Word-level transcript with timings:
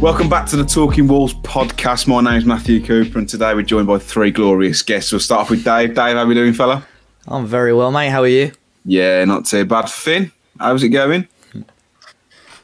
Welcome 0.00 0.30
back 0.30 0.46
to 0.46 0.56
the 0.56 0.64
Talking 0.64 1.06
Wolves 1.06 1.34
podcast. 1.34 2.08
My 2.08 2.22
name's 2.22 2.46
Matthew 2.46 2.82
Cooper, 2.82 3.18
and 3.18 3.28
today 3.28 3.52
we're 3.52 3.60
joined 3.60 3.86
by 3.86 3.98
three 3.98 4.30
glorious 4.30 4.80
guests. 4.80 5.12
We'll 5.12 5.20
start 5.20 5.42
off 5.42 5.50
with 5.50 5.62
Dave. 5.62 5.90
Dave, 5.90 6.16
how 6.16 6.22
are 6.22 6.26
we 6.26 6.32
doing, 6.32 6.54
fella? 6.54 6.86
I'm 7.28 7.46
very 7.46 7.74
well, 7.74 7.92
mate. 7.92 8.08
How 8.08 8.22
are 8.22 8.26
you? 8.26 8.50
Yeah, 8.86 9.22
not 9.26 9.44
too 9.44 9.66
bad. 9.66 9.90
Finn, 9.90 10.32
how's 10.58 10.82
it 10.82 10.88
going? 10.88 11.28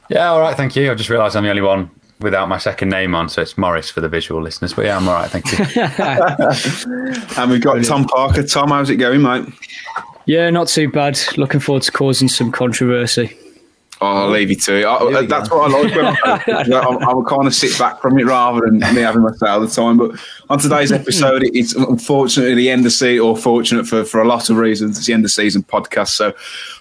Yeah, 0.09 0.29
all 0.29 0.39
right, 0.39 0.57
thank 0.57 0.75
you. 0.75 0.91
I 0.91 0.95
just 0.95 1.11
realised 1.11 1.35
I'm 1.35 1.43
the 1.43 1.51
only 1.51 1.61
one 1.61 1.91
without 2.21 2.49
my 2.49 2.57
second 2.57 2.89
name 2.89 3.13
on, 3.13 3.29
so 3.29 3.43
it's 3.43 3.55
Morris 3.55 3.91
for 3.91 4.01
the 4.01 4.09
visual 4.09 4.41
listeners. 4.41 4.73
But 4.73 4.85
yeah, 4.85 4.97
I'm 4.97 5.07
all 5.07 5.13
right, 5.13 5.29
thank 5.29 5.45
you. 5.51 5.83
and 7.37 7.51
we've 7.51 7.61
got 7.61 7.85
Tom 7.85 8.05
Parker. 8.05 8.41
Tom, 8.41 8.69
how's 8.69 8.89
it 8.89 8.95
going, 8.95 9.21
mate? 9.21 9.45
Yeah, 10.25 10.49
not 10.49 10.69
too 10.69 10.89
bad. 10.89 11.19
Looking 11.37 11.59
forward 11.59 11.83
to 11.83 11.91
causing 11.91 12.29
some 12.29 12.51
controversy. 12.51 13.37
Oh, 13.99 14.05
I'll 14.05 14.29
leave 14.29 14.51
you 14.51 14.55
to 14.55 14.75
it. 14.75 14.85
I, 14.85 15.25
that's 15.25 15.49
what 15.49 15.71
I 15.71 15.81
like. 15.81 15.95
When 15.95 16.05
I, 16.23 16.77
I, 16.77 17.19
I 17.19 17.23
kind 17.27 17.47
of 17.47 17.55
sit 17.55 17.77
back 17.79 17.99
from 17.99 18.19
it 18.19 18.25
rather 18.25 18.61
than 18.61 18.79
me 18.93 19.01
having 19.01 19.23
my 19.23 19.31
say 19.31 19.47
all 19.47 19.59
the 19.59 19.67
time. 19.67 19.97
But 19.97 20.19
on 20.51 20.59
today's 20.59 20.91
episode, 20.91 21.43
it's 21.43 21.73
unfortunately 21.73 22.53
the 22.53 22.69
end 22.69 22.85
of 22.85 22.91
season, 22.91 23.25
or 23.25 23.35
fortunate 23.35 23.87
for, 23.87 24.03
for 24.03 24.21
a 24.21 24.27
lot 24.27 24.51
of 24.51 24.57
reasons, 24.57 24.97
it's 24.97 25.07
the 25.07 25.13
end 25.13 25.25
of 25.25 25.31
season 25.31 25.63
podcast. 25.63 26.09
So 26.09 26.33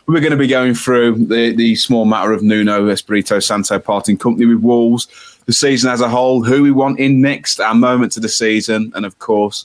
we're 0.07 0.21
going 0.21 0.33
to 0.33 0.37
be 0.37 0.47
going 0.47 0.75
through 0.75 1.27
the, 1.27 1.55
the 1.55 1.75
small 1.77 2.05
matter 2.05 2.33
of 2.33 2.43
Nuno 2.43 2.89
Espirito 2.89 3.41
Santo 3.41 3.79
parting 3.79 4.19
company 4.19 4.45
with 4.45 4.63
Wolves, 4.63 5.09
the 5.47 5.55
season 5.55 5.91
as 5.91 6.03
a 6.03 6.09
whole, 6.11 6.45
who 6.45 6.63
we 6.63 6.71
want 6.71 7.01
in 7.01 7.23
next, 7.23 7.61
our 7.61 7.75
moment 7.75 8.17
of 8.17 8.23
the 8.23 8.29
season, 8.29 8.93
and 8.95 9.07
of 9.07 9.19
course, 9.21 9.65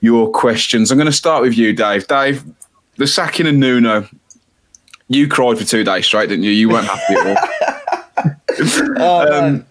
your 0.00 0.30
questions. 0.30 0.90
I'm 0.90 0.98
going 0.98 1.06
to 1.06 1.12
start 1.12 1.42
with 1.42 1.56
you, 1.56 1.72
Dave. 1.72 2.06
Dave, 2.08 2.44
the 2.96 3.06
sacking 3.06 3.46
of 3.46 3.54
Nuno 3.54 4.06
you 5.08 5.28
cried 5.28 5.58
for 5.58 5.64
two 5.64 5.84
days 5.84 6.06
straight, 6.06 6.28
didn't 6.28 6.44
you? 6.44 6.50
You 6.50 6.68
weren't 6.68 6.86
happy 6.86 7.14
at 7.14 7.26
all. 7.26 8.26
oh, 8.98 9.44
um, 9.44 9.66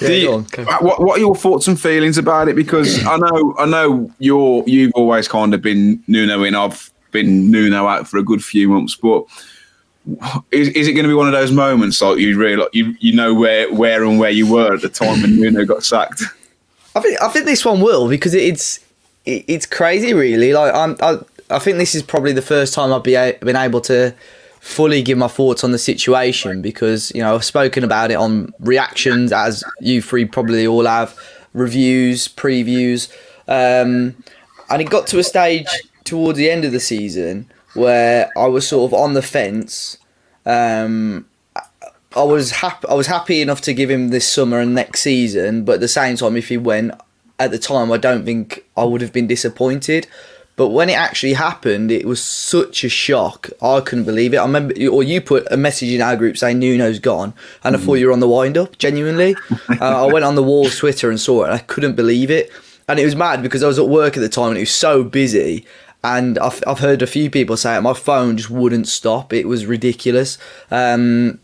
yeah, 0.00 0.08
you, 0.08 0.46
what, 0.80 1.02
what 1.02 1.16
are 1.16 1.20
your 1.20 1.34
thoughts 1.34 1.66
and 1.66 1.80
feelings 1.80 2.18
about 2.18 2.48
it? 2.48 2.56
Because 2.56 3.04
I 3.04 3.16
know, 3.16 3.54
I 3.58 3.66
know 3.66 4.12
you're 4.18 4.62
you've 4.66 4.92
always 4.94 5.28
kind 5.28 5.54
of 5.54 5.62
been 5.62 6.02
Nuno 6.06 6.42
in. 6.44 6.54
I've 6.54 6.90
been 7.10 7.50
Nuno 7.50 7.86
out 7.86 8.06
for 8.06 8.18
a 8.18 8.22
good 8.22 8.44
few 8.44 8.68
months, 8.68 8.96
but 8.96 9.24
is, 10.50 10.68
is 10.68 10.88
it 10.88 10.92
going 10.92 11.04
to 11.04 11.08
be 11.08 11.14
one 11.14 11.26
of 11.26 11.32
those 11.32 11.52
moments 11.52 12.00
like 12.00 12.18
you 12.18 12.38
really 12.38 12.66
you 12.72 12.94
you 13.00 13.14
know 13.14 13.34
where 13.34 13.72
where 13.72 14.04
and 14.04 14.18
where 14.18 14.30
you 14.30 14.50
were 14.50 14.74
at 14.74 14.82
the 14.82 14.88
time 14.88 15.22
when 15.22 15.40
Nuno 15.40 15.64
got 15.64 15.84
sacked? 15.84 16.22
I 16.94 17.00
think 17.00 17.20
I 17.22 17.28
think 17.28 17.46
this 17.46 17.64
one 17.64 17.80
will 17.80 18.08
because 18.08 18.34
it's 18.34 18.80
it's 19.24 19.66
crazy, 19.66 20.14
really. 20.14 20.52
Like 20.52 20.74
I'm, 20.74 20.96
I 21.00 21.18
I 21.50 21.58
think 21.58 21.78
this 21.78 21.94
is 21.94 22.02
probably 22.02 22.32
the 22.32 22.42
first 22.42 22.74
time 22.74 22.92
I've 22.92 23.02
been 23.02 23.56
able 23.56 23.80
to 23.82 24.14
fully 24.60 25.02
give 25.02 25.18
my 25.18 25.28
thoughts 25.28 25.64
on 25.64 25.72
the 25.72 25.78
situation 25.78 26.62
because 26.62 27.12
you 27.14 27.22
know 27.22 27.34
I've 27.34 27.44
spoken 27.44 27.84
about 27.84 28.10
it 28.10 28.14
on 28.14 28.52
reactions 28.60 29.32
as 29.32 29.64
you 29.80 30.02
three 30.02 30.24
probably 30.24 30.66
all 30.66 30.86
have 30.86 31.18
reviews 31.52 32.28
previews. 32.28 33.10
Um, 33.46 34.22
and 34.70 34.82
it 34.82 34.90
got 34.90 35.06
to 35.08 35.18
a 35.18 35.24
stage 35.24 35.68
towards 36.04 36.38
the 36.38 36.50
end 36.50 36.64
of 36.64 36.72
the 36.72 36.80
season 36.80 37.50
where 37.74 38.30
I 38.36 38.46
was 38.46 38.66
sort 38.68 38.90
of 38.90 38.98
on 38.98 39.14
the 39.14 39.22
fence. 39.22 39.98
Um, 40.44 41.26
I 42.16 42.22
was 42.22 42.50
happy 42.50 42.88
I 42.88 42.94
was 42.94 43.06
happy 43.06 43.42
enough 43.42 43.60
to 43.62 43.74
give 43.74 43.90
him 43.90 44.08
this 44.08 44.26
summer 44.26 44.60
and 44.60 44.74
next 44.74 45.02
season 45.02 45.64
but 45.64 45.74
at 45.74 45.80
the 45.80 45.88
same 45.88 46.16
time 46.16 46.36
if 46.36 46.48
he 46.48 46.56
went 46.56 46.92
at 47.38 47.50
the 47.50 47.58
time 47.58 47.92
I 47.92 47.98
don't 47.98 48.24
think 48.24 48.64
I 48.76 48.84
would 48.84 49.02
have 49.02 49.12
been 49.12 49.26
disappointed 49.26 50.06
but 50.58 50.70
when 50.70 50.90
it 50.90 50.98
actually 50.98 51.34
happened, 51.34 51.92
it 51.92 52.04
was 52.04 52.20
such 52.20 52.82
a 52.82 52.88
shock. 52.88 53.48
I 53.62 53.80
couldn't 53.80 54.06
believe 54.06 54.34
it. 54.34 54.38
I 54.38 54.42
remember, 54.44 54.74
or 54.88 55.04
you 55.04 55.20
put 55.20 55.46
a 55.52 55.56
message 55.56 55.90
in 55.90 56.02
our 56.02 56.16
group 56.16 56.36
saying 56.36 56.58
Nuno's 56.58 56.98
gone, 56.98 57.32
and 57.62 57.76
I 57.76 57.78
thought 57.78 57.92
mm. 57.92 58.00
you 58.00 58.08
were 58.08 58.12
on 58.12 58.18
the 58.18 58.28
wind 58.28 58.58
up. 58.58 58.76
Genuinely, 58.76 59.36
uh, 59.80 60.06
I 60.06 60.12
went 60.12 60.24
on 60.24 60.34
the 60.34 60.42
wall 60.42 60.68
Twitter 60.68 61.10
and 61.10 61.20
saw 61.20 61.42
it, 61.42 61.44
and 61.44 61.54
I 61.54 61.58
couldn't 61.58 61.94
believe 61.94 62.28
it. 62.28 62.50
And 62.88 62.98
it 62.98 63.04
was 63.04 63.14
mad 63.14 63.40
because 63.40 63.62
I 63.62 63.68
was 63.68 63.78
at 63.78 63.88
work 63.88 64.16
at 64.16 64.20
the 64.20 64.28
time 64.28 64.48
and 64.48 64.56
it 64.56 64.62
was 64.62 64.74
so 64.74 65.04
busy. 65.04 65.64
And 66.02 66.38
I've, 66.38 66.60
I've 66.66 66.80
heard 66.80 67.02
a 67.02 67.06
few 67.06 67.30
people 67.30 67.56
say 67.56 67.76
it. 67.76 67.82
My 67.82 67.92
phone 67.92 68.36
just 68.36 68.50
wouldn't 68.50 68.88
stop. 68.88 69.32
It 69.32 69.46
was 69.46 69.64
ridiculous. 69.64 70.38
Um, 70.72 71.38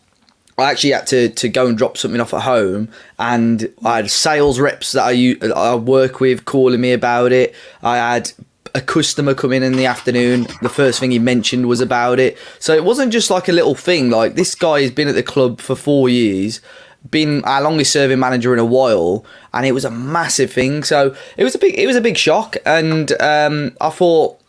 I 0.59 0.71
actually 0.71 0.91
had 0.91 1.07
to, 1.09 1.29
to 1.29 1.49
go 1.49 1.67
and 1.67 1.79
drop 1.79 1.97
something 1.97 2.21
off 2.21 2.33
at 2.33 2.43
home, 2.43 2.89
and 3.19 3.73
I 3.85 3.97
had 3.97 4.11
sales 4.11 4.59
reps 4.59 4.93
that 4.93 5.05
I, 5.05 5.37
I 5.55 5.75
work 5.75 6.21
with 6.21 6.45
calling 6.45 6.81
me 6.81 6.93
about 6.93 7.33
it. 7.33 7.55
I 7.83 7.97
had 7.97 8.33
a 8.75 8.81
customer 8.81 9.35
come 9.35 9.53
in 9.53 9.63
in 9.63 9.75
the 9.75 9.87
afternoon. 9.87 10.47
The 10.61 10.69
first 10.69 10.99
thing 10.99 11.13
he 11.13 11.19
mentioned 11.19 11.67
was 11.67 11.81
about 11.81 12.19
it. 12.19 12.37
So 12.59 12.75
it 12.75 12.85
wasn't 12.85 13.13
just 13.13 13.31
like 13.31 13.49
a 13.49 13.53
little 13.53 13.75
thing. 13.75 14.11
Like 14.11 14.35
this 14.35 14.55
guy 14.55 14.83
has 14.83 14.91
been 14.91 15.09
at 15.09 15.15
the 15.15 15.23
club 15.23 15.61
for 15.61 15.77
four 15.77 16.09
years, 16.09 16.61
been 17.09 17.45
our 17.45 17.63
longest 17.63 17.93
serving 17.93 18.19
manager 18.19 18.53
in 18.53 18.59
a 18.59 18.65
while, 18.65 19.25
and 19.53 19.65
it 19.65 19.73
was 19.73 19.85
a 19.85 19.91
massive 19.91 20.53
thing. 20.53 20.83
So 20.83 21.15
it 21.37 21.45
was 21.45 21.55
a 21.55 21.59
big, 21.59 21.79
it 21.79 21.87
was 21.87 21.97
a 21.97 22.01
big 22.01 22.17
shock, 22.17 22.57
and 22.67 23.13
um, 23.21 23.77
I 23.81 23.91
thought. 23.91 24.41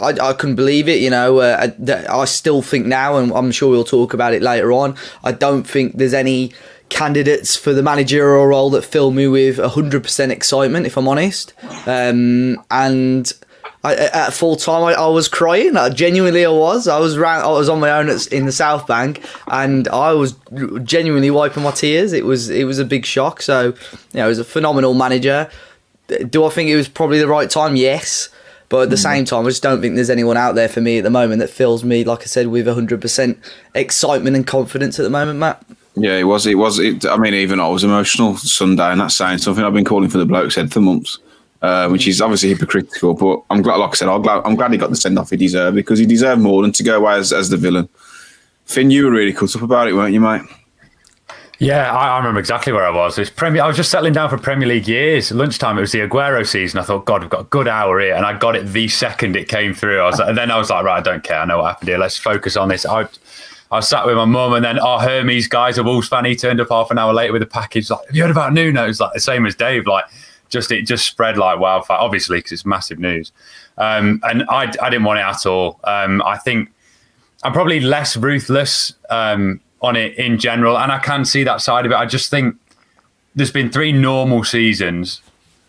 I, 0.00 0.08
I 0.20 0.32
couldn't 0.32 0.56
believe 0.56 0.88
it, 0.88 1.00
you 1.00 1.10
know. 1.10 1.38
Uh, 1.38 1.70
I, 1.88 2.06
I 2.22 2.24
still 2.24 2.60
think 2.60 2.86
now, 2.86 3.18
and 3.18 3.30
I'm 3.30 3.52
sure 3.52 3.70
we'll 3.70 3.84
talk 3.84 4.14
about 4.14 4.34
it 4.34 4.42
later 4.42 4.72
on. 4.72 4.96
I 5.22 5.30
don't 5.30 5.62
think 5.62 5.96
there's 5.96 6.12
any 6.12 6.52
candidates 6.88 7.56
for 7.56 7.72
the 7.72 7.82
managerial 7.82 8.46
role 8.46 8.70
that 8.70 8.82
fill 8.82 9.10
me 9.10 9.26
with 9.26 9.58
100% 9.58 10.30
excitement, 10.30 10.86
if 10.86 10.96
I'm 10.96 11.08
honest. 11.08 11.52
Um, 11.86 12.62
and 12.70 13.32
I, 13.86 13.94
at 13.94 14.32
full 14.32 14.56
time, 14.56 14.82
I, 14.82 14.94
I, 14.94 15.06
was 15.06 15.28
crying. 15.28 15.76
I, 15.76 15.90
genuinely, 15.90 16.44
I 16.44 16.50
was. 16.50 16.88
I 16.88 16.98
was 16.98 17.16
I 17.16 17.46
was 17.46 17.68
on 17.68 17.78
my 17.78 17.90
own 17.90 18.08
at, 18.08 18.26
in 18.28 18.46
the 18.46 18.52
South 18.52 18.86
Bank, 18.86 19.24
and 19.46 19.86
I 19.88 20.12
was 20.12 20.34
genuinely 20.82 21.30
wiping 21.30 21.62
my 21.62 21.70
tears. 21.70 22.12
It 22.12 22.24
was 22.24 22.50
it 22.50 22.64
was 22.64 22.78
a 22.78 22.84
big 22.84 23.06
shock. 23.06 23.42
So, 23.42 23.66
you 23.66 23.74
know, 24.14 24.26
it 24.26 24.28
was 24.28 24.38
a 24.40 24.44
phenomenal 24.44 24.92
manager. 24.92 25.48
Do 26.28 26.44
I 26.44 26.48
think 26.50 26.68
it 26.68 26.76
was 26.76 26.88
probably 26.88 27.18
the 27.18 27.28
right 27.28 27.48
time? 27.48 27.76
Yes. 27.76 28.28
But 28.68 28.82
at 28.82 28.90
the 28.90 28.96
mm. 28.96 29.02
same 29.02 29.24
time, 29.24 29.46
I 29.46 29.50
just 29.50 29.62
don't 29.62 29.80
think 29.80 29.94
there's 29.94 30.10
anyone 30.10 30.36
out 30.36 30.56
there 30.56 30.68
for 30.68 30.80
me 30.80 30.98
at 30.98 31.04
the 31.04 31.10
moment 31.10 31.38
that 31.38 31.50
fills 31.50 31.84
me, 31.84 32.02
like 32.02 32.22
I 32.22 32.24
said, 32.24 32.48
with 32.48 32.66
100% 32.66 33.38
excitement 33.76 34.34
and 34.34 34.44
confidence 34.44 34.98
at 34.98 35.04
the 35.04 35.10
moment, 35.10 35.38
Matt. 35.38 35.64
Yeah, 35.96 36.18
it 36.18 36.24
was. 36.24 36.46
It 36.46 36.56
was. 36.56 36.78
It, 36.78 37.06
I 37.06 37.16
mean, 37.16 37.32
even 37.32 37.58
I 37.58 37.68
was 37.68 37.82
emotional 37.82 38.36
Sunday, 38.36 38.90
and 38.92 39.00
that's 39.00 39.16
saying 39.16 39.38
something. 39.38 39.64
I've 39.64 39.72
been 39.72 39.84
calling 39.84 40.10
for 40.10 40.18
the 40.18 40.26
bloke's 40.26 40.54
head 40.54 40.70
for 40.70 40.80
months, 40.80 41.18
uh, 41.62 41.88
which 41.88 42.06
is 42.06 42.20
obviously 42.20 42.50
hypocritical. 42.50 43.14
But 43.14 43.42
I'm 43.48 43.62
glad, 43.62 43.76
like 43.76 43.90
I 43.90 43.94
said, 43.94 44.08
I'm 44.08 44.20
glad, 44.20 44.42
I'm 44.44 44.56
glad 44.56 44.72
he 44.72 44.78
got 44.78 44.90
the 44.90 44.96
send 44.96 45.18
off 45.18 45.30
he 45.30 45.38
deserved 45.38 45.74
because 45.74 45.98
he 45.98 46.04
deserved 46.04 46.42
more 46.42 46.60
than 46.60 46.72
to 46.72 46.82
go 46.82 46.98
away 46.98 47.14
as, 47.14 47.32
as 47.32 47.48
the 47.48 47.56
villain. 47.56 47.88
Finn, 48.66 48.90
you 48.90 49.06
were 49.06 49.10
really 49.10 49.32
cut 49.32 49.56
up 49.56 49.62
about 49.62 49.88
it, 49.88 49.94
weren't 49.94 50.12
you, 50.12 50.20
mate? 50.20 50.42
Yeah, 51.58 51.90
I, 51.90 52.08
I, 52.08 52.18
remember 52.18 52.40
exactly 52.40 52.72
where 52.72 52.84
I 52.84 52.90
was. 52.90 53.16
It 53.16 53.22
was 53.22 53.30
Premier. 53.30 53.62
I 53.62 53.66
was 53.66 53.76
just 53.76 53.90
settling 53.90 54.12
down 54.12 54.28
for 54.28 54.36
Premier 54.36 54.68
League 54.68 54.86
years. 54.86 55.32
Lunchtime, 55.32 55.78
it 55.78 55.80
was 55.80 55.92
the 55.92 56.00
Aguero 56.00 56.46
season. 56.46 56.78
I 56.78 56.82
thought, 56.82 57.06
God, 57.06 57.22
we've 57.22 57.30
got 57.30 57.40
a 57.40 57.44
good 57.44 57.68
hour 57.68 57.98
here, 58.00 58.14
and 58.14 58.26
I 58.26 58.36
got 58.36 58.56
it 58.56 58.66
the 58.66 58.88
second 58.88 59.36
it 59.36 59.48
came 59.48 59.72
through. 59.72 60.00
I 60.00 60.06
was, 60.10 60.20
and 60.20 60.36
then 60.36 60.50
I 60.50 60.58
was 60.58 60.68
like, 60.68 60.84
right, 60.84 60.98
I 60.98 61.00
don't 61.00 61.24
care. 61.24 61.38
I 61.38 61.46
know 61.46 61.58
what 61.58 61.68
happened 61.68 61.88
here. 61.88 61.98
Let's 61.98 62.18
focus 62.18 62.58
on 62.58 62.68
this. 62.68 62.84
I, 62.84 63.08
I 63.70 63.80
sat 63.80 64.06
with 64.06 64.16
my 64.16 64.24
mum, 64.24 64.52
and 64.52 64.64
then 64.64 64.78
our 64.78 65.00
Hermes 65.00 65.48
guys, 65.48 65.76
a 65.78 65.82
Wolves 65.82 66.08
fan, 66.08 66.24
he 66.24 66.36
turned 66.36 66.60
up 66.60 66.68
half 66.68 66.90
an 66.90 66.98
hour 66.98 67.12
later 67.12 67.32
with 67.32 67.42
a 67.42 67.46
package. 67.46 67.90
Like, 67.90 68.06
have 68.06 68.14
you 68.14 68.22
heard 68.22 68.30
about 68.30 68.52
Nuno? 68.52 68.88
It's 68.88 69.00
like 69.00 69.12
the 69.12 69.20
same 69.20 69.44
as 69.46 69.54
Dave. 69.54 69.86
Like, 69.86 70.04
just 70.48 70.70
it 70.70 70.82
just 70.82 71.06
spread 71.06 71.36
like 71.36 71.58
wildfire. 71.58 71.98
Obviously, 71.98 72.38
because 72.38 72.52
it's 72.52 72.66
massive 72.66 72.98
news. 72.98 73.32
Um, 73.78 74.20
and 74.22 74.44
I, 74.48 74.72
I 74.80 74.90
didn't 74.90 75.04
want 75.04 75.18
it 75.18 75.24
at 75.24 75.46
all. 75.46 75.80
Um, 75.84 76.22
I 76.24 76.38
think 76.38 76.70
I'm 77.42 77.52
probably 77.52 77.80
less 77.80 78.16
ruthless 78.16 78.94
um, 79.10 79.60
on 79.82 79.96
it 79.96 80.16
in 80.16 80.38
general, 80.38 80.78
and 80.78 80.92
I 80.92 80.98
can 80.98 81.24
see 81.24 81.44
that 81.44 81.60
side 81.60 81.86
of 81.86 81.92
it. 81.92 81.96
I 81.96 82.06
just 82.06 82.30
think 82.30 82.56
there's 83.34 83.50
been 83.50 83.70
three 83.70 83.92
normal 83.92 84.44
seasons 84.44 85.20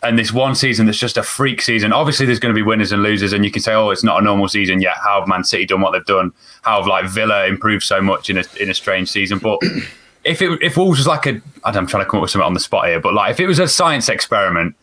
and 0.07 0.18
this 0.18 0.31
one 0.31 0.56
season 0.56 0.86
that's 0.86 0.98
just 0.98 1.18
a 1.18 1.24
freak 1.24 1.62
season. 1.62 1.92
Obviously, 1.92 2.25
there's 2.25 2.39
going 2.39 2.54
to 2.54 2.57
be 2.57 2.63
winners 2.63 2.92
and 2.92 3.04
losers, 3.04 3.33
and 3.33 3.44
you 3.44 3.51
can 3.51 3.62
say, 3.62 3.74
"Oh, 3.74 3.89
it's 3.89 4.04
not 4.04 4.21
a 4.21 4.24
normal 4.24 4.48
season 4.48 4.81
yet." 4.81 4.95
How 5.04 5.19
have 5.19 5.27
Man 5.27 5.44
City 5.44 5.65
done 5.65 5.81
what 5.81 5.92
they've 5.92 6.06
done? 6.06 6.31
How 6.62 6.77
have 6.77 6.88
like 6.88 7.06
Villa 7.09 7.45
improved 7.45 7.83
so 7.83 8.01
much 8.01 8.30
in 8.30 8.38
a 8.38 8.44
in 8.59 8.69
a 8.69 8.74
strange 8.74 9.09
season? 9.09 9.39
But 9.39 9.59
if 10.24 10.42
it 10.42 10.62
if 10.62 10.77
Wolves 10.77 11.00
was 11.00 11.07
like 11.07 11.25
a, 11.25 11.42
I'm 11.65 11.88
trying 11.88 12.04
to 12.04 12.09
come 12.09 12.19
up 12.19 12.21
with 12.21 12.31
something 12.31 12.45
on 12.45 12.54
the 12.54 12.59
spot 12.59 12.88
here, 12.88 13.00
but 13.00 13.13
like 13.13 13.31
if 13.31 13.39
it 13.39 13.48
was 13.48 13.59
a 13.59 13.68
science 13.68 14.07
experiment 14.09 14.75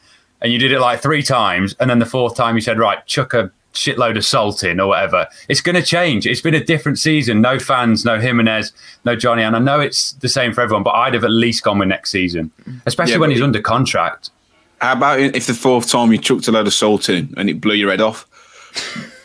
and 0.42 0.52
you 0.52 0.58
did 0.58 0.72
it 0.72 0.80
like 0.80 1.00
three 1.00 1.22
times, 1.22 1.74
and 1.80 1.88
then 1.88 1.98
the 1.98 2.06
fourth 2.06 2.36
time 2.36 2.54
you 2.54 2.60
said, 2.60 2.78
"Right, 2.78 3.04
chuck 3.06 3.32
a 3.32 3.50
shitload 3.72 4.16
of 4.16 4.24
salt 4.24 4.62
in 4.62 4.78
or 4.78 4.88
whatever," 4.88 5.26
it's 5.48 5.62
going 5.62 5.76
to 5.76 5.82
change. 5.82 6.26
It's 6.26 6.42
been 6.42 6.54
a 6.54 6.62
different 6.62 6.98
season. 6.98 7.40
No 7.40 7.58
fans, 7.58 8.04
no 8.04 8.20
Jimenez, 8.20 8.72
no 9.04 9.16
Johnny, 9.16 9.42
and 9.42 9.56
I 9.56 9.58
know 9.58 9.80
it's 9.80 10.12
the 10.12 10.28
same 10.28 10.52
for 10.52 10.60
everyone, 10.60 10.82
but 10.82 10.90
I'd 10.90 11.14
have 11.14 11.24
at 11.24 11.30
least 11.30 11.62
gone 11.62 11.78
with 11.78 11.88
next 11.88 12.10
season, 12.10 12.50
especially 12.84 13.14
yeah, 13.14 13.18
when 13.20 13.30
he's 13.30 13.42
under 13.42 13.62
contract. 13.62 14.30
How 14.84 14.92
about 14.92 15.18
if 15.18 15.46
the 15.46 15.54
fourth 15.54 15.88
time 15.88 16.12
you 16.12 16.18
chucked 16.18 16.46
a 16.46 16.52
load 16.52 16.66
of 16.66 16.74
salt 16.74 17.08
in 17.08 17.32
and 17.38 17.48
it 17.48 17.58
blew 17.58 17.72
your 17.72 17.90
head 17.90 18.02
off? 18.02 18.26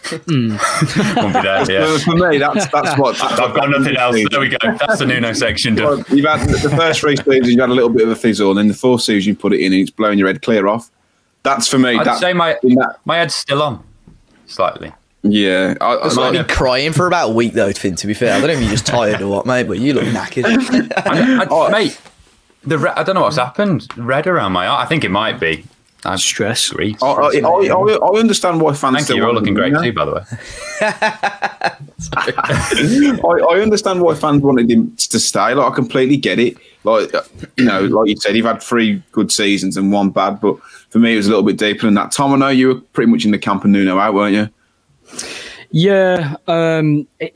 mm. 0.08 0.58
there, 1.44 1.70
yeah. 1.70 1.98
For 1.98 2.16
me, 2.16 2.38
that's 2.38 2.66
that's 2.68 2.98
what. 2.98 3.22
I've 3.22 3.54
got 3.54 3.70
nothing 3.70 3.98
else. 3.98 4.16
There 4.32 4.40
we 4.40 4.48
go. 4.48 4.58
That's 4.62 5.00
the 5.00 5.06
Nuno 5.06 5.34
section 5.34 5.76
done. 5.76 6.06
You've 6.08 6.26
had 6.26 6.48
the 6.48 6.70
first 6.70 7.02
three 7.02 7.18
seasons, 7.18 7.50
you've 7.50 7.60
had 7.60 7.72
a 7.72 7.74
little 7.74 7.90
bit 7.90 8.04
of 8.04 8.10
a 8.10 8.16
fizzle, 8.16 8.52
and 8.52 8.58
then 8.58 8.70
the 8.70 8.74
fourth 8.74 9.02
season, 9.02 9.34
you 9.34 9.36
put 9.36 9.52
it 9.52 9.60
in, 9.60 9.74
and 9.74 9.82
it's 9.82 9.92
blowing 9.92 10.18
your 10.18 10.30
head 10.30 10.42
clear 10.42 10.66
off. 10.66 10.90
That's 11.44 11.68
for 11.68 11.78
me. 11.78 11.98
I'd 11.98 12.08
that, 12.08 12.20
say 12.20 12.32
my 12.32 12.54
that, 12.64 13.00
my 13.04 13.18
head's 13.18 13.36
still 13.36 13.62
on, 13.62 13.84
slightly. 14.46 14.94
Yeah, 15.24 15.76
I, 15.82 15.96
I 15.96 16.06
was 16.06 16.16
like, 16.16 16.48
crying 16.48 16.94
for 16.94 17.06
about 17.06 17.32
a 17.32 17.34
week 17.34 17.52
though. 17.52 17.74
Finn, 17.74 17.98
to 17.98 18.08
be 18.08 18.14
fair, 18.14 18.34
I 18.34 18.40
don't 18.40 18.48
know 18.48 18.54
if 18.54 18.62
you're 18.62 18.72
just 18.72 18.88
tired 18.88 19.22
or 19.22 19.28
what, 19.28 19.46
mate, 19.46 19.68
but 19.68 19.78
you 19.78 19.92
look 19.92 20.06
knackered. 20.06 20.46
I, 20.96 21.44
I, 21.44 21.48
oh, 21.52 21.70
mate, 21.70 22.00
The 22.64 22.78
re- 22.78 22.94
I 22.96 23.04
don't 23.04 23.16
know 23.16 23.22
what's 23.22 23.38
happened. 23.38 23.88
Red 23.98 24.28
around 24.28 24.52
my 24.52 24.68
eye. 24.68 24.84
I 24.84 24.86
think 24.86 25.04
it 25.04 25.12
might 25.12 25.40
be. 25.40 25.64
I'm 26.06 26.18
Stress. 26.18 26.72
Agree. 26.72 26.96
I, 27.02 27.06
I, 27.06 27.12
I, 27.12 27.50
I, 27.50 27.98
I 27.98 28.20
understand 28.20 28.62
why 28.62 28.74
fans 28.74 28.96
Thank 28.96 29.06
still 29.06 29.18
you. 29.18 29.24
You're 29.24 29.34
want 29.34 29.40
looking 29.40 29.54
great 29.54 29.74
you 29.74 29.82
too, 29.84 29.94
by 29.94 30.06
the 30.06 30.14
way. 30.14 30.22
I, 32.14 33.56
I 33.56 33.60
understand 33.60 34.02
why 34.02 34.16
fans 34.16 34.42
wanted 34.42 34.72
him 34.72 34.96
to 34.96 35.20
stay. 35.20 35.54
Like 35.54 35.72
I 35.72 35.76
completely 35.76 36.16
get 36.16 36.40
it. 36.40 36.58
Like 36.86 37.12
you 37.58 37.66
know, 37.66 37.82
like 37.82 38.10
you 38.10 38.16
said, 38.16 38.36
you've 38.36 38.46
had 38.46 38.64
three 38.64 39.04
good 39.12 39.32
seasons 39.32 39.76
and 39.76 39.92
one 39.92 40.10
bad. 40.10 40.40
But 40.40 40.62
for 40.90 41.00
me, 41.00 41.14
it 41.14 41.18
was 41.18 41.28
a 41.28 41.30
little 41.30 41.44
bit 41.44 41.58
deeper 41.58 41.86
than 41.86 41.96
that. 41.96 42.12
Tom, 42.12 42.34
I 42.34 42.38
know 42.38 42.50
you 42.50 42.68
were 42.70 42.82
pretty 42.82 43.12
much 43.12 43.26
in 43.26 43.32
the 43.32 43.40
camp 43.40 43.66
of 43.66 43.70
Nuno 43.70 44.00
out, 44.00 44.14
weren't 44.14 44.36
you? 44.36 44.50
Yeah, 45.72 46.36
um, 46.48 47.08
it, 47.20 47.36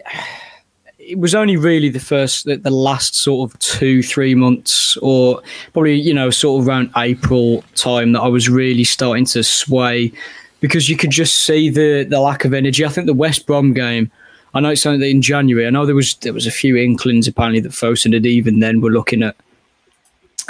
it 1.13 1.19
was 1.19 1.35
only 1.35 1.57
really 1.57 1.89
the 1.89 1.99
first, 1.99 2.45
the, 2.45 2.57
the 2.57 2.71
last 2.71 3.13
sort 3.13 3.51
of 3.51 3.59
two, 3.59 4.01
three 4.01 4.33
months, 4.33 4.97
or 4.97 5.43
probably 5.71 5.93
you 5.93 6.11
know, 6.11 6.31
sort 6.31 6.59
of 6.59 6.67
around 6.67 6.89
April 6.97 7.63
time 7.75 8.13
that 8.13 8.21
I 8.21 8.27
was 8.27 8.49
really 8.49 8.83
starting 8.83 9.25
to 9.25 9.43
sway 9.43 10.11
because 10.59 10.89
you 10.89 10.97
could 10.97 11.11
just 11.11 11.45
see 11.45 11.69
the 11.69 12.03
the 12.03 12.19
lack 12.19 12.45
of 12.45 12.53
energy. 12.53 12.83
I 12.83 12.89
think 12.89 13.05
the 13.05 13.13
West 13.13 13.45
Brom 13.45 13.73
game. 13.73 14.11
I 14.55 14.59
know 14.59 14.69
it's 14.69 14.81
something 14.81 15.01
that 15.01 15.07
in 15.07 15.21
January. 15.21 15.67
I 15.67 15.69
know 15.69 15.85
there 15.85 15.93
was 15.93 16.15
there 16.15 16.33
was 16.33 16.47
a 16.47 16.51
few 16.51 16.75
inklings 16.77 17.27
apparently 17.27 17.59
that 17.59 17.73
Fosun 17.73 18.13
had 18.13 18.25
even 18.25 18.59
then 18.59 18.81
were 18.81 18.89
looking 18.89 19.21
at, 19.21 19.35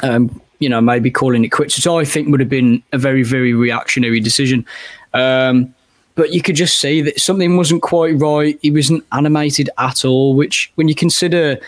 um, 0.01 0.41
you 0.59 0.69
know, 0.69 0.79
maybe 0.79 1.11
calling 1.11 1.43
it 1.43 1.49
quits, 1.49 1.75
which 1.75 1.87
I 1.87 2.05
think 2.05 2.29
would 2.29 2.39
have 2.39 2.49
been 2.49 2.81
a 2.93 2.97
very 2.97 3.23
very 3.23 3.53
reactionary 3.53 4.21
decision. 4.21 4.65
Um, 5.13 5.75
but 6.15 6.31
you 6.31 6.41
could 6.41 6.55
just 6.55 6.79
see 6.79 7.01
that 7.01 7.19
something 7.19 7.57
wasn't 7.57 7.81
quite 7.81 8.19
right. 8.19 8.59
He 8.61 8.71
wasn't 8.71 9.05
animated 9.11 9.69
at 9.77 10.05
all, 10.05 10.35
which 10.35 10.71
when 10.75 10.87
you 10.87 10.95
consider, 10.95 11.59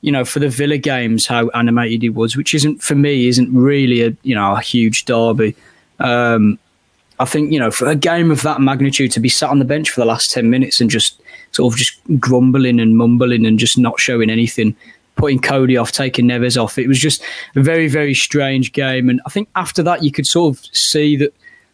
you 0.00 0.10
know, 0.10 0.24
for 0.24 0.40
the 0.40 0.48
Villa 0.48 0.78
games 0.78 1.26
how 1.26 1.48
animated 1.50 2.02
he 2.02 2.08
was, 2.08 2.36
which 2.36 2.54
isn't 2.54 2.82
for 2.82 2.94
me 2.94 3.28
isn't 3.28 3.54
really 3.54 4.02
a 4.02 4.16
you 4.22 4.34
know 4.34 4.56
a 4.56 4.60
huge 4.60 5.04
derby. 5.04 5.54
Um, 6.00 6.58
I 7.20 7.24
think 7.24 7.52
you 7.52 7.60
know 7.60 7.70
for 7.70 7.86
a 7.86 7.94
game 7.94 8.30
of 8.30 8.42
that 8.42 8.60
magnitude 8.60 9.12
to 9.12 9.20
be 9.20 9.28
sat 9.28 9.50
on 9.50 9.60
the 9.60 9.64
bench 9.64 9.90
for 9.90 10.00
the 10.00 10.06
last 10.06 10.32
ten 10.32 10.50
minutes 10.50 10.80
and 10.80 10.90
just 10.90 11.20
sort 11.52 11.72
of 11.72 11.78
just 11.78 12.00
grumbling 12.18 12.80
and 12.80 12.96
mumbling 12.96 13.46
and 13.46 13.58
just 13.58 13.78
not 13.78 14.00
showing 14.00 14.30
anything, 14.30 14.74
putting 15.14 15.38
Coady 15.38 15.76
off, 15.76 15.92
taking 15.92 16.26
Neves 16.26 16.60
off, 16.60 16.78
it 16.78 16.88
was 16.88 16.98
just 16.98 17.22
a 17.54 17.62
very 17.62 17.86
very 17.86 18.14
strange 18.14 18.72
game. 18.72 19.08
And 19.08 19.20
I 19.26 19.30
think 19.30 19.48
after 19.54 19.82
that 19.84 20.02
you 20.02 20.10
could 20.10 20.26
sort 20.26 20.56
of 20.56 20.64
see 20.74 21.16
that 21.18 21.32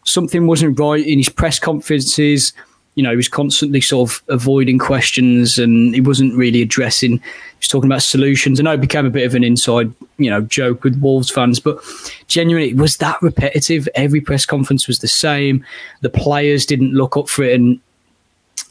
something 0.09 0.47
wasn't 0.47 0.79
right 0.79 1.05
in 1.05 1.17
his 1.17 1.29
press 1.29 1.59
conferences. 1.59 2.53
You 2.95 3.03
know, 3.03 3.11
he 3.11 3.15
was 3.15 3.29
constantly 3.29 3.79
sort 3.79 4.09
of 4.09 4.23
avoiding 4.27 4.77
questions 4.77 5.57
and 5.57 5.93
he 5.93 6.01
wasn't 6.01 6.35
really 6.35 6.61
addressing. 6.61 7.13
He 7.13 7.59
was 7.59 7.67
talking 7.67 7.89
about 7.89 8.01
solutions. 8.01 8.59
I 8.59 8.63
know 8.63 8.73
it 8.73 8.81
became 8.81 9.05
a 9.05 9.11
bit 9.11 9.25
of 9.25 9.35
an 9.35 9.43
inside, 9.43 9.93
you 10.17 10.29
know, 10.29 10.41
joke 10.41 10.83
with 10.83 10.99
Wolves 10.99 11.29
fans, 11.29 11.59
but 11.59 11.79
genuinely, 12.27 12.73
was 12.73 12.97
that 12.97 13.21
repetitive. 13.21 13.87
Every 13.95 14.19
press 14.19 14.45
conference 14.45 14.87
was 14.87 14.99
the 14.99 15.07
same. 15.07 15.63
The 16.01 16.09
players 16.09 16.65
didn't 16.65 16.93
look 16.93 17.15
up 17.15 17.29
for 17.29 17.43
it. 17.43 17.53
And 17.53 17.79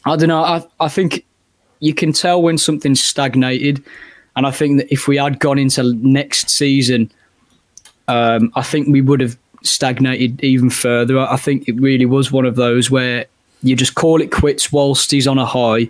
I 0.05 0.15
don't 0.15 0.29
know. 0.29 0.43
I, 0.43 0.63
I 0.79 0.89
think 0.89 1.25
you 1.79 1.93
can 1.93 2.13
tell 2.13 2.41
when 2.41 2.57
something's 2.57 3.01
stagnated. 3.01 3.83
And 4.35 4.45
I 4.45 4.51
think 4.51 4.77
that 4.79 4.93
if 4.93 5.07
we 5.07 5.17
had 5.17 5.39
gone 5.39 5.57
into 5.57 5.93
next 5.95 6.49
season, 6.49 7.11
um, 8.07 8.51
I 8.55 8.61
think 8.61 8.89
we 8.89 9.01
would 9.01 9.21
have 9.21 9.37
stagnated 9.63 10.43
even 10.43 10.69
further. 10.69 11.19
I 11.19 11.37
think 11.37 11.67
it 11.67 11.79
really 11.79 12.05
was 12.05 12.31
one 12.31 12.45
of 12.45 12.55
those 12.55 12.89
where 12.89 13.25
you 13.63 13.75
just 13.75 13.95
call 13.95 14.21
it 14.21 14.31
quits 14.31 14.71
whilst 14.71 15.11
he's 15.11 15.27
on 15.27 15.37
a 15.37 15.45
high. 15.45 15.89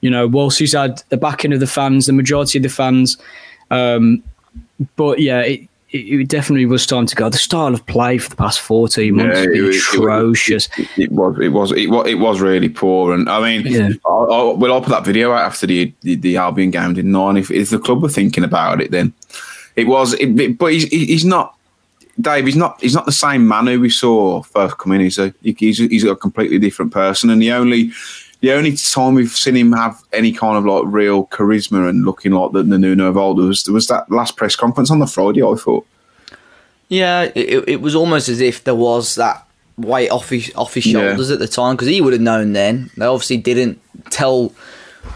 You 0.00 0.10
know, 0.10 0.26
whilst 0.26 0.58
he's 0.58 0.72
had 0.74 1.02
the 1.08 1.16
backing 1.16 1.52
of 1.52 1.60
the 1.60 1.66
fans, 1.66 2.06
the 2.06 2.12
majority 2.12 2.58
of 2.58 2.62
the 2.62 2.68
fans. 2.68 3.16
Um, 3.70 4.22
but 4.96 5.18
yeah, 5.18 5.40
it, 5.40 5.68
it, 5.90 6.28
definitely 6.28 6.66
was 6.66 6.86
time 6.86 7.06
to 7.06 7.14
go. 7.14 7.30
The 7.30 7.38
style 7.38 7.72
of 7.72 7.86
play 7.86 8.18
for 8.18 8.28
the 8.28 8.36
past 8.36 8.60
fourteen 8.60 9.16
months 9.16 9.38
yeah, 9.38 9.44
has 9.44 9.46
been 9.46 9.64
it, 9.64 9.76
atrocious. 9.76 10.68
It, 10.76 10.88
it, 10.98 11.12
was, 11.12 11.38
it 11.40 11.48
was, 11.48 11.72
it 11.72 11.88
was, 11.88 12.06
it 12.06 12.14
was 12.16 12.40
really 12.40 12.68
poor. 12.68 13.14
And 13.14 13.28
I 13.30 13.40
mean, 13.40 13.66
yeah. 13.66 13.90
I, 14.06 14.10
I, 14.10 14.52
well, 14.52 14.72
I'll 14.74 14.82
put 14.82 14.90
that 14.90 15.04
video 15.04 15.32
out 15.32 15.46
after 15.46 15.66
the 15.66 15.92
the, 16.02 16.16
the 16.16 16.36
Albion 16.36 16.70
game, 16.70 16.94
didn't 16.94 17.14
I? 17.14 17.28
And 17.30 17.38
if, 17.38 17.50
if 17.50 17.70
the 17.70 17.78
club 17.78 18.02
were 18.02 18.08
thinking 18.08 18.44
about 18.44 18.80
it, 18.80 18.90
then 18.90 19.14
it 19.76 19.86
was. 19.86 20.14
It, 20.14 20.58
but 20.58 20.72
he's 20.72 20.84
he's 20.84 21.24
not 21.24 21.56
Dave, 22.20 22.46
he's 22.46 22.56
not 22.56 22.80
he's 22.80 22.94
not 22.94 23.06
the 23.06 23.12
same 23.12 23.46
man 23.46 23.66
who 23.66 23.80
we 23.80 23.90
saw 23.90 24.42
first 24.42 24.78
come 24.78 24.92
in. 24.92 25.00
He's 25.00 25.18
a 25.18 25.34
he's 25.42 25.80
a, 25.80 25.88
he's 25.88 26.04
a 26.04 26.14
completely 26.14 26.58
different 26.58 26.92
person, 26.92 27.30
and 27.30 27.42
the 27.42 27.52
only 27.52 27.90
the 28.40 28.52
only 28.52 28.76
time 28.76 29.14
we've 29.14 29.30
seen 29.30 29.56
him 29.56 29.72
have 29.72 30.00
any 30.12 30.30
kind 30.32 30.56
of 30.56 30.64
like 30.64 30.84
real 30.86 31.26
charisma 31.26 31.88
and 31.88 32.04
looking 32.04 32.32
like 32.32 32.52
the, 32.52 32.62
the 32.62 32.78
Nuno 32.78 33.08
of 33.08 33.16
old 33.16 33.38
was 33.38 33.66
was 33.68 33.88
that 33.88 34.10
last 34.10 34.36
press 34.36 34.54
conference 34.54 34.90
on 34.90 34.98
the 34.98 35.06
Friday. 35.06 35.42
I 35.42 35.54
thought. 35.54 35.86
Yeah, 36.88 37.32
it, 37.34 37.68
it 37.68 37.80
was 37.80 37.94
almost 37.94 38.28
as 38.28 38.40
if 38.40 38.62
there 38.64 38.74
was 38.74 39.14
that 39.16 39.46
weight 39.76 40.10
off 40.10 40.28
his 40.28 40.52
off 40.54 40.74
his 40.74 40.84
shoulders 40.84 41.28
yeah. 41.28 41.34
at 41.34 41.40
the 41.40 41.48
time 41.48 41.74
because 41.74 41.88
he 41.88 42.00
would 42.00 42.12
have 42.12 42.22
known 42.22 42.52
then. 42.52 42.90
They 42.96 43.06
obviously 43.06 43.38
didn't 43.38 43.80
tell 44.10 44.52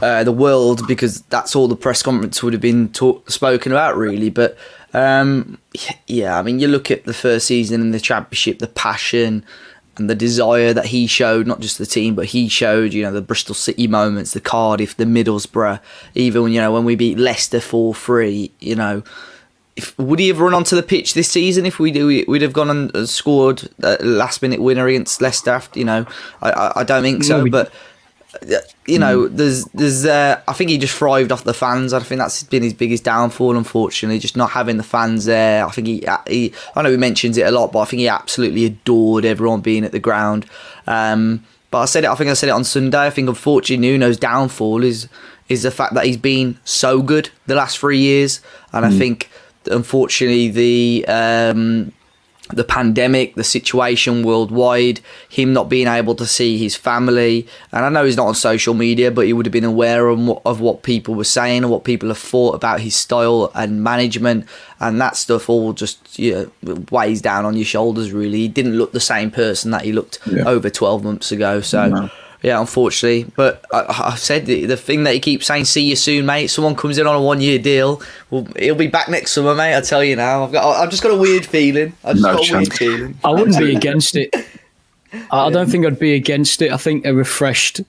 uh, 0.01 0.25
the 0.25 0.33
world 0.33 0.87
because 0.87 1.23
that's 1.23 1.55
all 1.55 1.69
the 1.69 1.77
press 1.77 2.03
conference 2.03 2.43
would 2.43 2.53
have 2.53 2.63
been 2.63 2.89
talk, 2.93 3.31
spoken 3.31 3.73
about, 3.73 3.97
really. 3.97 4.31
But 4.31 4.57
um, 4.95 5.59
yeah, 6.07 6.39
I 6.39 6.43
mean, 6.43 6.59
you 6.59 6.69
look 6.69 6.91
at 6.91 7.05
the 7.05 7.15
first 7.15 7.47
season 7.47 7.81
in 7.81 7.91
the 7.91 8.01
championship, 8.01 8.59
the 8.59 8.67
passion 8.67 9.45
and 9.97 10.09
the 10.09 10.15
desire 10.15 10.73
that 10.73 10.87
he 10.87 11.07
showed, 11.07 11.47
not 11.47 11.61
just 11.61 11.79
the 11.79 11.87
team, 11.87 12.15
but 12.15 12.27
he 12.27 12.49
showed, 12.49 12.93
you 12.93 13.03
know, 13.03 13.13
the 13.13 13.21
Bristol 13.21 13.55
City 13.55 13.87
moments, 13.87 14.33
the 14.33 14.41
Cardiff, 14.41 14.97
the 14.97 15.05
Middlesbrough, 15.05 15.81
even, 16.15 16.53
you 16.53 16.61
know, 16.61 16.73
when 16.73 16.85
we 16.85 16.95
beat 16.95 17.19
Leicester 17.19 17.61
4 17.61 17.95
3, 17.95 18.51
you 18.61 18.77
know. 18.77 19.03
If, 19.77 19.97
would 19.97 20.19
he 20.19 20.27
have 20.27 20.41
run 20.41 20.55
onto 20.55 20.75
the 20.75 20.83
pitch 20.83 21.15
this 21.15 21.31
season 21.31 21.65
if 21.65 21.79
we 21.79 21.93
do? 21.93 22.25
We'd 22.27 22.43
have 22.43 22.53
gone 22.53 22.69
and 22.69 23.09
scored 23.09 23.69
a 23.81 23.97
last 24.03 24.43
minute 24.43 24.61
winner 24.61 24.89
against 24.89 25.23
Leicester. 25.23 25.51
After, 25.51 25.79
you 25.79 25.85
know, 25.85 26.05
I, 26.43 26.51
I, 26.51 26.81
I 26.81 26.85
don't 26.85 27.05
think 27.05 27.23
so. 27.23 27.45
No, 27.45 27.51
but 27.51 27.73
you 28.87 28.99
know, 28.99 29.23
mm. 29.23 29.37
there's 29.37 29.65
there's 29.67 30.05
uh, 30.05 30.41
I 30.47 30.53
think 30.53 30.71
he 30.71 30.79
just 30.79 30.97
thrived 30.97 31.33
off 31.33 31.45
the 31.45 31.55
fans. 31.55 31.93
I 31.93 32.01
think 32.01 32.19
that's 32.19 32.43
been 32.43 32.63
his 32.63 32.75
biggest 32.75 33.05
downfall, 33.05 33.57
unfortunately, 33.57 34.19
just 34.19 34.37
not 34.37 34.51
having 34.51 34.77
the 34.77 34.83
fans 34.83 35.25
there. 35.25 35.67
I 35.67 35.71
think 35.71 35.87
he, 35.87 36.07
he 36.27 36.53
I 36.77 36.83
know 36.83 36.91
he 36.91 36.97
mentions 36.97 37.39
it 37.39 37.47
a 37.47 37.51
lot, 37.51 37.73
but 37.73 37.81
I 37.81 37.85
think 37.87 38.01
he 38.01 38.09
absolutely 38.09 38.67
adored 38.67 39.25
everyone 39.25 39.61
being 39.61 39.85
at 39.85 39.93
the 39.93 39.99
ground. 39.99 40.47
Um, 40.87 41.45
but 41.71 41.79
I 41.81 41.85
said 41.87 42.05
it. 42.05 42.11
I 42.11 42.15
think 42.15 42.31
I 42.31 42.35
said 42.35 42.49
it 42.49 42.53
on 42.53 42.65
Sunday. 42.65 43.07
I 43.07 43.11
think 43.11 43.29
unfortunately 43.29 43.87
Nuno's 43.87 44.19
downfall 44.19 44.85
is 44.85 45.09
is 45.49 45.63
the 45.63 45.71
fact 45.71 45.95
that 45.95 46.05
he's 46.05 46.19
been 46.19 46.59
so 46.65 47.01
good 47.01 47.31
the 47.47 47.55
last 47.55 47.79
three 47.79 47.99
years, 47.99 48.43
and 48.73 48.85
mm. 48.85 48.89
I 48.89 48.99
think 48.99 49.31
unfortunately 49.71 50.49
the 50.49 51.07
um, 51.09 51.93
the 52.49 52.65
pandemic, 52.65 53.35
the 53.35 53.45
situation 53.45 54.23
worldwide, 54.23 55.01
him 55.29 55.53
not 55.53 55.69
being 55.69 55.87
able 55.87 56.15
to 56.15 56.27
see 56.27 56.59
his 56.59 56.77
family. 56.77 57.47
And 57.73 57.85
I 57.85 57.89
know 57.89 58.05
he's 58.05 58.17
not 58.17 58.27
on 58.27 58.35
social 58.35 58.75
media, 58.75 59.11
but 59.11 59.27
he 59.27 59.33
would 59.33 59.47
have 59.47 59.53
been 59.53 59.65
aware 59.65 60.09
of 60.09 60.19
what, 60.19 60.43
of 60.45 60.61
what 60.61 60.83
people 60.83 61.15
were 61.15 61.25
saying 61.25 61.65
and 61.65 61.71
what 61.71 61.85
people 61.85 62.09
have 62.09 62.19
thought 62.19 62.55
about 62.55 62.81
his 62.81 62.97
style 62.97 63.51
and 63.55 63.83
management. 63.83 64.47
And 64.81 65.01
that 65.01 65.17
stuff 65.17 65.51
all 65.51 65.73
just 65.73 66.19
you 66.19 66.51
know, 66.65 66.85
weighs 66.91 67.21
down 67.21 67.45
on 67.45 67.57
your 67.57 67.65
shoulders, 67.65 68.13
really. 68.13 68.39
He 68.39 68.49
didn't 68.49 68.77
look 68.77 68.93
the 68.93 69.01
same 69.01 69.31
person 69.31 69.71
that 69.73 69.83
he 69.83 69.93
looked 69.93 70.19
yeah. 70.27 70.45
over 70.45 70.71
12 70.71 71.05
months 71.05 71.33
ago. 71.33 71.61
So. 71.61 71.89
No 71.89 72.11
yeah, 72.43 72.61
unfortunately. 72.61 73.31
But 73.37 73.65
I, 73.73 73.93
have 73.93 74.19
said 74.19 74.47
the, 74.47 74.65
the, 74.67 74.77
thing 74.77 75.05
that 75.05 75.15
he 75.15 75.21
keeps 75.21 75.47
saying, 75.47 75.65
"See 75.65 75.83
you 75.83 75.97
soon, 75.97 76.27
mate." 76.27 76.49
Someone 76.49 76.77
comes 76.77 76.99
in 76.99 77.07
on 77.07 77.17
a 77.17 77.21
one-year 77.21 77.59
deal. 77.59 78.01
Well, 78.31 78.47
he'll 78.59 78.75
be 78.75 78.87
back 78.87 79.09
next 79.09 79.33
summer, 79.33 79.55
mate. 79.55 79.77
I 79.77 79.81
tell 79.81 80.05
you 80.05 80.17
now. 80.17 80.45
I've 80.45 80.53
got. 80.53 80.65
I've 80.65 80.91
just 80.91 81.03
got 81.03 81.13
a 81.13 81.17
weird 81.17 81.45
feeling. 81.45 81.95
I've 82.05 82.17
just 82.17 82.27
no 82.27 82.35
got 82.35 82.51
a 82.51 82.53
weird 82.53 82.73
feeling. 82.73 83.19
I 83.25 83.31
wouldn't 83.31 83.59
be 83.59 83.75
against 83.77 84.17
it. 84.17 84.35
I 85.31 85.51
don't 85.51 85.71
think 85.71 85.87
I'd 85.87 85.99
be 85.99 86.15
against 86.15 86.63
it. 86.63 86.73
I 86.73 86.77
think 86.77 87.07
a 87.07 87.15
refreshed 87.15 87.81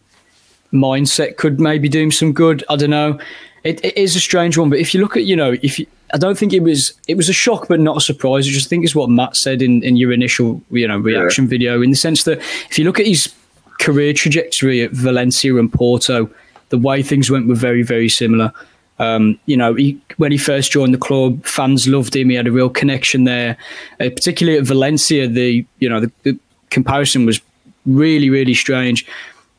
mindset 0.72 1.38
could 1.38 1.60
maybe 1.60 1.90
do 1.90 2.02
him 2.02 2.12
some 2.12 2.34
good. 2.34 2.64
I 2.70 2.76
don't 2.76 2.90
know. 2.90 3.20
It, 3.64 3.84
it 3.84 3.98
is 3.98 4.16
a 4.16 4.20
strange 4.20 4.58
one, 4.58 4.70
but 4.70 4.80
if 4.80 4.94
you 4.94 5.02
look 5.02 5.18
at, 5.18 5.26
you 5.26 5.36
know, 5.36 5.58
if 5.62 5.80
you, 5.80 5.86
I 6.14 6.18
don't 6.18 6.38
think 6.38 6.54
it 6.54 6.62
was 6.62 6.94
it 7.08 7.16
was 7.16 7.30
a 7.30 7.34
shock, 7.34 7.68
but 7.68 7.80
not 7.80 7.98
a 7.98 8.02
surprise. 8.02 8.48
I 8.48 8.52
just 8.52 8.70
think 8.70 8.84
it's 8.84 8.96
what 8.96 9.10
Matt 9.10 9.36
said 9.36 9.62
in, 9.62 9.84
in 9.84 9.98
your 9.98 10.12
initial, 10.12 10.62
you 10.72 10.88
know, 10.88 10.98
reaction 10.98 11.44
yeah. 11.46 11.50
video, 11.50 11.82
in 11.82 11.90
the 11.90 11.96
sense 11.96 12.24
that 12.24 12.40
if 12.40 12.80
you 12.80 12.86
look 12.86 13.00
at 13.00 13.06
his 13.06 13.34
career 13.80 14.14
trajectory 14.14 14.82
at 14.82 14.92
Valencia 14.92 15.56
and 15.58 15.72
Porto, 15.72 16.30
the 16.70 16.78
way 16.78 17.02
things 17.02 17.32
went 17.32 17.48
were 17.48 17.56
very, 17.56 17.82
very 17.82 18.10
similar. 18.10 18.54
Um, 19.00 19.40
you 19.46 19.56
know, 19.56 19.74
he, 19.74 20.00
when 20.18 20.32
he 20.32 20.38
first 20.38 20.72
joined 20.72 20.94
the 20.94 21.00
club, 21.00 21.44
fans 21.46 21.88
loved 21.88 22.16
him. 22.16 22.30
He 22.30 22.36
had 22.36 22.48
a 22.48 22.52
real 22.52 22.70
connection 22.70 23.24
there, 23.24 23.58
uh, 24.00 24.10
particularly 24.10 24.60
at 24.60 24.66
Valencia. 24.66 25.28
The 25.28 25.66
you 25.80 25.90
know 25.90 26.02
the, 26.02 26.12
the, 26.24 26.40
comparison 26.70 27.26
was 27.26 27.42
really, 27.88 28.30
really 28.30 28.54
strange. 28.54 29.08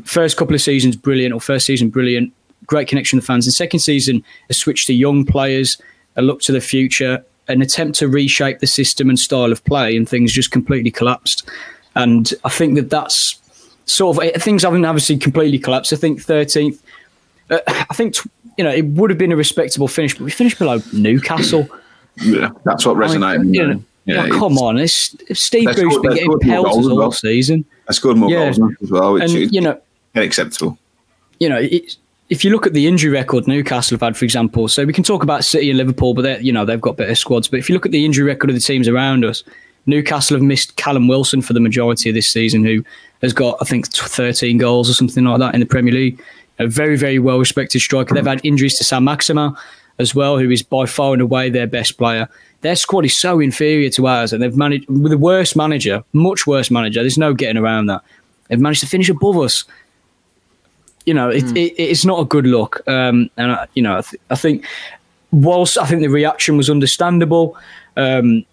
First 0.05 0.37
couple 0.37 0.55
of 0.55 0.61
seasons, 0.61 0.95
brilliant, 0.95 1.35
or 1.35 1.41
first 1.41 1.67
season, 1.67 1.89
brilliant. 1.89 2.33
Great 2.67 2.87
connection 2.87 3.17
with 3.17 3.27
fans. 3.27 3.47
And 3.47 3.53
second 3.53 3.81
season, 3.81 4.23
a 4.49 4.55
switch 4.55 4.87
to 4.87 4.95
young 4.95 5.25
players, 5.25 5.77
a 6.17 6.23
look 6.23 6.41
to 6.43 6.53
the 6.53 6.61
future, 6.61 7.25
an 7.49 7.63
attempt 7.63 7.99
to 7.99 8.09
reshape 8.09 8.61
the 8.61 8.67
system 8.67 9.09
and 9.09 9.19
style 9.19 9.51
of 9.51 9.65
play, 9.65 9.97
and 9.97 10.09
things 10.09 10.33
just 10.33 10.53
completely 10.53 10.91
collapsed. 10.91 11.49
And 11.97 12.33
I 12.45 12.51
think 12.51 12.77
that 12.77 12.91
that's 12.91 13.41
sort 13.91 14.17
of 14.17 14.25
eh, 14.25 14.39
things 14.39 14.63
haven't 14.63 14.85
obviously 14.85 15.17
completely 15.19 15.59
collapsed. 15.59 15.93
I 15.93 15.97
think 15.97 16.21
13th. 16.21 16.79
Uh, 17.51 17.59
I 17.67 17.95
think 17.95 18.17
you 18.57 18.65
know 18.65 18.71
it 18.71 18.85
would 18.87 19.11
have 19.11 19.19
been 19.19 19.33
a 19.33 19.37
respectable 19.37 19.89
finish, 19.89 20.15
but 20.15 20.25
we 20.25 20.31
finished 20.31 20.59
below 20.59 20.81
Newcastle. 20.93 21.69
Yeah, 22.17 22.51
that's 22.65 22.87
what 22.87 22.97
resonated. 22.97 23.35
I 23.35 23.39
mean, 23.39 23.55
you 23.55 23.67
know, 23.67 23.85
yeah, 24.05 24.29
come 24.29 24.59
on, 24.59 24.79
it's, 24.79 25.17
Steve 25.33 25.75
Bruce 25.75 25.99
been 25.99 26.15
getting 26.15 26.39
pelters 26.41 26.87
all 26.87 26.97
well. 26.97 27.13
season. 27.13 27.65
I 27.89 27.93
scored 27.93 28.17
more 28.17 28.31
yeah. 28.31 28.53
goals 28.53 28.75
as 28.83 28.91
well, 28.91 29.15
which 29.15 29.23
and, 29.25 29.33
is 29.33 29.53
you 29.53 29.61
know, 29.61 29.81
unacceptable. 30.15 30.79
You 31.39 31.49
know, 31.49 31.69
if 32.29 32.45
you 32.45 32.51
look 32.51 32.67
at 32.67 32.73
the 32.73 32.87
injury 32.87 33.11
record 33.11 33.47
Newcastle 33.47 33.97
have 33.97 34.03
had, 34.03 34.17
for 34.17 34.25
example, 34.25 34.69
so 34.69 34.85
we 34.85 34.93
can 34.93 35.05
talk 35.05 35.23
about 35.23 35.45
City 35.45 35.71
and 35.71 35.79
Liverpool, 35.79 36.15
but 36.15 36.23
they're 36.23 36.41
you 36.41 36.53
know 36.53 36.65
they've 36.65 36.81
got 36.81 36.97
better 36.97 37.15
squads. 37.15 37.49
But 37.49 37.59
if 37.59 37.69
you 37.69 37.75
look 37.75 37.87
at 37.87 37.93
the 37.93 38.05
injury 38.05 38.25
record 38.25 38.51
of 38.51 38.57
the 38.57 38.63
teams 38.63 38.89
around 38.89 39.25
us, 39.25 39.43
Newcastle 39.87 40.37
have 40.37 40.43
missed 40.43 40.77
Callum 40.77 41.09
Wilson 41.09 41.43
for 41.43 41.53
the 41.53 41.61
majority 41.61 42.09
of 42.09 42.15
this 42.15 42.29
season, 42.29 42.65
who 42.65 42.85
has 43.23 43.33
got 43.33 43.57
I 43.61 43.65
think 43.65 43.89
13 43.89 44.59
goals 44.59 44.89
or 44.89 44.95
something 44.95 45.25
like 45.25 45.39
that 45.39 45.55
in 45.55 45.61
the 45.61 45.67
Premier 45.67 45.93
League. 45.93 46.23
A 46.59 46.67
very 46.67 46.97
very 46.97 47.19
well 47.19 47.39
respected 47.39 47.81
striker. 47.81 48.15
They've 48.15 48.27
had 48.27 48.45
injuries 48.45 48.77
to 48.79 48.85
Saint-Maximin 48.85 49.57
as 50.01 50.15
well, 50.15 50.39
who 50.39 50.51
is 50.51 50.63
by 50.63 50.87
far 50.87 51.13
and 51.13 51.23
away 51.23 51.51
their 51.51 51.67
best 51.67 51.99
player. 51.99 52.29
Their 52.63 52.77
squad 52.77 53.05
is 53.05 53.17
so 53.17 53.41
inferior 53.41 53.91
to 53.91 54.07
ours, 54.07 54.33
and 54.33 54.43
they've 54.43 54.57
managed 54.57 54.89
with 54.89 55.11
the 55.11 55.19
worst 55.19 55.57
manager, 55.57 56.03
much 56.13 56.47
worse 56.47 56.71
manager. 56.71 57.01
There's 57.01 57.19
no 57.19 57.33
getting 57.33 57.57
around 57.57 57.87
that. 57.87 58.03
They've 58.49 58.61
managed 58.61 58.81
to 58.81 58.87
finish 58.87 59.09
above 59.09 59.39
us. 59.39 59.65
You 61.07 61.15
know, 61.15 61.31
it, 61.31 61.45
mm. 61.45 61.57
it, 61.57 61.75
it's 61.81 62.05
not 62.05 62.21
a 62.21 62.25
good 62.25 62.47
look. 62.47 62.87
Um, 62.89 63.31
and 63.37 63.53
I, 63.53 63.67
you 63.75 63.83
know, 63.83 63.99
I, 63.99 64.01
th- 64.03 64.21
I, 64.31 64.35
think 64.35 64.67
whilst 65.31 65.79
I 65.79 65.87
think 65.87 66.03
the 66.03 66.09
reaction 66.09 66.57
was 66.57 66.69
understandable, 66.69 67.57
um, 68.01 68.45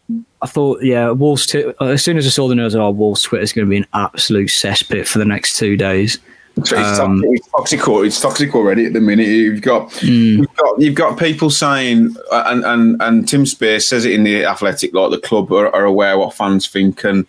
I 0.42 0.48
thought, 0.48 0.84
yeah, 0.84 1.12
Wolves. 1.12 1.46
T- 1.46 1.72
as 1.82 2.04
soon 2.04 2.18
as 2.18 2.26
I 2.26 2.30
saw 2.30 2.48
the 2.48 2.56
news, 2.56 2.76
oh, 2.76 2.92
Wolves 2.92 3.24
Twitter 3.24 3.44
is 3.44 3.54
going 3.54 3.66
to 3.66 3.70
be 3.70 3.78
an 3.78 3.88
absolute 3.94 4.50
cesspit 4.50 5.08
for 5.08 5.20
the 5.20 5.26
next 5.26 5.58
two 5.58 5.78
days. 5.78 6.20
It's, 6.58 6.74
um, 6.74 7.24
it's, 7.26 7.48
toxic. 7.50 7.82
It's 7.86 8.20
toxic 8.20 8.56
already 8.56 8.88
at 8.88 8.94
the 8.94 9.02
minute. 9.02 9.28
You've 9.28 9.62
got, 9.62 9.90
mm. 9.92 10.38
you've 10.40 10.56
got, 10.56 10.82
you've 10.82 10.96
got 10.96 11.20
people 11.20 11.50
saying, 11.50 12.16
and 12.32 12.66
and 12.66 13.02
and 13.02 13.28
Tim 13.28 13.46
Spiers 13.46 13.88
says 13.88 14.06
it 14.06 14.14
in 14.14 14.24
the 14.24 14.44
Athletic, 14.44 14.94
like 14.94 15.12
the 15.12 15.20
club 15.20 15.52
are, 15.52 15.74
are 15.76 15.86
aware 15.86 16.18
what 16.18 16.34
fans 16.34 16.68
think, 16.68 17.04
and 17.04 17.28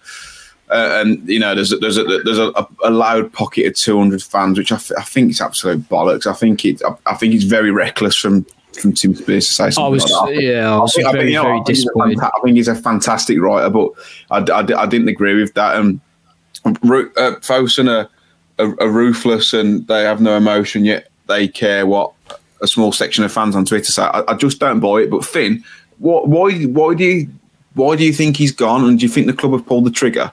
uh, 0.71 1.01
and 1.01 1.29
you 1.29 1.39
know, 1.39 1.55
there's 1.55 1.73
a, 1.73 1.77
there's 1.77 1.99
a 1.99 2.05
there's 2.05 2.39
a, 2.39 2.67
a 2.85 2.91
loud 2.91 3.33
pocket 3.33 3.67
of 3.67 3.75
200 3.75 4.23
fans, 4.23 4.59
which 4.59 4.73
I, 4.73 4.77
f- 4.77 4.93
I 4.99 5.03
think 5.03 5.31
is 5.31 5.41
absolute 5.41 5.89
bollocks. 5.89 6.27
I 6.27 6.33
think 6.33 6.65
it, 6.65 6.83
I, 6.83 6.95
I 7.07 7.15
think 7.15 7.35
it's 7.35 7.45
very 7.45 7.71
reckless 7.71 8.17
from 8.17 8.47
from 8.81 8.93
Tim 8.93 9.15
Spiers 9.15 9.47
to 9.49 9.55
say 9.55 9.71
something. 9.71 9.85
I 9.85 9.89
was, 9.89 10.11
like 10.11 10.35
that. 10.35 10.43
yeah, 10.43 10.75
I 10.75 10.79
was 10.79 10.97
I 10.97 11.03
think, 11.03 11.13
very, 11.13 11.37
I 11.37 11.43
think, 11.43 11.67
very 11.67 11.75
disappointed. 11.75 12.21
I 12.21 12.31
think 12.45 12.57
he's 12.57 12.69
a 12.69 12.75
fantastic 12.75 13.39
writer, 13.41 13.71
but 13.71 13.91
I, 14.31 14.39
I, 14.39 14.83
I 14.83 14.87
didn't 14.87 15.09
agree 15.09 15.35
with 15.41 15.55
that. 15.55 15.77
And 15.77 16.01
um, 16.65 16.77
uh, 16.83 17.37
Fosun 17.41 17.89
are 17.89 18.09
are, 18.59 18.81
are 18.81 18.91
ruthless 18.91 19.53
and 19.53 19.87
they 19.87 20.03
have 20.03 20.21
no 20.21 20.37
emotion, 20.37 20.85
yet 20.85 21.09
they 21.27 21.49
care 21.49 21.87
what 21.87 22.13
a 22.61 22.67
small 22.67 22.93
section 22.93 23.25
of 23.25 23.33
fans 23.33 23.55
on 23.55 23.65
Twitter 23.65 23.93
say. 23.93 24.03
I, 24.03 24.25
I 24.29 24.35
just 24.35 24.59
don't 24.59 24.81
buy 24.81 24.99
it. 24.99 25.11
But 25.11 25.25
Finn, 25.25 25.65
what, 25.99 26.29
why, 26.29 26.53
why 26.65 26.95
do 26.95 27.05
you, 27.05 27.29
why 27.75 27.97
do 27.97 28.05
you 28.05 28.13
think 28.13 28.37
he's 28.37 28.53
gone? 28.53 28.85
And 28.85 28.99
do 28.99 29.07
you 29.07 29.09
think 29.09 29.27
the 29.27 29.33
club 29.33 29.53
have 29.53 29.67
pulled 29.67 29.85
the 29.85 29.91
trigger? 29.91 30.33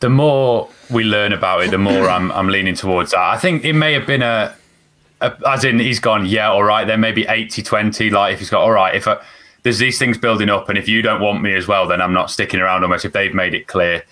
The 0.00 0.10
more 0.10 0.68
we 0.90 1.04
learn 1.04 1.32
about 1.32 1.62
it, 1.62 1.70
the 1.70 1.78
more 1.78 2.08
I'm, 2.08 2.32
I'm 2.32 2.48
leaning 2.48 2.74
towards 2.74 3.12
that. 3.12 3.20
I 3.20 3.38
think 3.38 3.64
it 3.64 3.74
may 3.74 3.92
have 3.92 4.06
been 4.06 4.22
a, 4.22 4.26
a 4.26 4.63
as 5.46 5.64
in 5.64 5.78
he's 5.78 6.00
gone, 6.00 6.26
yeah, 6.26 6.50
all 6.50 6.64
right. 6.64 6.86
Then 6.86 7.00
maybe 7.00 7.26
80 7.26 7.62
20. 7.62 8.10
Like 8.10 8.34
if 8.34 8.38
he's 8.40 8.50
got, 8.50 8.62
all 8.62 8.72
right, 8.72 8.94
if 8.94 9.06
I, 9.06 9.22
there's 9.62 9.78
these 9.78 9.98
things 9.98 10.18
building 10.18 10.50
up, 10.50 10.68
and 10.68 10.76
if 10.76 10.88
you 10.88 11.02
don't 11.02 11.20
want 11.20 11.42
me 11.42 11.54
as 11.54 11.66
well, 11.66 11.86
then 11.86 12.00
I'm 12.00 12.12
not 12.12 12.30
sticking 12.30 12.60
around 12.60 12.82
almost 12.82 13.04
if 13.04 13.12
they've 13.12 13.34
made 13.34 13.54
it 13.54 13.66
clear 13.66 14.02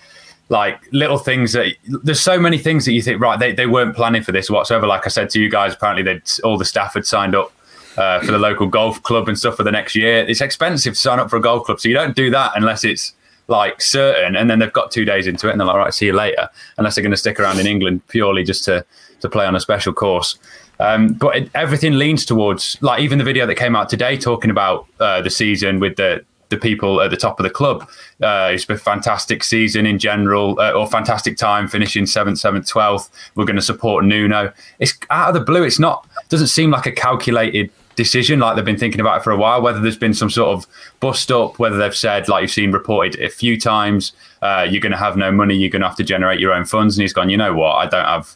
like 0.49 0.87
little 0.91 1.17
things 1.17 1.53
that 1.53 1.73
there's 2.03 2.19
so 2.19 2.39
many 2.39 2.57
things 2.57 2.85
that 2.85 2.91
you 2.91 3.01
think 3.01 3.19
right 3.21 3.39
they, 3.39 3.51
they 3.53 3.65
weren't 3.65 3.95
planning 3.95 4.21
for 4.21 4.31
this 4.31 4.49
whatsoever 4.49 4.85
like 4.85 5.05
i 5.05 5.09
said 5.09 5.29
to 5.29 5.39
you 5.39 5.49
guys 5.49 5.73
apparently 5.73 6.03
they 6.03 6.21
all 6.43 6.57
the 6.57 6.65
staff 6.65 6.93
had 6.93 7.05
signed 7.05 7.35
up 7.35 7.51
uh, 7.95 8.19
for 8.21 8.31
the 8.31 8.39
local 8.39 8.67
golf 8.67 9.01
club 9.03 9.27
and 9.27 9.37
stuff 9.37 9.55
for 9.55 9.63
the 9.63 9.71
next 9.71 9.95
year 9.95 10.25
it's 10.27 10.41
expensive 10.41 10.93
to 10.93 10.99
sign 10.99 11.19
up 11.19 11.29
for 11.29 11.37
a 11.37 11.41
golf 11.41 11.65
club 11.65 11.79
so 11.79 11.87
you 11.87 11.95
don't 11.95 12.15
do 12.15 12.29
that 12.29 12.51
unless 12.55 12.83
it's 12.83 13.13
like 13.47 13.81
certain 13.81 14.35
and 14.35 14.49
then 14.49 14.59
they've 14.59 14.73
got 14.73 14.89
two 14.89 15.05
days 15.05 15.27
into 15.27 15.47
it 15.47 15.51
and 15.51 15.59
they're 15.59 15.67
like 15.67 15.77
right 15.77 15.93
see 15.93 16.07
you 16.07 16.13
later 16.13 16.49
unless 16.77 16.95
they're 16.95 17.03
going 17.03 17.11
to 17.11 17.17
stick 17.17 17.39
around 17.39 17.59
in 17.59 17.67
england 17.67 18.05
purely 18.07 18.43
just 18.43 18.63
to 18.63 18.83
to 19.21 19.29
play 19.29 19.45
on 19.45 19.55
a 19.55 19.59
special 19.59 19.93
course 19.93 20.37
um, 20.83 21.13
but 21.13 21.35
it, 21.35 21.51
everything 21.55 21.93
leans 21.93 22.25
towards 22.25 22.77
like 22.81 23.01
even 23.01 23.17
the 23.17 23.23
video 23.23 23.45
that 23.45 23.55
came 23.55 23.75
out 23.75 23.89
today 23.89 24.17
talking 24.17 24.51
about 24.51 24.87
uh, 24.99 25.21
the 25.21 25.29
season 25.29 25.79
with 25.79 25.95
the 25.95 26.23
the 26.49 26.57
people 26.57 27.01
at 27.01 27.09
the 27.09 27.17
top 27.17 27.39
of 27.39 27.43
the 27.43 27.49
club. 27.49 27.89
Uh, 28.21 28.51
it's 28.53 28.65
been 28.65 28.75
a 28.75 28.79
fantastic 28.79 29.43
season 29.43 29.85
in 29.85 29.97
general, 29.97 30.59
uh, 30.59 30.71
or 30.71 30.87
fantastic 30.87 31.35
time 31.35 31.67
finishing 31.67 32.05
seventh, 32.05 32.37
seventh, 32.37 32.67
twelfth. 32.67 33.09
We're 33.35 33.45
going 33.45 33.55
to 33.55 33.61
support 33.61 34.05
Nuno. 34.05 34.53
It's 34.79 34.93
out 35.09 35.29
of 35.29 35.33
the 35.33 35.39
blue. 35.39 35.63
It's 35.63 35.79
not 35.79 36.07
doesn't 36.29 36.47
seem 36.47 36.69
like 36.69 36.85
a 36.85 36.91
calculated 36.91 37.71
decision 37.95 38.39
like 38.39 38.55
they've 38.55 38.65
been 38.65 38.77
thinking 38.77 38.99
about 38.99 39.21
it 39.21 39.23
for 39.23 39.31
a 39.31 39.37
while. 39.37 39.61
Whether 39.61 39.79
there's 39.79 39.97
been 39.97 40.13
some 40.13 40.29
sort 40.29 40.49
of 40.49 40.67
bust 40.99 41.31
up, 41.31 41.59
whether 41.59 41.77
they've 41.77 41.95
said 41.95 42.27
like 42.27 42.41
you've 42.41 42.51
seen 42.51 42.71
reported 42.71 43.19
a 43.21 43.29
few 43.29 43.59
times, 43.59 44.13
uh, 44.41 44.67
you're 44.69 44.81
going 44.81 44.91
to 44.91 44.97
have 44.97 45.15
no 45.15 45.31
money, 45.31 45.55
you're 45.55 45.69
going 45.69 45.81
to 45.81 45.87
have 45.87 45.97
to 45.97 46.03
generate 46.03 46.39
your 46.39 46.53
own 46.53 46.65
funds, 46.65 46.97
and 46.97 47.01
he's 47.01 47.13
gone. 47.13 47.29
You 47.29 47.37
know 47.37 47.53
what? 47.53 47.73
I 47.73 47.87
don't 47.87 48.05
have 48.05 48.35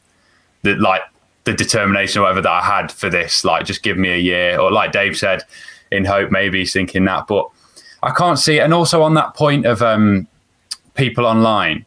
the 0.63 0.75
like 0.75 1.01
the 1.47 1.53
determination 1.53 2.19
or 2.19 2.23
whatever 2.23 2.41
that 2.41 2.51
I 2.51 2.61
had 2.61 2.91
for 2.91 3.09
this. 3.09 3.43
Like, 3.43 3.65
just 3.65 3.81
give 3.81 3.97
me 3.97 4.09
a 4.09 4.17
year, 4.17 4.59
or 4.59 4.71
like 4.71 4.91
Dave 4.91 5.17
said, 5.17 5.43
in 5.91 6.05
hope 6.05 6.29
maybe 6.29 6.59
he's 6.59 6.73
thinking 6.73 7.05
that, 7.05 7.27
but 7.27 7.49
I 8.03 8.11
can't 8.11 8.37
see. 8.37 8.57
It. 8.57 8.61
And 8.61 8.73
also 8.73 9.01
on 9.01 9.13
that 9.15 9.33
point 9.33 9.65
of 9.65 9.81
um, 9.81 10.27
people 10.95 11.25
online, 11.25 11.85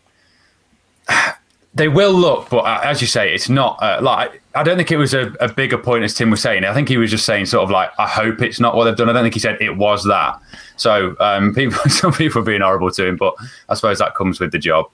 they 1.75 1.89
will 1.89 2.13
look, 2.13 2.49
but 2.49 2.65
as 2.85 3.01
you 3.01 3.07
say, 3.07 3.33
it's 3.35 3.49
not 3.49 3.81
uh, 3.83 4.01
like 4.03 4.43
I 4.55 4.63
don't 4.65 4.77
think 4.77 4.91
it 4.91 4.97
was 4.97 5.15
a, 5.15 5.33
a, 5.39 5.49
bigger 5.53 5.79
point 5.79 6.03
as 6.03 6.15
Tim 6.15 6.31
was 6.31 6.43
saying. 6.43 6.65
I 6.65 6.75
think 6.75 6.89
he 6.89 6.97
was 6.97 7.11
just 7.11 7.25
saying 7.25 7.47
sort 7.47 7.63
of 7.63 7.71
like 7.71 7.91
I 7.99 8.09
hope 8.09 8.43
it's 8.43 8.59
not 8.59 8.75
what 8.75 8.85
they've 8.85 8.97
done. 8.97 9.09
I 9.09 9.13
don't 9.13 9.23
think 9.23 9.35
he 9.35 9.41
said 9.41 9.61
it 9.61 9.77
was 9.77 10.05
that. 10.05 10.41
So 10.77 11.15
um, 11.21 11.55
people, 11.61 11.79
some 11.91 12.13
people 12.13 12.43
are 12.43 12.45
being 12.45 12.63
horrible 12.63 12.91
to 12.91 13.07
him, 13.07 13.17
but 13.17 13.35
I 13.69 13.75
suppose 13.75 13.99
that 13.99 14.15
comes 14.15 14.41
with 14.41 14.51
the 14.51 14.59
job. 14.59 14.87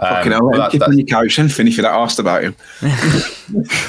Um, 0.00 0.14
Fucking 0.14 0.32
hell, 0.32 0.50
that, 0.50 0.70
keep 0.70 0.82
on 0.82 0.96
your 0.96 1.06
couch 1.06 1.38
and 1.38 1.52
finish 1.52 1.76
that 1.76 1.84
asked 1.86 2.20
about 2.20 2.44
him. 2.44 2.54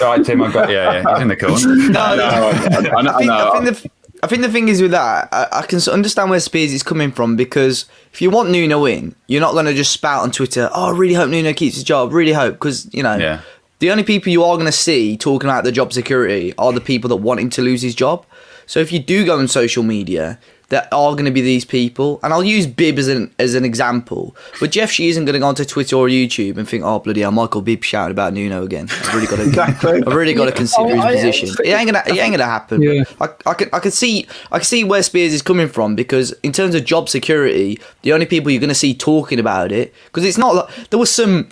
right, 0.02 0.26
Tim, 0.26 0.42
I 0.42 0.52
got 0.52 0.70
yeah, 0.70 0.94
yeah, 0.94 1.14
he's 1.14 1.22
in 1.22 1.28
the 1.28 1.36
corner. 1.36 1.76
no, 1.76 1.86
no, 1.92 1.94
I, 1.94 2.16
I, 2.16 2.50
I, 2.50 3.16
I, 3.16 3.20
think, 3.20 3.32
I 3.32 3.52
think 3.52 3.66
the, 3.66 3.92
I 4.24 4.28
think 4.28 4.42
the 4.42 4.52
thing 4.52 4.68
is 4.68 4.82
with 4.82 4.92
that, 4.92 5.30
I, 5.32 5.48
I, 5.52 5.62
can 5.66 5.80
understand 5.92 6.30
where 6.30 6.40
Spiers 6.40 6.74
is 6.74 6.84
coming 6.84 7.12
from 7.12 7.36
because 7.36 7.86
if 8.12 8.22
you 8.22 8.30
want 8.30 8.50
Nuno 8.50 8.86
in, 8.86 9.16
you're 9.28 9.40
not 9.40 9.54
going 9.54 9.66
to 9.66 9.74
just 9.74 9.92
spout 9.92 10.24
on 10.24 10.32
Twitter, 10.32 10.70
oh, 10.74 10.94
I 10.94 10.98
really 10.98 11.14
hope 11.14 11.30
Nuno 11.30 11.54
keeps 11.54 11.76
his 11.76 11.84
job, 11.84 12.12
really 12.12 12.34
hope, 12.34 12.56
because, 12.56 12.92
you 12.94 13.04
know, 13.04 13.16
yeah. 13.16 13.42
the 13.80 13.92
only 13.92 14.04
people 14.04 14.32
you 14.32 14.44
are 14.44 14.56
going 14.56 14.66
to 14.66 14.72
see 14.72 15.16
talking 15.16 15.48
about 15.48 15.64
the 15.64 15.72
job 15.72 15.94
security 15.94 16.54
are 16.58 16.74
the 16.74 16.82
people 16.82 17.08
that 17.10 17.18
want 17.18 17.40
him 17.40 17.50
to 17.52 17.62
lose 17.62 17.82
his 17.82 17.94
job. 17.96 18.26
So 18.66 18.80
if 18.80 18.92
you 18.92 19.00
do 19.00 19.26
go 19.26 19.38
on 19.38 19.48
social 19.48 19.84
media, 19.84 20.38
there 20.70 20.88
are 20.94 21.14
going 21.14 21.26
to 21.26 21.32
be 21.32 21.42
these 21.42 21.66
people, 21.66 22.20
and 22.24 22.32
I'll 22.32 22.44
use 22.44 22.68
Bib 22.68 22.98
as 22.98 23.08
an 23.08 23.34
as 23.40 23.56
an 23.56 23.66
example. 23.66 24.36
But 24.60 24.72
Jeff 24.72 24.92
Shi 24.92 25.10
isn't 25.10 25.26
going 25.26 25.34
to 25.34 25.40
go 25.40 25.48
onto 25.48 25.66
Twitter 25.66 25.96
or 25.96 26.08
YouTube 26.08 26.58
and 26.58 26.68
think, 26.68 26.84
"Oh 26.84 27.00
bloody 27.00 27.22
hell, 27.22 27.32
Michael 27.32 27.62
Bibb 27.62 27.84
shouting 27.84 28.12
about 28.12 28.34
Nuno 28.34 28.64
again." 28.64 28.88
I've 28.90 29.16
really 29.16 29.28
got 29.28 29.38
to, 29.38 29.44
exactly. 29.48 30.04
I've 30.06 30.14
really 30.14 30.34
got 30.34 30.46
to 30.46 30.52
consider 30.64 30.96
his 30.96 31.16
position. 31.16 31.50
It 31.64 31.70
ain't 31.70 31.92
gonna, 31.92 32.04
it 32.08 32.18
ain't 32.18 32.34
gonna 32.34 32.46
happen. 32.46 32.82
Yeah. 32.82 33.04
I, 33.20 33.30
I 33.46 33.54
can, 33.54 33.70
I 33.74 33.80
can 33.80 33.92
see, 33.92 34.28
I 34.52 34.60
can 34.60 34.66
see 34.66 34.84
where 34.84 35.02
Spiers 35.04 35.34
is 35.34 35.42
coming 35.42 35.68
from 35.68 35.96
because 35.96 36.34
in 36.44 36.52
terms 36.52 36.76
of 36.76 36.86
job 36.86 37.10
security, 37.10 37.80
the 38.04 38.14
only 38.14 38.26
people 38.26 38.52
you're 38.52 38.62
going 38.62 38.70
to 38.70 38.76
see 38.76 38.94
talking 38.94 39.40
about 39.40 39.72
it 39.72 39.94
because 40.06 40.26
it's 40.26 40.38
not 40.38 40.56
like 40.56 40.90
there 40.90 41.00
was 41.00 41.14
some 41.14 41.50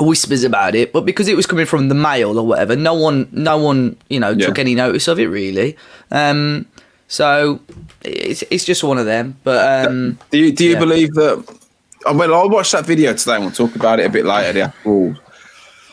whispers 0.00 0.44
about 0.44 0.74
it, 0.74 0.92
but 0.92 1.04
because 1.04 1.28
it 1.28 1.36
was 1.36 1.46
coming 1.46 1.66
from 1.66 1.88
the 1.88 1.94
Mail 1.94 2.38
or 2.38 2.46
whatever, 2.46 2.76
no 2.76 2.94
one, 2.94 3.28
no 3.32 3.58
one, 3.58 3.96
you 4.08 4.20
know, 4.20 4.30
yeah. 4.30 4.46
took 4.46 4.58
any 4.58 4.74
notice 4.74 5.08
of 5.08 5.18
it 5.18 5.26
really. 5.26 5.76
Um, 6.10 6.66
so 7.08 7.58
it's 8.02 8.44
it's 8.50 8.64
just 8.64 8.84
one 8.84 8.98
of 8.98 9.06
them. 9.06 9.36
But 9.42 9.88
um, 9.88 10.18
do 10.30 10.38
you 10.38 10.52
do 10.52 10.64
you 10.64 10.72
yeah. 10.74 10.78
believe 10.78 11.14
that? 11.14 11.58
Well, 12.04 12.34
I 12.34 12.46
watched 12.46 12.72
that 12.72 12.86
video 12.86 13.12
today. 13.14 13.34
and 13.34 13.44
We'll 13.44 13.52
talk 13.52 13.74
about 13.74 13.98
it 13.98 14.06
a 14.06 14.10
bit 14.10 14.24
later. 14.24 14.52
The 14.52 14.60
actual, 14.60 15.16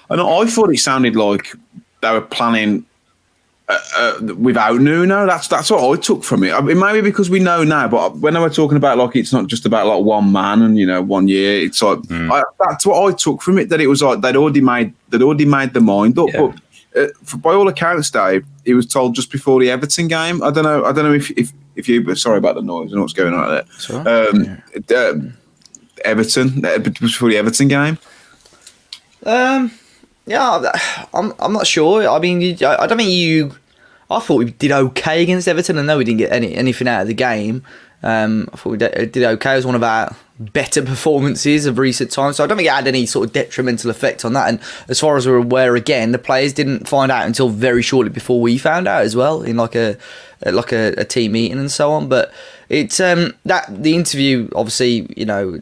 and 0.10 0.22
I 0.22 0.46
thought 0.46 0.72
it 0.72 0.78
sounded 0.78 1.16
like 1.16 1.56
they 2.02 2.12
were 2.12 2.22
planning 2.22 2.86
uh, 3.68 3.80
uh, 3.98 4.34
without 4.36 4.80
Nuno. 4.80 5.26
That's 5.26 5.48
that's 5.48 5.72
what 5.72 5.84
I 5.84 6.00
took 6.00 6.24
from 6.24 6.44
it. 6.44 6.54
I 6.54 6.60
mean, 6.60 6.80
maybe 6.80 7.02
because 7.02 7.30
we 7.30 7.40
know 7.40 7.64
now, 7.64 7.88
but 7.88 8.18
when 8.18 8.34
they 8.34 8.40
were 8.42 8.50
talking 8.50 8.78
about 8.78 8.98
like 8.98 9.16
it's 9.16 9.32
not 9.32 9.48
just 9.48 9.66
about 9.66 9.88
like 9.88 10.04
one 10.04 10.34
man 10.34 10.62
and 10.62 10.78
you 10.78 10.86
know 10.86 11.02
one 11.02 11.30
year. 11.30 11.62
It's 11.62 11.82
like 11.82 12.00
mm. 12.00 12.30
I, 12.30 12.44
that's 12.68 12.86
what 12.86 13.02
I 13.02 13.16
took 13.16 13.42
from 13.42 13.58
it. 13.58 13.70
That 13.70 13.80
it 13.80 13.88
was 13.88 14.04
like 14.04 14.20
they'd 14.20 14.36
already 14.36 14.62
made 14.62 14.94
they'd 15.10 15.22
already 15.22 15.46
made 15.46 15.74
the 15.74 15.82
mind 15.82 16.20
up. 16.20 16.30
Yeah. 16.34 16.52
But 16.94 17.02
uh, 17.02 17.08
for, 17.24 17.38
by 17.38 17.54
all 17.54 17.68
accounts, 17.68 18.12
Dave, 18.12 18.46
he 18.66 18.74
was 18.74 18.86
told 18.86 19.16
just 19.16 19.32
before 19.32 19.60
the 19.60 19.70
Everton 19.70 20.08
game. 20.08 20.44
I 20.44 20.52
don't 20.52 20.64
know. 20.64 20.84
I 20.84 20.92
don't 20.92 21.06
know 21.06 21.14
if 21.14 21.32
if, 21.32 21.54
if 21.76 21.88
you. 21.88 22.16
Sorry 22.16 22.38
about 22.38 22.56
the 22.56 22.62
noise. 22.62 22.88
I 22.88 22.90
don't 22.90 22.96
know 22.98 23.02
what's 23.02 23.14
going 23.14 23.34
on 23.34 23.50
there. 23.50 24.30
Um, 24.30 24.62
yeah. 24.90 24.98
uh, 24.98 25.14
Everton 26.04 26.62
before 26.62 27.30
the 27.30 27.38
Everton 27.38 27.68
game. 27.68 27.98
Um. 29.26 29.72
Yeah, 30.28 30.72
I'm. 31.14 31.34
I'm 31.40 31.54
not 31.54 31.68
sure. 31.68 32.08
I 32.10 32.20
mean, 32.20 32.42
I 32.64 32.88
don't 32.88 32.98
think 32.98 33.12
you. 33.12 33.56
I 34.10 34.20
thought 34.20 34.38
we 34.38 34.46
did 34.46 34.72
okay 34.72 35.24
against 35.24 35.48
Everton. 35.48 35.78
I 35.78 35.84
know 35.84 35.98
we 35.98 36.04
didn't 36.04 36.20
get 36.20 36.32
any 36.32 36.56
anything 36.56 36.88
out 36.88 37.04
of 37.04 37.08
the 37.08 37.14
game. 37.14 37.64
Um, 38.04 38.50
I 38.52 38.58
thought 38.58 38.70
we 38.70 38.78
did 38.78 39.18
okay. 39.18 39.54
It 39.54 39.56
was 39.56 39.66
one 39.66 39.76
of 39.76 39.84
our 39.84 40.16
better 40.40 40.82
performances 40.82 41.66
of 41.66 41.78
recent 41.78 42.12
times. 42.12 42.38
So 42.38 42.44
I 42.44 42.48
don't 42.48 42.58
think 42.58 42.68
it 42.68 42.74
had 42.74 42.88
any 42.88 43.06
sort 43.06 43.28
of 43.28 43.34
detrimental 43.34 43.90
effect 43.90 44.26
on 44.26 44.34
that. 44.34 44.50
And 44.50 44.60
as 44.88 45.00
far 45.00 45.16
as 45.16 45.28
we're 45.28 45.38
aware, 45.38 45.76
again, 45.76 46.12
the 46.12 46.20
players 46.20 46.54
didn't 46.54 46.88
find 46.88 47.12
out 47.12 47.26
until 47.26 47.50
very 47.50 47.82
shortly 47.82 48.10
before 48.10 48.42
we 48.42 48.58
found 48.58 48.88
out 48.88 49.04
as 49.04 49.16
well 49.16 49.42
in 49.44 49.56
like 49.58 49.76
a 49.76 49.98
like 50.46 50.74
a, 50.74 50.94
a 50.98 51.06
team 51.06 51.32
meeting 51.32 51.58
and 51.58 51.72
so 51.72 51.92
on. 51.92 52.10
But 52.10 52.34
it's 52.70 53.00
um 53.00 53.34
that 53.46 53.66
the 53.84 53.96
interview 53.96 54.50
obviously 54.56 55.08
you 55.16 55.26
know 55.26 55.60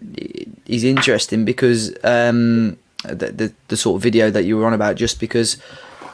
is 0.65 0.83
interesting 0.83 1.45
because 1.45 1.93
um 2.03 2.77
the, 3.03 3.31
the 3.31 3.53
the 3.67 3.77
sort 3.77 3.97
of 3.97 4.01
video 4.01 4.31
that 4.31 4.43
you 4.43 4.57
were 4.57 4.65
on 4.65 4.73
about 4.73 4.95
just 4.95 5.19
because 5.19 5.57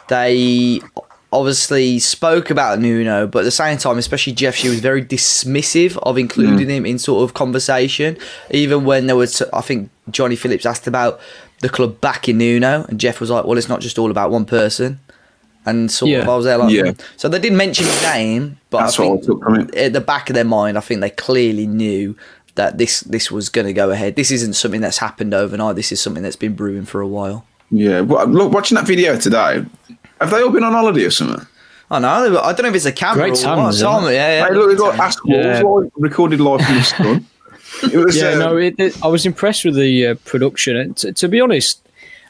they 0.09 0.81
obviously 1.31 1.99
spoke 1.99 2.49
about 2.49 2.79
Nuno, 2.79 3.27
but 3.27 3.39
at 3.39 3.45
the 3.45 3.51
same 3.51 3.77
time, 3.77 3.97
especially 3.97 4.33
Jeff 4.33 4.55
Shi 4.55 4.69
was 4.69 4.79
very 4.79 5.03
dismissive 5.03 5.97
of 5.97 6.17
including 6.17 6.67
mm. 6.67 6.71
him 6.71 6.85
in 6.85 6.99
sort 6.99 7.23
of 7.23 7.33
conversation. 7.33 8.17
Even 8.51 8.83
when 8.85 9.07
there 9.07 9.15
was, 9.15 9.41
I 9.53 9.61
think 9.61 9.89
Johnny 10.09 10.35
Phillips 10.35 10.65
asked 10.65 10.87
about 10.87 11.19
the 11.59 11.69
club 11.69 12.01
backing 12.01 12.37
Nuno, 12.37 12.85
and 12.89 12.99
Jeff 12.99 13.19
was 13.19 13.29
like, 13.29 13.45
"Well, 13.45 13.57
it's 13.57 13.69
not 13.69 13.81
just 13.81 13.99
all 13.99 14.11
about 14.11 14.31
one 14.31 14.45
person." 14.45 14.99
And 15.65 15.91
sort 15.91 16.11
yeah. 16.11 16.19
of, 16.19 16.29
I 16.29 16.35
was 16.35 16.45
there 16.45 16.57
like, 16.57 16.73
yeah. 16.73 16.93
so 17.17 17.27
they 17.27 17.37
didn't 17.37 17.57
mention 17.57 17.85
his 17.85 18.01
name, 18.01 18.57
but 18.69 18.79
That's 18.79 18.97
I 18.97 19.03
think 19.03 19.27
what 19.27 19.51
I 19.51 19.63
took 19.65 19.75
at 19.75 19.93
the 19.93 20.01
back 20.01 20.29
of 20.29 20.33
their 20.33 20.45
mind, 20.45 20.77
I 20.77 20.81
think 20.81 21.01
they 21.01 21.09
clearly 21.09 21.67
knew 21.67 22.15
that 22.55 22.77
this 22.77 23.01
this 23.01 23.29
was 23.29 23.49
going 23.49 23.67
to 23.67 23.73
go 23.73 23.91
ahead. 23.91 24.15
This 24.15 24.31
isn't 24.31 24.53
something 24.53 24.81
that's 24.81 24.97
happened 24.97 25.33
overnight. 25.33 25.75
This 25.75 25.91
is 25.91 26.01
something 26.01 26.23
that's 26.23 26.37
been 26.37 26.55
brewing 26.55 26.85
for 26.85 27.01
a 27.01 27.07
while. 27.07 27.45
Yeah, 27.71 28.01
well, 28.01 28.25
look, 28.25 28.51
watching 28.51 28.75
that 28.75 28.87
video 28.87 29.17
today, 29.17 29.63
have 30.19 30.31
they 30.31 30.41
all 30.41 30.49
been 30.49 30.63
on 30.63 30.73
holiday 30.73 31.05
or 31.05 31.11
something? 31.11 31.45
I 31.91 31.99
know. 31.99 32.39
I 32.41 32.53
don't 32.53 32.63
know 32.63 32.69
if 32.69 32.75
it's 32.75 32.85
a 32.85 32.91
camera 32.91 33.29
Great 33.29 33.43
or 33.43 33.55
what. 33.55 33.81
Yeah, 33.81 34.09
yeah. 34.11 34.47
Hey, 34.47 34.53
look, 34.53 34.69
they 34.69 34.75
got 34.75 34.99
Ask 34.99 35.19
yeah. 35.25 35.63
Walls 35.63 35.91
recorded 35.95 36.39
live 36.39 36.61
from 36.61 36.75
the 36.75 36.83
sun. 36.83 37.25
Was, 37.93 38.17
yeah, 38.17 38.31
um, 38.31 38.39
no, 38.39 38.57
it, 38.57 38.75
it, 38.77 39.03
I 39.03 39.07
was 39.07 39.25
impressed 39.25 39.65
with 39.65 39.75
the 39.75 40.07
uh, 40.07 40.15
production. 40.25 40.75
And 40.75 40.97
t- 40.97 41.11
to 41.11 41.27
be 41.27 41.41
honest, 41.41 41.81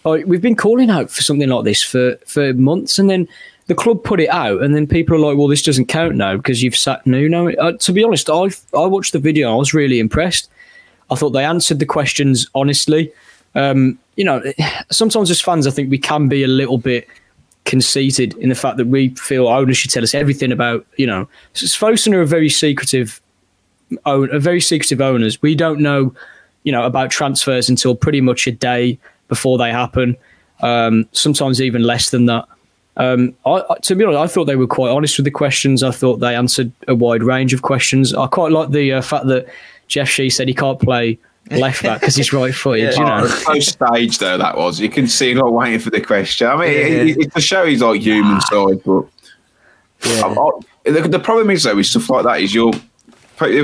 like, 0.05 0.25
we've 0.25 0.41
been 0.41 0.55
calling 0.55 0.89
out 0.89 1.09
for 1.09 1.23
something 1.23 1.49
like 1.49 1.65
this 1.65 1.83
for, 1.83 2.15
for 2.25 2.53
months, 2.53 2.99
and 2.99 3.09
then 3.09 3.27
the 3.67 3.75
club 3.75 4.03
put 4.03 4.19
it 4.19 4.29
out, 4.29 4.61
and 4.61 4.75
then 4.75 4.87
people 4.87 5.15
are 5.15 5.19
like, 5.19 5.37
"Well, 5.37 5.47
this 5.47 5.61
doesn't 5.61 5.87
count 5.87 6.15
now 6.15 6.37
because 6.37 6.63
you've 6.63 6.75
sat 6.75 7.05
Nuno." 7.05 7.51
Uh, 7.55 7.73
to 7.73 7.91
be 7.91 8.03
honest, 8.03 8.29
I 8.29 8.49
I 8.73 8.85
watched 8.85 9.13
the 9.13 9.19
video. 9.19 9.51
I 9.51 9.55
was 9.55 9.73
really 9.73 9.99
impressed. 9.99 10.49
I 11.11 11.15
thought 11.15 11.31
they 11.31 11.45
answered 11.45 11.79
the 11.79 11.85
questions 11.85 12.47
honestly. 12.55 13.11
Um, 13.55 13.99
you 14.15 14.23
know, 14.23 14.41
sometimes 14.91 15.31
as 15.31 15.41
fans, 15.41 15.67
I 15.67 15.71
think 15.71 15.89
we 15.89 15.97
can 15.97 16.27
be 16.27 16.43
a 16.43 16.47
little 16.47 16.77
bit 16.77 17.07
conceited 17.69 18.33
in 18.37 18.49
the 18.49 18.55
fact 18.55 18.77
that 18.77 18.87
we 18.87 19.09
feel 19.09 19.47
owners 19.47 19.77
should 19.77 19.91
tell 19.91 20.01
us 20.01 20.15
everything 20.15 20.51
about, 20.51 20.83
you 20.97 21.05
know, 21.05 21.29
Fosun 21.53 22.15
are 22.15 22.21
a 22.21 22.25
very 22.25 22.49
secretive, 22.49 23.21
own, 24.07 24.33
a 24.33 24.39
very 24.39 24.59
secretive 24.59 24.99
owners. 24.99 25.39
We 25.43 25.53
don't 25.53 25.79
know, 25.79 26.11
you 26.63 26.71
know, 26.71 26.83
about 26.83 27.11
transfers 27.11 27.69
until 27.69 27.95
pretty 27.95 28.21
much 28.21 28.47
a 28.47 28.51
day 28.51 28.97
before 29.27 29.59
they 29.59 29.71
happen. 29.71 30.17
Um, 30.61 31.07
sometimes 31.11 31.61
even 31.61 31.83
less 31.83 32.09
than 32.09 32.25
that. 32.25 32.45
Um, 32.97 33.35
I, 33.45 33.61
to 33.83 33.95
be 33.95 34.03
honest, 34.03 34.19
I 34.19 34.27
thought 34.27 34.45
they 34.45 34.55
were 34.55 34.67
quite 34.67 34.89
honest 34.89 35.19
with 35.19 35.25
the 35.25 35.31
questions. 35.31 35.83
I 35.83 35.91
thought 35.91 36.17
they 36.17 36.35
answered 36.35 36.71
a 36.87 36.95
wide 36.95 37.21
range 37.21 37.53
of 37.53 37.61
questions. 37.61 38.15
I 38.15 38.25
quite 38.25 38.51
like 38.51 38.71
the 38.71 38.93
uh, 38.93 39.01
fact 39.03 39.27
that 39.27 39.45
Jeff 39.87 40.09
Shi 40.09 40.31
said 40.31 40.47
he 40.47 40.55
can't 40.55 40.81
play 40.81 41.19
left 41.51 41.83
back 41.83 41.99
because 41.99 42.15
he's 42.15 42.31
right 42.33 42.53
footed. 42.53 42.93
yeah. 42.93 42.99
You 42.99 43.05
know, 43.05 43.27
so 43.27 43.59
staged 43.59 44.19
though 44.19 44.37
that 44.37 44.57
was. 44.57 44.79
You 44.79 44.89
can 44.89 45.07
see 45.07 45.31
him 45.31 45.39
not 45.39 45.53
waiting 45.53 45.79
for 45.79 45.89
the 45.89 46.01
question. 46.01 46.47
I 46.47 46.55
mean, 46.55 46.71
yeah. 46.71 46.77
it, 46.77 47.17
it's 47.17 47.33
to 47.33 47.41
show 47.41 47.65
he's 47.65 47.81
like 47.81 48.01
human 48.01 48.39
side, 48.41 48.81
but 48.85 49.05
yeah. 50.03 50.21
I, 50.21 50.27
I, 50.27 50.91
the, 50.91 51.07
the, 51.07 51.19
problem 51.19 51.49
is 51.49 51.63
though 51.63 51.75
with 51.75 51.85
stuff 51.85 52.09
like 52.09 52.23
that 52.23 52.41
is 52.41 52.53
you're 52.53 52.73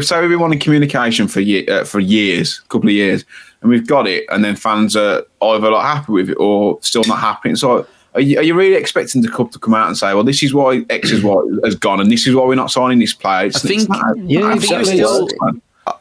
so 0.02 0.22
we've 0.22 0.30
been 0.30 0.40
wanting 0.40 0.60
communication 0.60 1.28
for 1.28 1.42
year, 1.42 1.66
uh, 1.70 1.84
for 1.84 2.00
years, 2.00 2.62
a 2.64 2.68
couple 2.70 2.90
of 2.90 2.96
years, 2.96 3.26
and 3.62 3.70
we've 3.70 3.88
got 3.88 4.08
it, 4.08 4.26
and 4.30 4.44
then 4.44 4.56
fans 4.56 4.96
are 4.96 5.24
either 5.42 5.70
like 5.70 5.84
happy 5.84 6.12
with 6.12 6.30
it 6.30 6.36
or 6.36 6.80
still 6.82 7.04
not 7.06 7.20
happy. 7.20 7.56
So. 7.56 7.88
Are 8.14 8.22
you, 8.22 8.40
are 8.40 8.44
you, 8.44 8.54
really 8.54 8.76
expecting 8.76 9.22
the 9.22 9.28
club 9.28 9.52
to 9.52 9.60
come 9.60 9.74
out 9.74 9.90
and 9.90 9.98
say, 9.98 10.14
"Well, 10.14 10.24
this 10.24 10.42
is 10.42 10.54
why 10.54 10.86
X 10.90 11.12
is 11.12 11.22
what 11.22 11.46
has 11.66 11.76
gone, 11.76 12.00
and 12.00 12.10
this 12.10 12.26
is 12.26 12.34
why 12.34 12.46
we're 12.46 12.56
not 12.56 12.72
signing 12.72 13.00
this 13.00 13.14
player"? 13.14 13.48
It's, 13.48 13.66
I 13.66 13.68
think, 13.68 13.90
yeah, 14.30 14.54
exactly. 14.54 15.04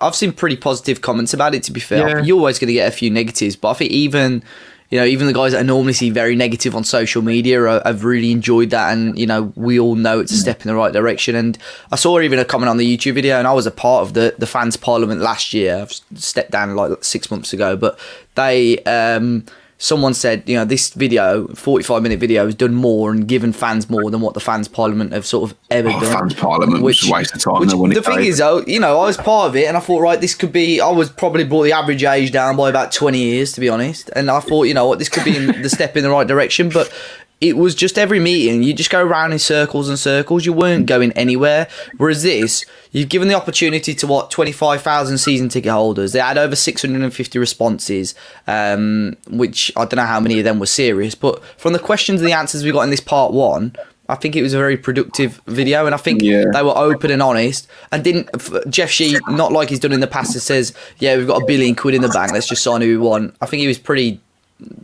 I've 0.01 0.15
seen 0.15 0.33
pretty 0.33 0.57
positive 0.57 1.01
comments 1.01 1.35
about 1.35 1.55
it. 1.55 1.63
To 1.65 1.73
be 1.73 1.81
fair, 1.81 2.09
yeah. 2.09 2.23
you're 2.23 2.39
always 2.39 2.59
going 2.59 2.69
to 2.69 2.75
get 2.75 2.89
a 2.89 2.93
few 2.93 3.11
negatives, 3.11 3.57
but 3.57 3.71
I 3.71 3.75
think 3.75 3.91
even 3.91 4.43
you 4.91 4.99
know 4.99 5.05
even 5.05 5.27
the 5.27 5.33
guys 5.33 5.53
that 5.53 5.61
I 5.61 5.63
normally 5.63 5.93
see 5.93 6.11
very 6.11 6.37
negative 6.37 6.75
on 6.75 6.85
social 6.85 7.21
media 7.21 7.63
are, 7.63 7.83
have 7.85 8.05
really 8.05 8.33
enjoyed 8.33 8.71
that, 8.71 8.93
and 8.93 9.19
you 9.19 9.27
know 9.27 9.53
we 9.57 9.79
all 9.79 9.95
know 9.95 10.21
it's 10.21 10.33
a 10.33 10.37
step 10.37 10.63
in 10.63 10.69
the 10.69 10.75
right 10.75 10.93
direction. 10.93 11.35
And 11.35 11.59
I 11.93 11.97
saw 11.97 12.19
even 12.21 12.39
a 12.39 12.45
comment 12.45 12.71
on 12.71 12.79
the 12.79 12.97
YouTube 12.97 13.15
video, 13.15 13.39
and 13.39 13.47
I 13.47 13.53
was 13.53 13.67
a 13.67 13.71
part 13.71 14.03
of 14.03 14.15
the 14.15 14.35
the 14.39 14.47
fans 14.47 14.77
parliament 14.77 15.21
last 15.21 15.53
year. 15.53 15.77
I've 15.77 15.93
stepped 16.15 16.51
down 16.51 16.75
like 16.77 17.05
six 17.05 17.31
months 17.31 17.53
ago, 17.53 17.77
but 17.77 17.99
they. 18.35 18.79
Um, 18.85 19.45
someone 19.79 20.15
said, 20.15 20.43
you 20.49 20.57
know, 20.57 20.65
this 20.65 20.91
video, 20.91 21.47
45 21.49 22.03
minute 22.03 22.19
video, 22.19 22.45
has 22.47 22.55
done 22.55 22.75
more 22.75 23.11
and 23.11 23.27
given 23.27 23.53
fans 23.53 23.91
more 23.91 24.11
than 24.11 24.21
what 24.21 24.35
the 24.35 24.41
fans 24.41 24.69
parliament 24.69 25.13
have 25.13 25.27
sort 25.27 25.51
of 25.51 25.57
ever 25.71 25.89
oh, 25.89 26.01
done. 26.01 26.13
Fans 26.13 26.35
parliament 26.35 26.83
which, 26.83 27.03
was 27.03 27.11
a 27.11 27.13
waste 27.13 27.35
of 27.35 27.43
time. 27.43 27.61
Which, 27.61 27.95
the 27.95 28.03
thing 28.03 28.25
is, 28.25 28.39
though, 28.39 28.65
you 28.67 28.81
know, 28.81 29.01
I 29.01 29.07
was 29.07 29.17
part 29.17 29.49
of 29.49 29.57
it 29.57 29.67
and 29.67 29.77
I 29.77 29.81
thought, 29.81 30.01
right, 30.01 30.21
this 30.21 30.35
could 30.35 30.53
be, 30.53 30.81
I 30.81 30.91
was 30.91 31.11
probably 31.11 31.45
brought 31.45 31.65
the 31.65 31.73
average 31.73 32.05
age 32.05 32.33
down 32.33 32.57
by 32.57 32.71
about 32.71 32.93
20 32.93 33.19
years, 33.19 33.53
to 33.53 33.61
be 33.61 33.69
honest. 33.69 34.11
And 34.15 34.31
I 34.31 34.41
thought, 34.41 34.65
you 34.65 34.75
know 34.75 34.87
what, 34.87 34.99
this 34.99 35.09
could 35.09 35.25
be 35.25 35.39
the 35.63 35.71
step 35.71 35.97
in 35.97 36.03
the 36.03 36.11
right 36.11 36.27
direction. 36.27 36.69
But 36.69 36.93
it 37.41 37.57
was 37.57 37.75
just 37.75 37.99
every 37.99 38.21
meeting 38.21 38.63
you 38.63 38.73
just 38.73 38.91
go 38.91 39.05
around 39.05 39.33
in 39.33 39.39
circles 39.39 39.89
and 39.89 39.99
circles 39.99 40.47
you 40.47 40.53
weren't 40.53 40.87
going 40.87 41.13
anywhere 41.13 41.67
whereas 41.97 42.23
this 42.23 42.65
you've 42.93 43.09
given 43.09 43.29
the 43.29 43.35
opportunity 43.35 43.95
to 43.95 44.07
what 44.07 44.31
25,000 44.31 45.19
season 45.19 45.49
ticket 45.49 45.71
holders 45.71 46.13
they 46.13 46.21
had 46.21 46.39
over 46.39 46.57
650 46.57 47.39
responses 47.39 48.15
um, 48.47 49.17
which 49.29 49.73
I 49.77 49.85
don't 49.85 49.97
know 49.97 50.07
how 50.07 50.21
many 50.21 50.39
of 50.39 50.45
them 50.45 50.59
were 50.59 50.67
serious 50.67 51.15
but 51.15 51.45
from 51.59 51.73
the 51.73 51.79
questions 51.79 52.21
and 52.21 52.29
the 52.29 52.35
answers 52.35 52.65
we 52.65 52.73
got 52.73 52.83
in 52.83 52.91
this 52.91 53.01
part 53.01 53.33
1 53.33 53.77
I 54.09 54.17
think 54.17 54.37
it 54.37 54.43
was 54.43 54.53
a 54.53 54.59
very 54.59 54.77
productive 54.77 55.41
video, 55.47 55.87
and 55.87 55.95
I 55.95 55.99
think 55.99 56.21
yeah. 56.21 56.45
they 56.53 56.63
were 56.63 56.77
open 56.77 57.11
and 57.11 57.23
honest, 57.23 57.67
and 57.91 58.05
didn't 58.05 58.29
Jeff 58.69 58.91
Shi 58.91 59.17
not 59.29 59.51
like 59.51 59.71
he's 59.71 59.81
done 59.81 59.93
in 59.93 60.01
the 60.01 60.07
past. 60.07 60.35
That 60.35 60.41
says, 60.41 60.75
"Yeah, 60.99 61.17
we've 61.17 61.27
got 61.27 61.43
a 61.43 61.47
billion 61.47 61.75
quid 61.75 61.95
in 61.95 62.03
the 62.03 62.09
bank. 62.09 62.33
Let's 62.33 62.47
just 62.47 62.63
sign 62.63 62.83
who 62.83 62.89
we 62.89 62.99
want." 62.99 63.35
I 63.41 63.47
think 63.47 63.63
he 63.63 63.67
was 63.67 63.79
pretty 63.79 64.21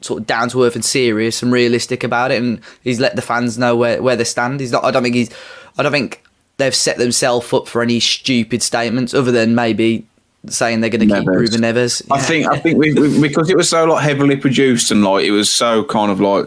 sort 0.00 0.20
of 0.20 0.26
down 0.26 0.48
to 0.50 0.64
earth 0.64 0.74
and 0.74 0.84
serious 0.84 1.42
and 1.42 1.52
realistic 1.52 2.04
about 2.04 2.30
it, 2.30 2.42
and 2.42 2.60
he's 2.82 3.00
let 3.00 3.16
the 3.16 3.22
fans 3.22 3.58
know 3.58 3.76
where, 3.76 4.02
where 4.02 4.16
they 4.16 4.24
stand. 4.24 4.60
He's 4.60 4.72
not. 4.72 4.84
I 4.84 4.90
don't 4.90 5.02
think 5.02 5.14
he's. 5.14 5.30
I 5.78 5.82
don't 5.82 5.92
think 5.92 6.22
they've 6.56 6.74
set 6.74 6.98
themselves 6.98 7.52
up 7.52 7.68
for 7.68 7.82
any 7.82 8.00
stupid 8.00 8.62
statements 8.62 9.14
other 9.14 9.32
than 9.32 9.54
maybe 9.54 10.06
saying 10.48 10.80
they're 10.80 10.90
going 10.90 11.08
to 11.08 11.14
keep 11.14 11.28
Ruben 11.28 11.60
Neves. 11.60 12.06
I 12.10 12.20
think. 12.20 12.46
I 12.46 12.58
think 12.58 12.78
we, 12.78 12.94
we, 12.94 13.20
because 13.20 13.50
it 13.50 13.56
was 13.56 13.68
so 13.68 13.84
like 13.84 14.02
heavily 14.02 14.36
produced 14.36 14.90
and 14.90 15.04
like 15.04 15.24
it 15.24 15.32
was 15.32 15.50
so 15.50 15.84
kind 15.84 16.10
of 16.10 16.20
like 16.20 16.46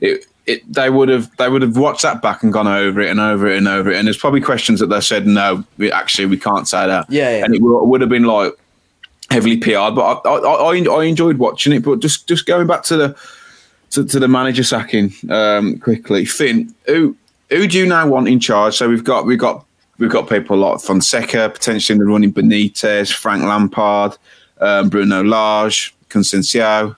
it. 0.00 0.26
It, 0.46 0.70
they 0.70 0.90
would 0.90 1.08
have 1.08 1.34
they 1.38 1.48
would 1.48 1.62
have 1.62 1.78
watched 1.78 2.02
that 2.02 2.20
back 2.20 2.42
and 2.42 2.52
gone 2.52 2.66
over 2.66 3.00
it 3.00 3.08
and 3.08 3.18
over 3.18 3.46
it 3.46 3.56
and 3.56 3.66
over 3.66 3.90
it 3.90 3.96
and 3.96 4.06
there's 4.06 4.18
probably 4.18 4.42
questions 4.42 4.78
that 4.80 4.88
they 4.88 5.00
said 5.00 5.26
no 5.26 5.64
we, 5.78 5.90
actually 5.90 6.26
we 6.26 6.36
can't 6.36 6.68
say 6.68 6.86
that 6.86 7.06
yeah, 7.08 7.38
yeah. 7.38 7.44
and 7.46 7.54
it 7.54 7.62
would 7.62 8.02
have 8.02 8.10
been 8.10 8.24
like 8.24 8.52
heavily 9.30 9.56
PR'd, 9.56 9.94
but 9.94 10.20
I, 10.24 10.30
I, 10.30 10.84
I, 10.84 11.04
enjoyed 11.04 11.38
watching 11.38 11.72
it. 11.72 11.84
But 11.84 12.00
just 12.00 12.26
just 12.26 12.46
going 12.46 12.66
back 12.66 12.82
to 12.84 12.96
the 12.96 13.16
to, 13.90 14.04
to 14.04 14.18
the 14.18 14.28
manager 14.28 14.62
sacking 14.62 15.12
um, 15.30 15.78
quickly, 15.78 16.24
Finn, 16.24 16.74
who 16.86 17.16
who 17.50 17.66
do 17.66 17.78
you 17.78 17.86
now 17.86 18.06
want 18.08 18.28
in 18.28 18.40
charge? 18.40 18.76
So 18.76 18.88
we've 18.88 19.04
got 19.04 19.26
we've 19.26 19.38
got 19.38 19.64
we've 19.98 20.10
got 20.10 20.28
people 20.28 20.56
like 20.56 20.80
Fonseca 20.80 21.50
potentially 21.50 21.94
in 21.94 22.00
the 22.00 22.10
running, 22.10 22.32
Benitez, 22.32 23.12
Frank 23.12 23.42
Lampard, 23.44 24.16
um, 24.60 24.88
Bruno 24.88 25.22
Lage, 25.22 25.94
Conceição. 26.08 26.96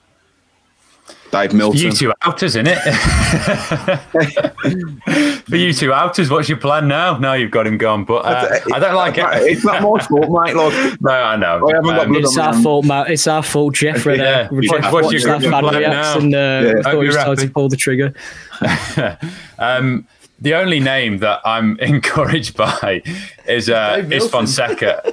Dave 1.31 1.53
Milton. 1.53 1.79
For 1.79 1.85
you 1.85 1.91
two 1.91 2.13
outers, 2.21 2.55
in 2.55 2.67
it? 2.67 2.77
For 5.45 5.55
you 5.55 5.73
two 5.73 5.93
outers, 5.93 6.29
what's 6.29 6.49
your 6.49 6.57
plan 6.57 6.87
now? 6.87 7.17
Now 7.17 7.33
you've 7.33 7.51
got 7.51 7.67
him 7.67 7.77
gone, 7.77 8.05
but 8.05 8.25
uh, 8.25 8.59
I 8.73 8.79
don't 8.79 8.95
like 8.95 9.17
it. 9.17 9.25
It's 9.43 9.63
not 9.63 9.81
my 9.81 9.99
fault, 9.99 10.29
mate. 10.29 10.55
Look, 10.55 11.01
no, 11.01 11.11
I 11.11 11.35
know. 11.35 11.69
I 11.69 11.99
um, 11.99 12.15
it's 12.15 12.37
our 12.37 12.53
fault, 12.61 12.85
Matt. 12.85 13.11
It's 13.11 13.27
our 13.27 13.43
fault, 13.43 13.75
Jeff. 13.75 14.05
yeah. 14.05 14.49
Jeff 14.61 14.91
what's 14.91 15.11
your 15.11 15.39
that 15.39 15.41
fan 15.41 15.65
reacts 15.65 16.23
and 16.23 16.35
uh, 16.35 16.37
yeah. 16.37 16.81
thought 16.83 17.01
he 17.01 17.07
was 17.07 17.15
trying 17.15 17.37
to 17.37 17.49
pull 17.49 17.69
the 17.69 17.77
trigger. 17.77 18.13
um, 19.59 20.07
the 20.39 20.53
only 20.53 20.79
name 20.79 21.17
that 21.19 21.41
I'm 21.45 21.79
encouraged 21.79 22.55
by 22.55 23.01
is 23.47 23.69
uh, 23.69 24.05
is 24.11 24.29
Fonseca. 24.29 25.01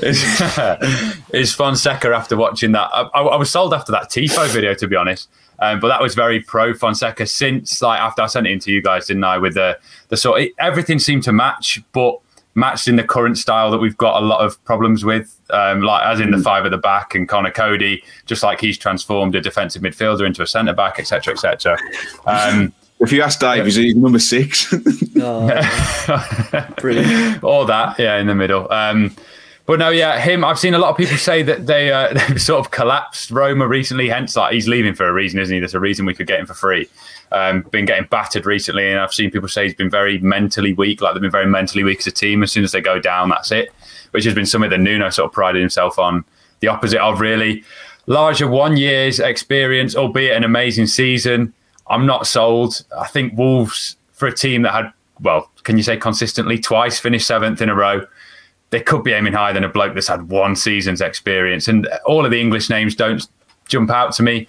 is, 0.00 0.40
uh, 0.40 1.12
is 1.32 1.54
Fonseca 1.54 2.08
after 2.08 2.36
watching 2.36 2.72
that? 2.72 2.88
I, 2.92 3.02
I, 3.20 3.36
was 3.36 3.50
sold 3.50 3.72
after 3.74 3.92
that 3.92 4.10
Tifo 4.10 4.48
video, 4.48 4.74
to 4.74 4.88
be 4.88 4.96
honest. 4.96 5.28
Um, 5.60 5.78
but 5.78 5.88
that 5.88 6.00
was 6.00 6.14
very 6.14 6.40
pro 6.40 6.72
Fonseca 6.72 7.26
since 7.26 7.82
like 7.82 8.00
after 8.00 8.22
I 8.22 8.26
sent 8.26 8.46
it 8.46 8.50
into 8.50 8.72
you 8.72 8.82
guys, 8.82 9.06
didn't 9.06 9.24
I? 9.24 9.38
With 9.38 9.54
the 9.54 9.78
the 10.08 10.16
sort, 10.16 10.40
it, 10.40 10.52
everything 10.58 10.98
seemed 10.98 11.22
to 11.24 11.32
match, 11.32 11.80
but 11.92 12.18
matched 12.54 12.88
in 12.88 12.96
the 12.96 13.04
current 13.04 13.38
style 13.38 13.70
that 13.70 13.78
we've 13.78 13.96
got 13.96 14.20
a 14.20 14.26
lot 14.26 14.44
of 14.44 14.62
problems 14.64 15.04
with, 15.04 15.40
um, 15.50 15.82
like 15.82 16.04
as 16.04 16.18
in 16.18 16.32
the 16.32 16.36
mm. 16.36 16.42
five 16.42 16.64
at 16.64 16.70
the 16.70 16.78
back 16.78 17.14
and 17.14 17.28
Conor 17.28 17.52
Coady, 17.52 18.02
just 18.26 18.42
like 18.42 18.60
he's 18.60 18.76
transformed 18.76 19.34
a 19.34 19.40
defensive 19.40 19.82
midfielder 19.82 20.26
into 20.26 20.42
a 20.42 20.46
centre 20.46 20.72
back, 20.72 20.98
etc., 20.98 21.34
etc. 21.34 21.78
Um, 22.26 22.72
if 23.00 23.12
you 23.12 23.22
ask 23.22 23.40
Dave, 23.40 23.64
he's 23.66 23.96
number 23.96 24.18
six. 24.18 24.72
oh, 25.16 26.66
brilliant. 26.78 27.42
All 27.42 27.64
that, 27.66 27.98
yeah, 27.98 28.18
in 28.18 28.26
the 28.26 28.34
middle. 28.34 28.70
Um, 28.72 29.14
But 29.66 29.78
no, 29.78 29.90
yeah, 29.90 30.18
him. 30.18 30.44
I've 30.44 30.58
seen 30.58 30.74
a 30.74 30.80
lot 30.80 30.90
of 30.90 30.96
people 30.96 31.16
say 31.16 31.44
that 31.44 31.66
they 31.68 31.92
uh, 31.92 32.12
they've 32.28 32.42
sort 32.42 32.58
of 32.58 32.72
collapsed 32.72 33.30
Roma 33.30 33.68
recently. 33.68 34.08
Hence, 34.08 34.34
like 34.34 34.52
he's 34.52 34.66
leaving 34.66 34.94
for 34.94 35.06
a 35.06 35.12
reason, 35.12 35.38
isn't 35.38 35.54
he? 35.54 35.60
There's 35.60 35.74
a 35.74 35.80
reason 35.80 36.06
we 36.06 36.14
could 36.14 36.26
get 36.26 36.40
him 36.40 36.46
for 36.46 36.54
free. 36.54 36.88
Um, 37.30 37.62
been 37.70 37.84
getting 37.84 38.06
battered 38.10 38.46
recently, 38.46 38.90
and 38.90 38.98
I've 38.98 39.14
seen 39.14 39.30
people 39.30 39.48
say 39.48 39.62
he's 39.64 39.74
been 39.74 39.88
very 39.88 40.18
mentally 40.18 40.72
weak. 40.72 41.00
Like 41.00 41.14
they've 41.14 41.22
been 41.22 41.30
very 41.30 41.46
mentally 41.46 41.84
weak 41.84 42.00
as 42.00 42.08
a 42.08 42.10
team. 42.10 42.42
As 42.42 42.50
soon 42.50 42.64
as 42.64 42.72
they 42.72 42.80
go 42.80 42.98
down, 42.98 43.28
that's 43.28 43.52
it. 43.52 43.70
Which 44.10 44.24
has 44.24 44.34
been 44.34 44.44
something 44.46 44.70
that 44.70 44.80
Nuno 44.80 45.08
sort 45.10 45.26
of 45.26 45.32
prided 45.32 45.60
himself 45.60 46.00
on. 46.00 46.24
The 46.58 46.66
opposite 46.66 47.00
of 47.00 47.20
really 47.20 47.62
Lage 48.06 48.42
one 48.42 48.76
year's 48.76 49.20
experience, 49.20 49.94
albeit 49.94 50.36
an 50.36 50.42
amazing 50.42 50.88
season. 50.88 51.54
I'm 51.90 52.06
not 52.06 52.26
sold. 52.26 52.84
I 52.96 53.06
think 53.06 53.36
Wolves 53.36 53.96
for 54.12 54.26
a 54.26 54.34
team 54.34 54.62
that 54.62 54.72
had 54.72 54.92
well, 55.20 55.50
can 55.64 55.76
you 55.76 55.82
say 55.82 55.98
consistently 55.98 56.58
twice 56.58 56.98
finished 56.98 57.26
seventh 57.26 57.60
in 57.60 57.68
a 57.68 57.74
row 57.74 58.06
they 58.70 58.80
could 58.80 59.02
be 59.02 59.12
aiming 59.12 59.32
higher 59.32 59.52
than 59.52 59.64
a 59.64 59.68
bloke 59.68 59.94
that's 59.94 60.08
had 60.08 60.28
one 60.30 60.56
season's 60.56 61.00
experience. 61.00 61.68
And 61.68 61.88
all 62.06 62.24
of 62.24 62.30
the 62.30 62.40
English 62.40 62.70
names 62.70 62.94
don't 62.94 63.26
jump 63.66 63.90
out 63.90 64.12
to 64.14 64.22
me. 64.22 64.48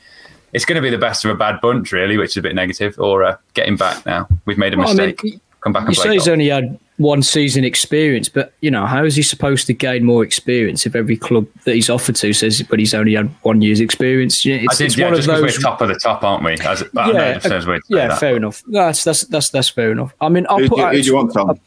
It's 0.54 0.66
going 0.66 0.76
to 0.76 0.82
be 0.82 0.90
the 0.90 0.98
best 0.98 1.26
of 1.26 1.32
a 1.32 1.36
bad 1.36 1.60
bunch, 1.62 1.92
really, 1.92 2.18
which 2.18 2.32
is 2.32 2.38
a 2.38 2.42
bit 2.42 2.56
negative. 2.56 3.00
Or 3.00 3.24
uh, 3.24 3.38
getting 3.54 3.78
back 3.78 4.06
now, 4.06 4.28
we've 4.46 4.58
made 4.58 4.74
a 4.74 4.78
mistake. 4.78 5.20
I 5.24 5.28
mean, 5.28 5.42
Come 5.62 5.74
back. 5.74 5.86
And 5.86 5.96
you 5.96 6.02
say 6.02 6.14
he's 6.14 6.28
only 6.28 6.50
had 6.50 6.80
one 6.98 7.22
season 7.22 7.64
experience, 7.64 8.30
but 8.30 8.54
you 8.62 8.72
know 8.72 8.86
how 8.86 9.04
is 9.04 9.16
he 9.16 9.22
supposed 9.22 9.68
to 9.68 9.74
gain 9.74 10.04
more 10.04 10.24
experience 10.24 10.86
if 10.86 10.96
every 10.96 11.16
club 11.16 11.48
that 11.66 11.76
he's 11.76 11.90
offered 11.90 12.16
to 12.16 12.34
says, 12.34 12.64
but 12.64 12.80
he's 12.80 12.94
only 12.94 13.14
had 13.14 13.28
one 13.44 13.62
year's 13.62 13.80
experience? 13.80 14.44
It's, 14.44 14.74
I 14.74 14.78
did, 14.78 14.86
it's 14.88 14.98
yeah, 14.98 15.06
one 15.06 15.16
just 15.16 15.28
because 15.28 15.42
we're 15.42 15.62
top 15.62 15.82
of 15.82 15.90
the 15.90 15.96
top, 15.96 16.24
aren't 16.24 16.44
we? 16.44 16.54
As, 16.54 16.84
yeah, 16.94 17.40
uh, 17.44 17.80
yeah, 17.90 18.16
fair 18.16 18.36
enough. 18.36 18.64
That's 18.68 19.04
that's 19.04 19.22
that's 19.26 19.50
that's 19.50 19.70
fair 19.70 19.92
enough. 19.92 20.14
I 20.20 20.30
mean, 20.30 20.48
I'll 20.50 20.60
who, 20.60 20.70
put 20.70 20.80
who, 20.80 20.86
who 20.88 21.02
do 21.02 21.08
you 21.08 21.16
want, 21.16 21.34
Tom? 21.34 21.60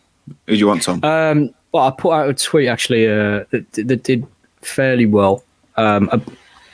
Who 0.47 0.53
do 0.53 0.57
you 0.57 0.67
want, 0.67 0.83
Tom? 0.83 1.05
Um, 1.05 1.55
well, 1.71 1.87
I 1.87 1.91
put 1.91 2.13
out 2.13 2.29
a 2.29 2.35
tweet 2.35 2.69
actually 2.69 3.07
uh, 3.07 3.45
that, 3.51 3.67
that 3.75 4.03
did 4.03 4.27
fairly 4.61 5.07
well, 5.07 5.45
um, 5.77 6.09
uh, 6.11 6.19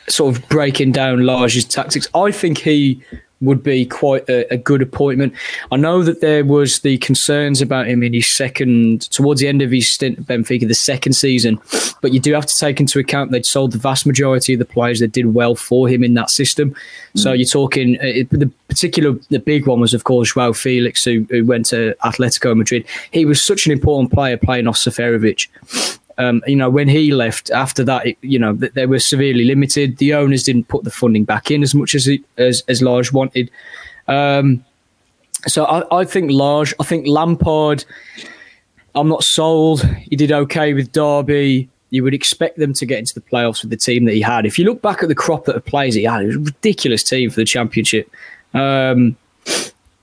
sort 0.09 0.37
of 0.37 0.49
breaking 0.49 0.93
down 0.93 1.27
Lage's 1.27 1.67
tactics. 1.67 2.09
I 2.15 2.31
think 2.31 2.59
he 2.59 3.03
would 3.41 3.63
be 3.63 3.87
quite 3.87 4.29
a, 4.29 4.53
a, 4.53 4.57
good 4.57 4.83
appointment. 4.83 5.33
I 5.73 5.77
know 5.77 6.03
that 6.03 6.21
there 6.21 6.45
was 6.45 6.81
the 6.81 6.99
concerns 6.99 7.63
about 7.63 7.89
him 7.89 8.03
in 8.03 8.13
his 8.13 8.27
second, 8.27 9.03
towards 9.11 9.41
the 9.41 9.49
end 9.49 9.63
of 9.63 9.71
his 9.71 9.91
stint 9.91 10.19
at 10.19 10.25
Benfica, 10.27 10.69
the 10.69 10.75
second 10.75 11.15
season, 11.15 11.59
but 12.03 12.13
you 12.13 12.21
do 12.21 12.35
have 12.35 12.47
to 12.47 12.59
take 12.59 12.81
into 12.81 12.99
account 12.99 13.31
they'd 13.31 13.47
sold 13.47 13.73
the 13.73 13.79
vast 13.79 14.07
majority 14.07 14.53
of 14.53 14.59
the 14.59 14.65
players 14.65 15.01
that 15.01 15.13
did 15.13 15.35
well 15.35 15.55
for 15.55 15.89
him 15.89 16.05
in 16.05 16.15
that 16.15 16.31
system. 16.31 16.71
Mm. 16.71 17.21
So 17.21 17.33
you're 17.33 17.47
talking 17.47 17.97
uh, 18.01 18.25
the 18.31 18.51
particular, 18.69 19.19
the 19.31 19.39
big 19.39 19.67
one 19.67 19.81
was 19.81 19.95
of 19.95 20.05
course 20.05 20.35
Joao 20.35 20.53
Felix, 20.53 21.05
who, 21.05 21.27
who 21.31 21.45
went 21.45 21.67
to 21.67 21.97
Atletico 22.05 22.57
Madrid. 22.57 22.87
He 23.11 23.25
was 23.25 23.43
such 23.43 23.67
an 23.67 23.73
important 23.73 24.13
player 24.13 24.37
playing 24.37 24.67
off 24.67 24.77
Seferovic. 24.77 25.49
Um, 26.21 26.43
you 26.47 26.55
know, 26.55 26.69
when 26.69 26.87
he 26.87 27.13
left 27.13 27.51
after 27.51 27.83
that, 27.85 28.07
it, 28.07 28.19
you 28.21 28.39
know, 28.39 28.53
they 28.53 28.85
were 28.85 28.99
severely 28.99 29.45
limited. 29.45 29.97
The 29.97 30.13
owners 30.13 30.43
didn't 30.43 30.69
put 30.69 30.85
the 30.85 30.91
funding 30.91 31.25
back 31.25 31.51
in 31.51 31.63
as 31.63 31.75
much 31.75 31.95
as 31.95 32.07
as 32.37 32.63
as 32.69 32.83
Lage 32.83 33.11
wanted. 33.11 33.51
Um, 34.07 34.63
so 35.47 35.65
I, 35.65 36.01
I 36.01 36.05
think 36.05 36.31
Lage, 36.31 36.75
I 36.79 36.85
think 36.85 37.07
Lampard. 37.07 37.87
I'm 38.95 39.09
not 39.09 39.25
sold. 39.25 39.83
He 40.11 40.17
did 40.17 40.31
okay 40.31 40.75
with 40.75 40.93
Derby. 40.93 41.71
You 41.89 42.03
would 42.03 42.13
expect 42.13 42.59
them 42.59 42.75
to 42.75 42.85
get 42.85 42.99
into 42.99 43.15
the 43.15 43.23
playoffs 43.23 43.63
with 43.63 43.71
the 43.71 43.77
team 43.79 44.05
that 44.05 44.13
he 44.13 44.21
had. 44.21 44.45
If 44.45 44.59
you 44.59 44.67
look 44.67 44.83
back 44.83 45.03
at 45.03 45.09
the 45.09 45.15
crop 45.15 45.47
that 45.47 45.57
of 45.57 45.65
players 45.65 45.95
he 45.95 46.05
had, 46.05 46.23
it 46.23 46.27
was 46.27 46.37
a 46.37 46.41
ridiculous 46.41 47.03
team 47.03 47.31
for 47.31 47.37
the 47.37 47.47
championship. 47.47 48.11
Um, 48.53 49.17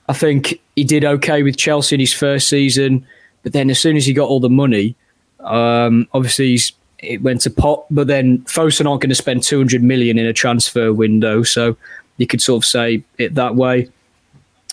I 0.09 0.13
think 0.13 0.59
he 0.75 0.83
did 0.83 1.05
okay 1.05 1.43
with 1.43 1.57
Chelsea 1.57 1.95
in 1.95 1.99
his 1.99 2.13
first 2.13 2.47
season, 2.47 3.05
but 3.43 3.53
then 3.53 3.69
as 3.69 3.77
soon 3.77 3.97
as 3.97 4.05
he 4.05 4.13
got 4.13 4.29
all 4.29 4.39
the 4.39 4.49
money, 4.49 4.95
um, 5.41 6.07
obviously, 6.13 6.57
it 6.99 7.21
went 7.21 7.41
to 7.41 7.49
pot, 7.49 7.85
but 7.91 8.07
then 8.07 8.39
Fosun 8.39 8.89
aren't 8.89 9.01
going 9.01 9.09
to 9.09 9.15
spend 9.15 9.43
200 9.43 9.83
million 9.83 10.17
in 10.17 10.25
a 10.25 10.33
transfer 10.33 10.93
window, 10.93 11.43
so 11.43 11.77
you 12.17 12.27
could 12.27 12.41
sort 12.41 12.63
of 12.63 12.67
say 12.67 13.03
it 13.17 13.35
that 13.35 13.55
way. 13.55 13.89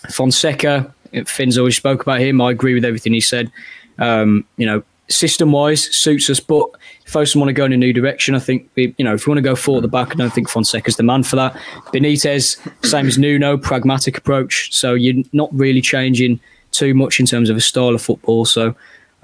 Fonseca, 0.09 0.93
Finn's 1.25 1.57
always 1.57 1.77
spoke 1.77 2.01
about 2.01 2.19
him. 2.19 2.41
I 2.41 2.51
agree 2.51 2.73
with 2.73 2.85
everything 2.85 3.13
he 3.13 3.21
said. 3.21 3.51
Um, 3.97 4.45
you 4.57 4.65
know, 4.65 4.83
system 5.07 5.51
wise 5.51 5.95
suits 5.95 6.29
us, 6.29 6.39
but 6.39 6.67
if 7.05 7.13
Fosun 7.13 7.37
want 7.37 7.49
to 7.49 7.53
go 7.53 7.65
in 7.65 7.73
a 7.73 7.77
new 7.77 7.93
direction, 7.93 8.35
I 8.35 8.39
think 8.39 8.69
you 8.75 8.93
know 8.99 9.13
if 9.13 9.25
you 9.25 9.31
want 9.31 9.37
to 9.37 9.43
go 9.43 9.55
forward 9.55 9.81
the 9.81 9.87
back, 9.87 10.11
I 10.11 10.15
don't 10.15 10.33
think 10.33 10.49
Fonseca's 10.49 10.97
the 10.97 11.03
man 11.03 11.23
for 11.23 11.35
that. 11.35 11.53
Benitez, 11.93 12.57
same 12.85 13.07
as 13.07 13.17
Nuno, 13.17 13.57
pragmatic 13.57 14.17
approach. 14.17 14.73
So 14.73 14.93
you're 14.93 15.23
not 15.31 15.49
really 15.53 15.81
changing 15.81 16.39
too 16.71 16.93
much 16.93 17.19
in 17.19 17.25
terms 17.25 17.49
of 17.49 17.55
a 17.55 17.61
style 17.61 17.95
of 17.95 18.01
football. 18.01 18.45
So 18.45 18.75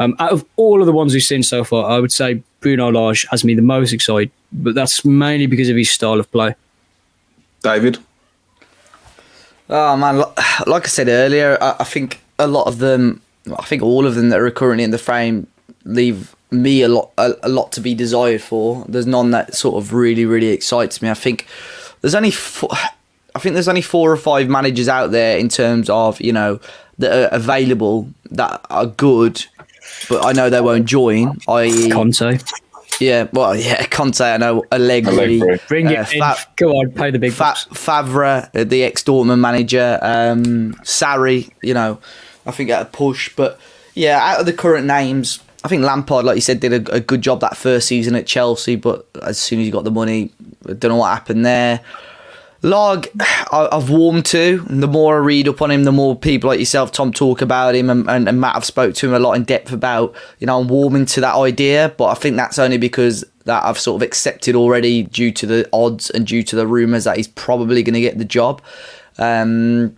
um, 0.01 0.15
out 0.17 0.31
of 0.31 0.43
all 0.55 0.81
of 0.81 0.87
the 0.87 0.91
ones 0.91 1.13
we've 1.13 1.21
seen 1.21 1.43
so 1.43 1.63
far, 1.63 1.89
I 1.91 1.99
would 1.99 2.11
say 2.11 2.41
Bruno 2.59 2.91
Lage 2.91 3.27
has 3.29 3.43
me 3.43 3.53
the 3.53 3.61
most 3.61 3.93
excited, 3.93 4.31
but 4.51 4.73
that's 4.73 5.05
mainly 5.05 5.45
because 5.45 5.69
of 5.69 5.75
his 5.75 5.91
style 5.91 6.19
of 6.19 6.31
play. 6.31 6.55
David? 7.61 7.99
Oh, 9.69 9.95
man. 9.95 10.23
Like 10.65 10.85
I 10.85 10.87
said 10.87 11.07
earlier, 11.07 11.55
I 11.61 11.83
think 11.83 12.19
a 12.39 12.47
lot 12.47 12.65
of 12.65 12.79
them, 12.79 13.21
I 13.55 13.63
think 13.63 13.83
all 13.83 14.07
of 14.07 14.15
them 14.15 14.29
that 14.29 14.39
are 14.39 14.49
currently 14.49 14.83
in 14.83 14.89
the 14.89 14.97
frame 14.97 15.45
leave 15.85 16.35
me 16.49 16.81
a 16.81 16.87
lot 16.87 17.11
a, 17.17 17.33
a, 17.43 17.49
lot 17.49 17.71
to 17.73 17.79
be 17.79 17.93
desired 17.93 18.41
for. 18.41 18.83
There's 18.87 19.05
none 19.05 19.31
that 19.31 19.55
sort 19.55 19.75
of 19.75 19.93
really 19.93 20.25
really 20.25 20.49
excites 20.49 21.01
me. 21.01 21.09
I 21.09 21.13
think 21.13 21.47
there's 22.01 22.15
only 22.15 22.31
four, 22.31 22.69
I 23.35 23.39
think 23.39 23.53
there's 23.53 23.69
only 23.69 23.81
four 23.81 24.11
or 24.11 24.17
five 24.17 24.49
managers 24.49 24.89
out 24.89 25.11
there 25.11 25.37
in 25.37 25.47
terms 25.47 25.89
of 25.89 26.19
you 26.19 26.33
know 26.33 26.59
that 26.97 27.31
are 27.31 27.35
available 27.35 28.09
that 28.31 28.65
are 28.69 28.85
good 28.85 29.45
but 30.09 30.25
I 30.25 30.31
know 30.31 30.49
they 30.49 30.61
won't 30.61 30.85
join. 30.85 31.37
I 31.47 31.89
Conte. 31.91 32.39
Yeah, 32.99 33.27
well, 33.33 33.55
yeah, 33.55 33.85
Conte. 33.87 34.21
I 34.21 34.37
know 34.37 34.63
Allegri. 34.71 35.41
Allegri. 35.41 35.59
Bring 35.67 35.87
uh, 35.87 36.05
it 36.07 36.13
in. 36.13 36.23
Go 36.55 36.71
on, 36.73 36.91
pay 36.91 37.11
the 37.11 37.19
big 37.19 37.33
Fa- 37.33 37.55
Favre, 37.73 38.49
uh, 38.53 38.63
the 38.63 38.83
ex 38.83 39.03
Dortmund 39.03 39.39
manager. 39.39 39.97
Um, 40.01 40.73
Sarri. 40.83 41.51
You 41.63 41.73
know, 41.73 41.99
I 42.45 42.51
think 42.51 42.69
at 42.69 42.81
a 42.81 42.85
push. 42.85 43.35
But 43.35 43.59
yeah, 43.95 44.19
out 44.21 44.39
of 44.39 44.45
the 44.45 44.53
current 44.53 44.85
names, 44.85 45.39
I 45.63 45.67
think 45.67 45.83
Lampard, 45.83 46.25
like 46.25 46.35
you 46.35 46.41
said, 46.41 46.59
did 46.59 46.87
a, 46.87 46.95
a 46.95 46.99
good 46.99 47.21
job 47.21 47.39
that 47.41 47.57
first 47.57 47.87
season 47.87 48.15
at 48.15 48.27
Chelsea. 48.27 48.75
But 48.75 49.07
as 49.23 49.39
soon 49.39 49.59
as 49.59 49.65
he 49.65 49.71
got 49.71 49.83
the 49.83 49.91
money, 49.91 50.31
I 50.67 50.73
don't 50.73 50.89
know 50.89 50.97
what 50.97 51.11
happened 51.11 51.45
there. 51.45 51.81
Lage, 52.61 53.07
I've 53.51 53.89
warmed 53.89 54.25
to. 54.27 54.59
The 54.69 54.87
more 54.87 55.15
I 55.15 55.19
read 55.19 55.47
up 55.47 55.61
on 55.61 55.71
him, 55.71 55.83
the 55.83 55.91
more 55.91 56.15
people 56.15 56.49
like 56.49 56.59
yourself, 56.59 56.91
Tom, 56.91 57.11
talk 57.11 57.41
about 57.41 57.75
him, 57.75 57.89
and, 57.89 58.09
and, 58.09 58.27
and 58.27 58.39
Matt 58.39 58.55
have 58.55 58.65
spoke 58.65 58.95
to 58.95 59.07
him 59.07 59.13
a 59.13 59.19
lot 59.19 59.33
in 59.33 59.43
depth 59.43 59.71
about. 59.71 60.15
You 60.39 60.47
know, 60.47 60.59
I'm 60.59 60.67
warming 60.67 61.05
to 61.07 61.21
that 61.21 61.35
idea, 61.35 61.93
but 61.97 62.05
I 62.05 62.13
think 62.13 62.35
that's 62.35 62.59
only 62.59 62.77
because 62.77 63.25
that 63.45 63.63
I've 63.63 63.79
sort 63.79 64.01
of 64.01 64.05
accepted 64.05 64.55
already 64.55 65.03
due 65.03 65.31
to 65.31 65.45
the 65.45 65.69
odds 65.73 66.09
and 66.11 66.27
due 66.27 66.43
to 66.43 66.55
the 66.55 66.67
rumours 66.67 67.05
that 67.05 67.17
he's 67.17 67.27
probably 67.27 67.81
going 67.83 67.95
to 67.95 68.01
get 68.01 68.17
the 68.17 68.25
job. 68.25 68.61
Um, 69.17 69.95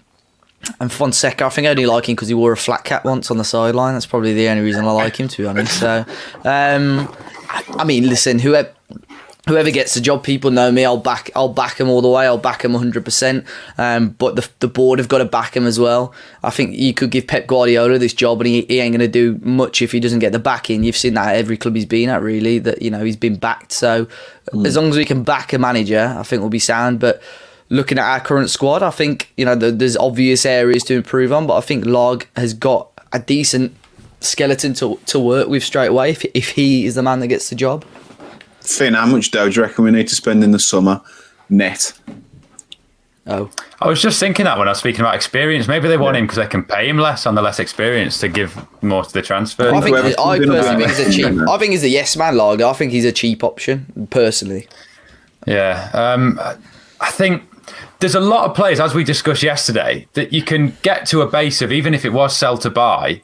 and 0.80 0.90
Fonseca, 0.92 1.46
I 1.46 1.50
think 1.50 1.68
I 1.68 1.72
only 1.72 1.86
like 1.86 2.08
him 2.08 2.16
because 2.16 2.30
he 2.30 2.34
wore 2.34 2.54
a 2.54 2.58
flat 2.58 2.86
cap 2.86 3.04
once 3.04 3.30
on 3.30 3.38
the 3.38 3.44
sideline. 3.44 3.94
That's 3.96 4.06
probably 4.06 4.34
the 4.34 4.48
only 4.48 4.64
reason 4.64 4.86
I 4.86 4.92
like 4.92 5.18
him, 5.18 5.28
to 5.28 5.42
be 5.42 5.46
honest. 5.46 5.78
So, 5.78 6.06
um, 6.46 7.14
I 7.78 7.84
mean, 7.84 8.08
listen, 8.08 8.40
whoever 8.40 8.72
whoever 9.48 9.72
gets 9.72 9.94
the 9.94 10.02
job, 10.02 10.24
people 10.24 10.52
know 10.52 10.72
me. 10.72 10.86
I'll 10.86 10.98
back. 10.98 11.30
I'll 11.36 11.50
back 11.50 11.80
him 11.80 11.90
all 11.90 12.02
the 12.02 12.08
way. 12.08 12.26
I'll 12.26 12.38
back 12.38 12.64
him 12.64 12.74
100. 12.74 12.98
Um, 12.98 13.04
percent 13.04 13.46
But 14.18 14.36
the 14.36 14.48
the 14.60 14.68
board 14.68 15.00
have 15.00 15.10
got 15.10 15.18
to 15.20 15.26
back 15.26 15.56
him 15.56 15.66
as 15.66 15.80
well. 15.80 16.14
I 16.44 16.50
think 16.50 16.76
you 16.76 16.94
could 16.94 17.12
give 17.12 17.28
Pep 17.28 17.48
Guardiola 17.48 17.98
this 17.98 18.14
job, 18.14 18.40
and 18.40 18.48
he, 18.48 18.62
he 18.64 18.80
ain't 18.80 18.96
going 18.96 19.00
to 19.00 19.08
do 19.08 19.40
much 19.44 19.82
if 19.82 19.92
he 19.92 20.00
doesn't 20.00 20.20
get 20.20 20.32
the 20.32 20.40
backing. 20.40 20.84
You've 20.84 20.98
seen 20.98 21.16
that 21.16 21.30
at 21.30 21.36
every 21.36 21.58
club 21.58 21.76
he's 21.76 21.86
been 21.86 22.10
at, 22.10 22.22
really. 22.22 22.60
That 22.60 22.82
you 22.82 22.90
know 22.90 23.04
he's 23.04 23.18
been 23.18 23.36
backed. 23.36 23.72
So 23.72 24.06
mm. 24.54 24.66
as 24.66 24.76
long 24.76 24.90
as 24.90 24.98
we 24.98 25.06
can 25.06 25.24
back 25.24 25.54
a 25.54 25.58
manager, 25.58 26.16
I 26.18 26.24
think 26.24 26.42
we'll 26.42 26.50
be 26.50 26.60
sound. 26.60 27.00
But 27.00 27.22
looking 27.70 27.98
at 27.98 28.06
our 28.06 28.20
current 28.20 28.50
squad, 28.50 28.84
I 28.84 28.92
think 28.92 29.32
you 29.36 29.46
know 29.46 29.56
there's 29.56 29.98
obvious 29.98 30.46
areas 30.46 30.84
to 30.86 30.96
improve 30.96 31.34
on. 31.34 31.48
But 31.48 31.58
I 31.58 31.62
think 31.62 31.86
Lage 31.86 32.28
has 32.38 32.54
got 32.54 32.90
a 33.12 33.20
decent 33.20 33.76
skeleton 34.22 34.74
to 34.74 34.98
to 35.08 35.20
work 35.20 35.50
with 35.50 35.64
straight 35.64 35.88
away 35.88 36.12
if 36.12 36.24
if 36.34 36.52
he 36.52 36.86
is 36.86 36.96
the 36.96 37.04
man 37.04 37.20
that 37.20 37.28
gets 37.28 37.50
the 37.50 37.56
job. 37.56 37.84
Finn, 38.64 38.94
how 38.94 39.06
much 39.06 39.32
dough 39.32 39.50
do 39.50 39.56
you 39.56 39.62
reckon 39.62 39.84
we 39.84 39.92
need 39.92 40.08
to 40.08 40.16
spend 40.16 40.44
in 40.44 40.52
the 40.52 40.60
summer 40.60 41.02
net? 41.50 41.94
Oh, 43.26 43.50
I 43.80 43.88
was 43.88 44.02
just 44.02 44.20
thinking 44.20 44.46
that 44.46 44.58
when 44.58 44.68
I 44.68 44.72
was 44.72 44.80
speaking 44.80 45.00
about 45.00 45.16
experience, 45.16 45.68
maybe 45.68 45.88
they 45.88 45.98
want 45.98 46.16
yeah. 46.16 46.22
him 46.22 46.26
because 46.26 46.38
they 46.38 46.48
can 46.48 46.64
pay 46.64 46.90
him 46.90 46.98
less 46.98 47.26
on 47.26 47.36
the 47.36 47.42
less 47.42 47.58
experience 47.58 48.20
to 48.20 48.28
give 48.28 48.58
more 48.84 49.04
to 49.06 49.14
the 49.14 49.22
transfer. 49.22 49.74
I, 49.74 49.80
think, 49.80 49.96
I 49.96 50.40
personally 50.40 50.86
think 50.86 50.98
he's 50.98 51.00
a 51.00 51.12
cheap. 51.12 51.42
I 51.50 51.58
think 51.58 51.72
he's 51.72 51.84
a 51.84 51.90
yes 51.90 52.18
man 52.18 52.36
Lage. 52.36 52.62
I 52.62 52.74
think 52.74 52.92
he's 52.92 53.06
a 53.06 53.14
cheap 53.14 53.44
option 53.44 54.08
personally. 54.10 54.68
Yeah, 55.48 55.90
um, 55.94 56.40
I 57.00 57.12
think 57.12 57.44
there's 58.00 58.16
a 58.16 58.20
lot 58.20 58.50
of 58.50 58.56
players, 58.56 58.82
as 58.82 58.94
we 58.94 59.06
discussed 59.06 59.44
yesterday, 59.44 60.08
that 60.14 60.34
you 60.34 60.44
can 60.44 60.76
get 60.82 61.06
to 61.08 61.22
a 61.22 61.28
base 61.28 61.62
of 61.62 61.72
even 61.72 61.94
if 61.94 62.04
it 62.04 62.12
was 62.12 62.36
sell 62.36 62.58
to 62.58 62.70
buy, 62.70 63.22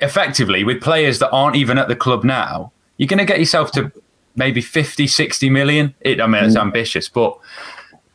effectively 0.00 0.64
with 0.64 0.82
players 0.82 1.18
that 1.18 1.30
aren't 1.30 1.56
even 1.56 1.78
at 1.78 1.88
the 1.88 1.96
club 1.96 2.24
now. 2.24 2.72
You're 2.98 3.08
going 3.08 3.18
to 3.18 3.24
get 3.24 3.38
yourself 3.38 3.72
to 3.72 3.90
maybe 4.36 4.60
50, 4.60 5.06
60 5.06 5.50
million. 5.50 5.94
It, 6.00 6.20
I 6.20 6.26
mean, 6.26 6.44
it's 6.44 6.56
mm. 6.56 6.60
ambitious, 6.60 7.08
but 7.08 7.38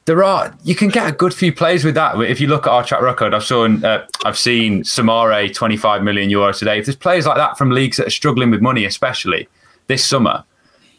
there 0.06 0.24
are 0.24 0.56
you 0.64 0.76
can 0.76 0.90
get 0.90 1.10
a 1.10 1.12
good 1.12 1.34
few 1.34 1.52
players 1.52 1.84
with 1.84 1.96
that. 1.96 2.20
If 2.22 2.40
you 2.40 2.48
look 2.48 2.68
at 2.68 2.72
our 2.72 2.84
track 2.84 3.02
record, 3.02 3.34
I've 3.34 3.44
seen 3.44 3.84
uh, 3.84 4.06
I've 4.24 4.38
seen 4.38 4.84
Soumaré 4.84 5.54
25 5.54 6.04
million 6.04 6.30
euros 6.30 6.60
today. 6.60 6.80
If 6.80 6.86
there's 6.86 6.96
players 6.96 7.26
like 7.26 7.38
that 7.38 7.58
from 7.58 7.72
leagues 7.72 7.98
that 7.98 8.08
are 8.08 8.12
struggling 8.12 8.52
with 8.52 8.62
money, 8.62 8.86
especially 8.86 9.48
this 9.88 10.06
summer, 10.06 10.44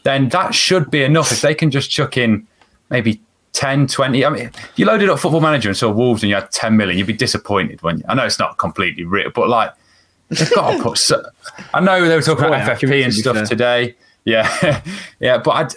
then 0.03 0.29
that 0.29 0.53
should 0.53 0.91
be 0.91 1.03
enough. 1.03 1.31
If 1.31 1.41
they 1.41 1.55
can 1.55 1.71
just 1.71 1.89
chuck 1.89 2.17
in 2.17 2.47
maybe 2.89 3.21
10, 3.57 3.87
20. 3.87 4.23
I 4.23 4.29
mean, 4.29 4.51
you 4.75 4.85
loaded 4.85 5.09
up 5.09 5.19
Football 5.19 5.41
Manager 5.41 5.67
and 5.69 5.75
saw 5.75 5.89
Wolves 5.89 6.21
and 6.21 6.29
you 6.29 6.35
had 6.35 6.51
10 6.51 6.77
million, 6.77 6.97
you'd 6.97 7.07
be 7.07 7.13
disappointed, 7.13 7.81
wouldn't 7.81 8.03
you? 8.03 8.05
I 8.07 8.13
know 8.13 8.23
it's 8.23 8.37
not 8.37 8.57
completely 8.59 9.03
real, 9.03 9.31
but 9.33 9.49
like, 9.49 9.73
they've 10.29 10.53
got 10.53 10.77
to 10.77 10.83
put. 10.83 10.97
So, 10.99 11.25
I 11.73 11.79
know 11.79 12.07
they 12.07 12.15
were 12.15 12.21
talking 12.21 12.45
about 12.45 12.69
FFP 12.77 13.03
and 13.03 13.13
stuff 13.13 13.49
today. 13.49 13.95
Yeah, 14.27 14.83
yeah, 15.21 15.37
but 15.37 15.51
I'd, 15.51 15.73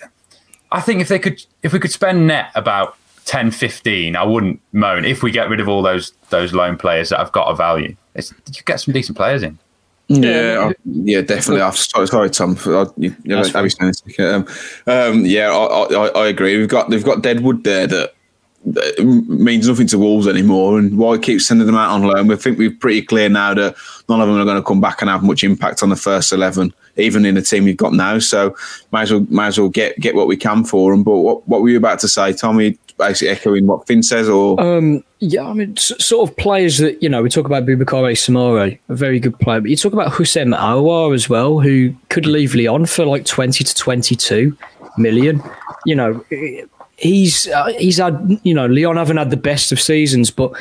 I 0.73 0.81
think 0.81 1.01
if 1.01 1.07
they 1.07 1.21
could, 1.21 1.45
if 1.63 1.73
we 1.73 1.79
could 1.79 1.93
spend 1.93 2.27
net 2.27 2.51
about 2.57 2.97
10, 3.27 3.53
15, 3.53 4.17
I 4.17 4.25
wouldn't 4.25 4.61
moan. 4.73 5.05
If 5.05 5.23
we 5.23 5.31
get 5.31 5.49
rid 5.49 5.61
of 5.61 5.69
all 5.69 5.83
those 5.83 6.13
those 6.31 6.53
loan 6.53 6.77
players 6.77 7.11
that 7.11 7.19
have 7.19 7.31
got 7.31 7.45
a 7.45 7.55
value, 7.55 7.95
it's, 8.17 8.35
you 8.53 8.63
get 8.65 8.81
some 8.81 8.93
decent 8.93 9.17
players 9.17 9.45
in. 9.45 9.57
Yeah, 10.09 10.73
yeah, 10.85 11.21
definitely. 11.21 11.63
I'm 11.63 11.73
sorry, 11.73 12.09
sorry 12.09 12.31
Tom. 12.31 12.59
I, 12.67 12.87
you, 12.97 13.15
you 13.23 13.37
know, 13.37 13.43
um, 14.19 14.47
um, 14.89 15.25
yeah, 15.25 15.53
I, 15.53 15.85
I, 15.85 16.07
I, 16.09 16.27
agree. 16.27 16.57
We've 16.59 16.69
got 16.69 16.91
they've 16.91 17.05
got 17.05 17.23
Deadwood 17.23 17.63
there 17.63 17.87
that, 17.87 18.15
that 18.15 18.15
means 18.99 19.69
nothing 19.69 19.87
to 19.87 19.99
Wolves 19.99 20.29
anymore, 20.29 20.79
and 20.79 20.99
why 20.99 21.17
keep 21.17 21.41
sending 21.41 21.67
them 21.67 21.77
out 21.77 21.91
on 21.91 22.03
loan? 22.03 22.27
We 22.27 22.37
think 22.37 22.59
we're 22.59 22.71
pretty 22.71 23.03
clear 23.03 23.29
now 23.29 23.55
that 23.55 23.75
none 24.09 24.21
of 24.21 24.29
them 24.29 24.37
are 24.37 24.45
going 24.45 24.57
to 24.57 24.63
come 24.63 24.81
back 24.81 25.01
and 25.01 25.11
have 25.11 25.23
much 25.23 25.43
impact 25.43 25.83
on 25.83 25.89
the 25.89 25.97
first 25.97 26.33
eleven, 26.33 26.75
even 26.97 27.25
in 27.25 27.37
the 27.37 27.43
team 27.43 27.65
we've 27.65 27.77
got 27.77 27.95
now. 27.95 28.19
So 28.19 28.55
might 28.93 29.03
as 29.03 29.13
well 29.13 29.27
might 29.31 29.47
as 29.49 29.59
well 29.59 29.71
get 29.71 29.99
get 29.99 30.15
what 30.15 30.27
we 30.27 30.37
can 30.37 30.65
for 30.65 30.93
them. 30.93 31.03
But 31.03 31.19
what 31.21 31.49
what 31.49 31.63
were 31.63 31.71
you 31.71 31.79
about 31.79 32.01
to 32.01 32.09
say, 32.09 32.33
Tommy? 32.33 32.79
Basically 32.99 33.31
echoing 33.31 33.67
what 33.67 33.87
Finn 33.87 34.03
says, 34.03 34.29
or 34.29 34.61
um, 34.61 35.03
yeah, 35.21 35.45
I 35.45 35.55
mean, 35.55 35.75
sort 35.79 36.29
of 36.29 36.37
players 36.37 36.77
that 36.79 37.03
you 37.03 37.09
know 37.09 37.23
we 37.23 37.31
talk 37.31 37.47
about 37.47 37.65
Boubakary 37.65 38.13
Soumaré, 38.13 38.79
a 38.91 38.95
very 38.95 39.19
good 39.19 39.39
player, 39.39 39.63
but 39.63 39.71
you 39.71 39.77
talk 39.77 39.95
about 39.95 40.13
Houssem 40.13 40.55
Aouar 40.55 41.15
as 41.15 41.27
well, 41.27 41.61
who 41.61 41.95
could 42.11 42.27
leave 42.27 42.55
Lyon 42.55 42.85
for 42.85 43.07
like 43.07 43.25
twenty 43.25 43.65
to 43.65 43.75
twenty-two 43.75 44.55
million. 44.99 45.43
You 45.87 45.95
know, 45.95 46.25
he's 47.01 47.49
uh, 47.49 47.73
he's 47.79 47.99
had 47.99 48.41
you 48.43 48.55
know 48.55 48.67
Lyon 48.67 48.97
haven't 48.97 49.17
had 49.17 49.31
the 49.31 49.37
best 49.37 49.73
of 49.73 49.81
seasons, 49.81 50.31
but 50.31 50.53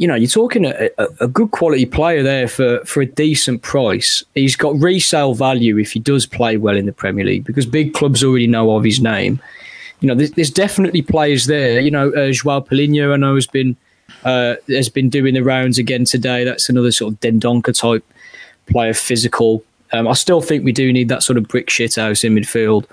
you 0.00 0.06
know, 0.06 0.14
you're 0.14 0.28
talking 0.28 0.64
a, 0.64 0.88
a, 0.96 1.08
a, 1.20 1.28
good 1.28 1.50
quality 1.50 1.84
player 1.84 2.22
there 2.22 2.48
for, 2.48 2.82
for 2.86 3.02
a 3.02 3.06
decent 3.06 3.60
price. 3.60 4.24
He's 4.34 4.56
got 4.56 4.80
resale 4.80 5.34
value 5.34 5.76
if 5.76 5.92
he 5.92 6.00
does 6.00 6.24
play 6.24 6.56
well 6.56 6.74
in 6.74 6.86
the 6.86 6.92
Premier 6.92 7.22
League 7.22 7.44
because 7.44 7.66
big 7.66 7.92
clubs 7.92 8.24
already 8.24 8.46
know 8.46 8.74
of 8.74 8.82
his 8.82 8.98
name. 8.98 9.42
You 10.00 10.08
know, 10.08 10.14
there's, 10.14 10.30
there's 10.30 10.50
definitely 10.50 11.02
players 11.02 11.44
there. 11.44 11.80
You 11.80 11.90
know, 11.90 12.08
uh, 12.12 12.32
Joao 12.32 12.60
Palhinha, 12.60 13.12
I 13.12 13.16
know, 13.16 13.34
has 13.34 13.46
been 13.46 13.76
uh, 14.24 14.54
has 14.68 14.88
been 14.88 15.10
doing 15.10 15.34
the 15.34 15.42
rounds 15.42 15.76
again 15.76 16.06
today. 16.06 16.44
That's 16.44 16.70
another 16.70 16.92
sort 16.92 17.12
of 17.12 17.20
Dendoncker 17.20 17.78
type 17.78 18.04
player, 18.70 18.94
physical. 18.94 19.62
Um, 19.92 20.06
I 20.06 20.12
still 20.12 20.40
think 20.40 20.64
we 20.64 20.72
do 20.72 20.92
need 20.92 21.08
that 21.08 21.22
sort 21.22 21.36
of 21.36 21.48
brick 21.48 21.68
shit 21.68 21.96
house 21.96 22.22
in 22.22 22.34
midfield 22.34 22.86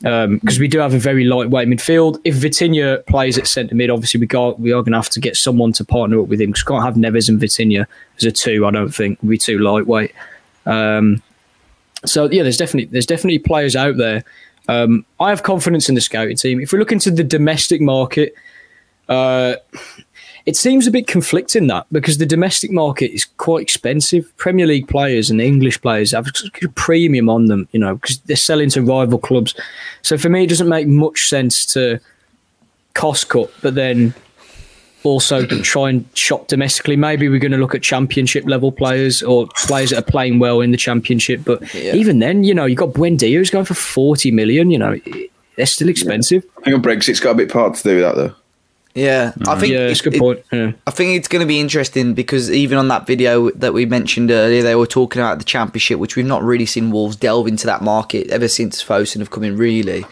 because 0.00 0.56
um, 0.56 0.60
we 0.60 0.68
do 0.68 0.78
have 0.78 0.92
a 0.92 0.98
very 0.98 1.24
lightweight 1.24 1.68
midfield. 1.68 2.20
If 2.24 2.36
Vitinha 2.36 3.04
plays 3.06 3.38
at 3.38 3.46
centre 3.46 3.74
mid, 3.74 3.88
obviously 3.88 4.20
we 4.20 4.26
got 4.26 4.60
we 4.60 4.72
are 4.72 4.82
going 4.82 4.92
to 4.92 4.98
have 4.98 5.10
to 5.10 5.20
get 5.20 5.36
someone 5.36 5.72
to 5.74 5.84
partner 5.84 6.20
up 6.20 6.28
with 6.28 6.40
him 6.40 6.50
because 6.50 6.64
we 6.66 6.72
can't 6.72 6.84
have 6.84 6.94
Neves 6.94 7.28
and 7.28 7.40
Vitinha 7.40 7.86
as 8.18 8.24
a 8.24 8.32
two. 8.32 8.66
I 8.66 8.70
don't 8.70 8.94
think 8.94 9.18
would 9.22 9.30
be 9.30 9.38
too 9.38 9.58
lightweight. 9.58 10.14
Um, 10.66 11.22
so 12.04 12.30
yeah, 12.30 12.42
there's 12.42 12.58
definitely 12.58 12.90
there's 12.90 13.06
definitely 13.06 13.38
players 13.38 13.74
out 13.74 13.96
there. 13.96 14.24
Um, 14.68 15.06
I 15.20 15.30
have 15.30 15.42
confidence 15.42 15.88
in 15.88 15.94
the 15.94 16.00
scouting 16.00 16.36
team. 16.36 16.60
If 16.60 16.72
we 16.72 16.78
look 16.78 16.92
into 16.92 17.10
the 17.10 17.24
domestic 17.24 17.80
market, 17.80 18.34
uh, 19.08 19.54
it 20.46 20.56
seems 20.56 20.86
a 20.86 20.92
bit 20.92 21.08
conflicting 21.08 21.66
that 21.66 21.86
because 21.90 22.18
the 22.18 22.26
domestic 22.26 22.70
market 22.70 23.12
is 23.12 23.24
quite 23.36 23.62
expensive. 23.62 24.32
Premier 24.36 24.66
League 24.66 24.86
players 24.86 25.28
and 25.28 25.40
English 25.40 25.82
players 25.82 26.12
have 26.12 26.28
a 26.28 26.68
premium 26.68 27.28
on 27.28 27.46
them, 27.46 27.68
you 27.72 27.80
know, 27.80 27.96
because 27.96 28.20
they're 28.20 28.36
selling 28.36 28.70
to 28.70 28.82
rival 28.82 29.18
clubs. 29.18 29.54
So 30.02 30.16
for 30.16 30.28
me, 30.28 30.44
it 30.44 30.48
doesn't 30.48 30.68
make 30.68 30.86
much 30.86 31.28
sense 31.28 31.66
to 31.74 31.98
cost 32.94 33.28
cut, 33.28 33.52
but 33.60 33.74
then 33.74 34.14
also 35.02 35.44
try 35.46 35.90
and 35.90 36.08
shop 36.14 36.46
domestically. 36.46 36.94
Maybe 36.94 37.28
we're 37.28 37.40
going 37.40 37.52
to 37.52 37.58
look 37.58 37.74
at 37.74 37.82
championship 37.82 38.44
level 38.46 38.70
players 38.70 39.24
or 39.24 39.48
players 39.56 39.90
that 39.90 39.98
are 39.98 40.10
playing 40.10 40.38
well 40.38 40.60
in 40.60 40.70
the 40.70 40.76
championship. 40.76 41.40
But 41.44 41.74
yeah. 41.74 41.94
even 41.94 42.20
then, 42.20 42.44
you 42.44 42.54
know, 42.54 42.66
you've 42.66 42.78
got 42.78 42.90
Buendia 42.90 43.34
who's 43.34 43.50
going 43.50 43.64
for 43.64 43.74
40 43.74 44.30
million, 44.30 44.70
you 44.70 44.78
know, 44.78 44.96
they're 45.56 45.66
still 45.66 45.88
expensive. 45.88 46.44
I 46.58 46.70
think 46.70 46.82
Brexit's 46.84 47.18
got 47.18 47.32
a 47.32 47.34
bit 47.34 47.50
part 47.50 47.74
to 47.74 47.82
do 47.82 47.94
with 47.96 48.04
that, 48.04 48.14
though. 48.14 48.34
Yeah, 48.96 49.32
mm. 49.32 49.46
I 49.46 49.60
think 49.60 49.74
yeah, 49.74 49.88
it's 49.88 50.00
a 50.00 50.04
good 50.04 50.14
it, 50.14 50.18
point. 50.18 50.44
Yeah. 50.50 50.72
I 50.86 50.90
think 50.90 51.18
it's 51.18 51.28
going 51.28 51.40
to 51.40 51.46
be 51.46 51.60
interesting 51.60 52.14
because 52.14 52.50
even 52.50 52.78
on 52.78 52.88
that 52.88 53.06
video 53.06 53.50
that 53.50 53.74
we 53.74 53.84
mentioned 53.84 54.30
earlier, 54.30 54.62
they 54.62 54.74
were 54.74 54.86
talking 54.86 55.20
about 55.20 55.38
the 55.38 55.44
championship, 55.44 55.98
which 55.98 56.16
we've 56.16 56.24
not 56.24 56.42
really 56.42 56.64
seen 56.64 56.90
Wolves 56.90 57.14
delve 57.14 57.46
into 57.46 57.66
that 57.66 57.82
market 57.82 58.30
ever 58.30 58.48
since 58.48 58.82
Fosun 58.82 59.18
have 59.18 59.30
come 59.30 59.44
in, 59.44 59.58
really. 59.58 60.06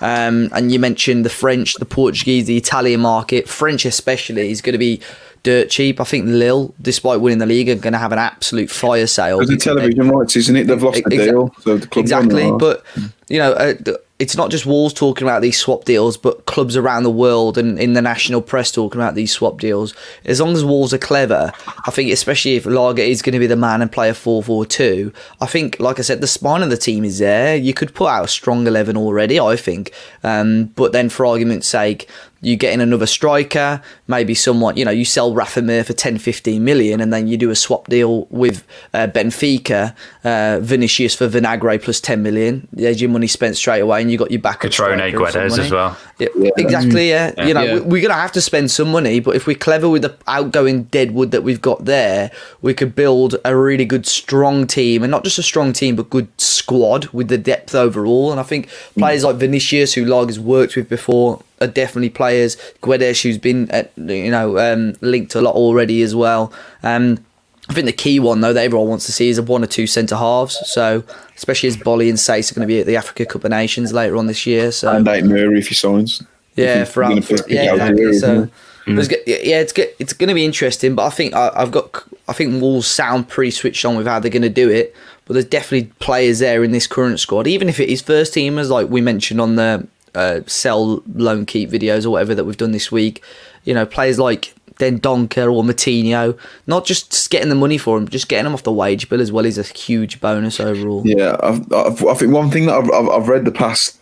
Um, 0.00 0.50
and 0.52 0.70
you 0.70 0.78
mentioned 0.78 1.24
the 1.24 1.30
French, 1.30 1.74
the 1.74 1.84
Portuguese, 1.84 2.46
the 2.46 2.56
Italian 2.56 3.00
market, 3.00 3.48
French 3.48 3.84
especially, 3.84 4.52
is 4.52 4.62
going 4.62 4.74
to 4.74 4.78
be 4.78 5.00
dirt 5.42 5.68
cheap. 5.68 6.00
I 6.00 6.04
think 6.04 6.26
Lille, 6.26 6.72
despite 6.80 7.20
winning 7.20 7.38
the 7.38 7.46
league, 7.46 7.68
are 7.68 7.74
going 7.74 7.92
to 7.92 7.98
have 7.98 8.12
an 8.12 8.20
absolute 8.20 8.70
fire 8.70 9.08
sale. 9.08 9.44
the 9.44 9.56
television 9.56 10.10
rights, 10.10 10.36
isn't 10.36 10.54
it? 10.54 10.68
They've 10.68 10.80
lost 10.80 11.02
the 11.02 11.10
deal. 11.10 11.52
So 11.62 11.78
the 11.78 11.98
exactly, 11.98 12.52
but 12.52 12.84
you 13.28 13.40
know. 13.40 13.52
Uh, 13.54 13.74
it's 14.18 14.36
not 14.36 14.50
just 14.50 14.66
Wolves 14.66 14.92
talking 14.92 15.26
about 15.26 15.42
these 15.42 15.58
swap 15.58 15.84
deals, 15.84 16.16
but 16.16 16.44
clubs 16.44 16.76
around 16.76 17.04
the 17.04 17.10
world 17.10 17.56
and 17.56 17.78
in 17.78 17.92
the 17.92 18.02
national 18.02 18.42
press 18.42 18.72
talking 18.72 19.00
about 19.00 19.14
these 19.14 19.30
swap 19.30 19.60
deals. 19.60 19.94
As 20.24 20.40
long 20.40 20.54
as 20.54 20.64
Wolves 20.64 20.92
are 20.92 20.98
clever, 20.98 21.52
I 21.86 21.90
think, 21.92 22.10
especially 22.10 22.56
if 22.56 22.66
Lage 22.66 22.98
is 22.98 23.22
going 23.22 23.34
to 23.34 23.38
be 23.38 23.46
the 23.46 23.54
man 23.54 23.80
and 23.80 23.92
play 23.92 24.08
a 24.08 24.14
4 24.14 24.42
4 24.42 24.66
2, 24.66 25.12
I 25.40 25.46
think, 25.46 25.78
like 25.78 26.00
I 26.00 26.02
said, 26.02 26.20
the 26.20 26.26
spine 26.26 26.62
of 26.62 26.70
the 26.70 26.76
team 26.76 27.04
is 27.04 27.20
there. 27.20 27.54
You 27.54 27.72
could 27.72 27.94
put 27.94 28.08
out 28.08 28.24
a 28.24 28.28
strong 28.28 28.66
11 28.66 28.96
already, 28.96 29.38
I 29.38 29.54
think. 29.54 29.92
Um, 30.24 30.64
but 30.74 30.90
then, 30.90 31.10
for 31.10 31.24
argument's 31.24 31.68
sake, 31.68 32.08
you 32.40 32.56
get 32.56 32.72
in 32.72 32.80
another 32.80 33.06
striker, 33.06 33.82
maybe 34.06 34.34
someone, 34.34 34.76
you 34.76 34.84
know, 34.84 34.92
you 34.92 35.04
sell 35.04 35.34
Rafa 35.34 35.60
Mir 35.60 35.82
for 35.82 35.92
10, 35.92 36.18
15 36.18 36.62
million, 36.62 37.00
and 37.00 37.12
then 37.12 37.26
you 37.26 37.36
do 37.36 37.50
a 37.50 37.56
swap 37.56 37.88
deal 37.88 38.26
with 38.30 38.64
uh, 38.94 39.08
Benfica, 39.08 39.94
uh, 40.24 40.60
Vinicius 40.60 41.14
for 41.14 41.28
Vinagre 41.28 41.82
plus 41.82 42.00
10 42.00 42.22
million. 42.22 42.68
There's 42.72 43.00
your 43.00 43.10
money 43.10 43.26
spent 43.26 43.56
straight 43.56 43.80
away, 43.80 44.02
and 44.02 44.10
you 44.10 44.18
got 44.18 44.30
your 44.30 44.40
back. 44.40 44.60
Cutrone 44.60 45.12
Guedes 45.12 45.58
as 45.58 45.70
well. 45.70 45.96
Yeah, 46.18 46.28
yeah. 46.36 46.50
Exactly, 46.56 47.08
yeah. 47.08 47.32
yeah. 47.36 47.46
You 47.46 47.54
know, 47.54 47.62
yeah. 47.62 47.74
we're 47.80 48.02
going 48.02 48.08
to 48.08 48.14
have 48.14 48.32
to 48.32 48.40
spend 48.40 48.70
some 48.70 48.92
money, 48.92 49.18
but 49.18 49.34
if 49.34 49.46
we're 49.46 49.56
clever 49.56 49.88
with 49.88 50.02
the 50.02 50.16
outgoing 50.28 50.84
deadwood 50.84 51.32
that 51.32 51.42
we've 51.42 51.62
got 51.62 51.86
there, 51.86 52.30
we 52.62 52.72
could 52.72 52.94
build 52.94 53.36
a 53.44 53.56
really 53.56 53.84
good, 53.84 54.06
strong 54.06 54.66
team, 54.66 55.02
and 55.02 55.10
not 55.10 55.24
just 55.24 55.38
a 55.38 55.42
strong 55.42 55.72
team, 55.72 55.96
but 55.96 56.08
good 56.08 56.28
squad 56.40 57.06
with 57.06 57.28
the 57.28 57.38
depth 57.38 57.74
overall. 57.74 58.30
And 58.30 58.38
I 58.38 58.44
think 58.44 58.68
players 58.96 59.22
mm. 59.22 59.26
like 59.26 59.36
Vinicius, 59.36 59.94
who 59.94 60.04
Lage 60.04 60.28
has 60.28 60.38
worked 60.38 60.76
with 60.76 60.88
before, 60.88 61.42
are 61.60 61.66
definitely 61.66 62.10
players. 62.10 62.56
Guedes, 62.82 63.22
who's 63.22 63.38
been 63.38 63.70
at, 63.70 63.92
you 63.96 64.30
know 64.30 64.58
um, 64.58 64.94
linked 65.00 65.34
a 65.34 65.40
lot 65.40 65.54
already 65.54 66.02
as 66.02 66.14
well. 66.14 66.52
Um, 66.82 67.24
I 67.68 67.74
think 67.74 67.86
the 67.86 67.92
key 67.92 68.18
one 68.18 68.40
though 68.40 68.52
that 68.52 68.64
everyone 68.64 68.88
wants 68.88 69.06
to 69.06 69.12
see 69.12 69.28
is 69.28 69.38
a 69.38 69.42
one 69.42 69.62
or 69.62 69.66
two 69.66 69.86
centre 69.86 70.16
halves. 70.16 70.58
So 70.70 71.04
especially 71.36 71.68
as 71.68 71.76
Boly 71.76 72.08
and 72.08 72.18
Saïss 72.18 72.50
are 72.50 72.54
going 72.54 72.66
to 72.66 72.72
be 72.72 72.80
at 72.80 72.86
the 72.86 72.96
Africa 72.96 73.26
Cup 73.26 73.44
of 73.44 73.50
Nations 73.50 73.92
later 73.92 74.16
on 74.16 74.26
this 74.26 74.46
year. 74.46 74.72
So 74.72 74.96
and 74.96 75.04
Nate 75.04 75.24
Murray 75.24 75.58
if 75.58 75.68
he 75.68 75.74
signs. 75.74 76.22
Yeah, 76.56 76.84
for, 76.84 77.04
for 77.20 77.36
yeah, 77.48 77.72
exactly. 77.72 78.12
So. 78.14 78.48
Mm. 78.86 79.10
Yeah, 79.26 79.60
it's 79.60 79.74
it's 79.98 80.14
going 80.14 80.28
to 80.28 80.34
be 80.34 80.46
interesting, 80.46 80.94
but 80.94 81.04
I 81.04 81.10
think 81.10 81.34
I, 81.34 81.52
have 81.60 81.70
got 81.70 82.04
I 82.26 82.32
think 82.32 82.60
Wolves 82.60 82.86
sound 82.86 83.28
pretty 83.28 83.50
switched 83.50 83.84
on 83.84 83.98
with 83.98 84.06
how 84.06 84.18
they're 84.18 84.30
going 84.30 84.40
to 84.42 84.48
do 84.48 84.70
it. 84.70 84.96
But 85.26 85.34
there's 85.34 85.44
definitely 85.44 85.92
players 85.98 86.38
there 86.38 86.64
in 86.64 86.70
this 86.70 86.86
current 86.86 87.20
squad, 87.20 87.46
even 87.46 87.68
if 87.68 87.80
it 87.80 87.90
is 87.90 88.00
first 88.00 88.32
teamers 88.32 88.70
like 88.70 88.88
we 88.88 89.02
mentioned 89.02 89.42
on 89.42 89.56
the 89.56 89.86
uh, 90.14 90.40
sell 90.46 91.02
loan 91.14 91.46
keep 91.46 91.70
videos 91.70 92.04
or 92.04 92.10
whatever 92.10 92.34
that 92.34 92.44
we've 92.44 92.56
done 92.56 92.72
this 92.72 92.92
week. 92.92 93.22
You 93.64 93.74
know, 93.74 93.86
players 93.86 94.18
like 94.18 94.54
Dendoncker 94.78 95.52
or 95.52 95.62
Moutinho, 95.62 96.38
not 96.66 96.84
just 96.84 97.30
getting 97.30 97.48
the 97.48 97.54
money 97.54 97.78
for 97.78 97.98
them, 97.98 98.08
just 98.08 98.28
getting 98.28 98.44
them 98.44 98.54
off 98.54 98.62
the 98.62 98.72
wage 98.72 99.08
bill 99.08 99.20
as 99.20 99.30
well 99.32 99.44
is 99.44 99.58
a 99.58 99.62
huge 99.62 100.20
bonus 100.20 100.60
overall. 100.60 101.02
Yeah, 101.04 101.36
I've, 101.42 101.72
I've, 101.72 102.04
i 102.06 102.14
think 102.14 102.32
one 102.32 102.50
thing 102.50 102.66
that 102.66 102.74
I've, 102.74 103.08
I've, 103.08 103.28
read 103.28 103.44
the 103.44 103.52
past, 103.52 103.98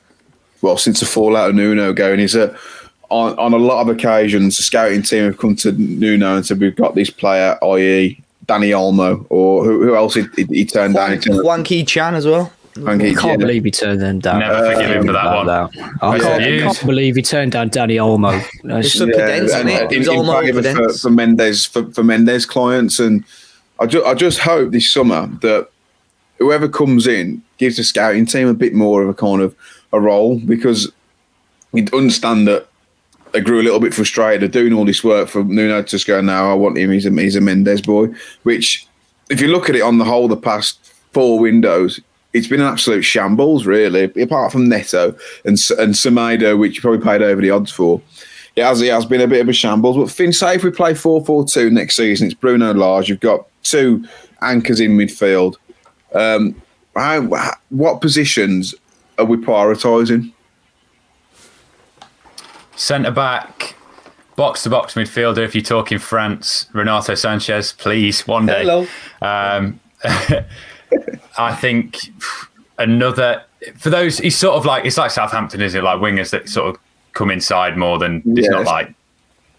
well, 0.62 0.77
since 0.77 1.01
the 1.01 1.07
fallout 1.07 1.51
of 1.51 1.57
Nuno 1.57 1.92
going 1.92 2.21
is 2.21 2.35
that 2.35 2.57
on, 3.09 3.38
on 3.38 3.55
a 3.55 3.59
lot 3.59 3.81
of 3.81 3.88
occasions, 3.88 4.57
the 4.57 4.62
scouting 4.62 5.03
team 5.03 5.25
have 5.25 5.38
come 5.38 5.57
to 5.57 5.73
Nuno 5.73 6.37
and 6.37 6.47
said, 6.47 6.61
We've 6.61 6.77
got 6.77 6.95
this 6.95 7.11
player, 7.11 7.59
i.e., 7.62 8.21
Dani 8.47 8.71
Olmo, 8.71 9.27
or 9.29 9.64
who, 9.64 9.83
who 9.83 9.97
else 9.97 10.14
he, 10.14 10.25
he 10.49 10.64
turned 10.64 10.95
Hwang, 10.95 11.19
down? 11.19 11.38
Hwang 11.40 11.64
Hee-chan 11.64 12.14
as 12.14 12.27
well. 12.27 12.53
I 12.87 13.15
can't 13.15 13.41
believe 13.41 13.65
he 13.65 13.71
turned 13.71 14.01
them 14.01 14.19
down. 14.19 14.41
Never 14.41 14.73
forgive 14.73 14.91
him 14.91 15.07
for 15.07 15.12
that 15.12 15.37
one. 15.37 15.49
I 15.49 15.69
oh, 16.03 16.19
can't, 16.19 16.43
I 16.43 16.59
can't 16.61 16.87
believe 16.87 17.17
he 17.17 17.23
turned 17.23 17.53
down 17.53 17.71
Dani 17.71 17.97
Olmo. 17.97 18.39
It's 18.79 18.95
yeah, 18.95 19.07
Pedence, 19.07 19.53
isn't 19.53 19.69
it? 19.69 19.93
In, 19.93 20.03
in 20.03 20.75
for, 20.75 20.93
for 20.93 21.11
Mendes 21.11 21.67
for, 21.67 21.91
for 21.93 22.03
Mendes 22.03 22.47
clients, 22.47 22.99
and 22.99 23.25
I 23.79 23.87
just 23.87 24.07
I 24.07 24.15
just 24.15 24.39
hope 24.41 24.73
this 24.73 24.93
summer 24.93 25.27
that 25.43 25.69
whoever 26.39 26.69
comes 26.69 27.07
in 27.07 27.43
gives 27.59 27.77
the 27.77 27.85
scouting 27.85 28.27
team 28.27 28.49
a 28.49 28.55
bit 28.55 28.75
more 28.75 29.03
of 29.03 29.09
a 29.09 29.15
kind 29.15 29.43
of 29.43 29.55
a 29.93 30.01
role 30.01 30.39
because 30.39 30.91
we 31.73 31.87
understand 31.93 32.47
that 32.49 32.69
they 33.33 33.41
grew 33.41 33.61
a 33.61 33.65
little 33.65 33.81
bit 33.81 33.95
frustrated 33.95 34.43
of 34.43 34.51
doing 34.51 34.73
all 34.73 34.85
this 34.85 35.03
work 35.03 35.29
for 35.29 35.45
Nuno 35.45 35.83
to 35.83 35.89
just 35.89 36.07
go 36.07 36.21
now 36.21 36.51
I 36.51 36.55
want 36.55 36.79
him 36.79 36.91
he's 36.91 37.07
a, 37.07 37.11
he's 37.11 37.37
a 37.37 37.41
Mendes 37.41 37.83
boy 37.83 38.09
which 38.43 38.87
if 39.31 39.41
you 39.41 39.49
look 39.49 39.69
at 39.69 39.77
it 39.77 39.83
on 39.83 39.99
the 39.99 40.05
whole 40.05 40.29
the 40.29 40.37
past 40.37 40.79
four 41.12 41.39
windows 41.39 42.01
it's 42.37 42.49
been 42.49 42.61
an 42.61 42.66
absolute 42.66 43.03
shambles, 43.03 43.66
really. 43.66 44.05
Apart 44.22 44.53
from 44.53 44.68
Neto 44.68 45.16
and 45.44 45.59
and 45.79 45.94
Semedo, 45.94 46.59
which 46.59 46.77
you 46.77 46.83
probably 46.83 47.01
paid 47.01 47.22
over 47.22 47.40
the 47.40 47.51
odds 47.51 47.72
for, 47.72 48.01
it 48.55 48.62
has 48.62 48.83
it 48.83 48.92
has 48.92 49.07
been 49.07 49.20
a 49.20 49.27
bit 49.27 49.40
of 49.40 49.49
a 49.49 49.53
shambles. 49.53 49.96
But 49.96 50.11
Finn, 50.11 50.33
say 50.33 50.57
if 50.57 50.64
we 50.64 50.70
play 50.70 50.92
4-4-2 50.92 51.72
next 51.72 51.96
season, 51.96 52.27
it's 52.27 52.35
Bruno 52.35 52.75
Lage. 52.75 53.09
You've 53.09 53.20
got 53.20 53.46
two 53.62 54.07
anchors 54.42 54.81
in 54.81 54.96
midfield. 54.96 55.57
Um, 56.14 56.61
how, 56.94 57.22
what 57.70 58.01
positions 58.01 58.75
are 59.18 59.25
we 59.25 59.37
prioritising? 59.37 60.33
Centre 62.77 63.11
back, 63.11 63.75
box 64.37 64.62
to 64.64 64.70
box 64.70 64.94
midfielder. 64.94 65.38
If 65.38 65.55
you're 65.55 65.64
talking 65.64 65.99
France, 65.99 66.66
Renato 66.75 67.14
Sanchez, 67.14 67.72
please 67.72 68.27
one 68.27 68.46
day. 68.46 68.64
Hello. 68.64 68.87
Um, 69.22 69.81
I 71.38 71.55
think 71.55 71.99
another 72.79 73.42
for 73.77 73.90
those. 73.90 74.18
He's 74.18 74.37
sort 74.37 74.57
of 74.57 74.64
like 74.64 74.85
it's 74.85 74.99
like 74.99 75.11
Southampton, 75.11 75.61
is 75.61 75.75
it? 75.75 75.83
Like 75.83 75.99
wingers 75.99 76.31
that 76.31 76.49
sort 76.49 76.75
of 76.75 76.81
come 77.12 77.31
inside 77.31 77.77
more 77.77 77.99
than 77.99 78.22
it's 78.27 78.49
not 78.49 78.64
like 78.64 78.94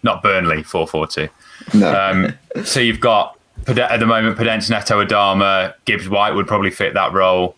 not 0.02 0.22
Burnley 0.22 0.62
four 0.62 0.86
four 0.86 1.06
two. 1.06 1.28
No. 1.74 1.92
Um, 1.92 2.34
so 2.64 2.80
you've 2.80 3.00
got 3.00 3.38
at 3.66 4.00
the 4.00 4.06
moment 4.06 4.38
Podence, 4.38 4.70
Neto, 4.70 5.04
Adama, 5.04 5.74
Gibbs 5.84 6.08
White 6.08 6.32
would 6.32 6.46
probably 6.46 6.70
fit 6.70 6.94
that 6.94 7.12
role. 7.12 7.56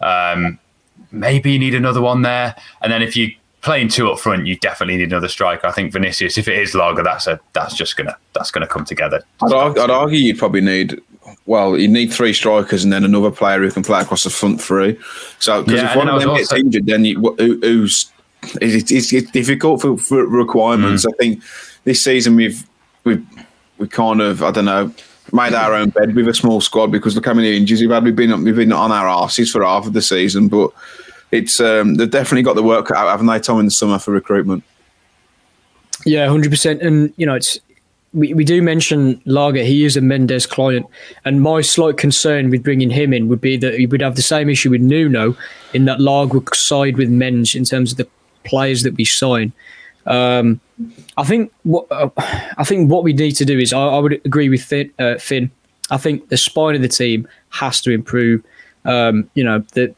Um, 0.00 0.58
maybe 1.10 1.52
you 1.52 1.58
need 1.58 1.74
another 1.74 2.02
one 2.02 2.22
there, 2.22 2.54
and 2.82 2.92
then 2.92 3.02
if 3.02 3.16
you 3.16 3.32
playing 3.62 3.88
two 3.88 4.10
up 4.10 4.18
front, 4.18 4.46
you 4.46 4.56
definitely 4.58 4.96
need 4.96 5.08
another 5.08 5.28
striker. 5.28 5.66
I 5.66 5.72
think 5.72 5.92
Vinicius, 5.92 6.38
if 6.38 6.46
it 6.46 6.58
is 6.58 6.74
Lage, 6.74 7.02
that's 7.02 7.26
a 7.26 7.40
that's 7.52 7.74
just 7.74 7.96
gonna 7.96 8.16
that's 8.34 8.50
gonna 8.50 8.66
come 8.66 8.84
together. 8.84 9.22
I'd, 9.42 9.52
argue, 9.52 9.82
I'd 9.82 9.90
argue 9.90 10.18
you'd 10.18 10.38
probably 10.38 10.60
need 10.60 11.00
well, 11.46 11.76
you 11.78 11.88
need 11.88 12.12
three 12.12 12.32
strikers 12.32 12.84
and 12.84 12.92
then 12.92 13.04
another 13.04 13.30
player 13.30 13.60
who 13.60 13.70
can 13.70 13.82
play 13.82 14.00
across 14.00 14.24
the 14.24 14.30
front 14.30 14.60
three. 14.60 14.98
So 15.38 15.62
because 15.62 15.82
Yeah, 15.82 15.90
if 15.90 15.96
one 15.96 16.08
of 16.08 16.20
them 16.20 16.34
gets 16.36 16.52
also- 16.52 16.56
injured, 16.64 16.86
then 16.86 17.04
you, 17.04 17.20
who, 17.38 17.58
who's 17.60 18.10
it's, 18.60 18.92
it's, 18.92 19.12
it's 19.12 19.30
difficult 19.30 19.80
for, 19.80 19.96
for 19.96 20.24
requirements. 20.26 21.04
Mm. 21.04 21.12
I 21.12 21.16
think 21.16 21.42
this 21.84 22.02
season 22.02 22.36
we've 22.36 22.66
we've 23.04 23.26
we 23.78 23.88
kind 23.88 24.20
of 24.20 24.42
I 24.42 24.50
don't 24.50 24.64
know 24.66 24.92
made 25.32 25.54
our 25.54 25.74
own 25.74 25.90
bed 25.90 26.14
with 26.14 26.28
a 26.28 26.34
small 26.34 26.60
squad 26.60 26.92
because 26.92 27.16
look 27.16 27.26
how 27.26 27.34
many 27.34 27.56
injuries 27.56 27.80
we've 27.80 27.90
had. 27.90 28.04
We've 28.04 28.14
been 28.14 28.44
we've 28.44 28.56
been 28.56 28.72
on 28.72 28.92
our 28.92 29.06
arses 29.06 29.50
for 29.50 29.64
half 29.64 29.86
of 29.86 29.92
the 29.92 30.02
season, 30.02 30.48
but 30.48 30.70
it's 31.32 31.60
um, 31.60 31.96
they've 31.96 32.10
definitely 32.10 32.42
got 32.42 32.54
the 32.54 32.62
work 32.62 32.90
out, 32.90 33.08
haven't 33.08 33.26
they, 33.26 33.40
Tom, 33.40 33.58
in 33.60 33.64
the 33.66 33.70
summer 33.70 33.98
for 33.98 34.12
recruitment? 34.12 34.62
Yeah, 36.04 36.28
hundred 36.28 36.50
percent. 36.50 36.82
And 36.82 37.12
you 37.16 37.26
know, 37.26 37.34
it's 37.34 37.58
we, 38.14 38.34
we 38.34 38.44
do 38.44 38.62
mention 38.62 39.20
Lage. 39.26 39.56
He 39.56 39.84
is 39.84 39.96
a 39.96 40.00
Mendes 40.00 40.46
client, 40.46 40.86
and 41.24 41.42
my 41.42 41.60
slight 41.60 41.96
concern 41.96 42.50
with 42.50 42.62
bringing 42.62 42.90
him 42.90 43.12
in 43.12 43.28
would 43.28 43.40
be 43.40 43.56
that 43.58 43.74
he 43.74 43.86
would 43.86 44.00
have 44.00 44.16
the 44.16 44.22
same 44.22 44.48
issue 44.48 44.70
with 44.70 44.80
Nuno, 44.80 45.36
in 45.74 45.84
that 45.84 46.00
Lage 46.00 46.32
would 46.32 46.54
side 46.54 46.96
with 46.96 47.10
Mendes 47.10 47.54
in 47.54 47.64
terms 47.64 47.92
of 47.92 47.98
the 47.98 48.08
players 48.44 48.82
that 48.82 48.94
we 48.96 49.04
sign. 49.04 49.52
Um, 50.06 50.60
I 51.16 51.24
think 51.24 51.52
what 51.64 51.86
uh, 51.90 52.10
I 52.16 52.64
think 52.64 52.90
what 52.90 53.02
we 53.02 53.12
need 53.12 53.32
to 53.32 53.44
do 53.44 53.58
is 53.58 53.72
I, 53.72 53.80
I 53.80 53.98
would 53.98 54.12
agree 54.24 54.48
with 54.48 54.62
Finn, 54.62 54.92
uh, 54.98 55.16
Finn. 55.16 55.50
I 55.90 55.96
think 55.96 56.28
the 56.28 56.36
spine 56.36 56.74
of 56.74 56.82
the 56.82 56.88
team 56.88 57.28
has 57.50 57.80
to 57.82 57.90
improve. 57.90 58.42
Um, 58.84 59.28
you 59.34 59.42
know, 59.42 59.64
the 59.74 59.94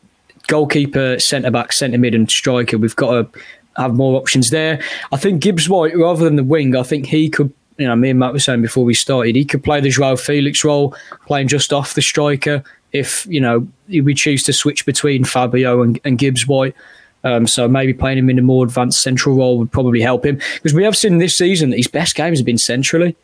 goalkeeper, 0.47 1.19
centre 1.19 1.51
back, 1.51 1.73
centre 1.73 1.99
mid, 1.99 2.15
and 2.15 2.31
striker. 2.31 2.79
We've 2.79 2.97
got 2.97 3.33
to 3.33 3.41
have 3.77 3.95
more 3.95 4.19
options 4.19 4.51
there. 4.51 4.83
I 5.13 5.19
think 5.19 5.43
Gibbs 5.43 5.69
White, 5.69 5.97
rather 5.97 6.25
than 6.25 6.37
the 6.37 6.45
wing, 6.45 6.75
I 6.75 6.83
think 6.83 7.07
he 7.07 7.29
could. 7.29 7.53
You 7.79 7.87
know, 7.87 7.97
me 7.97 8.11
and 8.11 8.19
Matt 8.19 8.33
were 8.33 8.41
saying 8.41 8.63
before 8.63 8.85
we 8.85 8.95
started, 8.95 9.37
he 9.37 9.45
could 9.45 9.63
play 9.63 9.81
the 9.81 9.89
Joao 9.89 10.17
Felix 10.17 10.65
role, 10.65 10.95
playing 11.27 11.49
just 11.49 11.73
off 11.73 11.95
the 11.95 12.03
striker. 12.03 12.63
If 12.93 13.27
you 13.27 13.41
know 13.41 13.69
we 13.89 14.15
choose 14.15 14.43
to 14.45 14.53
switch 14.53 14.85
between 14.85 15.25
Fabio 15.25 15.83
and, 15.83 16.01
and 16.05 16.19
Gibbs 16.19 16.47
White, 16.47 16.75
um, 17.23 17.47
so 17.47 17.69
maybe 17.69 17.93
playing 17.95 18.19
him 18.19 18.31
in 18.31 18.39
a 18.39 18.43
more 18.43 18.65
advanced 18.65 19.03
central 19.03 19.37
role 19.37 19.59
would 19.59 19.71
probably 19.71 20.01
help 20.01 20.25
him 20.25 20.41
because 20.55 20.75
we 20.75 20.85
have 20.85 20.97
seen 20.97 21.19
this 21.19 21.37
season 21.37 21.71
that 21.71 21.77
his 21.77 21.87
best 21.87 22.15
games 22.15 22.39
have 22.39 22.47
been 22.47 22.59
centrally, 22.59 23.15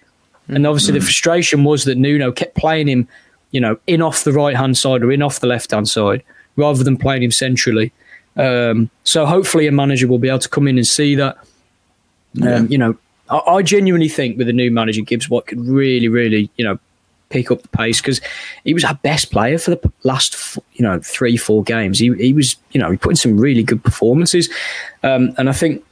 and 0.49 0.67
obviously 0.67 0.93
the 0.93 1.01
frustration 1.01 1.65
was 1.65 1.85
that 1.85 1.97
Nuno 1.97 2.31
kept 2.31 2.55
playing 2.55 2.89
him, 2.89 3.09
you 3.51 3.61
know, 3.61 3.79
in 3.87 4.03
off 4.03 4.23
the 4.23 4.33
right 4.33 4.57
hand 4.57 4.77
side 4.77 5.03
or 5.03 5.11
in 5.11 5.23
off 5.23 5.41
the 5.41 5.47
left 5.47 5.71
hand 5.71 5.89
side 5.89 6.23
rather 6.57 6.85
than 6.85 6.97
playing 6.97 7.23
him 7.23 7.33
centrally. 7.33 7.93
Um, 8.37 8.91
so 9.05 9.27
hopefully 9.27 9.67
a 9.67 9.73
manager 9.73 10.07
will 10.07 10.19
be 10.19 10.29
able 10.29 10.41
to 10.41 10.49
come 10.49 10.69
in 10.69 10.77
and 10.77 10.87
see 10.87 11.15
that. 11.17 11.39
Um, 12.43 12.67
You 12.69 12.79
know, 12.79 12.97
I, 13.31 13.39
I 13.39 13.63
genuinely 13.63 14.09
think 14.09 14.39
with 14.39 14.47
the 14.47 14.53
new 14.53 14.71
manager, 14.71 15.03
Gibbs 15.03 15.29
White 15.29 15.47
could 15.47 15.61
really, 15.67 16.09
really, 16.09 16.51
you 16.57 16.65
know, 16.65 16.79
pick 17.31 17.51
up 17.51 17.63
the 17.63 17.69
pace 17.69 18.01
because 18.01 18.21
he 18.65 18.75
was 18.75 18.85
our 18.85 18.95
best 18.97 19.33
player 19.33 19.59
for 19.59 19.71
the 19.73 19.93
last, 20.05 20.59
you 20.75 20.85
know, 20.85 21.01
three, 21.01 21.37
four 21.37 21.63
games. 21.65 21.99
He, 21.99 22.13
he 22.15 22.33
was, 22.33 22.57
you 22.71 22.81
know, 22.81 22.91
he 22.91 22.97
put 22.97 23.11
in 23.11 23.17
some 23.17 23.39
really 23.39 23.63
good 23.63 23.83
performances. 23.83 24.49
Um, 25.03 25.35
and 25.37 25.49
I 25.49 25.53
think 25.53 25.85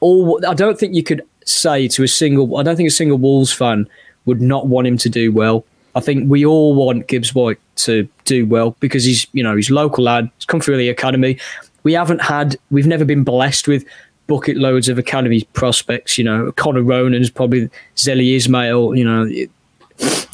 all, 0.00 0.40
I 0.46 0.54
don't 0.54 0.78
think 0.78 0.94
you 0.94 1.02
could 1.02 1.22
say 1.44 1.88
to 1.88 2.02
a 2.02 2.08
single, 2.08 2.56
I 2.58 2.62
don't 2.62 2.76
think 2.76 2.88
a 2.88 2.92
single 2.92 3.18
Wolves 3.18 3.52
fan 3.52 3.88
would 4.26 4.40
not 4.40 4.66
want 4.66 4.86
him 4.86 4.98
to 4.98 5.08
do 5.08 5.32
well. 5.32 5.64
I 5.94 6.00
think 6.00 6.30
we 6.30 6.44
all 6.44 6.74
want 6.74 7.08
Gibbs 7.08 7.34
White 7.34 7.58
to 7.76 8.08
do 8.24 8.46
well 8.46 8.76
because 8.80 9.04
he's, 9.04 9.26
you 9.32 9.42
know, 9.42 9.56
he's 9.56 9.70
local 9.70 10.04
lad. 10.04 10.30
He's 10.36 10.44
come 10.44 10.60
through 10.60 10.76
the 10.76 10.90
academy. 10.90 11.38
We 11.82 11.94
haven't 11.94 12.20
had, 12.20 12.56
we've 12.70 12.86
never 12.86 13.04
been 13.04 13.24
blessed 13.24 13.66
with 13.66 13.84
bucket 14.26 14.56
loads 14.56 14.88
of 14.88 14.98
academy 14.98 15.42
prospects. 15.52 16.18
You 16.18 16.24
know, 16.24 16.52
Connor 16.52 16.82
Ronan's 16.82 17.30
probably 17.30 17.70
Zeli 17.96 18.36
Ismail. 18.36 18.94
You 18.94 19.04
know, 19.04 19.46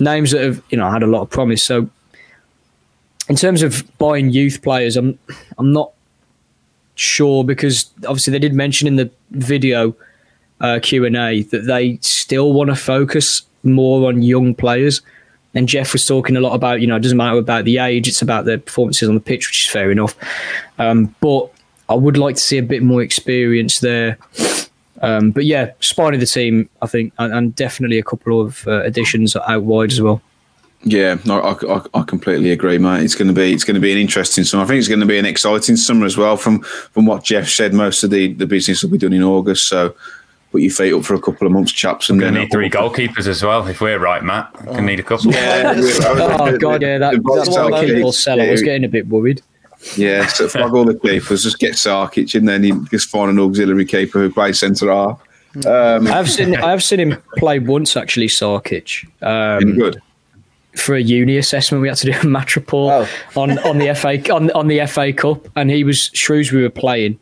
names 0.01 0.33
that 0.33 0.43
have, 0.43 0.63
you 0.71 0.79
know, 0.79 0.91
had 0.91 1.03
a 1.03 1.07
lot 1.07 1.23
of 1.23 1.31
promise. 1.31 1.63
So, 1.63 1.89
in 3.29 3.37
terms 3.37 3.63
of 3.63 3.85
buying 3.99 4.31
youth 4.31 4.63
players, 4.63 4.97
I'm, 4.97 5.19
I'm 5.59 5.73
not 5.73 5.93
sure 6.95 7.45
because 7.45 7.91
obviously 8.07 8.33
they 8.33 8.39
did 8.39 8.55
mention 8.55 8.87
in 8.87 8.97
the 8.97 9.11
video 9.31 9.95
uh, 10.61 10.79
Q 10.83 11.05
and 11.05 11.17
A 11.17 11.43
that 11.45 11.67
they 11.67 11.99
still 12.01 12.53
want 12.53 12.71
to 12.71 12.77
focus 12.77 13.43
more 13.63 14.09
on 14.09 14.23
young 14.23 14.55
players. 14.55 15.03
And 15.55 15.69
Jeff 15.69 15.93
was 15.93 16.07
talking 16.07 16.37
a 16.37 16.41
lot 16.41 16.55
about, 16.55 16.81
you 16.81 16.87
know, 16.87 16.97
it 16.97 17.03
doesn't 17.03 17.19
matter 17.19 17.39
about 17.39 17.65
the 17.65 17.79
age; 17.79 18.09
it's 18.09 18.23
about 18.23 18.47
their 18.47 18.59
performances 18.59 19.09
on 19.09 19.15
the 19.15 19.21
pitch, 19.21 19.49
which 19.49 19.67
is 19.67 19.73
fair 19.73 19.91
enough. 19.91 20.17
Um, 20.79 21.15
but 21.21 21.51
I 21.93 21.97
would 21.97 22.17
like 22.17 22.37
to 22.37 22.41
see 22.41 22.59
a 22.59 22.63
bit 22.63 22.83
more 22.83 23.03
experience 23.03 23.81
there. 23.81 24.19
Um, 25.01 25.31
but 25.33 25.45
yeah, 25.45 25.73
spine 25.81 26.15
of 26.15 26.21
the 26.21 26.27
team, 26.27 26.69
I 26.81 26.87
think, 26.87 27.13
and, 27.19 27.33
and 27.33 27.55
definitely 27.57 27.99
a 27.99 28.03
couple 28.05 28.41
of 28.41 28.67
uh, 28.67 28.83
additions 28.83 29.35
out 29.37 29.63
wide 29.63 29.91
as 29.93 30.01
well. 30.01 30.23
Yeah, 30.85 31.19
no, 31.25 31.41
I, 31.41 31.77
I, 31.77 32.01
I 32.01 32.03
completely 32.03 32.51
agree, 32.51 32.79
mate. 32.79 33.03
It's 33.05 33.15
going 33.15 33.29
to 33.29 33.35
be 33.35 33.53
it's 33.53 33.63
going 33.65 33.75
to 33.77 33.81
be 33.81 33.93
an 33.93 33.99
interesting 33.99 34.43
summer. 34.45 34.65
I 34.65 34.67
think 34.67 34.79
it's 34.79 34.89
going 34.89 35.01
to 35.01 35.07
be 35.07 35.19
an 35.19 35.27
exciting 35.27 35.77
summer 35.77 36.07
as 36.07 36.17
well. 36.17 36.37
From 36.37 36.61
from 36.63 37.07
what 37.07 37.23
Jeff 37.25 37.49
said, 37.49 37.73
most 37.75 38.03
of 38.03 38.11
the, 38.11 38.33
the 38.33 38.47
business 38.47 38.83
will 38.83 38.91
be 38.91 38.99
done 38.99 39.13
in 39.13 39.23
August. 39.23 39.69
So 39.69 39.95
put 40.51 40.61
your 40.63 40.73
feet 40.73 40.93
up 40.93 41.05
for 41.05 41.15
a 41.15 41.21
couple 41.21 41.47
of 41.47 41.53
months, 41.53 41.71
chaps, 41.73 42.11
and 42.11 42.19
Going 42.19 42.35
to 42.35 42.41
then 42.41 42.45
need 42.49 42.53
three 42.53 42.69
goalkeepers 42.71 43.27
as 43.29 43.43
well. 43.45 43.67
If 43.69 43.81
we're 43.81 43.99
right, 43.99 44.23
Matt, 44.25 44.53
going 44.65 44.77
to 44.79 44.83
need 44.83 45.01
a 45.01 45.05
couple. 45.05 45.33
Yeah, 45.33 45.73
Oh 45.79 46.59
god, 46.59 46.83
yeah, 46.83 46.99
that, 46.99 47.13
The 47.15 47.23
that's 47.37 47.49
Vauxhall 47.49 47.71
what 47.71 47.87
keep 47.87 47.95
or 47.97 48.03
keeps- 48.07 48.19
sell. 48.19 48.41
I 48.41 48.51
was 48.51 48.63
getting 48.63 48.85
a 48.85 48.89
bit 48.89 49.07
worried. 49.09 49.41
Yeah, 49.97 50.27
so 50.29 50.49
flog 50.49 50.75
all 50.75 50.85
the 50.85 50.95
keepers, 50.95 51.43
just 51.43 51.59
get 51.59 51.75
Sarkic, 51.75 52.35
and 52.35 52.49
then 52.49 52.65
you 52.65 52.85
just 52.91 53.09
find 53.09 53.31
an 53.31 53.39
auxiliary 53.39 53.85
keeper 53.85 54.21
who 54.21 54.33
plays 54.33 54.61
centre 54.61 54.91
half. 54.91 55.21
Um, 55.67 56.07
I 56.07 56.11
have 56.11 56.31
seen 56.31 56.57
I 56.63 56.71
have 56.71 56.83
seen 56.83 57.01
him 57.01 57.23
play 57.37 57.59
once 57.59 57.97
actually, 57.97 58.29
Sarkic. 58.29 59.07
Um, 59.23 59.75
good. 59.75 60.01
for 60.77 60.95
a 60.95 61.01
uni 61.01 61.37
assessment, 61.37 61.83
we 61.83 61.89
had 61.89 61.99
to 61.99 62.13
do 62.13 62.19
a 62.19 62.27
match 62.27 62.57
report 62.57 63.09
on, 63.37 63.59
on 63.59 63.79
the 63.79 63.95
FA 63.95 64.33
on, 64.33 64.51
on 64.53 64.69
the 64.69 64.87
FA 64.87 65.13
Cup, 65.13 65.49
and 65.57 65.71
he 65.71 65.85
was 65.85 66.11
Shrewsbury 66.15 66.63
were 66.63 66.71
playing, 66.71 67.19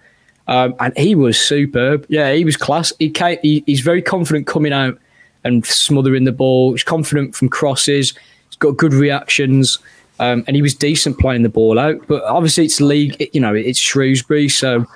um, 0.46 0.75
and 0.81 0.96
he 0.96 1.14
was 1.14 1.38
superb. 1.38 2.07
Yeah, 2.09 2.33
he 2.33 2.44
was 2.44 2.57
class. 2.57 2.92
He, 2.99 3.11
came, 3.11 3.38
he 3.42 3.64
he's 3.66 3.81
very 3.81 4.03
confident 4.03 4.46
coming 4.46 4.73
out 4.73 4.99
and 5.42 5.64
smothering 5.66 6.25
the 6.25 6.33
ball. 6.33 6.73
He's 6.73 6.85
confident 6.85 7.35
from 7.35 7.49
crosses. 7.49 8.14
He's 8.49 8.57
got 8.59 8.76
good 8.76 8.93
reactions, 8.93 9.78
um, 10.21 10.45
and 10.47 10.55
he 10.55 10.62
was 10.62 10.75
decent 10.75 11.18
playing 11.18 11.43
the 11.43 11.49
ball 11.49 11.79
out. 11.79 12.07
But 12.07 12.23
obviously, 12.25 12.64
it's 12.66 12.81
league. 12.81 13.29
You 13.33 13.41
know, 13.41 13.55
it's 13.55 13.79
Shrewsbury, 13.81 14.49
so 14.49 14.87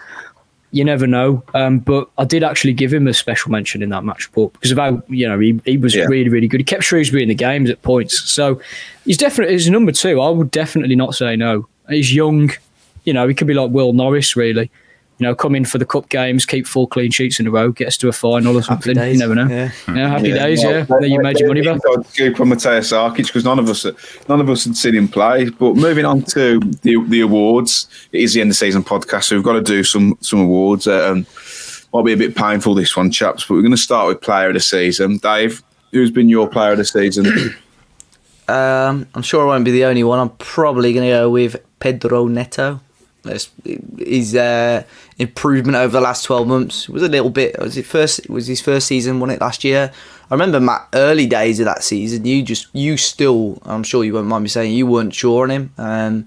you 0.70 0.84
never 0.84 1.06
know. 1.06 1.42
Um, 1.54 1.78
but 1.78 2.08
I 2.18 2.24
did 2.24 2.42
actually 2.42 2.72
give 2.72 2.92
him 2.92 3.06
a 3.06 3.14
special 3.14 3.50
mention 3.52 3.82
in 3.82 3.90
that 3.90 4.02
match 4.04 4.26
report 4.26 4.52
because 4.54 4.70
of 4.72 4.78
how 4.78 5.02
you 5.08 5.28
know 5.28 5.38
he, 5.38 5.60
he 5.64 5.76
was 5.76 5.94
Yeah. 5.94 6.04
really 6.06 6.28
really 6.28 6.48
good. 6.48 6.60
He 6.60 6.64
kept 6.64 6.84
Shrewsbury 6.84 7.22
in 7.22 7.28
the 7.28 7.34
games 7.34 7.70
at 7.70 7.80
points, 7.82 8.30
so 8.32 8.60
he's 9.04 9.16
definitely 9.16 9.54
he's 9.54 9.68
number 9.70 9.92
two. 9.92 10.20
I 10.20 10.30
would 10.30 10.50
definitely 10.50 10.96
not 10.96 11.14
say 11.14 11.36
no. 11.36 11.66
He's 11.88 12.14
young, 12.14 12.50
you 13.04 13.12
know. 13.12 13.26
He 13.28 13.34
could 13.34 13.46
be 13.46 13.54
like 13.54 13.70
Will 13.70 13.92
Norris, 13.92 14.36
really. 14.36 14.70
You 15.18 15.26
know, 15.26 15.34
come 15.34 15.54
in 15.54 15.64
for 15.64 15.78
the 15.78 15.86
cup 15.86 16.08
games, 16.08 16.44
keep 16.44 16.66
four 16.66 16.88
clean 16.88 17.12
sheets 17.12 17.38
in 17.38 17.46
a 17.46 17.50
row, 17.50 17.70
get 17.70 17.86
us 17.86 17.96
to 17.98 18.08
a 18.08 18.12
final 18.12 18.58
or 18.58 18.62
something. 18.62 18.96
You 18.96 19.16
never 19.16 19.34
know. 19.34 19.46
yeah. 19.46 19.70
Yeah, 19.88 20.08
happy 20.08 20.32
days. 20.32 20.64
well, 20.64 20.86
Yeah, 21.00 21.06
you 21.06 21.20
made 21.20 21.38
your 21.38 21.48
money 21.48 21.62
back. 21.62 21.80
I'd 21.88 22.06
scoop 22.06 22.40
on 22.40 22.48
Mateus 22.48 22.90
Sarkic 22.90 23.26
because 23.26 23.44
none 23.44 23.60
of 23.60 23.68
us 23.68 23.86
none 24.28 24.40
of 24.40 24.50
us 24.50 24.64
had 24.64 24.76
seen 24.76 24.96
him 24.96 25.06
play. 25.06 25.48
But 25.50 25.76
moving 25.76 26.04
on 26.04 26.22
to 26.22 26.58
the 26.82 27.04
the 27.06 27.20
awards, 27.20 27.86
it 28.10 28.22
is 28.22 28.34
the 28.34 28.40
end 28.40 28.50
of 28.50 28.56
season 28.56 28.82
podcast, 28.82 29.24
so 29.24 29.36
we've 29.36 29.44
got 29.44 29.52
to 29.52 29.62
do 29.62 29.84
some 29.84 30.18
some 30.20 30.40
awards. 30.40 30.88
Uh, 30.88 31.10
um, 31.12 31.26
might 31.92 32.04
be 32.04 32.12
a 32.12 32.16
bit 32.16 32.34
painful 32.34 32.74
this 32.74 32.96
one, 32.96 33.08
chaps, 33.12 33.44
but 33.44 33.54
we're 33.54 33.60
going 33.62 33.70
to 33.70 33.76
start 33.76 34.08
with 34.08 34.20
player 34.20 34.48
of 34.48 34.54
the 34.54 34.60
season. 34.60 35.18
Dave, 35.18 35.62
who's 35.92 36.10
been 36.10 36.28
your 36.28 36.48
player 36.48 36.72
of 36.72 36.78
the 36.78 36.84
season? 36.84 37.54
Um, 38.46 39.06
I'm 39.14 39.22
sure 39.22 39.42
I 39.42 39.46
won't 39.46 39.64
be 39.64 39.70
the 39.70 39.86
only 39.86 40.04
one. 40.04 40.18
I'm 40.18 40.28
probably 40.36 40.92
going 40.92 41.06
to 41.06 41.10
go 41.12 41.30
with 41.30 41.56
Pedro 41.80 42.26
Neto. 42.26 42.80
His 43.98 44.34
uh, 44.34 44.84
improvement 45.18 45.76
over 45.76 45.92
the 45.92 46.00
last 46.00 46.24
twelve 46.24 46.46
months 46.46 46.88
was 46.88 47.02
a 47.02 47.08
little 47.08 47.30
bit. 47.30 47.58
Was 47.58 47.76
it 47.76 47.86
first? 47.86 48.20
It 48.20 48.30
was 48.30 48.46
his 48.46 48.60
first 48.60 48.86
season? 48.86 49.20
Won 49.20 49.30
it 49.30 49.40
last 49.40 49.64
year. 49.64 49.92
I 50.30 50.34
remember 50.34 50.60
Matt 50.60 50.88
early 50.94 51.26
days 51.26 51.60
of 51.60 51.66
that 51.66 51.82
season. 51.82 52.24
You 52.24 52.42
just 52.42 52.68
you 52.72 52.96
still. 52.96 53.58
I'm 53.62 53.82
sure 53.82 54.04
you 54.04 54.14
won't 54.14 54.26
mind 54.26 54.42
me 54.44 54.48
saying 54.48 54.72
you 54.72 54.86
weren't 54.86 55.14
sure 55.14 55.44
on 55.44 55.50
him. 55.50 55.72
Um, 55.78 56.26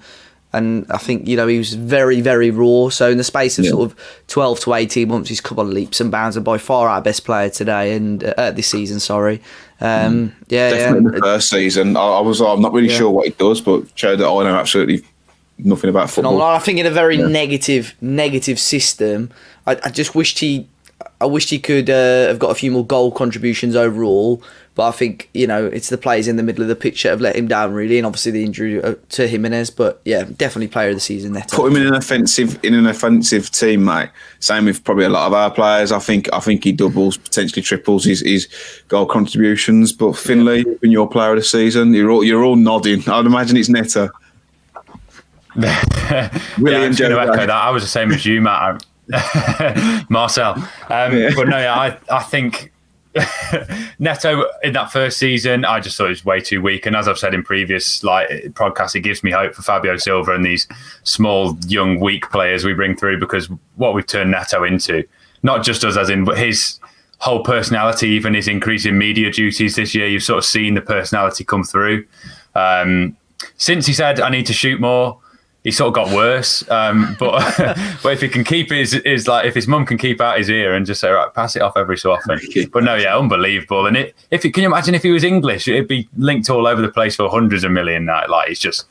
and 0.54 0.90
I 0.90 0.98
think 0.98 1.28
you 1.28 1.36
know 1.36 1.48
he 1.48 1.58
was 1.58 1.74
very 1.74 2.22
very 2.22 2.52
raw. 2.52 2.90
So 2.90 3.10
in 3.10 3.18
the 3.18 3.24
space 3.24 3.60
of 3.60 3.66
yeah. 3.66 3.72
sort 3.72 3.92
of 3.92 4.24
twelve 4.28 4.60
to 4.62 4.74
eighteen 4.74 5.10
months, 5.10 5.30
he's 5.30 5.42
come 5.42 5.60
on 5.60 5.74
leaps 5.74 6.00
and 6.00 6.12
bounds, 6.12 6.36
and 6.36 6.46
by 6.46 6.58
far 6.58 6.88
our 6.90 7.02
best 7.02 7.26
player 7.26 7.50
today 7.50 7.96
and 7.96 8.24
uh, 8.24 8.52
this 8.52 8.68
season. 8.68 9.00
Sorry, 9.00 9.42
um, 9.82 10.30
mm. 10.30 10.34
yeah, 10.48 10.70
definitely 10.70 11.12
yeah. 11.12 11.20
the 11.20 11.26
first 11.26 11.50
season. 11.50 11.98
I, 11.98 12.02
I 12.02 12.22
was 12.22 12.42
I'm 12.42 12.62
not 12.62 12.74
really 12.74 12.90
yeah. 12.90 12.98
sure 12.98 13.10
what 13.12 13.26
he 13.26 13.32
does, 13.32 13.62
but 13.62 13.86
showed 13.96 14.18
that 14.18 14.28
I 14.28 14.44
know 14.44 14.56
absolutely 14.56 15.04
nothing 15.60 15.90
about 15.90 16.10
football. 16.10 16.42
I 16.42 16.60
think 16.60 16.80
in 16.80 16.86
a 16.86 16.92
very 16.92 17.18
yeah. 17.18 17.28
negative, 17.28 17.96
negative 18.02 18.60
system. 18.60 19.32
I, 19.66 19.80
I, 19.84 19.90
just 19.90 20.16
wished 20.16 20.40
he, 20.40 20.68
I 21.20 21.26
wished 21.26 21.50
he 21.50 21.60
could 21.60 21.90
uh, 21.90 22.28
have 22.28 22.40
got 22.40 22.52
a 22.52 22.56
few 22.56 22.72
more 22.72 22.86
goal 22.86 23.12
contributions 23.12 23.76
overall. 23.76 24.42
But 24.78 24.90
I 24.90 24.92
think 24.92 25.28
you 25.34 25.48
know 25.48 25.66
it's 25.66 25.90
the 25.90 25.98
players 25.98 26.28
in 26.28 26.36
the 26.36 26.44
middle 26.44 26.62
of 26.62 26.68
the 26.68 26.76
pitch 26.76 27.02
that 27.02 27.10
have 27.10 27.20
let 27.20 27.36
him 27.36 27.48
down 27.48 27.74
really, 27.74 27.98
and 27.98 28.06
obviously 28.06 28.32
the 28.32 28.44
injury 28.44 28.80
uh, 28.80 28.94
to 29.10 29.28
Jimenez. 29.28 29.72
But 29.72 30.00
yeah, 30.06 30.24
definitely 30.24 30.68
player 30.68 30.90
of 30.90 30.96
the 30.96 31.02
season. 31.02 31.34
Neto. 31.34 31.58
Put 31.58 31.72
him 31.72 31.78
in 31.78 31.88
an 31.88 31.96
offensive 31.96 32.64
in 32.64 32.76
an 32.76 32.86
offensive 32.86 33.50
team, 33.50 33.86
mate. 33.86 34.10
Same 34.40 34.66
with 34.66 34.84
probably 34.84 35.06
a 35.06 35.10
lot 35.10 35.26
of 35.26 35.34
our 35.34 35.50
players. 35.50 35.92
I 35.92 35.98
think 35.98 36.32
I 36.32 36.40
think 36.40 36.64
he 36.64 36.74
doubles, 36.74 37.18
potentially 37.18 37.64
triples 37.64 38.06
his, 38.06 38.22
his 38.22 38.48
goal 38.88 39.08
contributions. 39.08 39.94
But 39.94 40.16
Finley, 40.16 40.60
yeah. 40.60 40.76
in 40.84 40.92
your 40.92 41.10
player 41.10 41.32
of 41.32 41.38
the 41.38 41.44
season, 41.44 41.96
you're 41.96 42.12
all 42.12 42.24
you're 42.24 42.44
all 42.44 42.56
nodding. 42.56 43.02
I'd 43.10 43.26
imagine 43.26 43.58
it's 43.58 43.70
Neto. 43.70 44.10
William 46.60 46.94
yeah, 46.94 47.10
to 47.10 47.20
echo 47.20 47.36
that. 47.36 47.50
I 47.50 47.72
was 47.72 47.84
the 47.84 47.90
same 47.90 48.12
as 48.12 48.26
you, 48.26 48.42
Matt. 48.42 48.86
Marcel. 50.10 50.54
Um, 50.90 51.18
yeah. 51.18 51.32
But 51.36 51.48
no, 51.48 51.58
yeah, 51.58 51.74
I, 51.74 51.98
I 52.12 52.24
think 52.24 52.72
Neto 54.00 54.46
in 54.64 54.74
that 54.74 54.92
first 54.92 55.18
season, 55.18 55.66
I 55.66 55.80
just 55.80 55.98
thought 55.98 56.08
it 56.08 56.10
was 56.10 56.26
way 56.26 56.42
too 56.42 56.62
weak. 56.62 56.86
And 56.86 56.96
as 56.96 57.08
I've 57.08 57.18
said 57.18 57.34
in 57.34 57.44
previous 57.44 58.04
like 58.04 58.30
podcasts, 58.54 58.96
it 58.96 59.02
gives 59.02 59.24
me 59.24 59.32
hope 59.32 59.56
for 59.56 59.62
Fabio 59.62 59.98
Silva 59.98 60.34
and 60.34 60.46
these 60.46 60.68
small, 61.04 61.58
young, 61.68 62.00
weak 62.00 62.30
players 62.30 62.64
we 62.64 62.74
bring 62.74 62.96
through 62.96 63.20
because 63.20 63.50
what 63.76 63.94
we've 63.94 64.06
turned 64.06 64.32
Neto 64.32 64.64
into, 64.64 65.04
not 65.44 65.64
just 65.64 65.84
us 65.84 65.98
as 65.98 66.10
in, 66.10 66.24
but 66.24 66.38
his 66.38 66.80
whole 67.20 67.44
personality, 67.44 68.10
even 68.10 68.34
his 68.34 68.48
increase 68.48 68.86
in 68.86 68.98
media 68.98 69.32
duties 69.32 69.76
this 69.76 69.96
year, 69.96 70.08
you've 70.08 70.24
sort 70.24 70.38
of 70.38 70.46
seen 70.46 70.76
the 70.76 70.82
personality 70.82 71.44
come 71.44 71.64
through. 71.64 72.06
Um, 72.54 73.18
since 73.58 73.86
he 73.86 73.94
said, 73.94 74.20
I 74.20 74.30
need 74.30 74.46
to 74.48 74.54
shoot 74.54 74.80
more, 74.80 75.20
he 75.68 75.72
sort 75.72 75.90
of 75.90 75.94
got 75.96 76.16
worse. 76.16 76.68
Um, 76.72 77.18
but 77.20 77.42
but 78.02 78.14
if 78.14 78.22
he 78.22 78.30
can 78.30 78.46
keep 78.46 78.72
his 78.72 78.94
is 78.94 79.28
like 79.28 79.46
if 79.46 79.54
his 79.54 79.68
mum 79.68 79.86
can 79.86 79.98
keep 79.98 80.22
out 80.22 80.38
his 80.38 80.50
ear 80.50 80.74
and 80.74 80.86
just 80.86 81.02
say 81.02 81.10
right, 81.10 81.32
pass 81.34 81.58
it 81.58 81.62
off 81.62 81.76
every 81.76 81.98
so 81.98 82.14
often. 82.14 82.40
But 82.72 82.84
no, 82.84 82.96
yeah, 82.96 83.18
unbelievable. 83.18 83.86
And 83.86 83.98
it, 83.98 84.16
if 84.32 84.46
it, 84.46 84.52
can 84.52 84.64
you 84.64 84.70
imagine 84.70 84.96
if 84.96 85.04
he 85.04 85.12
was 85.12 85.24
English, 85.26 85.68
it'd 85.68 85.88
be 85.88 86.08
linked 86.18 86.50
all 86.50 86.68
over 86.68 86.82
the 86.82 86.88
place 86.90 87.18
for 87.18 87.30
hundreds 87.30 87.66
of 87.66 87.72
million. 87.72 88.06
Now, 88.06 88.24
like 88.30 88.48
he's 88.48 88.60
just 88.60 88.88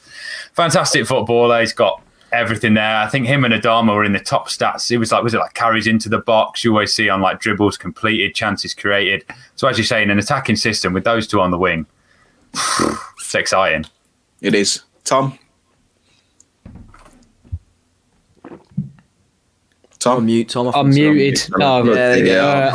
fantastic 0.53 1.07
footballer. 1.07 1.61
He's 1.61 1.72
got 1.72 2.03
everything 2.33 2.74
there. 2.74 2.97
I 2.97 3.09
think 3.09 3.27
him 3.27 3.45
and 3.45 3.55
Adama 3.55 3.95
were 3.95 4.05
in 4.05 4.12
the 4.12 4.20
top 4.20 4.49
stats. 4.49 4.91
It 4.91 4.99
was 4.99 5.12
like 5.12 5.24
was 5.24 5.33
it 5.33 5.39
like 5.39 5.55
carries 5.55 5.87
into 5.87 6.11
the 6.11 6.18
box? 6.18 6.62
You 6.62 6.72
always 6.72 6.93
see 6.93 7.09
on 7.09 7.22
like 7.22 7.41
dribbles 7.41 7.79
completed, 7.79 8.35
chances 8.35 8.74
created. 8.74 9.24
So 9.55 9.66
as 9.66 9.79
you 9.79 9.85
say, 9.85 10.03
in 10.03 10.11
an 10.11 10.18
attacking 10.18 10.57
system 10.57 10.93
with 10.93 11.05
those 11.05 11.27
two 11.27 11.41
on 11.41 11.51
the 11.51 11.59
wing, 11.59 11.87
it's 13.18 13.35
exciting. 13.35 13.87
It 14.43 14.55
is. 14.55 14.83
Tom. 15.05 15.39
Tom? 20.07 20.19
I'm 20.19 20.27
mute, 20.27 20.49
Tom. 20.49 20.69
I'm 20.75 20.91
muted. 20.91 21.49
No, 21.59 21.85
yeah, 21.95 22.15
yeah. 22.15 22.73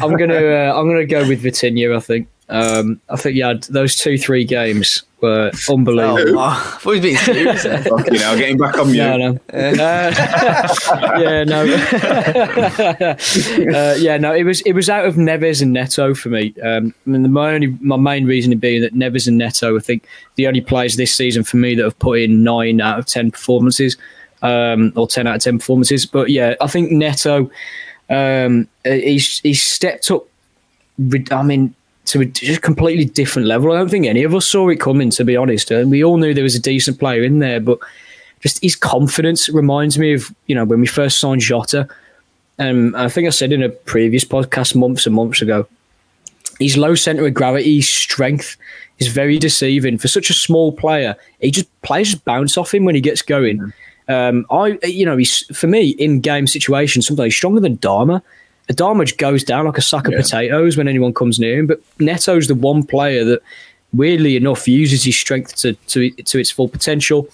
I'm 0.00 0.16
gonna, 0.16 0.34
uh, 0.34 0.72
I'm 0.76 0.88
gonna 0.88 1.06
go 1.06 1.26
with 1.28 1.42
Vitinha. 1.42 1.96
I 1.96 2.00
think. 2.00 2.28
Um, 2.48 3.00
I 3.08 3.16
think 3.16 3.36
yeah, 3.36 3.54
those 3.70 3.96
two, 3.96 4.16
three 4.16 4.44
games 4.44 5.02
were 5.20 5.50
unbelievable. 5.68 6.36
Oh, 6.38 6.80
oh, 6.84 7.00
being 7.00 7.16
serious. 7.16 7.64
Fucking 7.64 8.14
hell, 8.14 8.36
getting 8.36 8.56
back 8.56 8.78
on 8.78 8.92
mute. 8.92 8.98
No, 8.98 9.16
no. 9.16 9.40
Uh, 9.52 9.52
yeah, 11.18 11.42
no. 11.42 11.64
uh, 13.78 13.96
yeah, 13.98 14.16
no. 14.16 14.32
It 14.32 14.44
was 14.44 14.60
it 14.60 14.74
was 14.74 14.88
out 14.88 15.06
of 15.06 15.16
Neves 15.16 15.60
and 15.60 15.72
Neto 15.72 16.14
for 16.14 16.28
me. 16.28 16.54
Um, 16.62 16.94
I 17.06 17.10
mean, 17.10 17.24
the, 17.24 17.28
my 17.28 17.52
only 17.52 17.76
my 17.80 17.96
main 17.96 18.26
reason 18.26 18.56
being 18.58 18.80
that 18.82 18.94
Neves 18.94 19.26
and 19.26 19.38
Neto, 19.38 19.76
I 19.76 19.80
think, 19.80 20.06
the 20.36 20.46
only 20.46 20.60
players 20.60 20.94
this 20.96 21.12
season 21.12 21.42
for 21.42 21.56
me 21.56 21.74
that 21.74 21.82
have 21.82 21.98
put 21.98 22.20
in 22.20 22.44
nine 22.44 22.80
out 22.80 23.00
of 23.00 23.06
ten 23.06 23.32
performances, 23.32 23.96
um, 24.42 24.92
or 24.94 25.08
ten 25.08 25.26
out 25.26 25.34
of 25.36 25.42
ten 25.42 25.58
performances. 25.58 26.06
But 26.06 26.30
yeah, 26.30 26.54
I 26.60 26.68
think 26.68 26.92
Neto, 26.92 27.50
um, 28.08 28.68
he's 28.84 29.40
he's 29.40 29.64
stepped 29.64 30.12
up. 30.12 30.26
I 31.32 31.42
mean 31.42 31.74
to 32.06 32.20
a 32.20 32.24
just 32.24 32.62
completely 32.62 33.04
different 33.04 33.48
level. 33.48 33.72
I 33.72 33.78
don't 33.78 33.90
think 33.90 34.06
any 34.06 34.22
of 34.22 34.34
us 34.34 34.46
saw 34.46 34.68
it 34.68 34.80
coming, 34.80 35.10
to 35.10 35.24
be 35.24 35.36
honest. 35.36 35.70
And 35.70 35.90
we 35.90 36.02
all 36.04 36.16
knew 36.16 36.34
there 36.34 36.44
was 36.44 36.54
a 36.54 36.60
decent 36.60 36.98
player 36.98 37.22
in 37.22 37.40
there, 37.40 37.60
but 37.60 37.78
just 38.40 38.62
his 38.62 38.76
confidence 38.76 39.48
reminds 39.48 39.98
me 39.98 40.14
of 40.14 40.34
you 40.46 40.54
know 40.54 40.64
when 40.64 40.80
we 40.80 40.86
first 40.86 41.18
signed 41.18 41.40
Jota. 41.40 41.88
Um, 42.58 42.94
I 42.94 43.08
think 43.08 43.26
I 43.26 43.30
said 43.30 43.52
in 43.52 43.62
a 43.62 43.68
previous 43.68 44.24
podcast 44.24 44.74
months 44.74 45.04
and 45.04 45.14
months 45.14 45.42
ago, 45.42 45.66
his 46.58 46.76
low 46.76 46.94
center 46.94 47.26
of 47.26 47.34
gravity, 47.34 47.82
strength 47.82 48.56
is 48.98 49.08
very 49.08 49.38
deceiving 49.38 49.98
for 49.98 50.08
such 50.08 50.30
a 50.30 50.34
small 50.34 50.72
player. 50.72 51.16
He 51.40 51.50
just 51.50 51.82
players 51.82 52.12
just 52.12 52.24
bounce 52.24 52.56
off 52.56 52.72
him 52.72 52.84
when 52.84 52.94
he 52.94 53.00
gets 53.00 53.20
going. 53.20 53.72
Um, 54.08 54.46
I, 54.50 54.78
you 54.84 55.04
know, 55.04 55.16
he's 55.16 55.44
for 55.56 55.66
me 55.66 55.90
in 55.90 56.20
game 56.20 56.46
situations 56.46 57.06
sometimes 57.06 57.26
he's 57.26 57.36
stronger 57.36 57.60
than 57.60 57.76
Adama. 57.76 58.22
Adama 58.68 59.16
goes 59.16 59.44
down 59.44 59.66
like 59.66 59.78
a 59.78 59.82
sack 59.82 60.06
of 60.06 60.12
yeah. 60.12 60.20
potatoes 60.20 60.76
when 60.76 60.88
anyone 60.88 61.14
comes 61.14 61.38
near 61.38 61.58
him. 61.58 61.66
But 61.66 61.80
Neto's 61.98 62.48
the 62.48 62.54
one 62.54 62.82
player 62.82 63.24
that, 63.24 63.42
weirdly 63.92 64.36
enough, 64.36 64.66
uses 64.66 65.04
his 65.04 65.16
strength 65.16 65.54
to 65.56 65.74
to, 65.74 66.10
to 66.10 66.38
its 66.38 66.50
full 66.50 66.68
potential. 66.68 67.28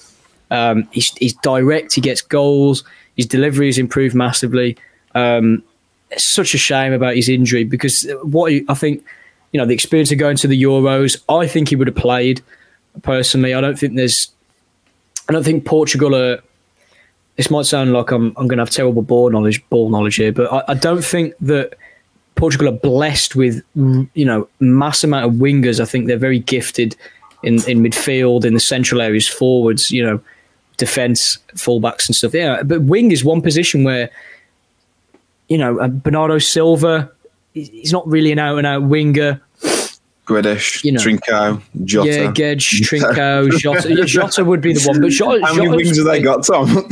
Um, 0.51 0.87
he's, 0.93 1.11
he's 1.16 1.35
direct. 1.35 1.95
He 1.95 2.03
gets 2.03 2.20
goals. 2.20 2.85
His 3.16 3.26
delivery 3.26 3.66
has 3.66 3.78
improved 3.78 4.14
massively. 4.14 4.76
Um, 5.14 5.62
it's 6.11 6.24
such 6.24 6.53
a 6.53 6.59
shame 6.59 6.93
about 6.93 7.16
his 7.16 7.28
injury 7.28 7.64
because 7.64 8.07
what 8.22 8.53
he, 8.53 8.64
I 8.68 8.74
think, 8.74 9.03
you 9.53 9.59
know, 9.59 9.66
the 9.66 9.72
experience 9.72 10.12
of 10.12 10.18
going 10.18 10.37
to 10.37 10.47
the 10.47 10.62
Euros, 10.62 11.22
I 11.28 11.47
think 11.47 11.68
he 11.70 11.76
would 11.76 11.87
have 11.87 11.97
played. 11.97 12.43
Personally, 13.03 13.55
I 13.55 13.62
don't 13.62 13.78
think 13.78 13.97
there's, 13.97 14.30
I 15.28 15.33
don't 15.33 15.45
think 15.45 15.64
Portugal 15.64 16.14
are 16.14 16.43
this 17.37 17.51
might 17.51 17.66
sound 17.66 17.93
like 17.93 18.11
I'm 18.11 18.28
I'm 18.37 18.47
going 18.47 18.59
to 18.59 18.62
have 18.62 18.70
terrible 18.70 19.03
ball 19.03 19.30
knowledge 19.30 19.66
ball 19.70 19.91
knowledge 19.91 20.16
here, 20.16 20.33
but 20.33 20.53
I, 20.53 20.72
I, 20.72 20.74
don't 20.74 21.05
think 21.05 21.35
that 21.41 21.74
Portugal 22.35 22.68
are 22.68 22.78
blessed 22.78 23.37
with 23.37 23.62
you 23.74 24.24
know 24.24 24.49
mass 24.61 25.03
amount 25.03 25.26
of 25.26 25.33
wingers. 25.41 25.80
I 25.80 25.85
think 25.85 26.07
they're 26.07 26.18
very 26.18 26.39
gifted 26.39 26.97
in 27.43 27.55
in 27.68 27.83
midfield, 27.83 28.45
in 28.45 28.55
the 28.55 28.61
central 28.61 29.01
areas, 29.01 29.28
forwards, 29.28 29.91
you 29.91 30.05
know, 30.05 30.20
defense, 30.76 31.39
fullbacks 31.55 32.09
and 32.09 32.16
stuff. 32.16 32.35
Yeah, 32.35 32.62
but 32.62 32.83
wing 32.83 33.12
is 33.12 33.24
one 33.24 33.41
position 33.41 33.85
where 33.85 34.11
you 35.49 35.59
know 35.59 35.78
uh, 35.78 35.89
Bernardo 35.89 36.39
Silva. 36.39 37.11
He's 37.55 37.93
not 37.93 38.07
really 38.09 38.33
an 38.33 38.39
out 38.39 38.57
and 38.57 38.66
out 38.66 38.85
winger. 38.85 39.41
Guedes, 40.26 40.84
you 40.84 40.92
know, 40.92 41.00
Trincao, 41.00 41.60
Jota. 41.84 42.10
Yeah, 42.10 42.32
Gedge, 42.32 42.80
Trincao, 42.88 43.50
Jota. 43.58 44.04
Jota 44.04 44.44
would 44.44 44.60
be 44.60 44.72
the 44.72 44.84
one. 44.86 45.00
But 45.00 45.10
Jota, 45.10 45.44
How 45.44 45.54
many 45.54 45.66
Jota's 45.66 45.76
wings 45.76 45.96
have 45.96 46.06
they 46.06 46.22
got, 46.22 46.44
Tom? 46.44 46.66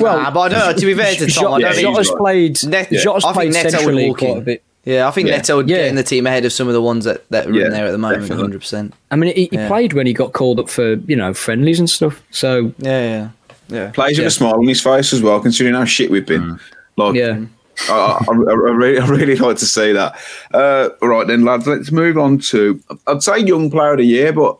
well, 0.00 0.18
nah, 0.18 0.30
but 0.30 0.52
no, 0.52 0.72
to 0.72 0.86
be 0.86 0.94
fair 0.94 1.14
to 1.14 1.26
Tom, 1.26 1.60
Jota, 1.60 1.80
Jota's 1.80 2.10
played, 2.10 2.64
Net, 2.66 2.88
yeah. 2.92 3.00
Jota's 3.02 3.24
I 3.24 3.32
played 3.32 3.52
Neto 3.52 3.70
centrally 3.70 4.14
quite 4.14 4.36
a 4.36 4.40
bit. 4.40 4.62
Yeah, 4.84 5.08
I 5.08 5.10
think 5.10 5.28
yeah. 5.28 5.36
Neto 5.36 5.56
would 5.56 5.68
yeah. 5.68 5.78
get 5.78 5.88
in 5.88 5.94
the 5.96 6.02
team 6.02 6.26
ahead 6.26 6.44
of 6.44 6.52
some 6.52 6.68
of 6.68 6.72
the 6.72 6.80
ones 6.80 7.04
that, 7.04 7.28
that 7.30 7.46
are 7.46 7.52
yeah, 7.52 7.66
in 7.66 7.72
there 7.72 7.86
at 7.86 7.90
the 7.90 7.98
moment, 7.98 8.30
hundred 8.32 8.60
percent. 8.60 8.94
I 9.10 9.16
mean, 9.16 9.34
he, 9.34 9.46
he 9.46 9.56
yeah. 9.56 9.68
played 9.68 9.92
when 9.92 10.06
he 10.06 10.14
got 10.14 10.32
called 10.32 10.58
up 10.58 10.70
for 10.70 10.94
you 10.94 11.16
know 11.16 11.34
friendlies 11.34 11.78
and 11.78 11.90
stuff. 11.90 12.22
So 12.30 12.72
yeah, 12.78 13.02
yeah, 13.02 13.30
yeah. 13.68 13.90
Plays 13.90 14.16
with 14.16 14.28
a 14.28 14.30
smile 14.30 14.54
on 14.54 14.66
his 14.66 14.80
face 14.80 15.12
as 15.12 15.20
well, 15.20 15.38
considering 15.40 15.74
how 15.74 15.84
shit 15.84 16.10
we've 16.10 16.24
been. 16.24 16.42
Mm. 16.42 16.60
Like, 16.96 17.14
yeah. 17.14 17.40
I, 17.88 18.24
I, 18.28 18.32
I, 18.32 18.32
really, 18.34 18.98
I 18.98 19.06
really 19.06 19.36
like 19.36 19.56
to 19.58 19.66
see 19.66 19.92
that. 19.92 20.18
Uh, 20.52 20.90
right 21.02 21.26
then, 21.26 21.44
lads, 21.44 21.66
let's 21.66 21.90
move 21.90 22.18
on 22.18 22.38
to. 22.38 22.80
I'd 23.06 23.22
say 23.22 23.38
young 23.38 23.70
player 23.70 23.92
of 23.92 23.98
the 23.98 24.04
year, 24.04 24.32
but 24.32 24.58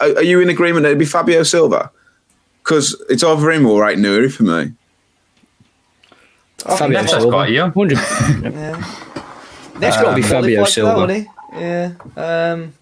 are 0.00 0.22
you 0.22 0.40
in 0.40 0.48
agreement 0.48 0.84
that 0.84 0.90
it'd 0.90 0.98
be 0.98 1.04
Fabio 1.04 1.42
Silva? 1.42 1.90
Because 2.62 3.00
it's 3.08 3.22
either 3.22 3.50
him 3.50 3.66
or 3.66 3.82
Aït-Nouri 3.82 4.32
for 4.32 4.44
me. 4.44 4.72
Fabio 6.58 7.06
Silva, 7.06 7.30
quite 7.30 7.50
young. 7.50 7.72
yeah. 7.90 9.10
There's 9.76 9.96
um, 9.96 10.02
got 10.02 10.10
to 10.10 10.16
be 10.16 10.22
Fabio 10.22 10.64
Silva. 10.64 11.26
yeah. 11.52 11.92
Um, 12.16 12.74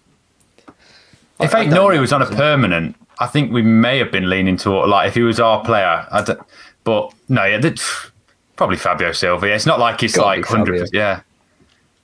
if 1.39 1.51
Aït-Nouri 1.51 1.99
was 1.99 2.11
on 2.11 2.21
a 2.21 2.25
permanent, 2.25 2.95
I 3.19 3.27
think 3.27 3.51
we 3.51 3.61
may 3.61 3.97
have 3.97 4.11
been 4.11 4.29
leaning 4.29 4.57
toward 4.57 4.89
like 4.89 5.07
if 5.07 5.15
he 5.15 5.21
was 5.21 5.39
our 5.39 5.63
player. 5.63 6.05
but 6.83 7.13
no, 7.29 7.45
yeah, 7.45 7.59
probably 8.57 8.75
Fabio 8.75 9.13
Silva. 9.13 9.53
It's 9.53 9.65
not 9.65 9.79
like 9.79 10.03
it's 10.03 10.17
like 10.17 10.43
hundred. 10.45 10.79
percent 10.79 10.93
Yeah. 10.93 11.21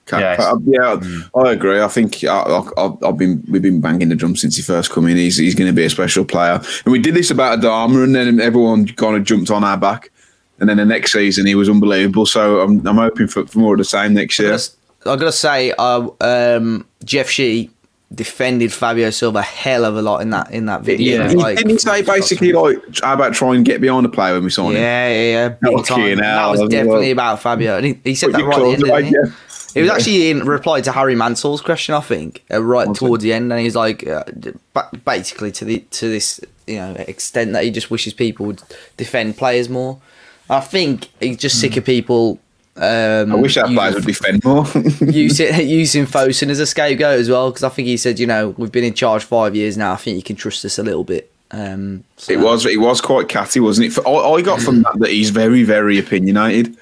Okay. 0.06 0.20
Yes. 0.20 0.40
Uh, 0.40 0.56
yeah, 0.66 1.00
I 1.34 1.52
agree. 1.52 1.80
I 1.80 1.88
think 1.88 2.24
I, 2.24 2.28
I, 2.28 2.62
I've 2.76 3.04
I've 3.04 3.18
been 3.18 3.42
we've 3.48 3.62
been 3.62 3.80
banging 3.80 4.08
the 4.08 4.14
drum 4.14 4.36
since 4.36 4.56
he 4.56 4.62
first 4.62 4.90
come 4.90 5.06
in. 5.06 5.16
He's 5.16 5.36
he's 5.36 5.54
going 5.54 5.68
to 5.68 5.74
be 5.74 5.84
a 5.84 5.90
special 5.90 6.24
player, 6.24 6.60
and 6.84 6.92
we 6.92 6.98
did 6.98 7.14
this 7.14 7.30
about 7.30 7.60
Adama, 7.60 8.04
and 8.04 8.14
then 8.14 8.40
everyone 8.40 8.86
kind 8.86 9.16
of 9.16 9.24
jumped 9.24 9.50
on 9.50 9.64
our 9.64 9.76
back. 9.76 10.10
And 10.60 10.68
then 10.68 10.76
the 10.76 10.84
next 10.84 11.12
season, 11.12 11.46
he 11.46 11.54
was 11.54 11.68
unbelievable. 11.68 12.26
So 12.26 12.60
I'm 12.60 12.86
I'm 12.86 12.96
hoping 12.96 13.28
for, 13.28 13.46
for 13.46 13.58
more 13.58 13.74
of 13.74 13.78
the 13.78 13.84
same 13.84 14.14
next 14.14 14.38
year. 14.38 14.54
I've 15.06 15.18
got 15.18 15.26
to 15.26 15.32
say, 15.32 15.72
uh, 15.76 16.08
um, 16.20 16.86
Jeff 17.04 17.28
Shi 17.28 17.70
defended 18.12 18.72
Fabio 18.72 19.10
Silva 19.10 19.40
a 19.40 19.42
hell 19.42 19.84
of 19.84 19.96
a 19.96 20.02
lot 20.02 20.20
in 20.22 20.30
that 20.30 20.50
in 20.50 20.66
that 20.66 20.82
video. 20.82 21.22
Yeah. 21.22 21.28
He- 21.30 21.36
Like, 21.36 21.56
Didn't 21.56 21.72
he 21.72 21.78
say 21.78 22.02
basically 22.02 22.52
like 22.52 22.78
how 23.02 23.14
about 23.14 23.34
try 23.34 23.54
and 23.54 23.64
get 23.64 23.80
behind 23.80 24.04
the 24.04 24.08
player 24.08 24.34
when 24.34 24.44
we 24.44 24.50
sign 24.50 24.66
him? 24.72 24.74
yeah, 24.74 25.08
yeah, 25.08 25.30
yeah. 25.32 25.48
big 25.48 25.58
Fucking 25.78 25.84
time. 25.84 26.16
That 26.18 26.24
hell, 26.24 26.50
was 26.52 26.60
definitely 26.68 27.06
well. 27.06 27.12
about 27.12 27.40
Fabio. 27.40 27.76
And 27.78 27.86
he, 27.86 27.98
he 28.04 28.14
said 28.14 28.32
Put 28.32 28.38
that 28.38 28.44
right 28.44 28.54
at 28.74 28.78
the 28.78 28.84
claws 28.86 29.02
end, 29.04 29.12
didn't 29.12 29.26
he? 29.26 29.32
It 29.76 29.80
was 29.82 29.88
Yeah. 29.88 29.94
actually 29.96 30.30
in 30.30 30.44
reply 30.46 30.80
to 30.82 30.92
Harry 30.92 31.16
Mansell's 31.16 31.60
question, 31.60 31.96
I 31.96 32.00
think, 32.00 32.44
uh, 32.52 32.62
right 32.62 32.86
Was 32.86 32.96
it? 32.96 33.00
towards 33.00 33.24
the 33.24 33.32
end, 33.32 33.50
and 33.52 33.60
he's 33.60 33.74
like, 33.74 34.06
uh, 34.06 34.22
ba- 34.72 34.88
basically 35.04 35.50
to 35.52 35.64
the 35.64 35.80
to 35.90 36.08
this 36.08 36.40
you 36.68 36.76
know 36.76 36.94
extent 37.08 37.52
that 37.54 37.64
he 37.64 37.70
just 37.72 37.90
wishes 37.90 38.14
people 38.14 38.46
would 38.46 38.62
defend 38.96 39.36
players 39.36 39.68
more. 39.68 39.98
I 40.48 40.60
think 40.60 41.08
he's 41.20 41.38
just 41.38 41.58
sick 41.60 41.76
of 41.76 41.84
people. 41.84 42.38
Um, 42.76 43.30
I 43.32 43.34
wish 43.36 43.56
our 43.56 43.64
using- 43.66 43.76
players 43.76 43.94
would 43.94 44.04
defend 44.04 44.44
more. 44.44 44.66
using 45.00 45.68
using 45.68 46.06
Fosun 46.06 46.48
as 46.48 46.58
a 46.58 46.66
scapegoat 46.66 47.20
as 47.20 47.30
well 47.30 47.50
because 47.50 47.62
I 47.62 47.68
think 47.68 47.86
he 47.86 47.96
said, 47.96 48.18
you 48.18 48.26
know, 48.26 48.50
we've 48.58 48.72
been 48.72 48.84
in 48.84 48.94
charge 48.94 49.24
five 49.24 49.54
years 49.54 49.76
now. 49.76 49.92
I 49.92 49.96
think 49.96 50.16
you 50.16 50.22
can 50.22 50.36
trust 50.36 50.64
us 50.64 50.78
a 50.78 50.82
little 50.82 51.04
bit. 51.04 51.30
Um, 51.50 52.02
so 52.16 52.32
It 52.32 52.40
was 52.40 52.66
it 52.66 52.80
was 52.80 53.00
quite 53.00 53.28
catty, 53.28 53.60
wasn't 53.60 53.96
it? 53.96 54.06
I, 54.06 54.10
I 54.10 54.42
got 54.42 54.60
from 54.60 54.82
that 54.82 54.98
that 54.98 55.10
he's 55.10 55.30
very 55.30 55.62
very 55.62 55.98
opinionated 55.98 56.76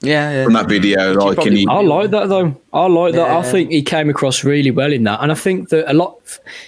yeah, 0.00 0.32
yeah. 0.32 0.44
from 0.44 0.54
that 0.54 0.68
video. 0.68 1.14
Which 1.14 1.22
he 1.22 1.26
Like, 1.28 1.34
probably 1.36 1.56
he, 1.60 1.66
I 1.68 1.80
like 1.80 2.10
that 2.10 2.28
though. 2.28 2.60
I 2.74 2.86
like 2.86 3.14
that. 3.14 3.30
I 3.30 3.42
think 3.42 3.70
he 3.70 3.82
came 3.82 4.10
across 4.10 4.42
really 4.44 4.70
well 4.72 4.92
in 4.92 5.04
that, 5.04 5.20
and 5.22 5.30
I 5.30 5.34
think 5.36 5.68
that 5.70 5.90
a 5.90 5.94
lot. 5.94 6.18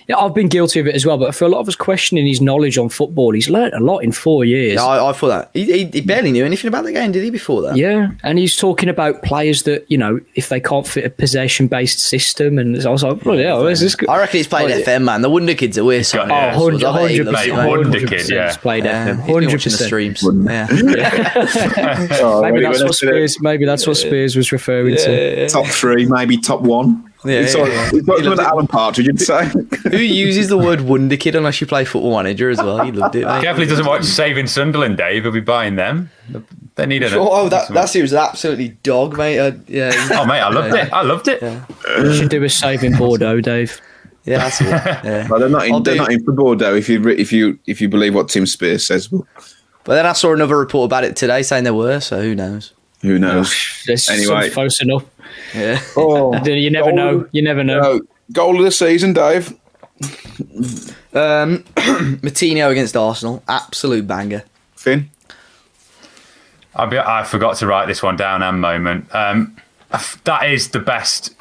Yeah, 0.06 0.16
I've 0.18 0.34
been 0.34 0.48
guilty 0.48 0.78
of 0.80 0.86
it 0.86 0.94
as 0.94 1.04
well, 1.04 1.18
but 1.18 1.34
for 1.34 1.44
a 1.46 1.48
lot 1.48 1.58
of 1.60 1.68
us 1.68 1.74
questioning 1.74 2.26
his 2.26 2.40
knowledge 2.40 2.78
on 2.78 2.88
football, 2.88 3.32
he's 3.32 3.48
learnt 3.50 3.74
a 3.74 3.80
lot 3.80 3.98
in 4.00 4.12
four 4.12 4.44
years. 4.44 4.74
Yeah, 4.74 4.84
I, 4.84 5.10
I 5.10 5.12
thought 5.12 5.28
that 5.28 5.50
he, 5.54 5.64
he, 5.64 5.84
he 5.86 6.00
barely 6.02 6.30
knew 6.30 6.44
anything 6.44 6.68
about 6.68 6.84
the 6.84 6.92
game, 6.92 7.10
did 7.10 7.24
he? 7.24 7.30
Before 7.30 7.62
that, 7.62 7.76
Yeah, 7.76 8.10
and 8.22 8.38
he's 8.38 8.54
talking 8.56 8.88
about 8.88 9.22
players 9.22 9.64
that 9.64 9.84
you 9.90 9.98
know 9.98 10.20
if 10.34 10.48
they 10.50 10.60
can't 10.60 10.86
fit 10.86 11.04
a 11.04 11.10
possession-based 11.10 11.98
system, 11.98 12.58
and 12.58 12.80
I 12.86 12.90
was 12.90 13.02
like, 13.02 13.20
bloody 13.20 13.42
hell, 13.42 13.64
this 13.64 13.94
good. 13.96 14.08
I 14.08 14.18
reckon 14.18 14.36
he's 14.38 14.46
played 14.46 14.70
Oh, 14.70 14.82
FM, 14.82 15.04
man. 15.04 15.22
The 15.22 15.30
Wonder 15.30 15.54
Kids 15.54 15.76
that 15.76 15.84
we're 15.84 16.04
signing. 16.04 16.30
yeah. 16.30 16.54
Oh, 16.54 16.64
100 16.66 16.84
I 16.86 16.96
bet 17.02 17.10
he 17.10 17.18
100%, 17.18 17.20
it, 17.20 17.24
mate, 17.32 17.56
mate. 17.56 17.66
Wonder 17.68 17.98
100% 18.00 18.08
Kid, 18.08 18.28
yeah. 18.28 18.46
he's 18.48 18.56
played 18.58 18.84
Yeah, 18.84 19.06
FM, 19.08 19.16
he's 19.16 19.26
been 19.26 19.34
watching 19.34 19.72
the 19.72 19.78
100%. 19.78 19.86
streams. 19.86 20.22
Yeah. 20.46 22.16
Oh, 22.26 22.42
Maybe 22.42 22.60
that's 22.60 22.78
what 22.78 22.80
went 22.80 22.80
to 22.80 22.84
the 22.86 22.92
Spiers. 22.92 23.40
Maybe 23.40 23.64
that's 23.64 23.86
what 23.86 23.96
Spiers 23.96 24.36
was 24.36 24.52
referring 24.52 24.96
to. 24.96 25.48
top 25.48 25.66
three, 25.66 25.95
maybe 26.04 26.36
top 26.36 26.60
one. 26.60 27.04
Yeah, 27.24 27.40
it's 27.40 27.54
yeah, 27.56 27.62
like, 27.62 27.72
yeah. 27.72 27.90
it's 27.94 28.06
like 28.08 28.18
He 28.18 28.24
loves 28.24 28.38
what 28.38 28.46
it. 28.46 28.50
Alan 28.50 28.66
Partridge 28.68 29.06
you'd 29.06 29.20
say. 29.20 29.46
Who 29.90 29.96
uses 29.96 30.48
the 30.48 30.58
word 30.58 30.82
Wonder 30.82 31.16
Kid 31.16 31.34
unless 31.34 31.60
you 31.60 31.66
play 31.66 31.84
Football 31.84 32.14
Manager 32.22 32.50
as 32.50 32.58
well? 32.58 32.84
He 32.84 32.92
loved 32.92 33.16
it. 33.16 33.24
Mate. 33.24 33.42
Careful 33.42 33.62
he 33.64 33.68
doesn't 33.68 33.86
watch 33.86 34.04
Saving 34.04 34.46
Sunderland, 34.46 34.96
Dave. 34.98 35.22
He'll 35.24 35.32
be 35.32 35.40
buying 35.40 35.74
them. 35.76 36.10
They 36.76 36.86
need 36.86 37.02
it. 37.02 37.12
Oh, 37.14 37.48
that 37.48 37.68
that 37.70 37.86
series 37.88 38.12
was 38.12 38.18
absolutely 38.20 38.68
dog, 38.82 39.16
mate. 39.16 39.38
Uh, 39.38 39.52
yeah, 39.66 39.90
Oh, 40.12 40.26
mate, 40.26 40.40
I 40.40 40.50
loved 40.50 40.74
it. 40.74 40.92
I 40.92 41.02
loved 41.02 41.26
it. 41.28 41.42
You 41.98 42.14
should 42.14 42.28
do 42.28 42.44
a 42.44 42.48
saving 42.50 42.92
Bordeaux, 42.96 43.40
Dave. 43.40 43.80
yeah, 44.24 44.38
that's 44.38 44.60
it. 44.60 44.66
Yeah. 45.04 45.26
Well, 45.28 45.40
they're 45.40 45.48
not 45.48 45.62
I'll 45.70 45.80
they're 45.80 45.94
do- 45.94 46.00
not 46.00 46.12
in 46.12 46.22
for 46.24 46.32
Bordeaux 46.32 46.74
if 46.74 46.88
you 46.88 47.08
if 47.08 47.32
you 47.32 47.58
if 47.66 47.80
you 47.80 47.88
believe 47.88 48.14
what 48.14 48.28
Tim 48.28 48.44
Spiers 48.46 48.86
says. 48.86 49.08
But 49.08 49.22
But 49.84 49.94
then 49.94 50.06
I 50.06 50.12
saw 50.12 50.32
another 50.34 50.56
report 50.58 50.84
about 50.86 51.02
it 51.04 51.16
today 51.16 51.42
saying 51.42 51.64
there 51.64 51.74
were, 51.74 51.98
so 52.00 52.20
who 52.20 52.34
knows? 52.36 52.72
who 53.02 53.18
knows? 53.18 53.54
There's 53.86 54.08
Anyway. 54.10 54.50
close 54.50 54.80
enough. 54.82 55.04
Yeah. 55.54 55.80
Oh, 55.96 56.36
You 56.44 56.70
never 56.70 56.92
know. 56.92 57.26
You 57.32 57.42
never 57.42 57.64
know. 57.64 57.80
Uh, 57.80 57.98
goal 58.32 58.58
of 58.58 58.64
the 58.64 58.70
season, 58.72 59.12
Dave. 59.12 59.50
Um, 61.12 61.58
Moutinho 62.22 62.70
against 62.70 62.96
Arsenal, 62.96 63.42
absolute 63.48 64.06
banger. 64.06 64.44
Finn. 64.74 65.10
I, 66.74 66.86
be, 66.86 66.98
I 66.98 67.22
forgot 67.24 67.56
to 67.58 67.66
write 67.66 67.86
this 67.86 68.02
one 68.02 68.16
down 68.16 68.42
and 68.42 68.60
moment. 68.60 69.12
Um, 69.14 69.56
I 69.90 69.96
f- 69.96 70.20
that 70.24 70.50
is 70.50 70.68
the 70.70 70.78
best 70.80 71.34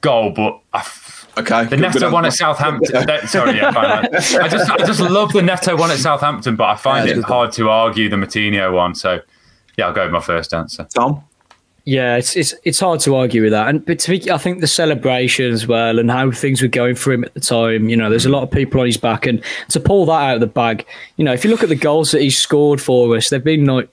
goal, 0.00 0.30
but 0.30 0.58
I 0.72 0.78
f- 0.78 1.18
Okay. 1.36 1.64
the 1.66 1.76
Neto 1.76 2.10
one 2.10 2.24
at 2.24 2.28
answer. 2.28 2.38
Southampton. 2.38 3.06
that- 3.06 3.28
sorry, 3.28 3.56
yeah, 3.56 3.70
fine. 3.72 4.06
I 4.14 4.48
just, 4.48 4.70
I 4.70 4.78
just 4.78 5.00
love 5.00 5.32
the 5.32 5.42
Neto 5.42 5.76
one 5.76 5.90
at 5.90 5.98
Southampton, 5.98 6.56
but 6.56 6.64
I 6.64 6.76
find 6.76 7.06
Yeah, 7.06 7.12
it 7.12 7.18
it's 7.18 7.24
a 7.24 7.26
good 7.26 7.32
hard 7.32 7.52
to 7.52 7.68
argue 7.68 8.08
the 8.08 8.16
Moutinho 8.16 8.72
one. 8.72 8.94
So, 8.94 9.20
yeah, 9.76 9.86
I'll 9.88 9.92
go 9.92 10.04
with 10.04 10.12
my 10.12 10.20
first 10.20 10.54
answer. 10.54 10.86
Tom. 10.94 11.22
Yeah, 11.84 12.16
it's 12.16 12.36
it's 12.36 12.54
it's 12.64 12.78
hard 12.78 13.00
to 13.00 13.16
argue 13.16 13.42
with 13.42 13.52
that. 13.52 13.68
And 13.68 13.84
but 13.84 13.98
to 14.00 14.10
be, 14.10 14.30
I 14.30 14.38
think 14.38 14.60
the 14.60 14.66
celebration 14.66 15.50
as 15.50 15.66
well 15.66 15.98
and 15.98 16.10
how 16.10 16.30
things 16.30 16.60
were 16.62 16.68
going 16.68 16.94
for 16.94 17.12
him 17.12 17.24
at 17.24 17.34
the 17.34 17.40
time. 17.40 17.88
You 17.88 17.96
know, 17.96 18.10
there's 18.10 18.26
a 18.26 18.30
lot 18.30 18.42
of 18.42 18.50
people 18.50 18.80
on 18.80 18.86
his 18.86 18.96
back, 18.96 19.26
and 19.26 19.42
to 19.70 19.80
pull 19.80 20.06
that 20.06 20.12
out 20.12 20.34
of 20.34 20.40
the 20.40 20.46
bag. 20.46 20.86
You 21.16 21.24
know, 21.24 21.32
if 21.32 21.44
you 21.44 21.50
look 21.50 21.62
at 21.62 21.68
the 21.68 21.76
goals 21.76 22.10
that 22.12 22.20
he's 22.20 22.38
scored 22.38 22.80
for 22.80 23.16
us, 23.16 23.30
they've 23.30 23.42
been 23.42 23.64
like 23.64 23.88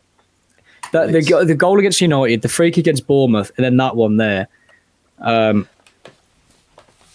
that. 0.91 1.11
The, 1.11 1.45
the 1.45 1.55
goal 1.55 1.79
against 1.79 2.01
United, 2.01 2.41
the 2.41 2.49
freak 2.49 2.77
against 2.77 3.07
Bournemouth, 3.07 3.51
and 3.57 3.65
then 3.65 3.77
that 3.77 3.95
one 3.95 4.17
there. 4.17 4.47
Um, 5.19 5.67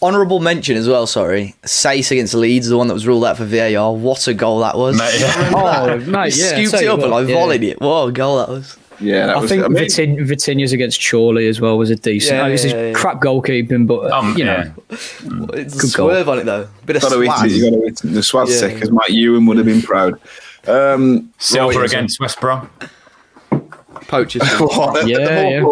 Honourable 0.02 0.40
mention 0.40 0.76
as 0.76 0.88
well, 0.88 1.06
sorry. 1.06 1.54
Saïss 1.62 2.10
against 2.10 2.34
Leeds, 2.34 2.66
the 2.66 2.76
one 2.76 2.88
that 2.88 2.94
was 2.94 3.06
ruled 3.06 3.24
out 3.24 3.36
for 3.36 3.44
VAR. 3.44 3.94
What 3.94 4.26
a 4.26 4.34
goal 4.34 4.58
that 4.58 4.76
was. 4.76 4.98
Mate, 4.98 5.14
yeah. 5.20 5.52
oh, 5.54 5.96
He 5.96 6.06
mate, 6.10 6.36
yeah, 6.36 6.48
scooped 6.48 6.74
it 6.74 6.82
you 6.82 6.92
up 6.92 7.00
and 7.00 7.12
what, 7.12 7.22
like 7.22 7.28
yeah. 7.28 7.34
volleyed 7.36 7.62
it. 7.62 7.80
What 7.80 8.08
a 8.08 8.12
goal 8.12 8.38
that 8.38 8.48
was. 8.48 8.76
Yeah, 9.02 9.26
that 9.26 9.36
I 9.36 9.40
was. 9.40 9.50
think 9.50 9.64
I 9.64 9.68
mean, 9.68 9.82
Vitin, 9.84 10.26
Vitinha's 10.26 10.72
against 10.72 11.00
Chorley 11.10 11.48
as 11.48 11.60
well 11.60 11.76
was 11.76 11.90
a 11.90 11.96
decent. 11.96 12.38
Yeah, 12.38 12.48
this 12.48 12.64
is 12.64 12.72
yeah, 12.72 12.86
yeah. 12.88 12.92
crap 12.94 13.20
goalkeeping, 13.20 13.86
but 13.86 14.10
Um, 14.12 14.36
you 14.38 14.44
know, 14.44 14.62
yeah. 14.90 14.96
It's 15.54 15.76
a 15.76 15.78
Good 15.88 15.94
goal. 15.96 16.10
on 16.30 16.38
it 16.38 16.44
though. 16.44 16.68
Bit 16.86 16.96
of 16.96 17.02
gotta 17.02 17.16
hit 17.20 17.52
it, 17.52 17.56
you 17.56 17.70
got 17.70 17.76
to 17.76 17.82
hit 17.84 18.04
it. 18.04 18.12
The 18.14 18.22
swat 18.22 18.48
Yeah. 18.48 18.56
seconds, 18.56 18.90
Mike 18.90 19.10
Ewan 19.10 19.46
would 19.46 19.56
have 19.56 19.66
been 19.66 19.82
proud. 19.82 20.20
Um, 20.66 21.32
Silver 21.38 21.80
right, 21.80 21.90
against 21.90 22.20
West 22.20 22.40
Brom. 22.40 22.70
Poachers. 24.08 24.42
What? 24.60 25.06
Yeah, 25.08 25.48
yeah. 25.48 25.62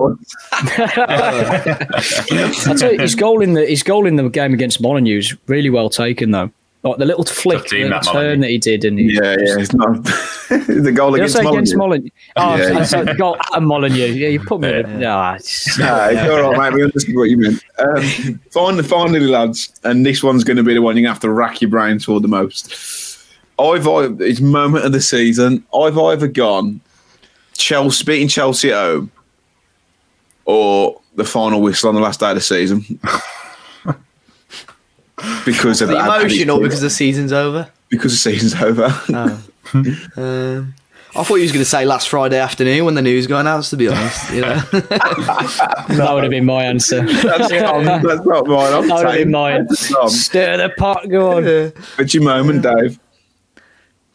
I 1.13 2.75
tell 2.79 2.93
you, 2.93 2.99
his 3.01 3.15
goal 3.15 3.43
in 3.43 3.55
the 3.55 3.65
his 3.67 3.83
goal 3.83 4.07
in 4.07 4.17
the 4.17 4.29
game 4.29 4.53
against 4.55 4.81
Molineux 4.81 5.19
is 5.19 5.37
really 5.47 5.71
well 5.71 5.91
taken 5.91 6.31
though. 6.31 6.51
Like 6.83 6.97
the 6.97 7.05
little 7.05 7.25
flick, 7.27 7.67
team, 7.67 7.83
the 7.85 7.89
that 7.91 8.05
turn 8.05 8.15
Molineux. 8.15 8.41
that 8.41 8.51
he 8.51 8.59
did, 8.59 8.85
and 8.87 8.99
he, 8.99 9.13
Yeah, 9.13 9.21
yeah, 9.39 9.59
it's 9.59 9.75
not 9.75 10.03
the 10.49 10.93
goal 10.95 11.15
against 11.15 11.35
say 11.35 11.41
against 11.45 11.77
Molineux. 11.77 12.09
Molineux? 12.09 12.11
Oh, 12.37 12.73
Yeah. 12.73 12.79
I 12.79 12.85
said 12.85 13.19
goal 13.19 13.37
at 13.55 13.63
Molineux. 13.63 14.07
Yeah, 14.07 14.29
you 14.29 14.41
put 14.41 14.61
me. 14.63 14.73
in 14.81 14.99
Nah, 15.01 15.35
it's- 15.35 15.79
Nah, 15.79 16.07
it's 16.07 16.21
all 16.31 16.53
right, 16.53 16.71
mate. 16.73 16.77
We 16.79 16.85
understood 16.85 17.15
what 17.17 17.25
you 17.29 17.37
meant. 17.37 17.63
Um, 17.79 18.41
finally, 18.51 18.83
finally, 18.83 19.21
lads, 19.21 19.75
and 19.85 20.07
this 20.07 20.23
one's 20.23 20.43
going 20.43 20.57
to 20.57 20.63
be 20.63 20.73
the 20.73 20.81
one 20.81 20.97
you're 20.97 21.03
going 21.03 21.11
to 21.11 21.15
have 21.15 21.21
to 21.21 21.31
rack 21.31 21.61
your 21.61 21.69
brains 21.71 22.07
for 22.07 22.19
the 22.19 22.29
most. 22.29 23.27
I've 23.59 23.87
either, 23.87 24.25
it's 24.25 24.41
moment 24.41 24.87
of 24.87 24.93
the 24.93 25.03
season. 25.03 25.63
I've 25.75 25.99
either 25.99 26.29
gone 26.29 26.81
Chelsea 27.59 28.05
beating 28.05 28.29
Chelsea 28.29 28.71
at 28.73 28.79
home, 28.79 29.11
or 30.47 30.99
the 31.15 31.25
final 31.27 31.61
whistle 31.61 31.91
on 31.91 31.95
the 31.95 32.01
last 32.01 32.21
day 32.21 32.31
of 32.31 32.37
the 32.37 32.41
season. 32.41 32.99
because 35.45 35.83
of 35.83 35.89
the 35.89 35.95
that 35.95 36.21
emotion 36.21 36.51
or 36.51 36.61
because 36.61 36.81
the 36.81 36.91
season's 36.91 37.33
over? 37.33 37.71
because 37.89 38.13
the 38.13 38.19
season's 38.19 38.55
over. 38.63 38.89
Um, 39.73 40.75
I 41.15 41.23
thought 41.25 41.37
you 41.37 41.43
was 41.43 41.53
going 41.53 41.63
to 41.63 41.69
say 41.69 41.85
last 41.85 42.09
Friday 42.09 42.39
afternoon 42.39 42.85
when 42.85 42.95
the 42.95 43.03
news 43.03 43.27
got 43.27 43.41
announced. 43.41 43.71
To 43.71 43.77
be 43.77 43.89
honest, 43.89 44.33
you 44.33 44.41
know. 44.41 44.55
that 44.71 46.11
would 46.13 46.25
have 46.25 46.31
been 46.31 46.45
my 46.45 46.65
answer. 46.65 47.05
that's, 47.07 47.51
not, 47.53 48.03
that's 48.03 48.25
not 48.25 48.47
mine. 48.47 48.73
I'm 48.73 48.89
That 48.89 48.97
would 48.97 49.07
have 49.07 49.15
been 49.15 49.31
mine. 49.31 49.67
Tom, 49.69 50.09
Stir 50.09 50.57
the 50.57 50.71
pot, 50.77 51.09
go 51.09 51.37
on. 51.37 51.73
What's 51.97 52.15
your 52.15 52.23
moment, 52.25 52.63
Dave? 52.63 52.99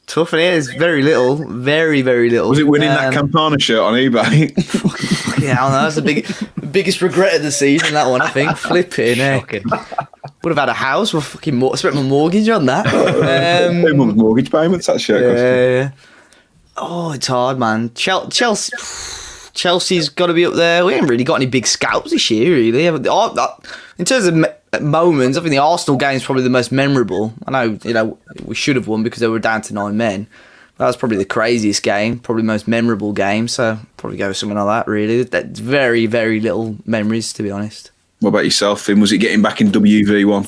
Tough 0.07 0.33
and 0.33 0.41
it 0.41 0.53
is 0.53 0.69
very 0.71 1.01
little, 1.01 1.35
very 1.35 2.01
very 2.01 2.29
little. 2.29 2.49
Was 2.49 2.59
it 2.59 2.67
winning 2.67 2.89
that 2.89 3.07
Um, 3.07 3.13
Campana 3.13 3.59
shirt 3.59 3.79
on 3.79 3.93
eBay? 3.93 4.51
Yeah, 5.41 5.63
I 5.65 5.69
know, 5.69 5.81
that's 5.83 5.95
the 5.95 6.01
big, 6.01 6.27
biggest 6.71 7.01
regret 7.01 7.35
of 7.35 7.43
the 7.43 7.51
season. 7.51 7.93
That 7.93 8.07
one, 8.07 8.21
I 8.21 8.29
think. 8.29 8.55
Flipping 8.57 9.17
heck. 9.17 9.63
Would 10.45 10.51
have 10.51 10.59
had 10.59 10.69
a 10.69 10.73
house. 10.73 11.11
With 11.13 11.23
fucking 11.23 11.55
mor- 11.55 11.75
spent 11.75 11.95
my 11.95 12.03
mortgage 12.03 12.47
on 12.49 12.67
that. 12.67 12.85
Um, 13.75 13.97
months 13.97 14.15
mortgage 14.15 14.51
payments. 14.51 14.85
That 14.87 15.01
shirt. 15.01 15.23
cost. 15.23 15.41
yeah. 15.43 15.91
Oh, 16.77 17.11
it's 17.13 17.27
hard, 17.27 17.57
man. 17.57 17.91
Chel- 17.95 18.29
Chelsea. 18.29 18.71
Chelsea's 19.55 20.09
got 20.09 20.27
to 20.27 20.33
be 20.33 20.45
up 20.45 20.53
there. 20.53 20.85
We 20.85 20.93
haven't 20.93 21.09
really 21.09 21.23
got 21.23 21.35
any 21.35 21.45
big 21.47 21.65
scouts 21.65 22.11
this 22.11 22.29
year, 22.29 22.53
really. 22.53 22.87
That- 22.89 23.57
In 23.97 24.05
terms 24.05 24.25
of 24.27 24.35
me- 24.35 24.47
moments, 24.81 25.37
I 25.37 25.41
think 25.41 25.51
the 25.51 25.57
Arsenal 25.57 25.97
game 25.97 26.15
is 26.17 26.23
probably 26.23 26.43
the 26.43 26.49
most 26.49 26.71
memorable. 26.71 27.33
I 27.47 27.51
know, 27.51 27.79
you 27.83 27.93
know, 27.93 28.17
we 28.43 28.53
should 28.53 28.75
have 28.75 28.87
won 28.87 29.01
because 29.01 29.21
they 29.21 29.27
were 29.27 29.39
down 29.39 29.61
to 29.63 29.73
nine 29.73 29.97
men. 29.97 30.27
That 30.77 30.87
was 30.87 30.97
probably 30.97 31.17
the 31.17 31.25
craziest 31.25 31.81
game, 31.83 32.19
probably 32.19 32.41
the 32.43 32.47
most 32.47 32.67
memorable 32.67 33.13
game. 33.13 33.47
So 33.47 33.79
probably 33.97 34.17
go 34.17 34.27
with 34.27 34.37
something 34.37 34.57
like 34.57 34.85
that. 34.85 34.91
Really, 34.91 35.23
that's 35.23 35.59
very, 35.59 36.05
very 36.05 36.39
little 36.41 36.75
memories, 36.85 37.31
to 37.33 37.41
be 37.43 37.49
honest. 37.49 37.91
What 38.19 38.29
about 38.29 38.45
yourself, 38.45 38.81
Finn? 38.81 38.99
Was 38.99 39.11
it 39.11 39.17
getting 39.19 39.41
back 39.41 39.61
in 39.61 39.71
WV 39.71 40.25
one? 40.25 40.47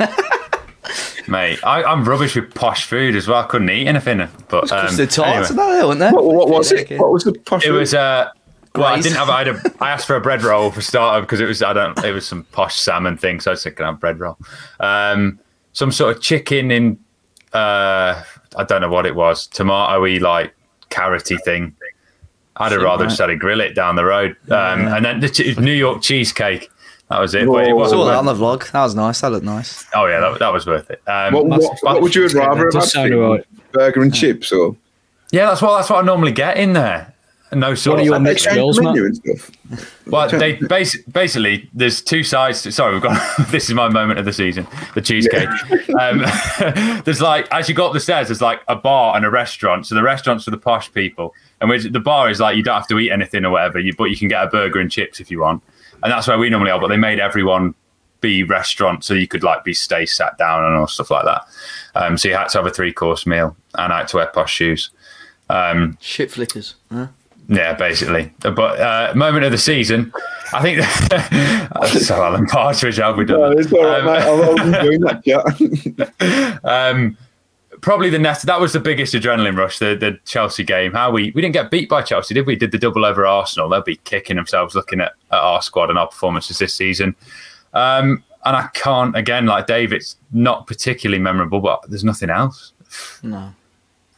Mate, 1.28 1.58
I, 1.62 1.84
I'm 1.84 2.04
rubbish 2.08 2.36
with 2.36 2.54
posh 2.54 2.86
food 2.86 3.14
as 3.14 3.28
well. 3.28 3.42
I 3.44 3.46
couldn't 3.46 3.68
eat 3.68 3.86
anything. 3.86 4.26
But 4.48 4.72
um, 4.72 4.96
the 4.96 5.06
tarts 5.06 5.18
anyway. 5.18 5.36
and 5.50 5.58
that, 5.58 5.68
there, 5.72 5.86
weren't 5.86 5.98
there? 6.00 6.12
What, 6.12 6.24
what 6.24 6.48
was 6.48 6.72
it? 6.72 6.90
What 6.98 7.12
was 7.12 7.24
the 7.24 7.34
posh? 7.34 7.66
It 7.66 7.70
was 7.70 7.92
uh, 7.92 8.30
Well, 8.74 8.86
I 8.86 8.98
didn't 9.00 9.18
have. 9.18 9.28
I, 9.28 9.44
had 9.44 9.48
a, 9.48 9.74
I 9.84 9.90
asked 9.90 10.06
for 10.06 10.16
a 10.16 10.20
bread 10.22 10.42
roll 10.42 10.70
for 10.70 10.80
starter 10.80 11.20
because 11.20 11.40
it 11.40 11.44
was 11.46 11.62
I 11.62 11.74
don't. 11.74 12.02
It 12.02 12.12
was 12.12 12.26
some 12.26 12.44
posh 12.44 12.76
salmon 12.76 13.18
thing, 13.18 13.40
so 13.40 13.52
I 13.52 13.56
said, 13.56 13.76
"Can 13.76 13.84
I 13.84 13.88
have 13.90 14.00
bread 14.00 14.18
roll?" 14.18 14.38
Um, 14.80 15.38
some 15.74 15.92
sort 15.92 16.16
of 16.16 16.22
chicken 16.22 16.70
in. 16.70 16.98
Uh, 17.52 18.22
I 18.56 18.64
don't 18.66 18.80
know 18.80 18.88
what 18.90 19.04
it 19.04 19.14
was. 19.14 19.48
Tomatoey 19.48 20.20
like 20.22 20.54
carroty 20.88 21.36
thing. 21.44 21.76
I'd 22.56 22.72
have 22.72 22.80
rather 22.80 23.04
just 23.04 23.20
had 23.20 23.28
a 23.30 23.36
grill 23.36 23.60
it 23.60 23.74
down 23.74 23.96
the 23.96 24.04
road. 24.04 24.34
Um, 24.50 24.88
And 24.88 25.04
then 25.04 25.20
the 25.20 25.28
ch- 25.28 25.56
New 25.58 25.72
York 25.72 26.02
cheesecake. 26.02 26.70
That 27.10 27.20
was 27.20 27.34
it. 27.34 27.46
But 27.46 27.64
it 27.66 27.70
I 27.70 27.72
wasn't 27.72 28.00
saw 28.00 28.04
that 28.06 28.16
on 28.16 28.26
the 28.26 28.34
vlog. 28.34 28.70
That 28.72 28.82
was 28.82 28.94
nice. 28.94 29.20
That 29.22 29.30
looked 29.32 29.44
nice. 29.46 29.86
oh 29.94 30.06
yeah, 30.06 30.20
that, 30.20 30.38
that 30.40 30.52
was 30.52 30.66
worth 30.66 30.90
it. 30.90 31.00
Um, 31.06 31.32
What, 31.32 31.46
what, 31.46 31.78
what 31.82 32.02
would 32.02 32.14
you 32.14 32.22
have 32.22 32.34
rather 32.34 32.64
have 32.64 32.72
Does 32.72 32.92
had? 32.92 33.08
sound 33.10 33.18
right. 33.18 33.44
Burger 33.72 34.02
and 34.02 34.14
chips 34.14 34.52
or 34.52 34.76
yeah, 35.30 35.46
that's 35.46 35.60
what 35.62 35.76
that's 35.76 35.90
what 35.90 36.02
I 36.02 36.06
normally 36.06 36.32
get 36.32 36.56
in 36.58 36.72
there. 36.74 37.14
No 37.50 37.74
sort 37.74 37.94
What 37.94 37.98
are 37.98 38.00
of. 38.00 38.04
your 38.06 38.14
like- 38.16 38.22
mixed 38.22 38.44
change 38.44 38.54
grills, 38.56 38.76
the 38.76 38.82
Matt? 38.82 38.94
menu 38.94 39.06
and 39.06 39.16
stuff? 39.16 39.50
Well, 40.06 40.28
they 40.38 40.56
basi- 40.58 41.10
basically 41.10 41.70
there's 41.72 42.02
two 42.02 42.22
sides. 42.22 42.62
To, 42.64 42.72
sorry, 42.72 42.92
we've 42.92 43.02
got 43.02 43.18
this 43.48 43.70
is 43.70 43.74
my 43.74 43.88
moment 43.88 44.18
of 44.18 44.26
the 44.26 44.32
season, 44.34 44.66
the 44.94 45.00
cheesecake. 45.00 45.48
um, 45.98 46.24
there's 47.04 47.22
like 47.22 47.48
as 47.50 47.66
you 47.68 47.74
go 47.74 47.86
up 47.86 47.94
the 47.94 48.00
stairs, 48.00 48.28
there's 48.28 48.42
like 48.42 48.60
a 48.68 48.76
bar 48.76 49.16
and 49.16 49.24
a 49.24 49.30
restaurant. 49.30 49.86
So 49.86 49.94
the 49.94 50.02
restaurant's 50.02 50.44
for 50.44 50.50
the 50.50 50.58
posh 50.58 50.92
people, 50.92 51.34
and 51.62 51.70
the 51.92 52.00
bar 52.00 52.28
is 52.28 52.38
like 52.38 52.56
you 52.58 52.62
don't 52.62 52.74
have 52.76 52.88
to 52.88 52.98
eat 52.98 53.10
anything 53.10 53.46
or 53.46 53.50
whatever, 53.50 53.78
you, 53.78 53.94
but 53.96 54.04
you 54.10 54.16
can 54.18 54.28
get 54.28 54.42
a 54.44 54.48
burger 54.48 54.78
and 54.78 54.90
chips 54.92 55.18
if 55.18 55.30
you 55.30 55.40
want, 55.40 55.62
and 56.02 56.12
that's 56.12 56.26
where 56.28 56.38
we 56.38 56.50
normally 56.50 56.70
are. 56.70 56.80
But 56.80 56.88
they 56.88 56.96
made 56.96 57.20
everyone 57.20 57.74
be 58.20 58.42
restaurant, 58.42 59.04
so 59.04 59.14
you 59.14 59.28
could 59.28 59.42
like 59.44 59.62
be 59.64 59.72
stay 59.74 60.04
sat 60.06 60.36
down 60.38 60.64
and 60.64 60.74
all 60.76 60.86
stuff 60.88 61.10
like 61.10 61.24
that. 61.24 61.42
Um, 61.94 62.18
so 62.18 62.28
you 62.28 62.34
had 62.34 62.48
to 62.48 62.58
have 62.58 62.66
a 62.66 62.70
three 62.70 62.92
course 62.92 63.26
meal 63.26 63.56
and 63.74 63.92
I 63.92 63.98
had 63.98 64.08
to 64.08 64.16
wear 64.16 64.26
posh 64.26 64.52
shoes. 64.54 64.90
Um, 65.48 65.96
Shit 66.00 66.30
flickers. 66.32 66.74
Huh? 66.92 67.06
yeah, 67.48 67.74
basically. 67.74 68.32
But 68.40 68.80
uh, 68.80 69.12
moment 69.14 69.44
of 69.44 69.52
the 69.52 69.58
season, 69.58 70.12
I 70.52 70.60
think. 70.62 70.82
so 72.04 72.22
Alan 72.22 72.46
Partridge, 72.46 72.98
how 72.98 73.08
have 73.08 73.16
we 73.16 73.24
done? 73.24 73.40
No, 73.40 73.48
that? 73.50 73.58
it's 73.58 73.72
all 73.72 73.84
right, 73.84 74.00
Um, 74.00 74.06
mate. 74.06 74.22
I 74.22 74.48
wasn't 74.48 74.82
doing 74.82 75.00
that 75.00 75.22
yet. 76.60 76.64
um, 76.64 77.16
probably 77.80 78.10
the 78.10 78.18
net. 78.18 78.42
That 78.42 78.60
was 78.60 78.72
the 78.72 78.80
biggest 78.80 79.14
adrenaline 79.14 79.56
rush. 79.56 79.78
The 79.78 79.94
the 79.96 80.18
Chelsea 80.24 80.64
game. 80.64 80.92
How 80.92 81.10
we 81.10 81.32
we 81.34 81.42
didn't 81.42 81.54
get 81.54 81.70
beat 81.70 81.88
by 81.88 82.02
Chelsea, 82.02 82.34
did 82.34 82.46
we? 82.46 82.56
Did 82.56 82.70
the 82.72 82.78
double 82.78 83.04
over 83.04 83.26
Arsenal? 83.26 83.68
They'll 83.68 83.82
be 83.82 83.96
kicking 83.96 84.36
themselves 84.36 84.74
looking 84.74 85.00
at, 85.00 85.12
at 85.30 85.38
our 85.38 85.62
squad 85.62 85.90
and 85.90 85.98
our 85.98 86.08
performances 86.08 86.58
this 86.58 86.74
season. 86.74 87.14
Um, 87.74 88.22
and 88.44 88.56
I 88.56 88.68
can't 88.74 89.16
again 89.16 89.46
like 89.46 89.66
Dave. 89.66 89.92
It's 89.92 90.16
not 90.32 90.66
particularly 90.66 91.22
memorable, 91.22 91.60
but 91.60 91.82
there's 91.88 92.04
nothing 92.04 92.30
else. 92.30 92.72
No. 93.22 93.52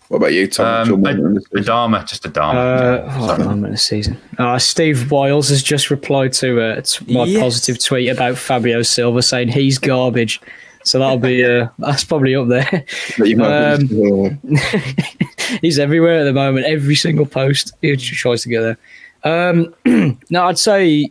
What 0.09 0.17
about 0.19 0.33
you, 0.33 0.49
Tom? 0.49 0.67
What's 0.67 0.91
Um, 0.91 1.03
moment 1.03 1.37
of 1.37 1.45
the 1.53 1.59
a, 1.59 1.63
season? 1.63 1.73
Adama, 1.73 2.09
just 2.09 2.23
Adama. 2.25 2.55
Uh, 2.55 3.05
Yeah, 3.07 3.21
what 3.21 3.27
sorry. 3.37 3.45
moment 3.45 3.75
of 3.75 3.81
season? 3.81 4.21
Uh, 4.39 4.59
Steve 4.59 5.11
Wiles 5.13 5.49
has 5.51 5.63
just 5.63 5.89
replied 5.89 6.33
to 6.35 6.61
uh, 6.61 6.81
t- 6.81 7.15
my 7.15 7.25
Yes. 7.27 7.41
positive 7.41 7.83
tweet 7.85 8.09
about 8.09 8.37
Fabio 8.37 8.83
Silva 8.83 9.23
saying 9.23 9.49
he's 9.51 9.79
garbage. 9.79 10.41
So 10.83 10.99
that'll 10.99 11.18
be 11.18 11.45
uh, 11.45 11.68
that's 11.78 12.05
probably 12.05 12.35
up 12.35 12.49
there. 12.49 12.85
That 13.18 13.28
you 13.28 13.37
might 13.37 13.76
be- 13.76 15.59
he's 15.61 15.78
everywhere 15.78 16.20
at 16.20 16.24
the 16.24 16.33
moment. 16.33 16.66
Every 16.66 16.95
single 16.95 17.26
post 17.26 17.74
he 17.83 17.97
tries 17.97 18.43
to 18.43 18.49
get 18.49 18.61
there. 18.61 19.51
Um, 19.51 19.74
no, 20.31 20.47
I'd 20.47 20.59
say 20.59 21.11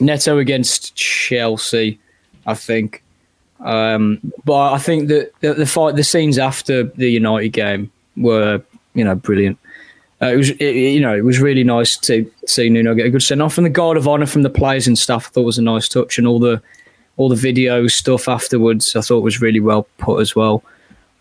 Neto 0.00 0.38
against 0.38 0.94
Chelsea. 0.94 1.98
I 2.46 2.54
think, 2.54 3.02
um, 3.60 4.18
but 4.44 4.72
I 4.72 4.78
think 4.78 5.08
that 5.08 5.32
the, 5.40 5.54
the 5.54 5.66
fight, 5.66 5.94
the 5.94 6.04
scenes 6.04 6.38
after 6.38 6.82
the 6.82 7.08
United 7.08 7.50
game 7.50 7.90
were, 8.16 8.60
you 8.94 9.04
know, 9.04 9.14
brilliant. 9.14 9.58
Uh, 10.20 10.26
it 10.26 10.36
was, 10.36 10.50
it, 10.50 10.74
you 10.74 11.00
know, 11.00 11.16
it 11.16 11.24
was 11.24 11.40
really 11.40 11.64
nice 11.64 11.96
to 11.98 12.30
see 12.46 12.68
Nuno 12.68 12.94
get 12.94 13.06
a 13.06 13.10
good 13.10 13.22
send 13.22 13.42
off, 13.42 13.58
and 13.58 13.64
the 13.64 13.70
guard 13.70 13.96
of 13.96 14.08
honor 14.08 14.26
from 14.26 14.42
the 14.42 14.50
players 14.50 14.86
and 14.86 14.98
stuff. 14.98 15.26
I 15.26 15.30
thought 15.30 15.42
was 15.44 15.58
a 15.58 15.62
nice 15.62 15.88
touch, 15.88 16.18
and 16.18 16.26
all 16.26 16.38
the 16.38 16.60
all 17.16 17.28
the 17.28 17.36
video 17.36 17.86
stuff 17.86 18.28
afterwards. 18.28 18.96
I 18.96 19.00
thought 19.00 19.20
was 19.22 19.40
really 19.40 19.60
well 19.60 19.86
put 19.98 20.20
as 20.20 20.34
well. 20.34 20.62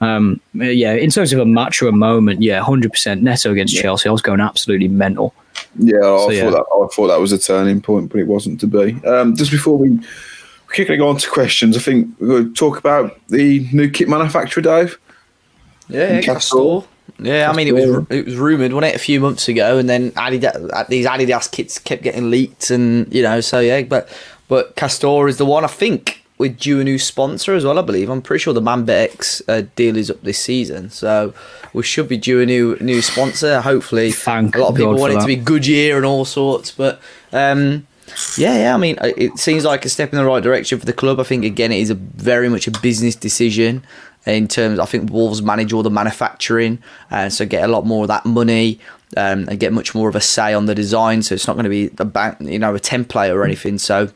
Um, 0.02 0.42
yeah, 0.54 0.94
in 0.94 1.12
terms 1.12 1.32
of 1.32 1.40
a 1.40 1.46
match 1.46 1.82
or 1.82 1.88
a 1.88 1.92
moment, 1.92 2.42
yeah, 2.42 2.62
hundred 2.62 2.92
percent. 2.92 3.22
Neto 3.22 3.52
against 3.52 3.76
Chelsea, 3.76 4.10
I 4.10 4.12
was 4.12 4.22
going 4.22 4.40
absolutely 4.40 4.88
mental. 4.88 5.34
Yeah, 5.78 5.98
I, 5.98 6.02
So, 6.02 6.18
thought 6.26 6.34
yeah. 6.34 6.50
That, 6.50 6.60
I 6.60 6.88
thought 6.96 7.08
that 7.08 7.20
was 7.20 7.32
a 7.32 7.38
turning 7.38 7.82
point, 7.82 8.10
but 8.10 8.20
it 8.20 8.28
wasn't 8.28 8.60
to 8.62 8.68
be. 8.68 9.00
Um, 9.06 9.36
just 9.36 9.52
before 9.52 9.78
we 9.78 10.00
quickly 10.68 10.98
go 10.98 11.08
on 11.08 11.18
to 11.18 11.30
questions, 11.30 11.78
I 11.78 11.82
think 11.82 12.08
we're 12.20 12.28
going 12.28 12.48
to 12.48 12.54
talk 12.54 12.78
about 12.80 13.20
the 13.28 13.68
new 13.72 13.90
kit 13.90 14.10
manufacturer, 14.10 14.64
Dave. 14.64 15.00
Yeah, 15.88 16.14
yeah 16.14 16.22
Castore. 16.22 16.84
Castore. 16.84 16.88
Yeah, 17.20 17.52
I 17.52 17.56
mean 17.56 17.68
it 17.68 17.76
was 17.76 17.86
Castore. 17.86 18.12
it 18.12 18.26
was 18.26 18.36
rumored, 18.38 18.74
wasn't 18.74 18.94
it, 18.94 18.96
a 18.96 19.00
few 19.00 19.20
months 19.20 19.48
ago, 19.48 19.78
and 19.78 19.88
then 19.88 20.12
Adidas, 20.12 20.88
these 20.88 21.06
Adidas 21.06 21.52
kits 21.52 21.78
kept 21.78 22.02
getting 22.02 22.32
leaked, 22.32 22.72
and 22.72 23.14
you 23.14 23.22
know, 23.22 23.40
so 23.40 23.60
yeah, 23.60 23.84
but 23.84 24.10
but 24.52 24.76
Castore 24.76 25.30
is 25.30 25.38
the 25.38 25.46
one 25.46 25.64
I 25.64 25.70
think 25.70 26.26
with 26.38 26.60
due 26.60 26.82
a 26.82 26.84
new 26.84 27.00
sponsor 27.00 27.56
as 27.56 27.64
well. 27.64 27.80
I 27.80 27.84
believe 27.84 28.10
I'm 28.10 28.22
pretty 28.22 28.42
sure 28.42 28.54
the 28.54 28.60
ManBetX 28.60 29.44
uh, 29.48 29.66
deal 29.78 29.96
is 29.96 30.12
up 30.12 30.22
this 30.24 30.40
season, 30.40 30.90
so 30.90 31.34
we 31.72 31.84
should 31.84 32.10
be 32.10 32.18
due 32.18 32.42
a 32.42 32.46
new 32.46 32.76
new 32.82 33.02
sponsor. 33.02 33.62
Hopefully, 33.62 34.12
Thank 34.12 34.58
a 34.58 34.60
lot 34.60 34.72
of 34.72 34.76
people 34.76 34.92
God 34.92 35.00
want 35.00 35.14
it 35.14 35.22
to 35.22 35.26
be 35.26 35.38
Goodyear 35.38 35.96
and 35.96 36.06
all 36.06 36.26
sorts, 36.26 36.70
but 36.70 37.00
um, 37.32 37.88
yeah, 38.36 38.58
yeah. 38.58 38.76
I 38.76 38.78
mean, 38.78 38.98
it 39.02 39.18
it 39.18 39.38
seems 39.40 39.64
like 39.64 39.86
a 39.86 39.90
step 39.90 40.12
in 40.12 40.18
the 40.18 40.26
right 40.26 40.44
direction 40.44 40.78
for 40.78 40.86
the 40.86 40.92
club. 40.92 41.22
I 41.22 41.24
think 41.24 41.46
again, 41.46 41.72
it 41.72 41.80
is 41.80 41.90
a 41.90 41.96
very 41.96 42.50
much 42.50 42.68
a 42.68 42.72
business 42.72 43.16
decision 43.16 43.86
in 44.26 44.50
terms. 44.50 44.80
I 44.80 44.86
think 44.86 45.12
Wolves 45.12 45.42
manage 45.42 45.72
all 45.72 45.82
the 45.82 45.90
manufacturing, 45.90 46.80
and 47.10 47.32
so 47.32 47.46
get 47.46 47.64
a 47.64 47.72
lot 47.72 47.86
more 47.86 48.04
of 48.04 48.10
that 48.10 48.26
money. 48.26 48.82
Um, 49.18 49.50
and 49.50 49.60
get 49.60 49.74
much 49.74 49.94
more 49.94 50.08
of 50.08 50.16
a 50.16 50.22
say 50.22 50.54
on 50.54 50.68
the 50.68 50.74
design, 50.74 51.22
so 51.22 51.36
it's 51.36 51.46
not 51.46 51.58
going 51.58 51.66
to 51.66 51.70
be 51.70 51.92
a 52.00 52.06
bank, 52.06 52.38
you 52.40 52.58
know, 52.58 52.74
a 52.74 52.80
template 52.80 53.36
or 53.36 53.44
anything. 53.44 53.78
So 53.78 54.10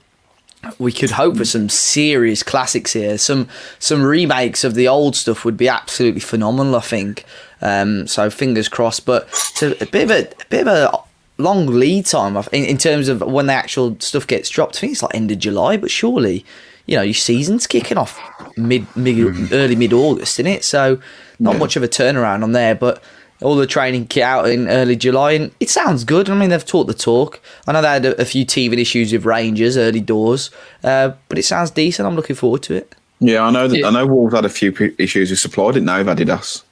we 0.80 0.92
could 0.92 1.12
hope 1.12 1.38
for 1.38 1.46
some 1.46 1.70
serious 1.70 2.44
classics 2.44 2.94
here. 2.94 3.18
Some 3.18 3.48
some 3.80 4.04
remakes 4.04 4.64
of 4.64 4.76
the 4.76 4.88
old 4.88 5.16
stuff 5.16 5.46
would 5.46 5.58
be 5.58 5.68
absolutely 5.68 6.22
phenomenal. 6.22 6.76
I 6.76 6.82
think. 6.82 7.26
Um, 7.62 8.08
so 8.08 8.30
fingers 8.30 8.68
crossed. 8.68 9.06
But 9.06 9.28
it's 9.28 9.64
a, 9.64 9.72
a 9.84 9.86
bit 9.86 10.04
of 10.04 10.12
a, 10.12 10.22
a 10.22 10.46
bit 10.50 10.68
of 10.68 10.68
a 10.68 11.00
long 11.38 11.68
lead 11.68 12.06
time 12.06 12.38
in, 12.52 12.66
in 12.66 12.78
terms 12.78 13.08
of 13.10 13.22
when 13.22 13.48
the 13.48 13.54
actual 13.54 13.98
stuff 14.00 14.28
gets 14.28 14.50
dropped. 14.50 14.78
I 14.78 14.80
think 14.82 14.94
it's 14.94 15.04
like 15.04 15.16
end 15.16 15.32
of 15.32 15.40
July, 15.40 15.78
but 15.78 15.92
surely. 15.92 16.46
You 16.88 16.98
know, 16.98 17.02
your 17.02 17.16
season's 17.16 17.66
kicking 17.66 17.98
off 17.98 18.20
mid, 18.56 18.86
mid 18.96 19.52
early 19.52 19.76
mid 19.76 19.92
August, 19.92 20.40
isn't 20.40 20.52
it? 20.52 20.64
So 20.64 21.02
not 21.40 21.58
much 21.58 21.76
of 21.76 21.82
a 21.82 21.88
turnaround 21.88 22.44
on 22.44 22.52
there, 22.52 22.76
but 22.76 23.04
all 23.42 23.56
the 23.56 23.68
training 23.68 24.08
kit 24.08 24.24
out 24.24 24.50
in 24.50 24.68
early 24.68 24.96
July, 24.96 25.34
and 25.34 25.52
it 25.60 25.70
sounds 25.70 26.04
good. 26.04 26.30
I 26.30 26.36
mean, 26.36 26.50
they've 26.50 26.66
taught 26.66 26.86
the 26.88 26.94
talk. 26.94 27.40
I 27.68 27.72
know 27.74 27.82
they 27.82 27.88
had 27.90 28.06
a, 28.06 28.22
a 28.22 28.26
few 28.26 28.46
teething 28.46 28.80
issues 28.80 29.12
with 29.12 29.26
Rangers 29.26 29.78
early 29.78 30.00
doors, 30.02 30.52
uh, 30.84 31.12
but 31.30 31.38
it 31.38 31.44
sounds 31.44 31.72
decent. 31.72 32.08
I'm 32.08 32.16
looking 32.16 32.36
forward 32.36 32.64
to 32.64 32.76
it. 32.76 32.96
Yeah, 33.20 33.44
I 33.44 33.52
know. 33.52 33.68
That, 33.68 33.78
Yeah. 33.78 33.88
I 33.88 33.92
know 33.92 34.06
Wolves 34.08 34.34
had 34.34 34.46
a 34.46 34.50
few 34.50 34.72
p- 34.72 34.94
issues 34.98 35.30
with 35.30 35.40
supply, 35.40 35.72
didn't 35.72 35.86
they? 35.88 36.04
With 36.04 36.18
Adidas. 36.18 36.64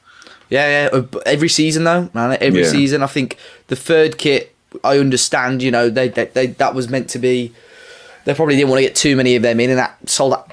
Yeah, 0.49 0.89
yeah. 0.93 0.99
uh, 0.99 1.20
Every 1.26 1.49
season 1.49 1.84
though, 1.86 2.09
man. 2.14 2.38
Every 2.41 2.61
Yeah. 2.64 2.70
season, 2.70 3.01
I 3.03 3.07
think 3.07 3.38
the 3.68 3.76
third 3.76 4.18
kit. 4.18 4.53
I 4.84 4.97
understand. 4.99 5.61
You 5.61 5.72
know, 5.72 5.89
they, 5.89 6.07
they, 6.09 6.26
they 6.26 6.47
that 6.47 6.74
was 6.76 6.89
meant 6.89 7.09
to 7.11 7.20
be. 7.20 7.53
They 8.26 8.34
probably 8.34 8.55
didn't 8.55 8.70
want 8.70 8.80
to 8.80 8.84
get 8.84 8.95
too 8.95 9.16
many 9.16 9.36
of 9.36 9.41
them 9.43 9.59
in, 9.59 9.70
and 9.70 9.80
that 9.80 9.97
sold 10.09 10.34
out. 10.34 10.49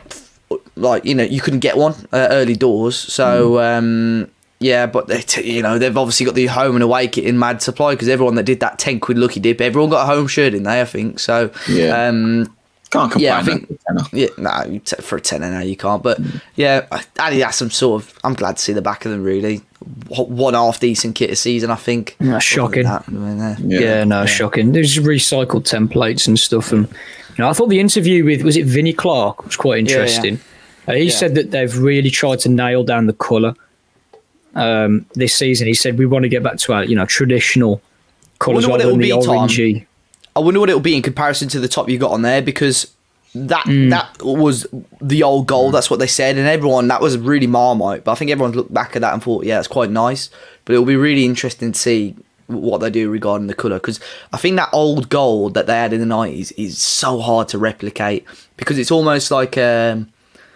Like 0.76 1.04
you 1.04 1.14
know, 1.14 1.22
you 1.22 1.40
couldn't 1.40 1.60
get 1.60 1.76
one 1.76 1.94
uh, 2.12 2.28
early 2.30 2.54
doors. 2.56 2.96
So 2.96 3.52
Mm. 3.52 3.78
um, 3.78 4.30
yeah, 4.60 4.86
but 4.86 5.08
they, 5.08 5.22
t- 5.22 5.56
you 5.56 5.62
know, 5.62 5.78
they've 5.78 5.96
obviously 5.96 6.26
got 6.26 6.34
the 6.34 6.46
home 6.46 6.76
and 6.76 6.82
away 6.82 7.08
kit 7.08 7.24
in 7.24 7.38
mad 7.38 7.62
supply 7.62 7.94
because 7.94 8.08
everyone 8.08 8.34
that 8.36 8.44
did 8.44 8.60
that 8.60 8.78
ten 8.78 9.00
quid 9.00 9.18
lucky 9.18 9.40
dip, 9.40 9.60
everyone 9.60 9.90
got 9.90 10.02
a 10.02 10.06
home 10.06 10.26
shirt 10.26 10.54
in 10.54 10.62
there. 10.64 10.82
I 10.82 10.84
think 10.86 11.18
so. 11.18 11.50
Yeah. 11.68 12.06
Um, 12.08 12.54
Can't 12.90 13.10
complain. 13.12 13.24
Yeah, 13.24 13.38
I 13.38 13.42
think- 13.42 13.68
for 13.68 13.76
tenner. 13.86 14.04
yeah, 14.12 14.26
no, 14.36 14.64
you 14.72 14.78
t- 14.80 14.96
for 15.02 15.16
a 15.16 15.20
tenner 15.20 15.50
now 15.50 15.60
you 15.60 15.76
can't. 15.76 16.02
But 16.02 16.18
yeah, 16.56 16.86
Adidas. 17.16 17.62
I'm 17.62 17.70
sort 17.70 18.02
of. 18.02 18.18
I'm 18.24 18.34
glad 18.34 18.56
to 18.56 18.62
see 18.62 18.72
the 18.72 18.82
back 18.82 19.04
of 19.04 19.12
them. 19.12 19.22
Really, 19.24 19.62
W- 20.10 20.28
one 20.34 20.54
half 20.54 20.78
decent 20.80 21.14
kit 21.14 21.30
a 21.30 21.36
season. 21.36 21.70
I 21.70 21.76
think. 21.76 22.16
Yeah, 22.20 22.26
Other 22.26 22.32
than 22.32 22.40
shocking. 22.40 22.82
that, 22.84 23.04
I 23.06 23.10
mean, 23.12 23.40
uh, 23.40 23.56
Yeah. 23.60 23.80
Yeah, 23.80 24.04
no, 24.04 24.26
shocking. 24.26 24.72
There's 24.72 24.98
recycled 24.98 25.64
templates 25.70 26.26
and 26.26 26.38
stuff, 26.38 26.72
and 26.72 26.86
you 26.88 27.34
know, 27.44 27.48
I 27.48 27.52
thought 27.54 27.68
the 27.70 27.80
interview 27.80 28.24
with 28.24 28.42
was 28.42 28.56
it 28.58 28.66
Vinnie 28.66 28.92
Clark 28.92 29.44
was 29.46 29.56
quite 29.56 29.76
yeah. 29.86 29.92
interesting. 29.92 30.40
Uh, 30.88 30.94
he 30.94 31.04
Yeah. 31.04 31.12
said 31.12 31.34
that 31.36 31.52
they've 31.52 31.78
really 31.78 32.10
tried 32.10 32.40
to 32.40 32.48
nail 32.48 32.82
down 32.84 33.06
the 33.06 33.12
colour 33.14 33.54
um, 34.54 35.06
this 35.14 35.34
season. 35.34 35.66
He 35.66 35.74
said 35.74 35.98
we 35.98 36.06
want 36.06 36.24
to 36.24 36.28
get 36.28 36.42
back 36.42 36.56
to 36.58 36.72
our 36.72 36.84
you 36.84 36.96
know 36.96 37.06
traditional 37.06 37.80
colours 38.38 38.66
rather 38.66 38.86
than 38.86 38.98
the 38.98 39.04
be, 39.04 39.10
Tom. 39.10 39.22
orangey. 39.48 39.86
I 40.36 40.40
wonder 40.40 40.60
what 40.60 40.68
it'll 40.68 40.80
be 40.80 40.96
in 40.96 41.02
comparison 41.02 41.48
to 41.48 41.60
the 41.60 41.68
top 41.68 41.88
you 41.88 41.98
got 41.98 42.12
on 42.12 42.22
there 42.22 42.40
because 42.42 42.92
that 43.34 43.64
Mm. 43.66 43.90
that 43.90 44.22
was 44.24 44.66
the 45.00 45.22
old 45.22 45.46
goal. 45.46 45.70
That's 45.70 45.90
what 45.90 45.98
they 46.00 46.06
said, 46.06 46.36
and 46.36 46.46
everyone 46.48 46.88
that 46.88 47.00
was 47.00 47.16
really 47.18 47.46
marmite. 47.46 48.04
But 48.04 48.12
I 48.12 48.14
think 48.16 48.30
everyone 48.30 48.52
looked 48.52 48.72
back 48.74 48.96
at 48.96 49.02
that 49.02 49.12
and 49.12 49.22
thought, 49.22 49.44
yeah, 49.44 49.58
it's 49.58 49.68
quite 49.68 49.90
nice. 49.90 50.30
But 50.64 50.72
it'll 50.74 50.84
be 50.86 50.96
really 50.96 51.24
interesting 51.24 51.72
to 51.72 51.78
see 51.78 52.16
what 52.46 52.78
they 52.78 52.90
do 52.90 53.08
regarding 53.08 53.46
the 53.46 53.54
colour 53.54 53.76
because 53.76 54.00
I 54.32 54.36
think 54.36 54.56
that 54.56 54.68
old 54.72 55.08
gold 55.08 55.54
that 55.54 55.68
they 55.68 55.74
had 55.74 55.92
in 55.92 56.00
the 56.00 56.06
nineties 56.06 56.50
is 56.52 56.78
so 56.78 57.20
hard 57.20 57.46
to 57.48 57.58
replicate 57.58 58.24
because 58.56 58.76
it's 58.78 58.90
almost 58.90 59.30
like 59.30 59.56
um, 59.56 60.08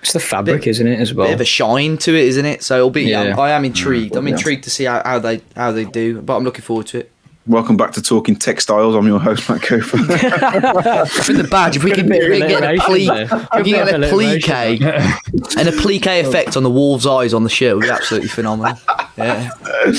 It's 0.04 0.12
the 0.12 0.20
fabric, 0.20 0.64
Bit- 0.64 0.70
isn't 0.70 0.86
it, 0.86 1.00
as 1.00 1.14
well? 1.14 1.28
bit 1.28 1.32
of 1.34 1.40
a 1.40 1.46
shine 1.46 1.96
to 1.96 2.14
it, 2.14 2.24
isn't 2.24 2.44
it? 2.44 2.62
So 2.62 2.76
it'll 2.76 2.90
be. 2.90 3.04
Yeah. 3.04 3.22
I'm- 3.22 3.40
I 3.40 3.50
am 3.52 3.62
mm, 3.62 3.66
intrigued. 3.66 4.14
I'm 4.16 4.28
intrigued 4.28 4.64
to 4.64 4.70
see 4.70 4.84
how, 4.84 5.00
how 5.02 5.18
they 5.18 5.40
how 5.56 5.72
they 5.72 5.86
do, 5.86 6.20
but 6.20 6.36
I'm 6.36 6.44
looking 6.44 6.60
forward 6.60 6.88
to 6.88 6.98
it. 6.98 7.10
Welcome 7.46 7.78
back 7.78 7.92
to 7.92 8.02
Talking 8.02 8.36
Textiles. 8.36 8.94
I'm 8.94 9.06
your 9.06 9.18
host, 9.18 9.48
Matt 9.48 9.62
Cooper. 9.62 9.96
I 9.98 11.06
think 11.06 11.38
the 11.38 11.48
badge, 11.50 11.76
if 11.76 11.84
we 11.84 11.92
can, 11.92 12.10
if 12.12 12.28
we 12.28 12.38
can 12.38 12.48
get 12.48 12.62
a 12.62 12.78
pli- 12.82 13.08
we 13.08 13.70
can 13.70 13.86
get 13.86 13.94
a 13.94 14.08
plique 14.10 14.48
and 15.58 15.68
a 15.68 15.72
plique 15.72 16.06
effect 16.06 16.56
on 16.58 16.64
the 16.64 16.70
wolf's 16.70 17.06
eyes 17.06 17.32
on 17.32 17.42
the 17.42 17.50
shirt, 17.50 17.76
would 17.76 17.84
be 17.84 17.90
absolutely 17.90 18.28
phenomenal. 18.28 18.78
Yeah. 19.16 19.50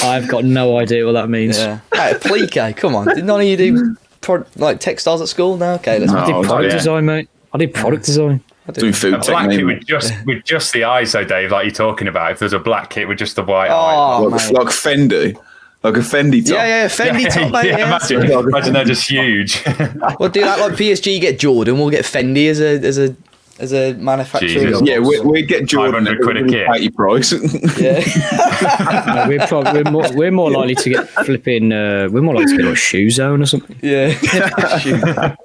I've 0.04 0.28
got 0.28 0.46
no 0.46 0.78
idea 0.78 1.04
what 1.06 1.14
that 1.14 1.30
means. 1.30 1.58
Yeah. 1.58 1.80
Hey, 1.94 2.12
a 2.12 2.20
plique, 2.20 2.78
come 2.78 2.96
on. 2.96 3.08
Did 3.08 3.26
none 3.26 3.42
of 3.42 3.48
you 3.48 3.58
do 3.58 3.96
pro- 4.22 4.46
like 4.56 4.80
textiles 4.80 5.22
at 5.22 5.30
school? 5.30 5.58
No? 5.58 5.74
Okay, 5.76 5.98
let's 5.98 6.12
No. 6.12 6.20
I 6.20 6.26
did 6.26 6.46
product 6.46 6.72
yeah. 6.72 6.78
design, 6.78 7.06
mate. 7.06 7.30
I 7.54 7.58
did 7.58 7.74
product 7.74 8.06
design. 8.06 8.44
Doing 8.74 8.94
food 8.94 9.14
A 9.14 9.20
black 9.20 9.50
kit 9.52 9.66
with 9.66 9.86
just 9.86 10.14
with 10.26 10.44
just 10.44 10.74
the 10.74 10.84
eyes, 10.86 11.12
though, 11.12 11.24
Dave, 11.24 11.52
like 11.52 11.66
you're 11.66 11.74
talking 11.74 12.08
about. 12.08 12.32
If 12.32 12.40
there's 12.40 12.54
a 12.54 12.60
black 12.60 12.90
kit 12.90 13.08
with 13.08 13.18
just 13.20 13.36
the 13.36 13.44
white 13.44 13.70
eye. 13.70 13.94
Oh, 13.96 14.24
Like, 14.24 14.52
like 14.52 14.68
Fendi. 14.68 15.38
Like 15.84 15.98
a 15.98 16.00
Fendi 16.00 16.42
top. 16.44 16.54
Yeah, 16.56 16.66
yeah, 16.66 16.88
Fendi 16.88 17.32
top, 17.32 17.52
mate. 17.52 17.66
yeah, 17.68 17.78
Yeah, 17.78 17.88
imagine, 17.88 18.24
imagine 18.48 18.74
they're 18.74 18.86
just 18.86 19.08
huge. 19.08 19.64
We'll 20.20 20.30
do 20.30 20.42
that 20.42 20.60
like 20.60 20.72
PSG 20.74 21.22
get 21.22 21.38
Jordan, 21.38 21.78
we'll 21.78 21.92
get 21.92 22.06
Fendi 22.06 22.50
as 22.50 22.60
a 22.60 22.80
as 22.80 22.98
a 22.98 23.16
as 23.60 23.72
a 23.72 23.94
manufacturer. 23.94 24.50
Jesus. 24.50 24.82
Yeah, 24.84 25.00
we, 25.00 25.20
we'd 25.22 25.48
get 25.48 25.66
Jordan 25.68 26.06
500 26.06 26.22
quid 26.24 26.38
a 26.38 26.46
kit. 26.48 26.68
Pay 26.68 26.80
your 26.82 26.92
price. 26.92 27.32
yeah. 27.80 29.14
No, 29.16 29.26
we're, 29.30 29.48
prob- 29.48 29.74
we're 29.74 29.90
more 29.92 30.04
we're 30.14 30.32
more 30.32 30.50
likely 30.52 30.76
to 30.76 30.90
get 30.90 31.08
flipping. 31.10 31.72
Uh, 31.72 32.10
we're 32.12 32.22
more 32.22 32.36
likely 32.36 32.52
to 32.54 32.58
get 32.64 32.66
like 32.68 32.78
shoe 32.78 33.10
zone 33.12 33.42
or 33.44 33.46
something. 33.46 33.78
yeah. 33.84 35.36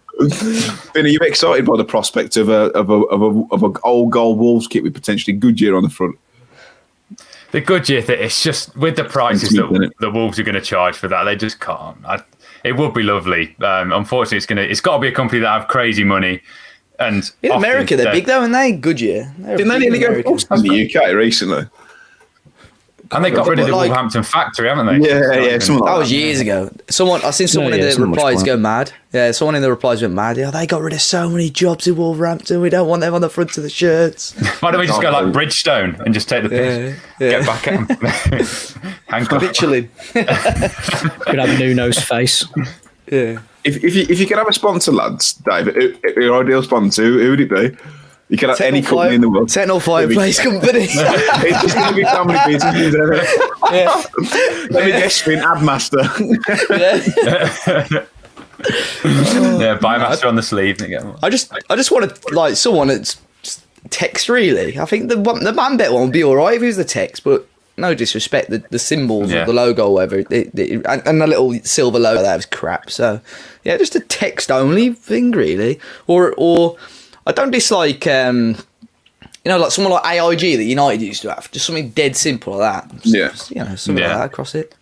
Ben, 0.94 1.04
are 1.04 1.08
you 1.08 1.18
excited 1.22 1.64
by 1.64 1.76
the 1.76 1.84
prospect 1.84 2.36
of 2.36 2.48
a 2.48 2.66
of 2.72 2.90
a 2.90 2.94
of 2.94 3.22
a 3.22 3.54
of 3.54 3.62
a 3.62 3.80
old 3.82 4.12
gold 4.12 4.38
Wolves 4.38 4.66
kit 4.66 4.82
with 4.82 4.94
potentially 4.94 5.36
Goodyear 5.36 5.74
on 5.76 5.82
the 5.82 5.88
front? 5.90 6.18
the 7.52 7.60
Goodyear 7.60 8.02
thing, 8.02 8.18
it's 8.20 8.42
just 8.42 8.76
with 8.76 8.96
the 8.96 9.04
prices 9.04 9.44
It's 9.44 9.54
that 9.54 9.82
it? 9.82 9.92
the 9.98 10.10
Wolves 10.10 10.38
are 10.38 10.44
going 10.44 10.54
to 10.54 10.60
charge 10.60 10.96
for 10.96 11.08
that, 11.08 11.24
they 11.24 11.34
just 11.36 11.58
can't. 11.58 11.96
I, 12.04 12.22
it 12.64 12.76
would 12.76 12.94
be 12.94 13.02
lovely. 13.02 13.56
Um, 13.60 13.92
unfortunately, 13.92 14.36
it's 14.36 14.46
gonna 14.46 14.60
it's 14.62 14.80
got 14.80 14.96
to 14.96 15.00
be 15.00 15.08
a 15.08 15.12
company 15.12 15.40
that 15.40 15.48
have 15.48 15.68
crazy 15.68 16.04
money. 16.04 16.40
And 16.98 17.30
In 17.42 17.52
America, 17.52 17.96
they're 17.96 18.12
big 18.12 18.26
though, 18.26 18.42
and 18.42 18.54
they 18.54 18.72
Goodyear. 18.72 19.34
They're 19.38 19.56
Didn't 19.56 19.72
they 19.72 19.78
big 19.78 20.00
nearly 20.00 20.22
go 20.22 20.30
in 20.30 20.62
the 20.62 20.94
UK 20.94 21.14
recently? 21.14 21.64
And 23.12 23.24
they 23.24 23.30
got 23.30 23.46
rid 23.48 23.58
of 23.58 23.66
the 23.66 23.72
like- 23.72 23.88
Wolverhampton 23.88 24.22
factory, 24.22 24.68
haven't 24.68 24.86
they? 24.86 25.08
Yeah, 25.08 25.32
yeah, 25.34 25.58
something 25.58 25.84
like 25.84 25.92
That 25.94 25.98
was 25.98 26.12
years 26.12 26.40
ago. 26.40 26.70
Someone, 26.88 27.20
I've 27.24 27.34
seen 27.34 27.48
someone 27.48 27.72
yeah, 27.72 27.90
in 27.90 28.00
the 28.00 28.06
replies 28.06 28.42
go 28.42 28.56
mad. 28.56 28.92
Yeah, 29.12 29.32
someone 29.32 29.56
in 29.56 29.62
the 29.62 29.70
replies 29.70 30.00
went 30.02 30.14
mad. 30.14 30.36
Yeah, 30.36 30.50
they 30.52 30.66
got 30.66 30.80
rid 30.82 30.92
of 30.92 31.00
so 31.00 31.28
many 31.28 31.50
jobs 31.50 31.86
in 31.88 31.96
Wolverhampton. 31.96 32.60
We 32.60 32.70
don't 32.70 32.86
want 32.88 33.00
them 33.00 33.12
on 33.12 33.20
the 33.20 33.28
front 33.28 33.56
of 33.56 33.64
the 33.64 33.70
shirts. 33.70 34.32
Why 34.60 34.70
don't 34.70 34.80
we 34.80 34.86
just 34.86 35.02
go 35.02 35.10
like 35.10 35.26
Bridgestone 35.26 35.98
and 36.00 36.14
just 36.14 36.28
take 36.28 36.44
the 36.44 36.48
piss? 36.50 36.96
Yeah, 37.18 37.26
yeah. 37.26 37.38
Get 37.38 37.46
back 37.46 37.66
at 37.68 37.88
them. 37.88 38.92
Handcuff. 39.08 39.42
Literally. 39.42 39.88
Could 40.12 41.38
have 41.38 41.58
Nuno's 41.58 41.98
face. 41.98 42.44
Yeah. 43.10 43.40
If, 43.64 43.82
if 43.84 43.94
you 43.94 44.06
if 44.08 44.18
you 44.20 44.26
could 44.26 44.38
have 44.38 44.48
a 44.48 44.52
sponsor, 44.52 44.92
lads, 44.92 45.34
Dave, 45.34 45.66
who- 45.66 45.94
who- 46.14 46.22
your 46.22 46.40
ideal 46.42 46.62
sponsor, 46.62 47.02
who, 47.02 47.18
who 47.18 47.30
would 47.30 47.40
it 47.40 47.50
be? 47.50 47.76
You 48.30 48.38
could 48.38 48.48
have 48.48 48.60
any 48.60 48.80
company 48.80 49.16
in 49.16 49.20
the 49.20 49.28
world. 49.28 49.48
Techno 49.50 49.78
Fireplace 49.80 50.38
Company. 50.40 50.84
it's 50.88 50.94
just 51.62 51.74
going 51.74 51.88
to 51.90 51.94
be 51.96 52.04
family 52.04 52.38
businesses. 52.46 52.94
isn't 52.94 53.12
it? 53.14 53.50
yeah. 53.72 54.68
Let 54.70 54.84
me 54.84 54.92
guess, 54.92 55.20
Finn, 55.20 55.40
Admaster. 55.40 56.04
yeah. 56.70 58.06
Yeah, 59.02 59.78
Buymaster 59.78 60.26
on 60.28 60.36
the 60.36 60.42
sleeve. 60.42 60.80
and 60.80 60.90
get 60.90 61.02
them. 61.02 61.16
I 61.22 61.30
just, 61.30 61.52
I 61.70 61.76
just 61.76 61.90
want 61.90 62.14
to 62.14 62.34
like 62.34 62.56
someone 62.56 62.88
that's 62.88 63.20
just 63.42 63.64
text. 63.88 64.28
Really, 64.28 64.78
I 64.78 64.84
think 64.84 65.08
the 65.08 65.18
one, 65.18 65.42
the 65.44 65.52
man 65.52 65.76
bet 65.78 65.92
one 65.92 66.02
would 66.02 66.12
be 66.12 66.22
all 66.22 66.36
right 66.36 66.56
if 66.56 66.62
it 66.62 66.66
was 66.66 66.76
the 66.76 66.84
text, 66.84 67.24
but 67.24 67.46
no 67.78 67.94
disrespect, 67.94 68.50
the, 68.50 68.58
the 68.70 68.78
symbols 68.78 69.30
Yeah. 69.32 69.40
of 69.40 69.46
the 69.46 69.54
logo, 69.54 69.86
or 69.88 69.94
whatever, 69.94 70.18
it, 70.18 70.30
it, 70.58 70.84
and, 70.86 71.02
and 71.06 71.20
the 71.22 71.26
little 71.26 71.54
silver 71.64 71.98
logo 71.98 72.20
that 72.22 72.36
was 72.36 72.44
crap. 72.46 72.90
So 72.90 73.20
yeah, 73.64 73.78
just 73.78 73.96
a 73.96 74.00
text 74.00 74.50
only 74.50 74.92
thing, 74.92 75.30
really, 75.30 75.80
or 76.06 76.34
or 76.36 76.76
I 77.30 77.32
don't 77.32 77.50
dislike. 77.50 78.06
um 78.06 78.56
you 79.44 79.48
know, 79.50 79.56
like 79.56 79.70
someone 79.70 79.94
like 79.94 80.04
AIG 80.04 80.56
that 80.58 80.64
United 80.64 81.00
used 81.02 81.22
to 81.22 81.32
have, 81.32 81.50
just 81.50 81.64
something 81.64 81.88
dead 81.90 82.14
simple 82.14 82.58
like 82.58 82.88
that. 82.90 82.94
Just- 83.02 83.14
Yeah. 83.14 83.28
just, 83.30 83.50
you 83.50 83.64
know, 83.64 83.74
something 83.74 84.02
Yeah. 84.04 84.08
like 84.10 84.18
that 84.18 84.26
across 84.26 84.54
it. 84.54 84.74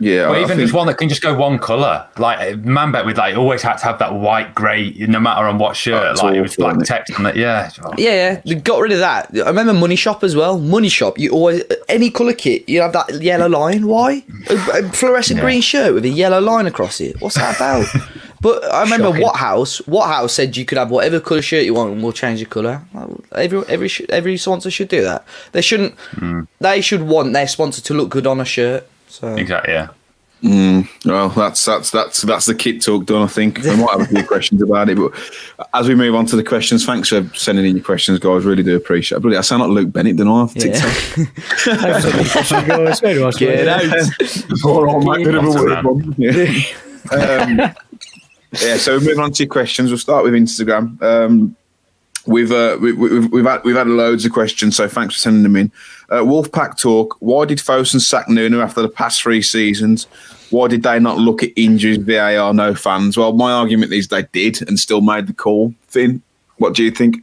Yeah, 0.00 0.28
Or 0.28 0.36
even 0.36 0.48
think- 0.48 0.60
just 0.60 0.72
one 0.74 0.86
that 0.88 0.98
can 0.98 1.08
just 1.08 1.22
go 1.22 1.34
one 1.34 1.58
color. 1.58 2.04
Like 2.18 2.38
Manbet 2.62 3.06
with 3.06 3.16
like 3.18 3.36
always 3.36 3.62
had 3.62 3.76
to 3.76 3.84
have 3.84 3.98
that 4.00 4.14
white, 4.14 4.54
grey, 4.54 4.90
no 4.98 5.20
matter 5.20 5.46
on 5.46 5.58
what 5.58 5.76
shirt. 5.76 6.02
That's 6.02 6.22
like 6.22 6.34
it 6.34 6.40
was 6.40 6.52
awful, 6.52 6.64
black 6.64 6.80
it? 6.80 6.84
text 6.86 7.18
on 7.18 7.26
it. 7.26 7.36
Yeah. 7.36 7.70
Oh. 7.82 7.92
Yeah, 7.96 8.10
yeah, 8.12 8.40
they 8.44 8.54
got 8.56 8.80
rid 8.80 8.92
of 8.92 8.98
that. 8.98 9.30
I 9.34 9.46
remember 9.48 9.72
Money 9.72 9.96
Shop 9.96 10.24
as 10.24 10.34
well. 10.34 10.58
Money 10.58 10.88
Shop, 10.88 11.18
you 11.18 11.30
always 11.30 11.62
any 11.88 12.10
colour 12.10 12.32
kit, 12.32 12.68
you 12.68 12.80
have 12.80 12.92
that 12.92 13.22
yellow 13.22 13.48
line. 13.48 13.86
Why? 13.86 14.24
A, 14.50 14.54
a 14.54 14.88
fluorescent 14.90 15.40
green 15.40 15.60
shirt 15.60 15.94
with 15.94 16.04
a 16.04 16.08
yellow 16.08 16.40
line 16.40 16.66
across 16.66 17.00
it. 17.00 17.20
What's 17.20 17.36
that 17.36 17.56
about? 17.56 17.86
but 18.40 18.64
I 18.72 18.82
remember 18.82 19.06
Shocking. 19.08 19.22
What 19.22 19.36
House. 19.36 19.78
What 19.86 20.08
House 20.08 20.32
said 20.32 20.56
you 20.56 20.64
could 20.64 20.76
have 20.78 20.90
whatever 20.90 21.20
colour 21.20 21.40
shirt 21.42 21.64
you 21.64 21.74
want, 21.74 21.92
and 21.92 22.02
we'll 22.02 22.12
change 22.12 22.40
the 22.40 22.46
colour. 22.46 22.82
Every 23.32 23.62
every 23.68 23.90
every 24.08 24.36
sponsor 24.38 24.70
should 24.72 24.88
do 24.88 25.02
that. 25.02 25.24
They 25.52 25.62
shouldn't. 25.62 25.94
Hmm. 26.14 26.42
They 26.60 26.80
should 26.80 27.02
want 27.02 27.32
their 27.32 27.46
sponsor 27.46 27.80
to 27.82 27.94
look 27.94 28.10
good 28.10 28.26
on 28.26 28.40
a 28.40 28.44
shirt. 28.44 28.88
So 29.14 29.34
Exactly. 29.36 29.72
Yeah. 29.74 29.88
Well, 31.06 31.30
that's 31.30 31.64
that's 31.64 31.90
that's 31.90 32.20
that's 32.22 32.46
the 32.46 32.54
kit 32.54 32.82
talk 32.82 33.06
done. 33.06 33.22
I 33.22 33.28
think 33.28 33.58
we 33.62 33.76
might 33.76 33.90
have 33.92 34.00
a 34.02 34.06
few 34.06 34.24
questions 34.26 34.60
about 34.60 34.90
it, 34.90 34.98
but 34.98 35.12
as 35.72 35.88
we 35.88 35.94
move 35.94 36.14
on 36.14 36.26
to 36.26 36.36
the 36.36 36.44
questions, 36.44 36.84
thanks 36.84 37.08
for 37.08 37.26
sending 37.34 37.64
in 37.64 37.76
your 37.76 37.84
questions, 37.84 38.18
guys. 38.18 38.44
Really 38.44 38.62
do 38.62 38.76
appreciate. 38.76 39.18
it. 39.18 39.20
Bloody, 39.20 39.38
I 39.38 39.40
sound 39.40 39.62
like 39.62 39.70
Luke 39.70 39.92
Bennett, 39.92 40.16
don't 40.16 40.28
I? 40.28 40.46
Yeah. 40.54 40.72
TikTok. 40.74 41.58
Get 43.38 43.68
out. 43.68 44.64
All 44.64 44.84
right, 44.84 45.18
mate, 45.18 45.24
bit 45.24 45.34
of 45.34 45.44
a 45.44 45.50
weird 45.50 45.84
one. 45.84 46.14
Yeah. 46.18 46.62
um, 47.12 47.58
yeah. 48.60 48.76
So 48.76 48.98
moving 48.98 49.20
on 49.20 49.32
to 49.32 49.44
your 49.44 49.50
questions, 49.50 49.90
we'll 49.90 49.98
start 49.98 50.24
with 50.24 50.34
Instagram. 50.34 51.00
Um, 51.02 51.56
we've, 52.26 52.52
uh, 52.52 52.76
we, 52.80 52.92
we, 52.92 53.18
we've 53.18 53.32
we've 53.32 53.44
had 53.44 53.62
we've 53.64 53.76
had 53.76 53.86
loads 53.86 54.24
of 54.24 54.32
questions, 54.32 54.76
so 54.76 54.88
thanks 54.88 55.14
for 55.14 55.20
sending 55.20 55.42
them 55.42 55.56
in. 55.56 55.70
Uh, 56.10 56.16
Wolfpack 56.22 56.78
talk. 56.78 57.16
Why 57.20 57.44
did 57.44 57.58
Fosun 57.58 58.00
sack 58.00 58.28
Nuno 58.28 58.60
after 58.60 58.82
the 58.82 58.88
past 58.88 59.22
three 59.22 59.42
seasons? 59.42 60.04
Why 60.50 60.68
did 60.68 60.82
they 60.82 60.98
not 61.00 61.18
look 61.18 61.42
at 61.42 61.50
injuries, 61.56 61.98
VAR, 61.98 62.54
no 62.54 62.74
fans? 62.74 63.16
Well, 63.16 63.32
my 63.32 63.52
argument 63.52 63.92
is 63.92 64.08
they 64.08 64.22
did 64.32 64.66
and 64.68 64.78
still 64.78 65.00
made 65.00 65.26
the 65.26 65.32
call. 65.32 65.74
Finn, 65.88 66.22
what 66.58 66.74
do 66.74 66.84
you 66.84 66.90
think? 66.90 67.16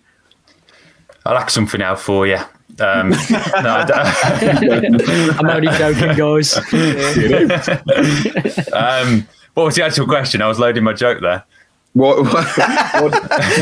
I'll 1.25 1.37
ask 1.37 1.51
something 1.51 1.81
out 1.81 1.99
for 1.99 2.27
you. 2.27 2.39
Um, 2.79 3.09
no, 3.29 3.43
I 3.63 3.85
don't- 3.85 5.35
I'm 5.39 5.49
only 5.49 5.67
joking, 5.77 6.15
guys. 6.17 6.57
um, 8.73 9.27
what 9.53 9.65
was 9.65 9.75
the 9.75 9.83
actual 9.83 10.07
question? 10.07 10.41
I 10.41 10.47
was 10.47 10.59
loading 10.59 10.83
my 10.83 10.93
joke 10.93 11.21
there. 11.21 11.43
What, 12.01 12.19
what, 12.23 12.33
what, 12.33 13.11
Why 13.11 13.61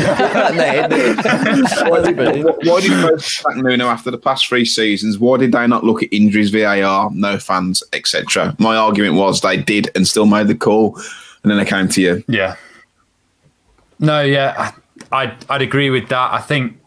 why 2.62 2.80
did 2.80 2.92
Fosun 2.92 3.20
sack 3.20 3.56
Nuno 3.56 3.86
after 3.86 4.12
the 4.12 4.18
past 4.18 4.46
three 4.46 4.64
seasons? 4.64 5.18
Why 5.18 5.38
did 5.38 5.50
they 5.50 5.66
not 5.66 5.82
look 5.82 6.04
at 6.04 6.12
injuries, 6.12 6.50
VAR, 6.50 7.10
no 7.12 7.40
fans, 7.40 7.82
etc.? 7.92 8.54
My 8.60 8.76
argument 8.76 9.16
was 9.16 9.40
they 9.40 9.56
did 9.56 9.90
and 9.96 10.06
still 10.06 10.26
made 10.26 10.46
the 10.46 10.54
call, 10.54 10.94
and 11.42 11.50
then 11.50 11.58
they 11.58 11.64
came 11.64 11.88
to 11.88 12.00
you. 12.00 12.22
Yeah. 12.28 12.54
No, 13.98 14.22
yeah, 14.22 14.72
I, 15.10 15.22
I'd, 15.22 15.44
I'd 15.50 15.62
agree 15.62 15.90
with 15.90 16.08
that. 16.10 16.32
I 16.32 16.40
think 16.40 16.78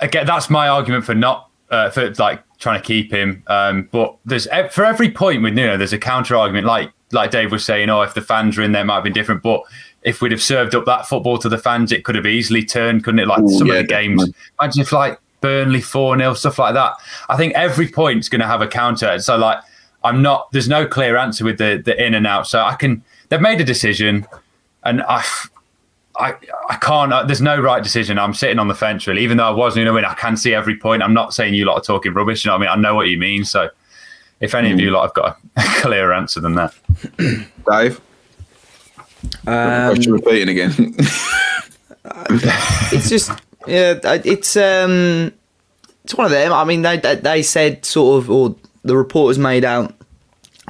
again 0.00 0.26
that's 0.26 0.50
my 0.50 0.66
argument 0.66 1.04
for 1.04 1.14
not 1.14 1.50
uh, 1.70 1.90
for 1.90 2.10
like 2.14 2.42
trying 2.58 2.80
to 2.80 2.86
keep 2.86 3.12
him. 3.12 3.44
Um, 3.46 3.88
but 3.92 4.16
there's 4.24 4.48
for 4.72 4.84
every 4.84 5.10
point 5.10 5.42
with 5.42 5.54
Nuno, 5.54 5.76
there's 5.76 5.92
a 5.92 5.98
counter 5.98 6.34
argument. 6.34 6.66
Like 6.66 6.90
like 7.12 7.30
Dave 7.30 7.52
was 7.52 7.64
saying, 7.64 7.90
oh, 7.90 8.02
if 8.02 8.14
the 8.14 8.22
fans 8.22 8.56
were 8.56 8.64
in 8.64 8.72
there, 8.72 8.82
it 8.82 8.86
might 8.86 8.96
have 8.96 9.04
been 9.04 9.12
different. 9.12 9.42
But 9.42 9.62
if 10.02 10.20
we'd 10.20 10.32
have 10.32 10.42
served 10.42 10.74
up 10.74 10.84
that 10.86 11.06
football 11.06 11.38
to 11.38 11.48
the 11.48 11.58
fans, 11.58 11.92
it 11.92 12.04
could 12.04 12.14
have 12.14 12.26
easily 12.26 12.64
turned, 12.64 13.04
couldn't 13.04 13.20
it? 13.20 13.28
Like 13.28 13.42
Ooh, 13.42 13.48
some 13.48 13.68
yeah, 13.68 13.74
of 13.74 13.78
the 13.82 13.88
games. 13.88 14.20
definitely. 14.20 14.34
Imagine 14.60 14.82
if 14.82 14.92
like 14.92 15.20
Burnley 15.40 15.80
four 15.80 16.16
0 16.16 16.34
stuff 16.34 16.58
like 16.58 16.74
that. 16.74 16.94
I 17.28 17.36
think 17.36 17.52
every 17.54 17.88
point's 17.88 18.28
going 18.28 18.40
to 18.40 18.46
have 18.46 18.62
a 18.62 18.66
counter. 18.66 19.18
So 19.18 19.36
like, 19.36 19.58
I'm 20.02 20.22
not. 20.22 20.50
There's 20.52 20.68
no 20.68 20.86
clear 20.86 21.16
answer 21.16 21.44
with 21.44 21.58
the 21.58 21.80
the 21.84 22.00
in 22.02 22.14
and 22.14 22.26
out. 22.26 22.46
So 22.46 22.60
I 22.62 22.74
can. 22.74 23.04
They've 23.28 23.40
made 23.40 23.60
a 23.60 23.64
decision, 23.64 24.26
and 24.84 25.02
I. 25.02 25.22
I, 26.14 26.34
I 26.68 26.76
can't. 26.76 27.10
Uh, 27.10 27.22
there's 27.24 27.40
no 27.40 27.58
right 27.58 27.82
decision. 27.82 28.18
I'm 28.18 28.34
sitting 28.34 28.58
on 28.58 28.68
the 28.68 28.74
fence, 28.74 29.06
really. 29.06 29.22
Even 29.22 29.38
though 29.38 29.46
I 29.46 29.50
was 29.50 29.76
Nuno 29.76 29.96
in, 29.96 30.04
I 30.04 30.12
can 30.12 30.36
see 30.36 30.52
every 30.52 30.76
point. 30.76 31.02
I'm 31.02 31.14
not 31.14 31.32
saying 31.32 31.54
you 31.54 31.64
lot 31.64 31.78
are 31.78 31.80
talking 31.80 32.12
rubbish. 32.12 32.44
You 32.44 32.50
know 32.50 32.58
what 32.58 32.68
I 32.68 32.76
mean? 32.76 32.78
I 32.78 32.88
know 32.88 32.94
what 32.94 33.08
you 33.08 33.16
mean. 33.16 33.46
So, 33.46 33.70
if 34.40 34.54
any 34.54 34.70
of 34.70 34.78
you 34.78 34.90
lot 34.90 35.04
have 35.04 35.14
got 35.14 35.38
a 35.56 35.62
clearer 35.80 36.12
answer 36.12 36.38
than 36.38 36.54
that, 36.56 36.74
Dave, 37.66 37.98
Um, 39.46 39.90
question 39.90 40.12
repeating 40.12 40.48
again. 40.48 40.72
it's 42.92 43.08
just 43.08 43.30
yeah 43.66 43.98
it's 44.04 44.56
um 44.56 45.32
it's 46.02 46.14
one 46.14 46.24
of 46.24 46.32
them 46.32 46.52
i 46.52 46.64
mean 46.64 46.82
they 46.82 46.96
they, 46.96 47.42
said 47.42 47.84
sort 47.84 48.22
of 48.22 48.30
or 48.30 48.56
the 48.82 48.96
reporters 48.96 49.38
made 49.38 49.64
out 49.64 49.94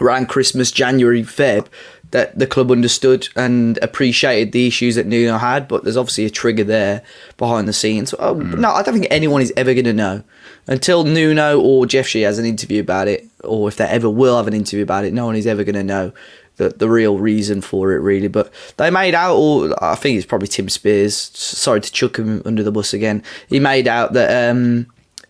around 0.00 0.28
christmas 0.28 0.70
january 0.70 1.22
feb 1.22 1.66
that 2.12 2.38
the 2.38 2.46
club 2.46 2.70
understood 2.70 3.28
and 3.36 3.78
appreciated 3.80 4.52
the 4.52 4.66
issues 4.66 4.96
that 4.96 5.06
Nuno 5.06 5.38
had, 5.38 5.66
but 5.66 5.82
there's 5.82 5.96
obviously 5.96 6.26
a 6.26 6.30
trigger 6.30 6.62
there 6.62 7.02
behind 7.38 7.66
the 7.66 7.72
scenes. 7.72 8.14
Oh, 8.18 8.34
mm. 8.34 8.58
No, 8.58 8.70
I 8.70 8.82
don't 8.82 8.92
think 8.92 9.06
anyone 9.10 9.40
is 9.40 9.50
ever 9.56 9.72
going 9.72 9.86
to 9.86 9.94
know 9.94 10.22
until 10.66 11.04
Nuno 11.04 11.58
or 11.58 11.86
Jeff 11.86 12.06
Shi 12.06 12.20
has 12.20 12.38
an 12.38 12.44
interview 12.44 12.82
about 12.82 13.08
it, 13.08 13.26
or 13.42 13.66
if 13.66 13.76
they 13.76 13.86
ever 13.86 14.10
will 14.10 14.36
have 14.36 14.46
an 14.46 14.52
interview 14.52 14.82
about 14.82 15.06
it. 15.06 15.14
No 15.14 15.24
one 15.24 15.36
is 15.36 15.46
ever 15.46 15.64
going 15.64 15.74
to 15.74 15.82
know 15.82 16.12
the 16.56 16.70
the 16.70 16.88
real 16.88 17.18
reason 17.18 17.60
for 17.60 17.92
it, 17.92 18.00
really. 18.00 18.28
But 18.28 18.52
they 18.76 18.90
made 18.90 19.14
out, 19.14 19.36
or 19.36 19.74
I 19.82 19.94
think 19.94 20.16
it's 20.16 20.26
probably 20.26 20.48
Tim 20.48 20.68
Spiers. 20.68 21.16
Sorry 21.16 21.80
to 21.80 21.92
chuck 21.92 22.16
him 22.16 22.42
under 22.44 22.62
the 22.62 22.72
bus 22.72 22.94
again. 22.94 23.22
He 23.48 23.60
made 23.60 23.88
out 23.88 24.12
that 24.12 24.50
um, 24.50 24.86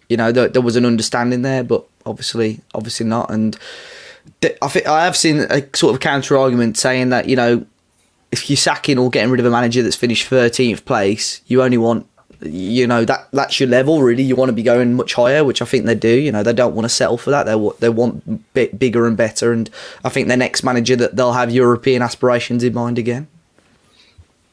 you 0.08 0.16
know 0.16 0.32
that 0.32 0.52
there 0.52 0.62
was 0.62 0.76
an 0.76 0.84
understanding 0.84 1.42
there, 1.42 1.64
but 1.64 1.84
obviously, 2.04 2.60
obviously 2.74 3.06
not, 3.06 3.30
and 3.30 3.56
I 4.60 4.68
think 4.68 4.86
I 4.86 5.04
have 5.04 5.16
seen 5.16 5.40
a 5.50 5.64
sort 5.74 5.94
of 5.94 6.00
counter 6.00 6.36
argument 6.36 6.76
saying 6.76 7.10
that 7.10 7.28
you 7.28 7.36
know 7.36 7.66
if 8.30 8.48
you're 8.48 8.56
sacking 8.56 8.98
or 8.98 9.10
getting 9.10 9.30
rid 9.30 9.40
of 9.40 9.46
a 9.46 9.50
manager 9.50 9.82
that's 9.82 9.94
finished 9.94 10.28
13th 10.28 10.86
place, 10.86 11.42
you 11.46 11.62
only 11.62 11.76
want 11.76 12.06
you 12.42 12.86
know 12.86 13.04
that 13.04 13.28
that's 13.32 13.60
your 13.60 13.68
level 13.68 14.02
really. 14.02 14.22
You 14.22 14.36
want 14.36 14.48
to 14.48 14.52
be 14.52 14.62
going 14.62 14.94
much 14.94 15.14
higher, 15.14 15.44
which 15.44 15.62
I 15.62 15.64
think 15.64 15.86
they 15.86 15.94
do. 15.94 16.08
You 16.08 16.32
know 16.32 16.42
they 16.42 16.52
don't 16.52 16.74
want 16.74 16.84
to 16.84 16.88
settle 16.88 17.18
for 17.18 17.30
that. 17.30 17.44
They 17.44 17.70
they 17.80 17.88
want 17.88 18.54
bit 18.54 18.78
bigger 18.78 19.06
and 19.06 19.16
better, 19.16 19.52
and 19.52 19.70
I 20.04 20.08
think 20.08 20.28
their 20.28 20.36
next 20.36 20.62
manager 20.62 20.96
that 20.96 21.16
they'll 21.16 21.32
have 21.32 21.50
European 21.50 22.02
aspirations 22.02 22.64
in 22.64 22.74
mind 22.74 22.98
again. 22.98 23.28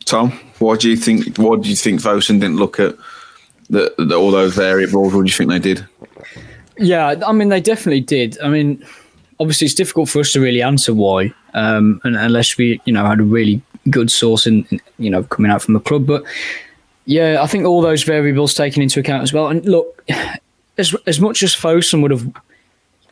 Tom, 0.06 0.32
what 0.60 0.80
do 0.80 0.90
you 0.90 0.98
think? 0.98 1.38
What 1.38 1.62
do 1.62 1.70
you 1.70 1.76
think 1.76 2.02
Fosun 2.02 2.40
didn't 2.40 2.58
look 2.58 2.80
at 2.80 2.96
the, 3.70 3.94
the, 3.98 4.16
all 4.16 4.32
those 4.32 4.56
variables? 4.56 5.14
What 5.14 5.26
do 5.26 5.30
you 5.30 5.36
think 5.36 5.50
they 5.50 5.60
did? 5.60 5.86
Yeah, 6.78 7.16
I 7.26 7.32
mean 7.32 7.50
they 7.50 7.62
definitely 7.62 8.02
did. 8.02 8.40
I 8.42 8.50
mean 8.50 8.86
obviously 9.40 9.66
it's 9.66 9.74
difficult 9.74 10.10
for 10.10 10.20
us 10.20 10.32
to 10.34 10.42
really 10.42 10.62
answer 10.62 10.94
why, 10.94 11.34
um, 11.54 12.02
and, 12.04 12.16
unless 12.16 12.58
we, 12.58 12.82
you 12.86 12.94
know, 12.94 13.06
had 13.06 13.20
a 13.20 13.24
really 13.24 13.62
good 13.90 14.12
source 14.12 14.46
in, 14.46 14.68
you 14.98 15.10
know, 15.10 15.24
coming 15.24 15.52
out 15.52 15.62
from 15.62 15.74
the 15.74 15.80
club. 15.80 16.06
But 16.06 16.24
yeah, 17.06 17.42
I 17.42 17.48
think 17.48 17.66
all 17.66 17.82
those 17.82 18.04
variables 18.04 18.54
taken 18.54 18.82
into 18.82 19.00
account 19.00 19.24
as 19.24 19.34
well. 19.34 19.48
And 19.48 19.66
look, 19.66 20.04
as 20.78 20.96
as 21.08 21.20
much 21.20 21.44
as 21.44 21.56
Fosun 21.56 22.02
would 22.02 22.12
have 22.12 22.32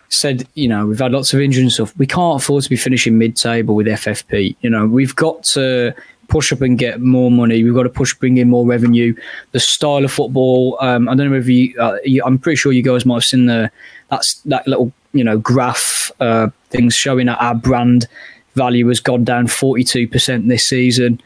said, 0.09 0.47
you 0.53 0.67
know, 0.67 0.87
we've 0.87 0.99
had 0.99 1.11
lots 1.11 1.33
of 1.33 1.41
injuries 1.41 1.63
and 1.63 1.71
stuff, 1.71 1.97
we 1.97 2.07
can't 2.07 2.41
afford 2.41 2.63
to 2.63 2.69
be 2.69 2.77
finishing 2.77 3.17
mid-table 3.17 3.75
with 3.75 3.87
FFP. 3.87 4.55
You 4.61 4.69
know, 4.69 4.85
we've 4.85 5.15
got 5.15 5.43
to 5.43 5.93
push 6.27 6.51
up 6.51 6.61
and 6.61 6.77
get 6.77 7.01
more 7.01 7.31
money. 7.31 7.63
We've 7.63 7.73
got 7.73 7.83
to 7.83 7.89
push, 7.89 8.13
bring 8.13 8.37
in 8.37 8.49
more 8.49 8.65
revenue. 8.65 9.15
The 9.51 9.59
style 9.59 10.03
of 10.03 10.11
football. 10.11 10.77
Um, 10.81 11.09
I 11.09 11.15
don't 11.15 11.29
know 11.29 11.37
if 11.37 11.47
you, 11.47 11.79
uh, 11.79 11.97
you, 12.03 12.23
I'm 12.25 12.37
pretty 12.37 12.57
sure 12.57 12.71
you 12.71 12.83
guys 12.83 13.05
might 13.05 13.15
have 13.15 13.25
seen 13.25 13.45
the 13.45 13.71
that's 14.09 14.35
that 14.41 14.65
little 14.67 14.91
you 15.13 15.23
know 15.23 15.37
graph 15.37 16.11
uh, 16.19 16.49
things 16.69 16.95
showing 16.95 17.27
that 17.27 17.41
our 17.41 17.55
brand 17.55 18.07
value 18.55 18.87
has 18.87 18.99
gone 18.99 19.23
down 19.23 19.47
42% 19.47 20.47
this 20.47 20.65
season. 20.65 21.21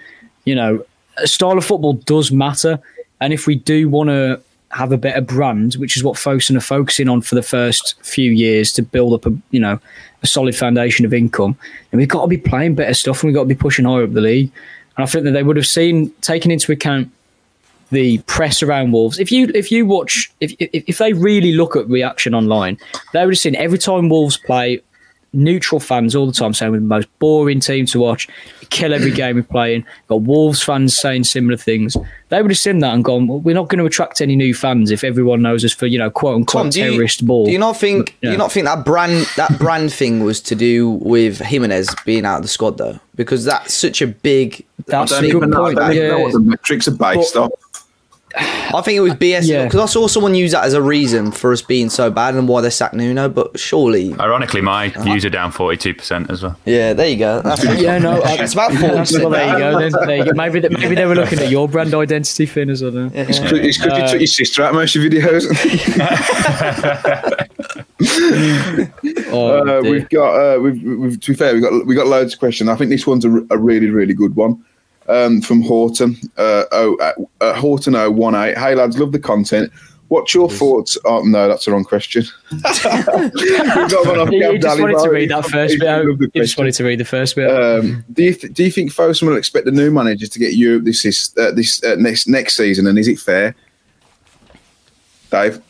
You 0.45 0.55
know, 0.55 0.85
style 1.27 1.57
of 1.57 1.65
football 1.65 1.93
does 1.93 2.31
matter, 2.31 2.79
and 3.19 3.33
if 3.33 3.47
we 3.47 3.55
do 3.55 3.89
want 3.89 4.09
to 4.09 4.41
have 4.71 4.91
a 4.91 4.97
better 4.97 5.21
brand, 5.21 5.73
which 5.75 5.97
is 5.97 6.03
what 6.03 6.15
Fosun 6.15 6.55
are 6.55 6.61
focusing 6.61 7.09
on 7.09 7.21
for 7.21 7.35
the 7.35 7.43
first 7.43 8.01
few 8.03 8.31
years 8.31 8.71
to 8.73 8.81
build 8.81 9.13
up 9.13 9.25
a 9.25 9.35
you 9.51 9.59
know 9.59 9.79
a 10.23 10.27
solid 10.27 10.55
foundation 10.55 11.05
of 11.05 11.13
income, 11.13 11.57
and 11.91 11.99
we've 11.99 12.09
got 12.09 12.21
to 12.21 12.27
be 12.27 12.37
playing 12.37 12.75
better 12.75 12.93
stuff 12.93 13.21
and 13.21 13.29
we've 13.29 13.35
got 13.35 13.43
to 13.43 13.49
be 13.49 13.55
pushing 13.55 13.85
higher 13.85 14.03
up 14.03 14.13
the 14.13 14.21
league. 14.21 14.51
And 14.97 15.03
I 15.03 15.05
think 15.07 15.25
that 15.25 15.31
they 15.31 15.43
would 15.43 15.55
have 15.55 15.67
seen 15.67 16.11
taken 16.21 16.51
into 16.51 16.71
account 16.71 17.11
the 17.91 18.19
press 18.19 18.63
around 18.63 18.91
Wolves. 18.91 19.19
If 19.19 19.31
you 19.31 19.51
if 19.53 19.71
you 19.71 19.85
watch 19.85 20.31
if 20.39 20.53
if, 20.59 20.83
if 20.87 20.97
they 20.97 21.13
really 21.13 21.53
look 21.53 21.75
at 21.75 21.87
reaction 21.87 22.33
online, 22.33 22.77
they 23.13 23.23
would 23.25 23.33
have 23.33 23.39
seen 23.39 23.55
every 23.55 23.77
time 23.77 24.09
Wolves 24.09 24.37
play, 24.37 24.81
neutral 25.33 25.79
fans 25.79 26.15
all 26.15 26.25
the 26.25 26.33
time 26.33 26.53
saying 26.53 26.71
we're 26.71 26.79
the 26.79 26.85
most 26.85 27.07
boring 27.19 27.59
team 27.59 27.85
to 27.87 27.99
watch, 27.99 28.27
kill 28.69 28.93
every 28.93 29.11
game 29.11 29.37
we're 29.37 29.43
playing. 29.43 29.85
Got 30.07 30.21
Wolves 30.21 30.61
fans 30.61 30.97
saying 30.97 31.23
similar 31.23 31.57
things. 31.57 31.95
They 32.29 32.41
would 32.41 32.51
have 32.51 32.57
seen 32.57 32.79
that 32.79 32.93
and 32.93 33.03
gone, 33.03 33.27
well, 33.27 33.39
we're 33.39 33.55
not 33.55 33.69
going 33.69 33.79
to 33.79 33.85
attract 33.85 34.21
any 34.21 34.35
new 34.35 34.53
fans 34.53 34.91
if 34.91 35.03
everyone 35.03 35.41
knows 35.41 35.63
us 35.63 35.73
for 35.73 35.87
you 35.87 35.99
know 35.99 36.09
quote 36.09 36.35
unquote 36.35 36.63
Tom, 36.63 36.71
terrorist 36.71 37.21
you, 37.21 37.27
ball. 37.27 37.45
Do 37.45 37.51
you 37.51 37.59
not 37.59 37.77
think? 37.77 38.17
Yeah. 38.21 38.29
Do 38.29 38.31
you 38.33 38.37
not 38.37 38.51
think 38.51 38.65
that 38.65 38.85
brand 38.85 39.27
that 39.37 39.57
brand 39.57 39.93
thing 39.93 40.23
was 40.23 40.41
to 40.41 40.55
do 40.55 40.91
with 40.91 41.39
Jimenez 41.39 41.95
being 42.05 42.25
out 42.25 42.37
of 42.37 42.41
the 42.43 42.47
squad 42.47 42.77
though? 42.77 42.99
Because 43.15 43.45
that's 43.45 43.73
such 43.73 44.01
a 44.01 44.07
big. 44.07 44.65
That's 44.87 45.11
a 45.11 45.21
good 45.21 45.51
point. 45.51 45.75
Know, 45.75 45.89
yeah. 45.89 46.07
know 46.09 46.19
what 46.21 46.33
the 46.33 46.39
metrics 46.39 46.87
are 46.87 46.91
based 46.91 47.35
but, 47.35 47.43
on. 47.43 47.49
I 48.35 48.81
think 48.81 48.97
it 48.97 49.01
was 49.01 49.13
BS 49.13 49.41
because 49.41 49.73
yeah. 49.75 49.83
I 49.83 49.85
saw 49.85 50.07
someone 50.07 50.35
use 50.35 50.51
that 50.51 50.63
as 50.63 50.73
a 50.73 50.81
reason 50.81 51.31
for 51.31 51.51
us 51.51 51.61
being 51.61 51.89
so 51.89 52.09
bad 52.09 52.35
and 52.35 52.47
why 52.47 52.61
they 52.61 52.69
sacked 52.69 52.93
Nuno. 52.93 53.29
But 53.29 53.59
surely, 53.59 54.13
ironically, 54.19 54.61
my 54.61 54.87
uh-huh. 54.87 55.03
views 55.03 55.25
are 55.25 55.29
down 55.29 55.51
forty 55.51 55.77
two 55.77 55.93
percent 55.93 56.29
as 56.29 56.43
well. 56.43 56.57
Yeah, 56.65 56.93
there 56.93 57.07
you 57.07 57.17
go. 57.17 57.41
That's 57.41 57.63
yeah, 57.81 57.97
no, 57.97 58.21
it's 58.23 58.53
about 58.53 58.71
forty. 58.73 59.17
well, 59.19 59.29
there 59.29 59.53
you 59.53 59.59
go. 59.59 59.79
Then, 59.79 59.91
there 60.07 60.17
you 60.17 60.25
go. 60.25 60.31
Maybe 60.33 60.59
they, 60.59 60.69
maybe 60.69 60.95
they 60.95 61.05
were 61.05 61.15
looking 61.15 61.39
at 61.39 61.49
your 61.49 61.67
brand 61.67 61.93
identity, 61.93 62.45
Finn, 62.45 62.69
as 62.69 62.81
well. 62.81 62.93
Yeah. 62.93 63.09
It's 63.13 63.39
good. 63.39 63.65
It's 63.65 63.81
uh, 63.81 63.95
you 63.95 64.07
took 64.07 64.19
your 64.19 64.27
sister 64.27 64.63
out 64.63 64.73
most 64.73 64.95
of 64.95 65.03
your 65.03 65.11
videos. 65.11 65.45
oh, 69.31 69.79
uh, 69.79 69.81
we've 69.81 70.09
got 70.09 70.33
uh, 70.35 70.59
we've, 70.59 70.81
we've 70.81 71.19
to 71.19 71.31
be 71.31 71.35
fair 71.35 71.53
we've 71.53 71.63
got 71.63 71.85
we 71.85 71.95
got 71.95 72.07
loads 72.07 72.33
of 72.33 72.39
questions. 72.39 72.69
I 72.69 72.75
think 72.75 72.89
this 72.89 73.05
one's 73.05 73.25
a, 73.25 73.45
a 73.49 73.57
really 73.57 73.89
really 73.89 74.13
good 74.13 74.35
one 74.35 74.63
um, 75.11 75.41
from 75.41 75.61
Horton. 75.61 76.15
Uh, 76.37 76.63
oh, 76.71 76.95
uh, 76.97 77.13
uh, 77.43 77.53
Horton 77.53 77.95
018. 77.95 78.55
Hey 78.55 78.75
lads, 78.75 78.97
love 78.97 79.11
the 79.11 79.19
content. 79.19 79.71
What's 80.07 80.33
your 80.33 80.49
thoughts? 80.49 80.97
Oh 81.05 81.21
no, 81.23 81.47
that's 81.47 81.65
the 81.65 81.71
wrong 81.71 81.85
question. 81.85 82.23
you 82.51 82.59
just 82.61 82.83
wanted 84.81 84.99
to 84.99 85.09
read 85.09 85.29
that 85.29 85.45
first 85.49 85.79
bit. 85.79 86.05
You 86.33 86.41
just 86.41 86.57
wanted 86.57 86.73
to 86.73 86.83
read 86.83 86.99
the 86.99 87.05
first 87.05 87.35
bit. 87.35 87.49
Um, 87.49 88.03
do 88.11 88.23
you 88.23 88.33
th- 88.33 88.53
do 88.53 88.65
you 88.65 88.71
think 88.71 88.91
Fosun 88.91 89.27
will 89.27 89.37
expect 89.37 89.65
the 89.65 89.71
new 89.71 89.89
managers 89.89 90.29
to 90.29 90.39
get 90.39 90.55
Europe 90.55 90.83
this 90.83 91.05
is 91.05 91.33
uh, 91.37 91.51
this 91.51 91.81
uh, 91.83 91.95
next 91.97 92.27
next 92.27 92.57
season? 92.57 92.87
And 92.87 92.99
is 92.99 93.07
it 93.07 93.19
fair, 93.19 93.55
Dave? 95.29 95.61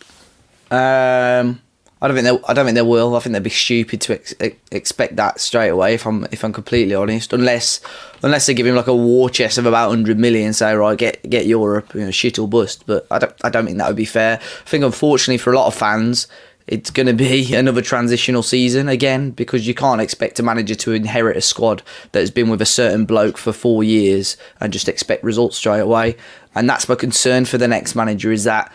Um, 0.71 1.60
I 2.01 2.07
don't 2.07 2.15
think 2.15 2.25
they. 2.25 2.47
I 2.47 2.53
don't 2.53 2.65
think 2.65 2.75
they 2.75 2.81
will. 2.81 3.15
I 3.15 3.19
think 3.19 3.33
they'd 3.33 3.43
be 3.43 3.51
stupid 3.51 4.01
to 4.01 4.13
ex- 4.13 4.33
expect 4.71 5.17
that 5.17 5.39
straight 5.39 5.69
away. 5.69 5.93
If 5.93 6.07
I'm 6.07 6.25
if 6.31 6.43
I'm 6.43 6.51
completely 6.51 6.95
honest, 6.95 7.31
unless 7.31 7.79
unless 8.23 8.47
they 8.47 8.55
give 8.55 8.65
him 8.65 8.75
like 8.75 8.87
a 8.87 8.95
war 8.95 9.29
chest 9.29 9.59
of 9.59 9.67
about 9.67 9.89
hundred 9.89 10.17
million, 10.17 10.53
say 10.53 10.73
right, 10.73 10.97
get 10.97 11.21
get 11.29 11.45
Europe, 11.45 11.93
you 11.93 12.01
know, 12.01 12.11
shit 12.11 12.39
or 12.39 12.47
bust. 12.47 12.85
But 12.87 13.05
I 13.11 13.19
don't 13.19 13.35
I 13.43 13.49
don't 13.49 13.65
think 13.65 13.77
that 13.77 13.87
would 13.87 13.95
be 13.95 14.05
fair. 14.05 14.39
I 14.39 14.69
think 14.69 14.83
unfortunately 14.83 15.37
for 15.37 15.53
a 15.53 15.55
lot 15.55 15.67
of 15.67 15.75
fans, 15.75 16.27
it's 16.65 16.89
going 16.89 17.05
to 17.05 17.13
be 17.13 17.53
another 17.53 17.83
transitional 17.83 18.41
season 18.41 18.89
again 18.89 19.29
because 19.29 19.67
you 19.67 19.75
can't 19.75 20.01
expect 20.01 20.39
a 20.39 20.43
manager 20.43 20.73
to 20.73 20.93
inherit 20.93 21.37
a 21.37 21.41
squad 21.41 21.83
that 22.13 22.19
has 22.19 22.31
been 22.31 22.49
with 22.49 22.63
a 22.63 22.65
certain 22.65 23.05
bloke 23.05 23.37
for 23.37 23.53
four 23.53 23.83
years 23.83 24.37
and 24.59 24.73
just 24.73 24.89
expect 24.89 25.23
results 25.23 25.57
straight 25.57 25.81
away. 25.81 26.15
And 26.55 26.67
that's 26.67 26.89
my 26.89 26.95
concern 26.95 27.45
for 27.45 27.59
the 27.59 27.67
next 27.67 27.93
manager 27.93 28.31
is 28.31 28.43
that 28.45 28.71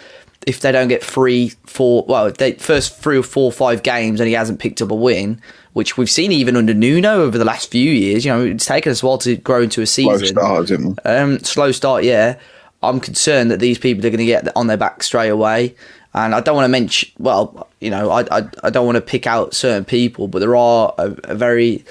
if 0.46 0.60
they 0.60 0.70
don't 0.70 0.88
get 0.88 1.02
three, 1.02 1.50
four, 1.66 2.04
well, 2.08 2.30
they 2.30 2.52
first 2.52 2.96
three 2.96 3.18
or 3.18 3.22
four, 3.22 3.50
five 3.50 3.82
games 3.82 4.20
and 4.20 4.28
he 4.28 4.34
hasn't 4.34 4.60
picked 4.60 4.80
up 4.80 4.92
a 4.92 4.94
win, 4.94 5.40
which 5.72 5.98
we've 5.98 6.10
seen 6.10 6.30
even 6.30 6.56
under 6.56 6.72
Nuno 6.72 7.22
over 7.22 7.36
the 7.36 7.44
last 7.44 7.70
few 7.70 7.90
years. 7.90 8.24
You 8.24 8.32
know, 8.32 8.44
it's 8.44 8.64
taken 8.64 8.92
us 8.92 9.02
a 9.02 9.06
while 9.06 9.18
to 9.18 9.36
grow 9.36 9.62
into 9.62 9.82
a 9.82 9.86
season. 9.86 10.26
Slow 10.28 10.64
start, 10.64 11.00
um, 11.04 11.38
slow 11.40 11.72
start, 11.72 12.04
yeah. 12.04 12.38
I'm 12.82 13.00
concerned 13.00 13.50
that 13.50 13.58
these 13.58 13.78
people 13.78 14.06
are 14.06 14.10
going 14.10 14.18
to 14.18 14.24
get 14.24 14.48
on 14.56 14.68
their 14.68 14.76
back 14.76 15.02
straight 15.02 15.30
away. 15.30 15.74
And 16.14 16.34
I 16.34 16.40
don't 16.40 16.54
want 16.54 16.64
to 16.64 16.70
mention, 16.70 17.10
well, 17.18 17.68
you 17.80 17.90
know, 17.90 18.10
I, 18.10 18.22
I, 18.30 18.48
I 18.62 18.70
don't 18.70 18.86
want 18.86 18.96
to 18.96 19.02
pick 19.02 19.26
out 19.26 19.52
certain 19.52 19.84
people, 19.84 20.28
but 20.28 20.38
there 20.38 20.56
are 20.56 20.94
a, 20.96 21.14
a 21.24 21.34
very 21.34 21.84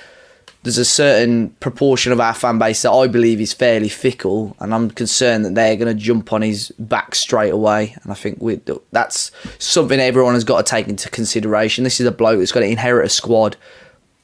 there's 0.66 0.80
a 0.80 0.86
certain 0.86 1.49
proportion 1.59 2.11
of 2.11 2.20
our 2.20 2.34
fan 2.34 2.57
base 2.57 2.82
that 2.82 2.91
I 2.91 3.05
believe 3.05 3.39
is 3.39 3.53
fairly 3.53 3.88
fickle, 3.88 4.57
and 4.59 4.74
I'm 4.74 4.89
concerned 4.89 5.45
that 5.45 5.53
they're 5.53 5.76
going 5.76 5.95
to 5.95 6.03
jump 6.03 6.34
on 6.34 6.41
his 6.41 6.72
back 6.80 7.13
straight 7.13 7.51
away. 7.53 7.95
And 8.01 8.11
I 8.11 8.16
think 8.16 8.41
we, 8.41 8.59
that's 8.91 9.30
something 9.59 9.99
everyone 9.99 10.34
has 10.34 10.43
got 10.43 10.66
to 10.66 10.70
take 10.70 10.88
into 10.88 11.07
consideration. 11.11 11.84
This 11.84 12.01
is 12.01 12.07
a 12.07 12.11
bloke 12.11 12.39
that's 12.39 12.51
got 12.51 12.61
to 12.61 12.66
inherit 12.66 13.05
a 13.05 13.09
squad 13.09 13.57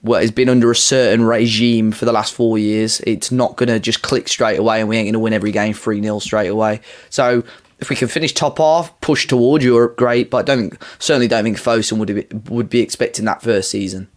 what 0.02 0.22
has 0.22 0.32
been 0.32 0.50
under 0.50 0.72
a 0.72 0.76
certain 0.76 1.24
regime 1.24 1.92
for 1.92 2.06
the 2.06 2.12
last 2.12 2.34
four 2.34 2.58
years. 2.58 3.02
It's 3.02 3.32
not 3.32 3.56
going 3.56 3.70
to 3.70 3.80
just 3.80 4.02
click 4.02 4.28
straight 4.28 4.58
away, 4.58 4.80
and 4.80 4.90
we 4.90 4.98
ain't 4.98 5.06
going 5.06 5.14
to 5.14 5.20
win 5.20 5.34
every 5.34 5.52
game 5.52 5.76
3 5.76 6.02
0 6.02 6.18
straight 6.18 6.48
away. 6.48 6.82
So 7.12 7.44
if 7.78 7.92
we 7.92 7.96
can 7.96 8.08
finish 8.08 8.34
top 8.34 8.58
half, 8.58 9.00
push 9.00 9.28
towards 9.28 9.64
Europe, 9.64 9.96
great. 9.96 10.32
But 10.32 10.50
I 10.50 10.56
don't 10.56 10.76
certainly 10.98 11.28
don't 11.28 11.44
think 11.44 11.58
Fosun 11.58 12.00
would 12.00 12.08
be, 12.08 12.26
would 12.50 12.68
be 12.68 12.80
expecting 12.80 13.26
that 13.26 13.44
first 13.44 13.70
season. 13.70 14.08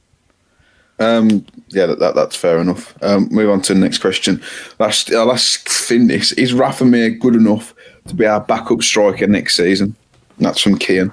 Um, 0.99 1.45
yeah, 1.69 1.87
that, 1.87 1.99
that, 1.99 2.15
that's 2.15 2.37
fair 2.37 2.59
enough. 2.59 2.95
Um, 3.03 3.29
move 3.31 3.51
on 3.51 3.61
to 3.63 3.75
the 3.75 3.81
next 3.81 3.99
question. 3.99 4.43
Last, 4.79 5.11
uh, 5.11 5.25
last 5.25 5.69
thing 5.69 6.07
this 6.07 6.33
is 6.33 6.55
Rafa 6.55 6.85
Mir 6.85 7.11
good 7.11 7.35
enough 7.35 7.75
to 8.09 8.15
be 8.15 8.27
our 8.27 8.41
backup 8.41 8.83
striker 8.83 9.27
next 9.27 9.57
season? 9.57 9.97
And 10.37 10.47
that's 10.47 10.61
from 10.61 10.79
Kian. 10.79 11.13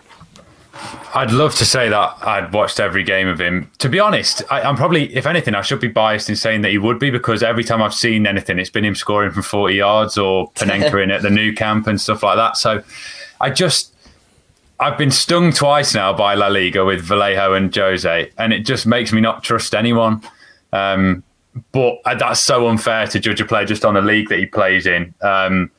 I'd 1.13 1.31
love 1.31 1.55
to 1.55 1.65
say 1.65 1.89
that 1.89 2.17
I'd 2.21 2.53
watched 2.53 2.79
every 2.79 3.03
game 3.03 3.27
of 3.27 3.39
him. 3.39 3.69
To 3.79 3.89
be 3.89 3.99
honest, 3.99 4.43
I, 4.49 4.61
am 4.61 4.77
probably, 4.77 5.13
if 5.13 5.25
anything, 5.25 5.55
I 5.55 5.61
should 5.61 5.81
be 5.81 5.89
biased 5.89 6.29
in 6.29 6.37
saying 6.37 6.61
that 6.61 6.71
he 6.71 6.77
would 6.77 6.99
be 6.99 7.09
because 7.09 7.43
every 7.43 7.65
time 7.65 7.81
I've 7.81 7.93
seen 7.93 8.25
anything, 8.25 8.57
it's 8.57 8.69
been 8.69 8.85
him 8.85 8.95
scoring 8.95 9.31
from 9.31 9.43
40 9.43 9.75
yards 9.75 10.17
or 10.17 10.49
Panenka 10.53 11.03
in 11.03 11.11
at 11.11 11.21
the 11.21 11.29
new 11.29 11.53
Camp 11.53 11.87
and 11.87 11.99
stuff 11.99 12.23
like 12.23 12.37
that. 12.37 12.55
So 12.55 12.81
I 13.41 13.49
just, 13.49 13.90
I've 14.81 14.97
been 14.97 15.11
stung 15.11 15.53
twice 15.53 15.93
now 15.93 16.11
by 16.11 16.33
La 16.33 16.47
Liga 16.47 16.83
with 16.83 17.01
Vallejo 17.01 17.53
and 17.53 17.73
Jose, 17.73 18.31
and 18.39 18.51
it 18.51 18.61
just 18.61 18.87
makes 18.87 19.13
me 19.13 19.21
not 19.21 19.43
trust 19.43 19.75
anyone. 19.75 20.23
Um, 20.73 21.21
but 21.71 21.99
uh, 22.05 22.15
that's 22.15 22.41
so 22.41 22.67
unfair 22.67 23.05
to 23.05 23.19
judge 23.19 23.39
a 23.39 23.45
player 23.45 23.63
just 23.63 23.85
on 23.85 23.93
the 23.93 24.01
league 24.01 24.29
that 24.29 24.39
he 24.39 24.47
plays 24.47 24.87
in. 24.87 25.13
Um, 25.21 25.69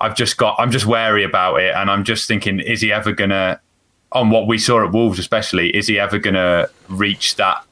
I've 0.00 0.16
just 0.16 0.38
got, 0.38 0.56
I'm 0.58 0.72
just 0.72 0.86
wary 0.86 1.22
about 1.22 1.60
it, 1.60 1.72
and 1.76 1.88
I'm 1.88 2.02
just 2.02 2.26
thinking, 2.26 2.58
is 2.58 2.80
he 2.80 2.90
ever 2.90 3.12
gonna, 3.12 3.60
on 4.10 4.30
what 4.30 4.48
we 4.48 4.58
saw 4.58 4.84
at 4.84 4.92
Wolves 4.92 5.20
especially, 5.20 5.70
is 5.76 5.86
he 5.86 6.00
ever 6.00 6.18
gonna 6.18 6.68
reach 6.88 7.36
that, 7.36 7.64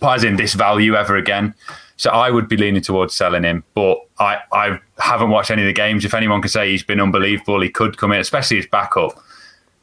as 0.00 0.24
in 0.24 0.36
this 0.36 0.54
value 0.54 0.94
ever 0.94 1.18
again? 1.18 1.52
So 1.98 2.08
I 2.08 2.30
would 2.30 2.48
be 2.48 2.56
leaning 2.56 2.80
towards 2.80 3.14
selling 3.14 3.42
him, 3.42 3.62
but 3.74 3.98
I, 4.18 4.38
I 4.52 4.80
haven't 4.98 5.28
watched 5.28 5.50
any 5.50 5.62
of 5.62 5.66
the 5.66 5.74
games. 5.74 6.06
If 6.06 6.14
anyone 6.14 6.40
can 6.40 6.48
say 6.48 6.70
he's 6.70 6.82
been 6.82 6.98
unbelievable, 6.98 7.60
he 7.60 7.68
could 7.68 7.98
come 7.98 8.10
in, 8.12 8.20
especially 8.20 8.56
his 8.56 8.66
backup. 8.66 9.20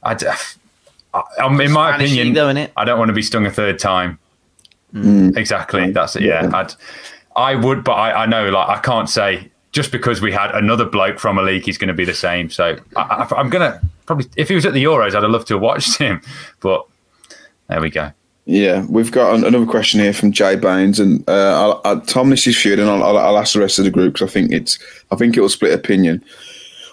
I, 0.04 0.16
I, 1.14 1.48
in 1.48 1.72
my 1.72 1.90
Spanish 1.92 2.12
opinion, 2.12 2.28
league, 2.28 2.36
though. 2.36 2.68
I 2.78 2.86
don't 2.86 3.00
want 3.00 3.10
to 3.10 3.14
be 3.14 3.22
stung 3.22 3.46
a 3.46 3.52
third 3.52 3.80
time. 3.80 4.18
Mm. 4.94 5.38
Exactly. 5.38 5.92
That's 5.92 6.16
it. 6.16 6.24
Yeah. 6.24 6.50
I'd, 6.54 6.74
I 7.36 7.56
would, 7.56 7.84
but 7.84 7.94
I, 7.94 8.24
I 8.24 8.26
know, 8.26 8.50
like, 8.50 8.68
I 8.70 8.80
can't 8.80 9.10
say 9.10 9.50
just 9.72 9.92
because 9.92 10.20
we 10.22 10.32
had 10.32 10.52
another 10.54 10.86
bloke 10.86 11.18
from 11.18 11.38
a 11.38 11.42
league, 11.42 11.64
he's 11.64 11.78
going 11.78 11.88
to 11.88 11.94
be 11.94 12.04
the 12.06 12.14
same. 12.14 12.50
So 12.50 12.78
I, 12.96 13.02
I, 13.02 13.36
I'm 13.38 13.50
going 13.50 13.72
to 13.72 13.82
probably, 14.06 14.26
if 14.36 14.50
he 14.50 14.56
was 14.56 14.66
at 14.66 14.74
the 14.74 14.84
Euros, 14.84 15.16
I'd 15.16 15.24
have 15.24 15.32
loved 15.32 15.48
to 15.48 15.54
have 15.56 15.62
watched 15.62 15.98
him. 15.98 16.22
But 16.60 16.86
there 17.68 17.80
we 17.80 17.90
go. 17.90 18.12
Yeah, 18.46 18.86
we've 18.90 19.12
got 19.12 19.36
an- 19.36 19.46
another 19.46 19.66
question 19.66 20.00
here 20.00 20.14
from 20.14 20.32
Jay 20.32 20.56
Baines, 20.56 21.00
and 21.00 21.24
uh, 21.30 21.32
I'll, 21.62 21.82
I'll, 21.86 22.02
Tom, 22.02 22.32
this 22.32 22.48
is 22.48 22.60
for 22.60 22.70
you, 22.70 22.74
and 22.74 22.84
I'll, 22.84 23.04
I'll, 23.04 23.18
I'll 23.18 23.38
ask 23.38 23.54
the 23.54 23.60
rest 23.60 23.80
of 23.80 23.86
the 23.86 23.92
group 23.92 24.14
because 24.14 24.30
I 24.30 24.34
think 24.34 24.52
it's, 24.52 24.80
I 25.12 25.16
think 25.16 25.38
it 25.38 25.42
will 25.42 25.48
split 25.48 25.74
opinion. 25.74 26.24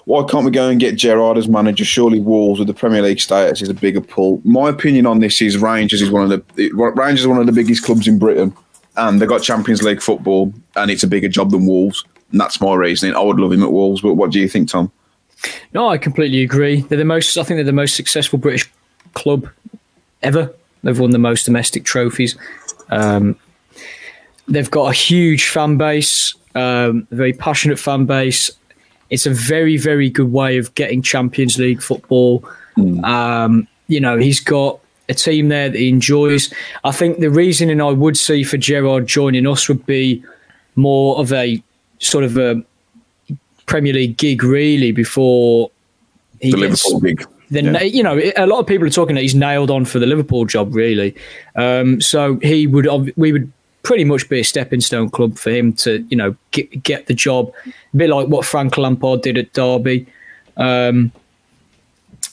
Why 0.08 0.24
can't 0.24 0.46
we 0.46 0.50
go 0.50 0.70
and 0.70 0.80
get 0.80 0.96
Gerrard 0.96 1.36
as 1.36 1.48
manager? 1.48 1.84
Surely 1.84 2.18
Wolves 2.18 2.58
with 2.58 2.66
the 2.66 2.72
Premier 2.72 3.02
League 3.02 3.20
status 3.20 3.60
is 3.60 3.68
a 3.68 3.74
bigger 3.74 4.00
pull. 4.00 4.40
My 4.42 4.70
opinion 4.70 5.04
on 5.04 5.18
this 5.18 5.42
is 5.42 5.58
Rangers 5.58 6.00
is 6.00 6.10
one 6.10 6.22
of 6.22 6.30
the 6.30 6.70
Rangers 6.72 7.20
is 7.20 7.26
one 7.26 7.36
of 7.36 7.44
the 7.44 7.52
biggest 7.52 7.84
clubs 7.84 8.08
in 8.08 8.18
Britain, 8.18 8.56
and 8.96 9.20
they've 9.20 9.28
got 9.28 9.42
Champions 9.42 9.82
League 9.82 10.00
football, 10.00 10.50
and 10.76 10.90
it's 10.90 11.02
a 11.02 11.06
bigger 11.06 11.28
job 11.28 11.50
than 11.50 11.66
Wolves. 11.66 12.06
And 12.32 12.40
that's 12.40 12.58
my 12.58 12.74
reasoning. 12.74 13.16
I 13.16 13.20
would 13.20 13.38
love 13.38 13.52
him 13.52 13.62
at 13.62 13.70
Wolves, 13.70 14.00
but 14.00 14.14
what 14.14 14.30
do 14.30 14.40
you 14.40 14.48
think, 14.48 14.70
Tom? 14.70 14.90
No, 15.74 15.90
I 15.90 15.98
completely 15.98 16.42
agree. 16.42 16.80
They're 16.80 16.96
the 16.96 17.04
most. 17.04 17.36
I 17.36 17.42
think 17.42 17.58
they're 17.58 17.64
the 17.64 17.72
most 17.72 17.94
successful 17.94 18.38
British 18.38 18.66
club 19.12 19.46
ever. 20.22 20.54
They've 20.84 20.98
won 20.98 21.10
the 21.10 21.18
most 21.18 21.44
domestic 21.44 21.84
trophies. 21.84 22.34
Um, 22.88 23.38
they've 24.46 24.70
got 24.70 24.88
a 24.88 24.94
huge 24.94 25.48
fan 25.48 25.76
base, 25.76 26.34
um, 26.54 27.06
a 27.10 27.14
very 27.14 27.34
passionate 27.34 27.78
fan 27.78 28.06
base. 28.06 28.52
It's 29.10 29.26
a 29.26 29.30
very, 29.30 29.76
very 29.76 30.10
good 30.10 30.32
way 30.32 30.58
of 30.58 30.74
getting 30.74 31.02
Champions 31.02 31.58
League 31.58 31.82
football. 31.82 32.44
Um, 33.04 33.66
you 33.88 34.00
know, 34.00 34.18
he's 34.18 34.40
got 34.40 34.78
a 35.08 35.14
team 35.14 35.48
there 35.48 35.68
that 35.68 35.78
he 35.78 35.88
enjoys. 35.88 36.52
I 36.84 36.92
think 36.92 37.18
the 37.18 37.30
reasoning 37.30 37.80
I 37.80 37.90
would 37.90 38.16
see 38.16 38.42
for 38.44 38.56
Gerrard 38.58 39.06
joining 39.06 39.46
us 39.46 39.68
would 39.68 39.84
be 39.86 40.22
more 40.76 41.18
of 41.18 41.32
a 41.32 41.62
sort 41.98 42.24
of 42.24 42.36
a 42.36 42.62
Premier 43.66 43.92
League 43.94 44.16
gig, 44.16 44.42
really, 44.44 44.92
before 44.92 45.70
he 46.40 46.50
The 46.52 46.56
gets- 46.58 46.84
Liverpool 46.86 47.00
big. 47.00 47.26
then 47.50 47.74
Yeah. 47.74 47.82
you 47.82 48.02
know 48.02 48.20
a 48.36 48.46
lot 48.46 48.58
of 48.60 48.66
people 48.66 48.86
are 48.86 48.90
talking 48.90 49.14
that 49.16 49.22
he's 49.22 49.34
nailed 49.34 49.70
on 49.70 49.84
for 49.86 49.98
the 49.98 50.06
Liverpool 50.06 50.44
job 50.44 50.74
really. 50.74 51.14
Um, 51.56 52.00
so 52.00 52.38
he 52.42 52.66
would 52.66 52.86
we 53.16 53.32
would 53.32 53.50
pretty 53.82 54.04
much 54.04 54.28
be 54.28 54.40
a 54.40 54.44
stepping 54.44 54.80
stone 54.82 55.08
club 55.08 55.38
for 55.38 55.50
him 55.50 55.72
to 55.72 56.04
you 56.10 56.16
know 56.16 56.36
get, 56.52 56.82
get 56.82 57.06
the 57.06 57.14
job, 57.14 57.50
a 57.92 57.96
bit 57.96 58.10
like 58.10 58.28
what 58.28 58.44
Frank 58.44 58.76
Lampard 58.76 59.22
did 59.22 59.38
at 59.38 59.52
Derby. 59.52 60.06
Um, 60.56 61.12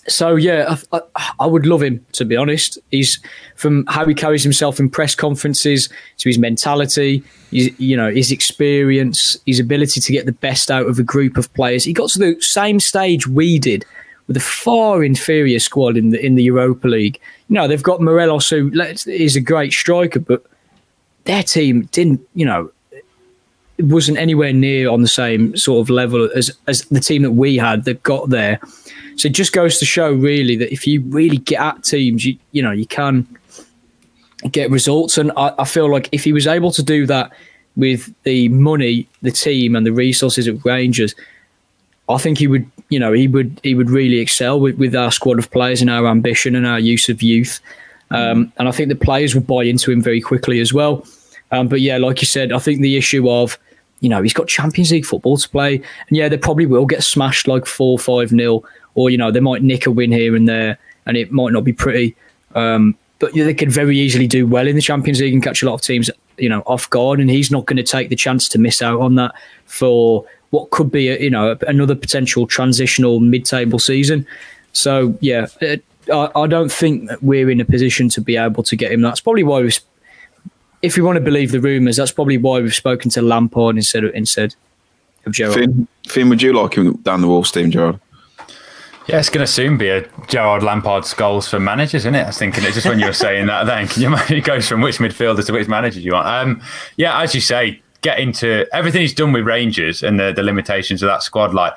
so 0.08 0.36
yeah, 0.36 0.78
I, 0.92 0.98
I, 1.16 1.34
I 1.42 1.46
would 1.46 1.66
love 1.66 1.82
him 1.82 2.06
to 2.14 2.26
be 2.26 2.36
honest. 2.36 2.78
He's 2.92 3.20
from 3.56 3.86
how 3.88 4.06
he 4.06 4.14
carries 4.14 4.44
himself 4.44 4.80
in 4.80 4.90
press 4.90 5.16
conferences 5.16 5.90
to 6.18 6.30
his 6.30 6.38
mentality, 6.38 7.24
his, 7.52 7.78
you 7.80 7.98
know, 7.98 8.12
his 8.12 8.32
experience, 8.32 9.38
his 9.46 9.60
ability 9.60 10.02
to 10.02 10.12
get 10.12 10.26
the 10.26 10.32
best 10.32 10.70
out 10.70 10.88
of 10.88 11.00
a 11.00 11.04
group 11.04 11.38
of 11.38 11.52
players. 11.54 11.84
He 11.84 11.94
got 11.94 12.10
to 12.12 12.20
the 12.20 12.40
same 12.40 12.80
stage 12.80 13.28
we 13.28 13.58
did 13.58 13.86
with 14.28 14.38
a 14.38 14.42
far 14.42 15.04
inferior 15.04 15.60
squad 15.60 15.98
in 15.98 16.10
the 16.10 16.24
in 16.24 16.36
the 16.36 16.44
Europa 16.44 16.88
League. 16.88 17.20
You 17.50 17.56
know, 17.56 17.68
they've 17.68 17.82
got 17.82 18.02
Morelos, 18.02 18.50
who 18.50 18.72
is 19.08 19.36
a 19.36 19.42
great 19.42 19.72
striker, 19.72 20.20
but 20.20 20.46
their 21.26 21.44
team 21.44 21.88
didn't, 21.92 22.22
you 22.34 22.46
know, 22.46 22.72
wasn't 23.80 24.18
anywhere 24.18 24.54
near 24.54 24.90
on 24.90 25.02
the 25.02 25.08
same 25.08 25.56
sort 25.58 25.82
of 25.82 25.90
level 25.90 26.30
as 26.36 26.50
as 26.68 26.84
the 26.86 27.00
team 27.00 27.24
that 27.24 27.32
we 27.32 27.58
had 27.58 27.84
that 27.86 28.02
got 28.04 28.30
there. 28.30 28.60
So 29.18 29.28
it 29.28 29.34
just 29.34 29.54
goes 29.54 29.80
to 29.80 29.86
show, 29.86 30.12
really, 30.12 30.56
that 30.58 30.72
if 30.72 30.88
you 30.88 31.02
really 31.02 31.38
get 31.38 31.60
at 31.60 31.84
teams, 31.84 32.26
you 32.26 32.38
you 32.52 32.62
know, 32.62 32.72
you 32.72 32.86
can 32.86 33.28
get 34.52 34.72
results. 34.72 35.18
And 35.18 35.32
I, 35.36 35.54
I 35.60 35.66
feel 35.66 35.92
like 35.92 36.10
if 36.12 36.24
he 36.24 36.34
was 36.34 36.48
able 36.48 36.72
to 36.72 36.84
do 36.84 37.06
that 37.08 37.32
with 37.76 38.14
the 38.24 38.48
money, 38.50 39.08
the 39.22 39.32
team, 39.32 39.76
and 39.76 39.86
the 39.86 39.92
resources 39.92 40.48
at 40.48 40.64
Rangers, 40.64 41.16
I 42.08 42.18
think 42.18 42.38
he 42.38 42.48
would, 42.48 42.70
you 42.90 43.00
know, 43.00 43.12
he 43.12 43.28
would 43.28 43.60
he 43.64 43.76
would 43.76 43.90
really 43.90 44.20
excel 44.20 44.60
with, 44.60 44.78
with 44.78 44.96
our 44.96 45.12
squad 45.12 45.40
of 45.40 45.52
players 45.52 45.82
and 45.82 45.90
our 45.90 46.08
ambition 46.08 46.56
and 46.56 46.66
our 46.66 46.80
use 46.80 47.10
of 47.10 47.22
youth. 47.22 47.60
Um, 48.12 48.54
and 48.58 48.68
I 48.70 48.72
think 48.72 48.90
the 48.90 48.96
players 48.96 49.34
would 49.34 49.48
buy 49.48 49.64
into 49.64 49.92
him 49.92 50.02
very 50.02 50.22
quickly 50.22 50.60
as 50.60 50.72
well. 50.72 51.06
Um, 51.52 51.68
but 51.68 51.82
yeah, 51.82 51.98
like 51.98 52.22
you 52.22 52.28
said, 52.28 52.52
I 52.52 52.60
think 52.60 52.82
the 52.82 52.98
issue 52.98 53.30
of, 53.30 53.58
you 54.02 54.10
know, 54.10 54.22
he's 54.22 54.34
got 54.34 54.48
Champions 54.48 54.92
League 54.92 55.06
football 55.06 55.38
to 55.38 55.50
play, 55.50 55.76
and 55.76 56.18
yeah, 56.18 56.30
they 56.30 56.38
probably 56.38 56.66
will 56.66 56.86
get 56.86 57.04
smashed 57.04 57.48
like 57.48 57.66
four, 57.66 57.98
five 57.98 58.32
nil, 58.32 58.66
or 58.94 59.10
you 59.10 59.18
know, 59.18 59.32
they 59.32 59.40
might 59.40 59.64
nick 59.64 59.86
a 59.86 59.92
win 59.92 60.12
here 60.12 60.36
and 60.36 60.48
there, 60.48 60.78
and 61.06 61.18
it 61.18 61.32
might 61.32 61.54
not 61.54 61.64
be 61.64 61.74
pretty. 61.74 62.16
Um, 62.54 62.98
but 63.20 63.34
they 63.34 63.54
could 63.54 63.72
very 63.72 63.98
easily 63.98 64.28
do 64.28 64.46
well 64.46 64.68
in 64.68 64.76
the 64.76 64.82
Champions 64.82 65.22
League 65.22 65.34
and 65.34 65.42
catch 65.42 65.64
a 65.64 65.66
lot 65.66 65.74
of 65.74 65.82
teams, 65.82 66.10
you 66.38 66.50
know, 66.50 66.62
off 66.66 66.90
guard. 66.90 67.20
And 67.20 67.30
he's 67.30 67.50
not 67.50 67.66
going 67.66 67.78
to 67.78 67.84
take 67.84 68.10
the 68.10 68.16
chance 68.16 68.50
to 68.50 68.60
miss 68.60 68.82
out 68.82 69.00
on 69.00 69.16
that 69.16 69.34
for 69.66 70.26
what 70.50 70.70
could 70.70 70.92
be, 70.92 71.10
a, 71.10 71.20
you 71.20 71.30
know, 71.30 71.58
another 71.68 71.96
potential 71.96 72.46
transitional 72.46 73.22
mid-table 73.22 73.80
season. 73.80 74.28
So 74.74 75.18
yeah, 75.22 75.48
it, 75.62 75.84
I, 76.14 76.30
I 76.36 76.48
don't 76.48 76.72
think 76.72 77.08
that 77.08 77.24
we're 77.24 77.50
in 77.50 77.62
a 77.62 77.66
position 77.66 78.10
to 78.10 78.22
be 78.22 78.36
able 78.36 78.64
to 78.64 78.76
get 78.76 78.92
him. 78.92 79.02
That's 79.02 79.22
probably 79.22 79.44
why 79.44 79.62
we've, 79.62 79.80
if 80.86 80.96
we 80.96 81.02
want 81.02 81.16
to 81.16 81.22
believe 81.22 81.52
the 81.52 81.60
rumours, 81.60 81.98
that's 81.98 82.12
probably 82.12 82.38
why 82.38 82.62
we've 82.62 82.76
spoken 82.76 83.10
to 83.12 83.22
Lampard 83.22 83.76
instead 83.76 84.04
of 84.04 84.14
instead 84.14 84.56
of 85.26 85.34
Gerrard. 85.34 85.56
Finn, 85.56 85.88
Finn, 86.08 86.30
would 86.30 86.42
you 86.42 86.54
like 86.54 86.76
him 86.76 86.94
down 86.98 87.22
the 87.22 87.28
Wolves 87.28 87.52
team, 87.52 87.72
Gerrard? 87.72 88.00
Yeah, 89.08 89.20
it's 89.20 89.30
going 89.30 89.46
to 89.46 89.52
soon 89.52 89.78
be 89.78 89.90
a 89.90 90.08
Gerrard 90.28 90.64
Lampard 90.64 91.04
Scholes 91.04 91.50
for 91.50 91.60
managers, 91.60 92.02
isn't 92.02 92.16
it? 92.16 92.24
I 92.24 92.28
was 92.28 92.38
thinking 92.38 92.64
it 92.64 92.74
just 92.74 92.88
when 92.88 93.00
you 93.00 93.06
were 93.08 93.14
saying 93.14 93.48
that. 93.48 93.66
Then 93.66 93.88
can 93.90 94.02
you 94.02 94.08
imagine? 94.08 94.38
It 94.38 94.44
goes 94.44 94.68
from 94.68 94.82
which 94.82 95.00
midfielders 95.00 95.48
to 95.48 95.54
which 95.54 95.68
managers 95.68 96.06
you 96.06 96.14
want. 96.14 96.28
Um, 96.28 96.62
yeah, 96.98 97.20
as 97.20 97.34
you 97.34 97.42
say, 97.42 97.82
get 98.02 98.20
into 98.20 98.68
everything 98.72 99.02
he's 99.02 99.14
done 99.14 99.32
with 99.32 99.46
Rangers 99.46 100.04
and 100.04 100.20
the, 100.20 100.34
the 100.36 100.44
limitations 100.44 101.02
of 101.02 101.08
that 101.08 101.24
squad. 101.24 101.54
Like, 101.54 101.74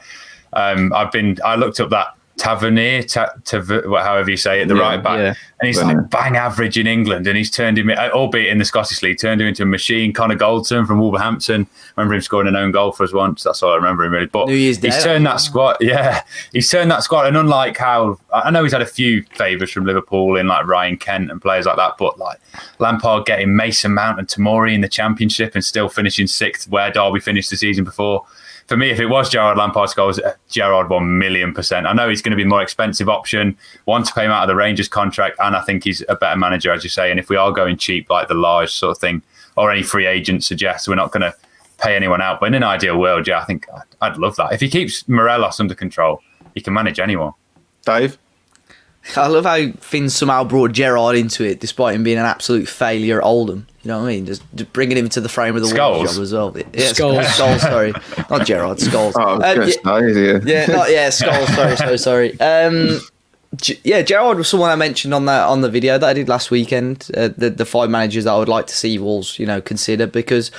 um, 0.53 0.93
I've 0.93 1.13
been, 1.13 1.39
I 1.45 1.57
looked 1.57 1.81
up 1.81 1.91
that 1.91 2.15
Tavernier, 2.39 3.03
ta, 3.03 3.31
Tav- 3.45 3.67
however 3.69 4.31
you 4.31 4.37
say 4.37 4.63
it, 4.63 4.69
the 4.69 4.75
Yeah, 4.77 4.81
right 4.81 5.03
back, 5.03 5.19
yeah. 5.19 5.35
and 5.61 5.67
he's 5.67 5.77
Tavernier. 5.79 6.01
like 6.03 6.11
bang 6.11 6.37
average 6.37 6.79
in 6.79 6.87
England, 6.87 7.27
and 7.27 7.37
he's 7.37 7.51
turned 7.51 7.77
him, 7.79 7.91
uh, 7.91 8.09
albeit 8.15 8.47
in 8.49 8.59
the 8.59 8.65
Scottish 8.65 9.03
League, 9.03 9.19
turned 9.19 9.41
him 9.41 9.49
into 9.49 9.65
a 9.65 9.67
machine. 9.67 10.13
Connor 10.13 10.37
Goldson 10.37 10.87
from 10.87 11.01
Wolverhampton, 11.01 11.67
remember 11.97 12.15
him 12.15 12.21
scoring 12.21 12.49
an 12.49 12.57
own 12.57 12.71
goal 12.71 12.93
for 12.93 13.03
us 13.05 13.13
once. 13.13 13.43
That's 13.43 13.63
all 13.63 13.73
I 13.73 13.77
remember 13.77 14.05
him 14.05 14.13
really. 14.13 14.27
But 14.27 14.47
New 14.49 14.55
Year's 14.55 14.79
he's 14.79 14.95
Day, 14.97 15.03
turned 15.03 15.27
that 15.27 15.33
that 15.35 15.41
squad, 15.41 15.77
yeah, 15.81 16.23
he's 16.53 16.71
turned 16.71 16.91
that 16.91 17.03
squad. 17.03 17.27
And 17.27 17.37
unlike 17.37 17.77
how 17.77 18.19
I 18.33 18.51
know 18.51 18.63
he's 18.63 18.73
had 18.73 18.83
a 18.83 18.87
few 18.87 19.25
favours 19.35 19.71
from 19.71 19.85
Liverpool 19.85 20.37
in 20.37 20.47
like 20.47 20.67
Ryan 20.67 20.97
Kent 20.97 21.31
and 21.31 21.43
players 21.43 21.67
like 21.67 21.77
that, 21.77 21.97
but 21.99 22.19
like 22.19 22.39
Lampard 22.79 23.27
getting 23.27 23.55
Mason 23.57 23.95
Mount 23.95 24.19
and 24.19 24.29
Tomori 24.29 24.75
in 24.75 24.81
the 24.81 24.89
Championship 24.89 25.55
and 25.55 25.65
still 25.65 25.89
finishing 25.89 26.27
sixth 26.27 26.69
where 26.69 26.91
Derby 26.91 27.21
finished 27.21 27.51
the 27.51 27.57
season 27.57 27.85
before. 27.85 28.25
For 28.69 28.77
me, 28.77 28.91
if 28.91 29.01
it 29.01 29.07
was 29.07 29.31
Gerrard 29.31 29.57
Lampard 29.57 29.89
Scholes, 29.89 30.23
uh, 30.23 30.35
Gerrard 30.51 30.91
one 30.91 31.19
million 31.19 31.55
percent. 31.55 31.87
I 31.87 31.95
know 31.95 32.09
he's 32.09 32.21
going 32.21 32.33
to 32.33 32.37
be 32.37 32.45
more 32.45 32.63
expensive 32.63 33.09
option. 33.09 33.57
One 33.87 34.03
to 34.03 34.13
pay 34.13 34.27
him 34.27 34.31
out 34.31 34.43
of 34.43 34.49
the 34.49 34.55
Rangers 34.55 34.89
contract, 34.89 35.37
and 35.41 35.57
I 35.57 35.63
think 35.63 35.85
he's 35.85 36.05
a 36.09 36.15
better 36.15 36.39
manager, 36.39 36.71
as 36.71 36.85
you 36.85 36.91
say. 36.91 37.11
And 37.11 37.19
if 37.19 37.31
we 37.31 37.37
are 37.37 37.51
going 37.51 37.79
cheap, 37.79 38.11
like 38.11 38.29
the 38.29 38.35
Lage 38.35 38.71
sort 38.71 38.91
of 38.91 38.99
thing, 38.99 39.23
or 39.57 39.73
any 39.73 39.83
free 39.83 40.07
agent 40.07 40.45
suggests, 40.45 40.87
we're 40.87 40.97
not 40.97 41.13
going 41.13 41.23
to 41.23 41.35
pay 41.79 41.97
anyone 41.97 42.21
out. 42.21 42.41
But 42.41 42.47
in 42.47 42.55
an 42.55 42.63
ideal 42.63 42.99
world, 42.99 43.27
yeah, 43.27 43.41
I 43.41 43.45
think 43.45 43.67
I'd 44.03 44.19
love 44.19 44.37
that. 44.37 44.53
If 44.53 44.61
he 44.61 44.69
keeps 44.69 45.09
Morelos 45.09 45.59
under 45.61 45.75
control, 45.75 46.23
he 46.55 46.61
can 46.61 46.75
manage 46.75 47.01
anyone. 47.01 47.33
Dave? 47.87 48.19
I 49.17 49.27
love 49.29 49.45
how 49.47 49.73
Finn 49.81 50.11
somehow 50.11 50.45
brought 50.45 50.73
Gerrard 50.73 51.17
into 51.17 51.43
it, 51.45 51.61
despite 51.61 51.95
him 51.95 52.05
being 52.05 52.19
an 52.19 52.27
absolute 52.27 52.69
failure 52.69 53.21
at 53.21 53.25
Oldham. 53.25 53.67
You 53.83 53.89
know 53.89 54.01
what 54.01 54.07
I 54.07 54.09
mean? 54.17 54.27
Just, 54.27 54.43
just 54.55 54.71
bringing 54.75 54.99
him 54.99 55.07
into 55.07 55.21
the 55.23 55.31
frame 55.31 55.57
of 55.57 55.63
the 55.63 55.75
Wolves 55.75 56.13
Scholes. 56.13 56.15
job 56.15 56.23
as 56.23 56.33
well. 56.33 56.57
Yeah, 56.57 56.91
Scholes. 56.93 57.25
Scholes, 57.25 57.61
sorry, 57.61 57.93
not 58.29 58.47
Gerrard. 58.47 58.79
Scholes. 58.79 59.13
Oh, 59.17 59.35
Um, 59.37 59.41
yeah, 60.13 60.23
yeah. 60.23 60.41
yeah, 60.45 60.67
not, 60.77 60.91
yeah, 60.91 61.09
Scholes. 61.09 61.47
Sorry, 61.55 61.77
sorry, 61.77 61.99
sorry. 61.99 62.41
Um, 62.41 63.01
G- 63.57 63.81
yeah, 63.83 64.03
Gerrard 64.03 64.37
was 64.37 64.47
someone 64.49 64.69
I 64.71 64.77
mentioned 64.77 65.15
on 65.15 65.25
that 65.25 65.47
on 65.49 65.63
the 65.63 65.71
video 65.71 65.97
that 65.97 66.07
I 66.07 66.13
did 66.13 66.29
last 66.29 66.51
weekend. 66.51 67.09
Uh, 67.17 67.29
the 67.35 67.49
the 67.49 67.65
five 67.65 67.89
managers 67.89 68.25
that 68.25 68.33
I 68.33 68.37
would 68.39 68.49
like 68.49 68.67
to 68.67 68.77
see 68.77 68.99
Wolves, 68.99 69.39
you 69.39 69.47
know, 69.47 69.63
consider 69.63 70.07
because 70.07 70.51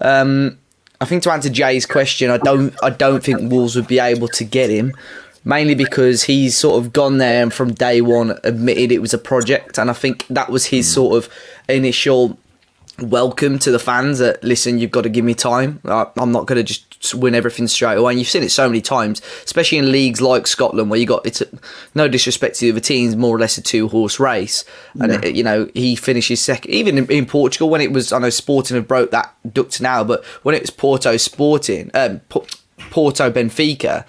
um, 0.00 0.56
I 1.00 1.06
think 1.06 1.24
to 1.24 1.32
answer 1.32 1.48
Jay's 1.48 1.86
question, 1.86 2.30
I 2.30 2.38
don't 2.38 2.72
I 2.84 2.90
don't 2.90 3.24
think 3.24 3.50
Wolves 3.50 3.74
would 3.74 3.88
be 3.88 3.98
able 3.98 4.28
to 4.28 4.44
get 4.44 4.70
him. 4.70 4.94
Mainly 5.46 5.76
because 5.76 6.24
he's 6.24 6.56
sort 6.56 6.84
of 6.84 6.92
gone 6.92 7.18
there 7.18 7.40
and 7.40 7.54
from 7.54 7.72
day 7.72 8.00
one 8.00 8.36
admitted 8.42 8.90
it 8.90 9.00
was 9.00 9.14
a 9.14 9.18
project, 9.18 9.78
and 9.78 9.88
I 9.88 9.92
think 9.92 10.26
that 10.28 10.50
was 10.50 10.66
his 10.66 10.92
sort 10.92 11.16
of 11.16 11.32
initial 11.68 12.36
welcome 13.00 13.58
to 13.58 13.70
the 13.70 13.78
fans 13.78 14.18
that 14.18 14.42
listen 14.42 14.78
you've 14.78 14.90
got 14.90 15.02
to 15.02 15.08
give 15.08 15.24
me 15.24 15.34
time. 15.34 15.80
I'm 15.84 16.32
not 16.32 16.46
going 16.46 16.64
to 16.64 16.64
just 16.64 17.14
win 17.14 17.34
everything 17.34 17.68
straight 17.68 17.96
away. 17.96 18.12
And 18.12 18.18
you've 18.18 18.28
seen 18.28 18.42
it 18.42 18.50
so 18.50 18.68
many 18.68 18.80
times 18.80 19.20
especially 19.44 19.78
in 19.78 19.92
leagues 19.92 20.20
like 20.20 20.46
scotland 20.46 20.90
where 20.90 20.98
you 20.98 21.06
got 21.06 21.24
it's 21.26 21.42
a, 21.42 21.46
no 21.94 22.08
disrespect 22.08 22.56
to 22.56 22.66
the 22.66 22.70
other 22.70 22.80
teams 22.80 23.14
more 23.14 23.34
or 23.34 23.38
less 23.38 23.58
a 23.58 23.62
two 23.62 23.88
horse 23.88 24.18
race. 24.18 24.64
And 24.98 25.12
yeah. 25.12 25.20
it, 25.22 25.36
you 25.36 25.44
know 25.44 25.68
he 25.74 25.94
finishes 25.94 26.40
second 26.40 26.70
even 26.70 26.98
in, 26.98 27.10
in, 27.10 27.26
portugal 27.26 27.68
when 27.68 27.80
it 27.80 27.92
was 27.92 28.12
i 28.12 28.18
know 28.18 28.30
sporting 28.30 28.76
have 28.76 28.88
broke 28.88 29.10
that 29.10 29.34
duct 29.52 29.80
now 29.80 30.04
but 30.04 30.24
when 30.42 30.54
it 30.54 30.62
was 30.62 30.70
porto 30.70 31.16
sporting 31.16 31.90
um, 31.94 32.20
porto 32.90 33.30
benfica 33.30 34.04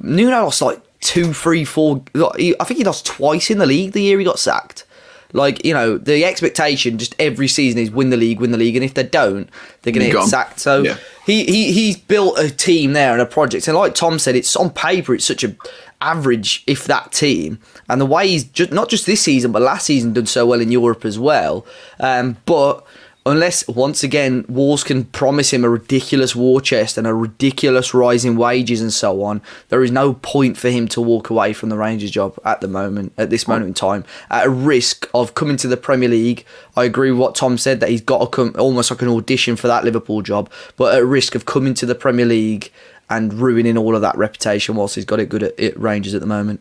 nuno 0.00 0.44
lost 0.44 0.62
like 0.62 0.80
two 1.00 1.32
three 1.32 1.64
four 1.64 2.02
i 2.14 2.64
think 2.64 2.78
he 2.78 2.84
lost 2.84 3.06
twice 3.06 3.50
in 3.50 3.58
the 3.58 3.66
league 3.66 3.92
the 3.92 4.02
year 4.02 4.18
he 4.18 4.24
got 4.24 4.38
sacked 4.38 4.84
like, 5.32 5.64
you 5.64 5.74
know, 5.74 5.98
the 5.98 6.24
expectation 6.24 6.96
just 6.96 7.14
every 7.18 7.48
season 7.48 7.78
is 7.78 7.90
win 7.90 8.10
the 8.10 8.16
league, 8.16 8.40
win 8.40 8.50
the 8.50 8.58
league, 8.58 8.76
and 8.76 8.84
if 8.84 8.94
they 8.94 9.02
don't, 9.02 9.48
they're 9.82 9.92
going 9.92 10.06
to 10.06 10.12
get 10.12 10.24
sacked. 10.24 10.58
So 10.60 10.82
yeah. 10.82 10.96
he, 11.26 11.44
he 11.44 11.72
he's 11.72 11.98
built 11.98 12.38
a 12.38 12.50
team 12.50 12.94
there 12.94 13.12
and 13.12 13.20
a 13.20 13.26
project, 13.26 13.68
and 13.68 13.76
like 13.76 13.94
Tom 13.94 14.18
said, 14.18 14.36
it's 14.36 14.56
on 14.56 14.70
paper 14.70 15.14
it's 15.14 15.26
such 15.26 15.44
a 15.44 15.54
average, 16.00 16.62
if 16.66 16.84
that 16.84 17.12
team, 17.12 17.58
and 17.88 18.00
the 18.00 18.06
way 18.06 18.28
he's 18.28 18.44
just 18.44 18.72
not 18.72 18.88
just 18.88 19.04
this 19.04 19.20
season 19.20 19.52
but 19.52 19.60
last 19.60 19.84
season 19.84 20.12
done 20.14 20.26
so 20.26 20.46
well 20.46 20.60
in 20.60 20.72
Europe 20.72 21.04
as 21.04 21.18
well. 21.18 21.66
Um, 22.00 22.38
but 22.46 22.86
unless 23.30 23.66
once 23.68 24.02
again 24.02 24.44
Wolves 24.48 24.84
can 24.84 25.04
promise 25.04 25.52
him 25.52 25.64
a 25.64 25.68
ridiculous 25.68 26.34
war 26.34 26.60
chest 26.60 26.98
and 26.98 27.06
a 27.06 27.14
ridiculous 27.14 27.92
rise 27.94 28.24
in 28.24 28.36
wages 28.36 28.80
and 28.80 28.92
so 28.92 29.22
on, 29.22 29.40
there 29.68 29.82
is 29.82 29.90
no 29.90 30.14
point 30.14 30.56
for 30.56 30.70
him 30.70 30.88
to 30.88 31.00
walk 31.00 31.30
away 31.30 31.52
from 31.52 31.68
the 31.68 31.76
Rangers 31.76 32.10
job 32.10 32.38
at 32.44 32.60
the 32.60 32.68
moment, 32.68 33.12
at 33.18 33.30
this 33.30 33.48
moment 33.48 33.68
in 33.68 33.74
time, 33.74 34.04
at 34.30 34.46
a 34.46 34.50
risk 34.50 35.08
of 35.14 35.34
coming 35.34 35.56
to 35.58 35.68
the 35.68 35.76
Premier 35.76 36.08
League. 36.08 36.44
I 36.76 36.84
agree 36.84 37.10
with 37.10 37.20
what 37.20 37.34
Tom 37.34 37.58
said 37.58 37.80
that 37.80 37.90
he's 37.90 38.00
got 38.00 38.20
to 38.20 38.26
come 38.26 38.54
almost 38.58 38.90
like 38.90 39.02
an 39.02 39.08
audition 39.08 39.56
for 39.56 39.68
that 39.68 39.84
Liverpool 39.84 40.22
job, 40.22 40.50
but 40.76 40.94
at 40.94 41.04
risk 41.04 41.34
of 41.34 41.44
coming 41.44 41.74
to 41.74 41.86
the 41.86 41.94
Premier 41.94 42.26
League 42.26 42.72
and 43.10 43.32
ruining 43.34 43.78
all 43.78 43.94
of 43.94 44.02
that 44.02 44.16
reputation 44.16 44.76
whilst 44.76 44.94
he's 44.94 45.04
got 45.04 45.20
it 45.20 45.28
good 45.28 45.42
at, 45.42 45.58
at 45.58 45.78
Rangers 45.78 46.14
at 46.14 46.20
the 46.20 46.26
moment. 46.26 46.60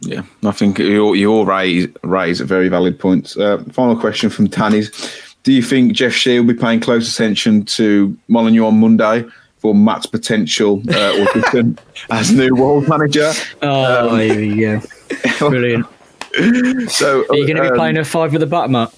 Yeah, 0.00 0.22
I 0.44 0.52
think 0.52 0.78
you 0.78 1.04
all, 1.04 1.14
you 1.14 1.30
all 1.30 1.44
raise, 1.44 1.86
raise 2.02 2.40
very 2.40 2.68
valid 2.68 2.98
points. 2.98 3.36
Uh, 3.36 3.62
final 3.70 3.96
question 3.98 4.30
from 4.30 4.48
Tanny's 4.48 4.90
do 5.42 5.52
you 5.52 5.62
think 5.62 5.92
Jeff 5.92 6.12
Shi 6.12 6.38
will 6.38 6.46
be 6.46 6.54
paying 6.54 6.80
close 6.80 7.12
attention 7.12 7.64
to 7.64 8.16
Molineux 8.28 8.66
on 8.66 8.78
Monday 8.78 9.24
for 9.58 9.74
Matt's 9.74 10.06
potential 10.06 10.82
uh, 10.90 11.22
audition 11.22 11.78
as 12.10 12.32
new 12.32 12.54
Wolves 12.54 12.88
manager? 12.88 13.32
Oh, 13.62 14.10
um, 14.10 14.20
here 14.20 14.36
we 14.36 14.60
go. 14.60 14.80
Brilliant. 15.38 15.86
so, 16.90 17.24
are 17.28 17.36
you 17.36 17.46
going 17.46 17.56
to 17.56 17.62
um, 17.62 17.72
be 17.72 17.76
playing 17.76 17.98
a 17.98 18.04
five 18.04 18.32
with 18.32 18.40
the 18.40 18.46
bat, 18.46 18.70
Matt? 18.70 18.94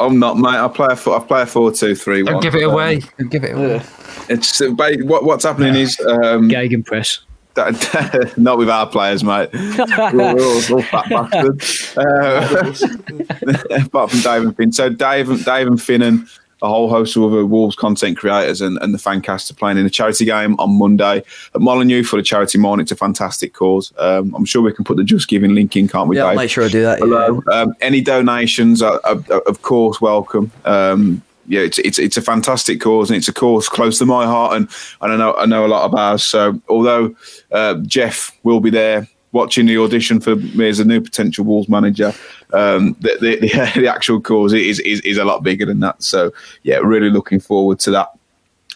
I'm 0.00 0.18
not, 0.18 0.38
mate. 0.38 0.50
I 0.50 0.68
play 0.68 0.88
a 0.90 1.10
I 1.10 1.18
play 1.20 1.42
a 1.42 1.46
four 1.46 1.72
two 1.72 1.94
three. 1.94 2.22
Don't 2.22 2.42
give 2.42 2.54
it 2.54 2.62
away. 2.62 3.00
Don't 3.18 3.30
give 3.30 3.44
it 3.44 3.56
away. 3.56 3.82
It's 4.28 4.60
uh, 4.60 4.70
what, 4.70 5.24
what's 5.24 5.44
happening 5.44 5.74
is 5.74 5.98
um, 6.00 6.48
Gegenpress. 6.48 7.20
not 8.36 8.58
with 8.58 8.70
our 8.70 8.86
players, 8.86 9.24
mate. 9.24 9.50
we're, 9.52 10.40
all, 10.40 10.74
all 10.74 10.82
fat 10.82 11.08
bastards. 11.08 11.96
Uh, 11.96 12.74
apart 13.84 14.10
from 14.10 14.20
Dave 14.20 14.42
and 14.42 14.56
Finn. 14.56 14.72
So 14.72 14.88
Dave, 14.88 15.44
Dave 15.44 15.66
and 15.66 15.80
Finn 15.80 16.02
and 16.02 16.28
a 16.60 16.68
whole 16.68 16.88
host 16.88 17.16
of 17.16 17.22
other 17.22 17.46
Wolves 17.46 17.76
content 17.76 18.18
creators 18.18 18.60
and, 18.60 18.78
and 18.82 18.92
the 18.92 18.98
fancast 18.98 19.50
are 19.50 19.54
playing 19.54 19.78
in 19.78 19.86
a 19.86 19.90
charity 19.90 20.24
game 20.24 20.58
on 20.58 20.76
Monday 20.76 21.22
at 21.54 21.60
Molineux 21.60 22.02
for 22.02 22.16
the 22.16 22.22
charity 22.22 22.58
morning. 22.58 22.82
It's 22.82 22.92
a 22.92 22.96
fantastic 22.96 23.52
cause. 23.52 23.92
Um, 23.98 24.34
I'm 24.34 24.44
sure 24.44 24.62
we 24.62 24.72
can 24.72 24.84
put 24.84 24.96
the 24.96 25.04
Just 25.04 25.28
Giving 25.28 25.54
link 25.54 25.76
in, 25.76 25.86
can't 25.86 26.08
we, 26.08 26.16
yeah, 26.16 26.30
Dave? 26.30 26.36
make 26.36 26.50
sure 26.50 26.64
I 26.64 26.68
do 26.68 26.82
that. 26.82 26.98
Yeah. 26.98 27.54
Um, 27.54 27.74
any 27.80 28.00
donations 28.00 28.82
are, 28.82 29.00
are, 29.04 29.22
are, 29.30 29.42
of 29.42 29.62
course, 29.62 30.00
welcome. 30.00 30.50
Um, 30.64 31.22
yeah, 31.48 31.60
it's, 31.60 31.78
it's 31.78 31.98
it's 31.98 32.16
a 32.16 32.22
fantastic 32.22 32.80
cause 32.80 33.10
and 33.10 33.16
it's 33.16 33.28
a 33.28 33.32
cause 33.32 33.68
close 33.68 33.98
to 33.98 34.06
my 34.06 34.26
heart 34.26 34.56
and, 34.56 34.68
and 35.00 35.12
I 35.12 35.16
know 35.16 35.34
I 35.34 35.46
know 35.46 35.66
a 35.66 35.68
lot 35.68 35.86
about. 35.86 36.20
So 36.20 36.60
although 36.68 37.14
uh, 37.50 37.76
Jeff 37.82 38.36
will 38.42 38.60
be 38.60 38.70
there 38.70 39.08
watching 39.32 39.66
the 39.66 39.78
audition 39.78 40.20
for 40.20 40.36
me 40.36 40.68
as 40.68 40.80
a 40.80 40.84
new 40.84 41.00
potential 41.00 41.44
Wolves 41.44 41.68
manager, 41.68 42.12
um, 42.52 42.96
the, 43.00 43.16
the, 43.20 43.36
the, 43.40 43.80
the 43.80 43.88
actual 43.88 44.20
cause 44.20 44.52
is, 44.52 44.78
is 44.80 45.00
is 45.00 45.18
a 45.18 45.24
lot 45.24 45.42
bigger 45.42 45.64
than 45.64 45.80
that. 45.80 46.02
So 46.02 46.32
yeah, 46.62 46.76
really 46.76 47.10
looking 47.10 47.40
forward 47.40 47.78
to 47.80 47.90
that. 47.92 48.12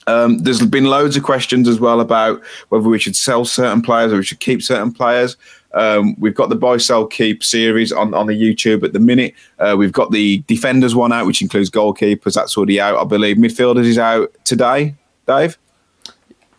Um, 0.06 0.38
there's 0.38 0.64
been 0.66 0.86
loads 0.86 1.16
of 1.16 1.22
questions 1.22 1.68
as 1.68 1.78
well 1.78 2.00
about 2.00 2.42
whether 2.70 2.88
we 2.88 2.98
should 2.98 3.14
sell 3.14 3.44
certain 3.44 3.82
players 3.82 4.12
or 4.12 4.16
we 4.16 4.24
should 4.24 4.40
keep 4.40 4.62
certain 4.62 4.92
players. 4.92 5.36
Um, 5.74 6.14
we've 6.18 6.34
got 6.34 6.48
the 6.48 6.56
buy, 6.56 6.76
sell, 6.76 7.06
keep 7.06 7.42
series 7.42 7.92
on, 7.92 8.14
on 8.14 8.26
the 8.26 8.34
YouTube 8.34 8.82
at 8.84 8.92
the 8.92 9.00
minute. 9.00 9.34
Uh, 9.58 9.74
we've 9.78 9.92
got 9.92 10.10
the 10.10 10.38
defenders 10.46 10.94
one 10.94 11.12
out, 11.12 11.26
which 11.26 11.40
includes 11.40 11.70
goalkeepers. 11.70 12.34
That's 12.34 12.56
already 12.56 12.80
out, 12.80 12.98
I 12.98 13.04
believe. 13.04 13.36
Midfielders 13.36 13.86
is 13.86 13.98
out 13.98 14.32
today, 14.44 14.94
Dave. 15.26 15.58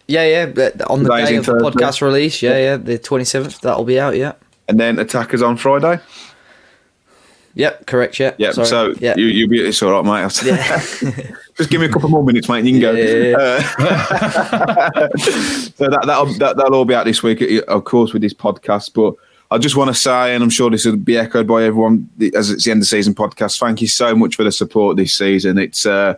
Yeah, 0.07 0.25
yeah, 0.25 0.71
on 0.87 1.03
the 1.03 1.09
Today's 1.09 1.29
day 1.29 1.35
of 1.37 1.45
the 1.45 1.53
podcast 1.53 2.01
release. 2.01 2.41
Yeah, 2.41 2.57
yeah, 2.57 2.77
the 2.77 2.97
twenty 2.97 3.23
seventh. 3.23 3.61
That'll 3.61 3.85
be 3.85 3.99
out. 3.99 4.17
Yeah, 4.17 4.33
and 4.67 4.79
then 4.79 4.99
attackers 4.99 5.41
on 5.41 5.55
Friday. 5.57 6.01
Yep, 7.55 7.85
correct. 7.85 8.19
Yeah. 8.19 8.33
Yep. 8.37 8.53
Sorry. 8.53 8.67
So 8.67 8.93
yep. 8.99 9.17
you 9.17 9.25
you 9.25 9.47
be 9.47 9.59
it's 9.59 9.81
all 9.83 9.91
right, 9.91 10.23
mate. 10.23 10.43
Yeah. 10.43 10.79
Just 11.57 11.69
give 11.69 11.79
me 11.79 11.85
a 11.85 11.89
couple 11.89 12.09
more 12.09 12.23
minutes, 12.23 12.49
mate, 12.49 12.59
and 12.59 12.67
you 12.67 12.73
can 12.73 12.81
go. 12.81 12.91
Yeah, 12.93 13.37
uh, 13.37 13.61
so 15.17 15.89
that 15.89 16.03
that'll 16.07 16.33
that, 16.39 16.57
that'll 16.57 16.73
all 16.73 16.85
be 16.85 16.95
out 16.95 17.05
this 17.05 17.21
week, 17.21 17.41
of 17.67 17.83
course, 17.83 18.11
with 18.11 18.23
this 18.23 18.33
podcast. 18.33 18.93
But 18.93 19.13
I 19.51 19.59
just 19.59 19.75
want 19.75 19.89
to 19.89 19.93
say, 19.93 20.33
and 20.33 20.43
I'm 20.43 20.49
sure 20.49 20.71
this 20.71 20.85
will 20.85 20.97
be 20.97 21.15
echoed 21.15 21.45
by 21.45 21.63
everyone 21.63 22.09
as 22.33 22.49
it's 22.49 22.65
the 22.65 22.71
end 22.71 22.81
of 22.81 22.87
season 22.87 23.13
podcast. 23.13 23.59
Thank 23.59 23.81
you 23.81 23.87
so 23.87 24.15
much 24.15 24.35
for 24.35 24.43
the 24.43 24.51
support 24.51 24.97
this 24.97 25.15
season. 25.15 25.59
It's 25.59 25.85
uh, 25.85 26.15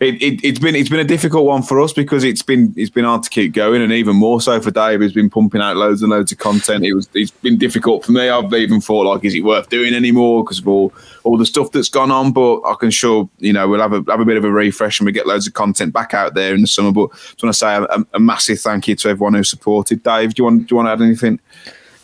it, 0.00 0.22
it, 0.22 0.44
has 0.46 0.58
been 0.58 0.74
it's 0.74 0.88
been 0.88 1.00
a 1.00 1.04
difficult 1.04 1.44
one 1.44 1.62
for 1.62 1.78
us 1.78 1.92
because 1.92 2.24
it's 2.24 2.42
been 2.42 2.72
it's 2.74 2.88
been 2.88 3.04
hard 3.04 3.22
to 3.22 3.28
keep 3.28 3.52
going, 3.52 3.82
and 3.82 3.92
even 3.92 4.16
more 4.16 4.40
so 4.40 4.58
for 4.58 4.70
Dave, 4.70 5.00
who's 5.00 5.12
been 5.12 5.28
pumping 5.28 5.60
out 5.60 5.76
loads 5.76 6.00
and 6.00 6.10
loads 6.10 6.32
of 6.32 6.38
content. 6.38 6.84
It 6.84 6.94
was 6.94 7.06
it's 7.12 7.30
been 7.30 7.58
difficult 7.58 8.06
for 8.06 8.12
me. 8.12 8.30
I've 8.30 8.52
even 8.54 8.80
thought 8.80 9.02
like, 9.02 9.24
is 9.26 9.34
it 9.34 9.44
worth 9.44 9.68
doing 9.68 9.92
anymore 9.92 10.42
because 10.42 10.58
of 10.58 10.68
all 10.68 10.90
all 11.22 11.36
the 11.36 11.44
stuff 11.44 11.70
that's 11.72 11.90
gone 11.90 12.10
on? 12.10 12.32
But 12.32 12.62
I 12.62 12.74
can 12.80 12.90
sure 12.90 13.28
you 13.40 13.52
know 13.52 13.68
we'll 13.68 13.82
have 13.82 13.92
a 13.92 14.02
have 14.10 14.20
a 14.20 14.24
bit 14.24 14.38
of 14.38 14.44
a 14.44 14.50
refresh 14.50 15.00
and 15.00 15.04
we 15.06 15.12
get 15.12 15.26
loads 15.26 15.46
of 15.46 15.52
content 15.52 15.92
back 15.92 16.14
out 16.14 16.32
there 16.32 16.54
in 16.54 16.62
the 16.62 16.66
summer. 16.66 16.92
But 16.92 17.10
I 17.12 17.16
just 17.16 17.42
want 17.42 17.54
to 17.54 17.58
say 17.58 17.74
a, 17.74 18.06
a 18.14 18.20
massive 18.20 18.58
thank 18.58 18.88
you 18.88 18.96
to 18.96 19.10
everyone 19.10 19.34
who 19.34 19.44
supported. 19.44 20.02
Dave, 20.02 20.32
do 20.32 20.40
you 20.40 20.44
want 20.44 20.66
do 20.66 20.72
you 20.72 20.76
want 20.76 20.86
to 20.86 20.92
add 20.92 21.02
anything? 21.02 21.40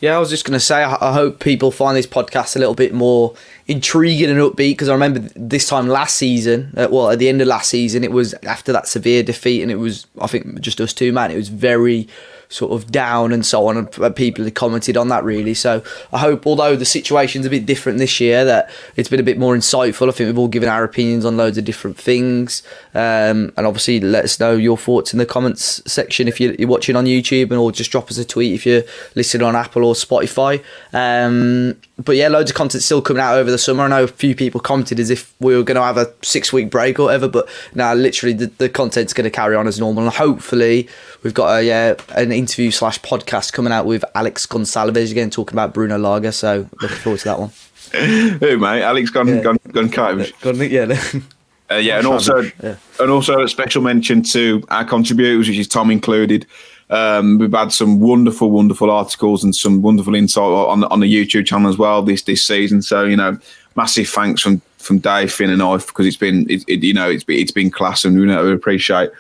Yeah, 0.01 0.15
I 0.15 0.19
was 0.19 0.29
just 0.29 0.45
going 0.45 0.53
to 0.53 0.61
say, 0.61 0.83
I 0.83 1.15
hope 1.15 1.41
people 1.41 1.71
find 1.71 1.97
this 1.97 2.07
podcast 2.07 2.55
a 2.55 2.59
little 2.59 2.75
bit 2.75 2.93
more 2.93 3.35
intriguing 3.67 4.29
and 4.29 4.39
upbeat 4.39 4.73
because 4.73 4.91
I 4.91 4.93
remember 4.93 5.21
this 5.35 5.67
time 5.67 5.89
last 5.89 6.17
season, 6.17 6.75
uh, 6.77 6.89
well, 6.91 7.11
at 7.11 7.19
the 7.19 7.31
end 7.31 7.41
of 7.41 7.49
last 7.49 7.71
season, 7.71 8.05
it 8.05 8.13
was 8.13 8.35
after 8.43 8.73
that 8.73 8.87
severe 8.89 9.23
defeat, 9.23 9.63
and 9.63 9.71
it 9.71 9.77
was, 9.77 10.07
I 10.21 10.27
think, 10.27 10.61
just 10.61 10.83
us 10.83 10.93
two, 10.93 11.13
man. 11.13 11.31
It 11.31 11.37
was 11.37 11.49
very 11.49 12.09
sort 12.49 12.73
of 12.73 12.91
down 12.91 13.33
and 13.33 13.45
so 13.45 13.67
on. 13.67 13.77
And 13.77 14.17
people 14.17 14.45
have 14.45 14.55
commented 14.55 14.97
on 14.97 15.09
that 15.09 15.25
really. 15.25 15.55
So 15.55 15.83
I 16.13 16.19
hope, 16.19 16.47
although 16.47 16.77
the 16.77 16.85
situation's 16.85 17.47
a 17.47 17.51
bit 17.51 17.67
different 17.67 17.99
this 17.99 18.21
year, 18.21 18.45
that 18.45 18.71
it's 18.97 19.09
been 19.09 19.21
a 19.21 19.25
bit 19.25 19.39
more 19.39 19.55
insightful. 19.55 20.09
I 20.09 20.13
think 20.13 20.29
we've 20.29 20.39
all 20.39 20.49
given 20.49 20.69
our 20.69 20.85
opinions 20.85 21.25
on 21.25 21.37
loads 21.37 21.59
of 21.59 21.65
different 21.65 21.97
things. 21.97 22.63
Um, 22.95 23.53
and 23.57 23.67
obviously, 23.67 24.01
let 24.01 24.25
us 24.25 24.41
know 24.41 24.55
your 24.55 24.79
thoughts 24.79 25.13
in 25.13 25.19
the 25.19 25.27
comments 25.27 25.83
section 25.91 26.29
if 26.29 26.41
you're, 26.41 26.55
watching 26.67 26.97
on 26.97 27.05
YouTube, 27.05 27.51
and 27.51 27.61
or 27.61 27.71
just 27.71 27.93
drop 27.93 28.11
us 28.11 28.19
a 28.19 28.25
tweet 28.25 28.53
if 28.53 28.67
you're 28.67 28.83
listening 29.15 29.47
on 29.47 29.55
Apple 29.55 29.85
or 29.85 29.95
Spotify. 29.95 30.63
Um, 30.93 31.77
but 31.99 32.17
yeah, 32.17 32.29
loads 32.29 32.51
of 32.51 32.57
content 32.57 32.83
still 32.83 33.01
coming 33.01 33.23
out 33.23 33.37
over 33.37 33.51
the 33.51 33.59
summer. 33.59 33.85
I 33.85 33.89
know 33.89 34.05
a 34.05 34.09
few 34.09 34.35
people 34.35 34.61
commented 34.61 35.01
as 35.01 35.11
if 35.11 35.35
we 35.41 35.57
were 35.57 35.63
going 35.63 35.77
to 35.77 35.83
have 35.83 35.97
a 35.97 36.13
six 36.23 36.53
week 36.53 36.71
break 36.71 36.99
or 36.99 37.05
whatever, 37.05 37.29
but 37.29 37.49
now 37.75 37.95
literally 37.95 38.35
the, 38.35 38.47
the 38.59 38.69
content's 38.69 39.13
going 39.13 39.25
to 39.25 39.31
carry 39.31 39.57
on 39.57 39.67
as 39.67 39.79
normal. 39.81 40.05
And 40.05 40.13
hopefully, 40.13 40.89
we've 41.23 41.35
got 41.35 41.59
a 41.59 41.65
yeah, 41.65 41.95
an 42.15 42.33
interview 42.37 42.71
slash 42.71 43.01
podcast 43.01 43.53
coming 43.53 43.73
out 43.73 43.87
with 43.87 44.05
Alex 44.15 44.47
Gonsalves 44.47 45.11
again, 45.11 45.31
talking 45.31 45.55
about 45.55 45.75
Bruno 45.75 45.99
Lage. 45.99 46.35
So 46.35 46.69
looking 46.81 46.97
forward 46.99 47.21
to 47.21 47.25
that 47.25 47.39
one. 47.39 47.51
Who, 48.41 48.59
mate? 48.59 48.83
Alex 48.83 49.11
Gon 49.11 49.29
yeah. 49.29 49.41
Gon, 49.41 49.59
Gon 49.73 49.91
Coach. 49.91 50.41
Gon, 50.41 50.57
yeah. 50.57 51.01
Uh, 51.69 51.75
yeah, 51.75 51.99
and 51.99 52.07
also, 52.07 52.43
yeah. 52.63 52.77
and 53.01 53.11
also 53.11 53.43
a 53.43 53.49
special 53.49 53.83
mention 53.83 54.23
to 54.23 54.63
our 54.69 54.85
contributors, 54.85 55.49
which 55.49 55.59
is 55.59 55.67
Tom 55.67 55.91
included. 55.91 56.47
Um, 56.91 57.39
we've 57.39 57.53
had 57.53 57.73
some 57.73 57.99
wonderful, 57.99 58.53
wonderful 58.53 58.89
articles 58.89 59.43
and 59.43 59.53
some 59.53 59.83
wonderful 59.83 60.15
insight 60.15 60.45
on 60.45 60.81
the, 60.81 60.89
on 60.91 61.01
the 61.01 61.13
YouTube 61.13 61.47
channel 61.47 61.69
as 61.69 61.77
well 61.77 62.03
this 62.03 62.23
this 62.23 62.47
season. 62.47 62.83
So 62.83 63.05
you 63.05 63.17
know, 63.17 63.37
massive 63.75 64.09
thanks 64.09 64.43
from 64.43 64.63
from 64.79 64.99
Dave, 64.99 65.33
Finn, 65.33 65.51
and 65.51 65.63
I 65.63 65.77
because 65.79 66.07
it's 66.07 66.17
been 66.17 66.49
it, 66.49 66.65
it, 66.69 66.85
you 66.85 66.95
know 66.95 67.11
it's 67.11 67.25
been, 67.25 67.41
it's 67.41 67.51
been 67.51 67.71
class, 67.71 68.05
and 68.05 68.17
you 68.17 68.27
know 68.27 68.45
we 68.45 68.53
appreciate 68.53 69.11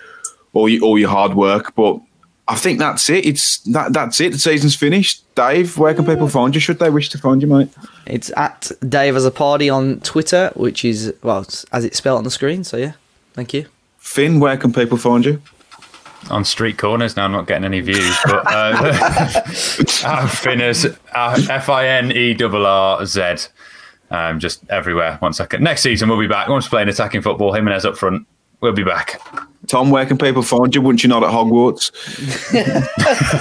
all 0.52 0.68
your, 0.68 0.82
all 0.84 0.98
your 0.98 1.10
hard 1.10 1.34
work. 1.34 1.74
But 1.74 2.01
I 2.48 2.55
think 2.55 2.78
that's 2.78 3.10
it. 3.10 3.27
It's 3.27 3.59
that 3.60 3.93
that's 3.93 4.20
it. 4.20 4.32
The 4.32 4.39
season's 4.39 4.77
finished. 4.77 5.23
Dave, 5.35 5.77
where 5.77 5.94
can 5.94 6.06
people 6.06 6.28
find 6.28 6.55
you? 6.55 6.60
Should 6.60 6.78
they 6.78 6.90
wish 6.90 7.09
to 7.10 7.18
find 7.18 7.43
you, 7.43 7.48
mate? 7.48 7.68
It's 8.06 8.31
at 8.36 8.70
Dave 8.89 9.16
as 9.16 9.24
a 9.24 9.31
party 9.31 9.68
on 9.68 10.01
Twitter, 10.01 10.52
which 10.55 10.85
is 10.85 11.12
well 11.23 11.44
as 11.73 11.85
it's 11.85 11.98
spelled 11.98 12.18
on 12.18 12.24
the 12.24 12.31
screen. 12.31 12.62
So 12.62 12.77
yeah, 12.77 12.93
thank 13.32 13.52
you. 13.52 13.66
Finn, 13.98 14.39
where 14.39 14.56
can 14.56 14.73
people 14.73 14.97
find 14.97 15.24
you? 15.24 15.43
On 16.31 16.44
street 16.44 16.78
corners 16.78 17.16
now, 17.16 17.24
I'm 17.24 17.32
not 17.32 17.47
getting 17.47 17.64
any 17.64 17.81
views, 17.81 18.16
but 18.24 18.44
uh, 18.47 19.31
Finn 20.27 20.60
is 20.60 20.86
uh, 21.14 21.40
F 21.51 21.68
I 21.68 21.86
N 21.89 22.12
E 22.12 22.36
R 22.40 22.56
R 22.56 23.06
Z 23.06 23.48
um, 24.10 24.39
just 24.39 24.68
everywhere. 24.70 25.16
One 25.18 25.32
second. 25.32 25.62
Next 25.62 25.82
season 25.82 26.09
we'll 26.09 26.18
be 26.18 26.27
back. 26.27 26.48
Once 26.48 26.68
playing 26.68 26.89
attacking 26.89 27.23
football, 27.23 27.52
Jimenez 27.52 27.85
up 27.85 27.97
front. 27.97 28.27
We'll 28.60 28.73
be 28.73 28.85
back. 28.85 29.20
Tom, 29.66 29.90
where 29.90 30.06
can 30.06 30.18
people 30.18 30.43
find 30.43 30.74
you 30.74 30.80
once 30.80 31.02
you're 31.02 31.09
not 31.09 31.22
at 31.22 31.30
Hogwarts? 31.30 31.90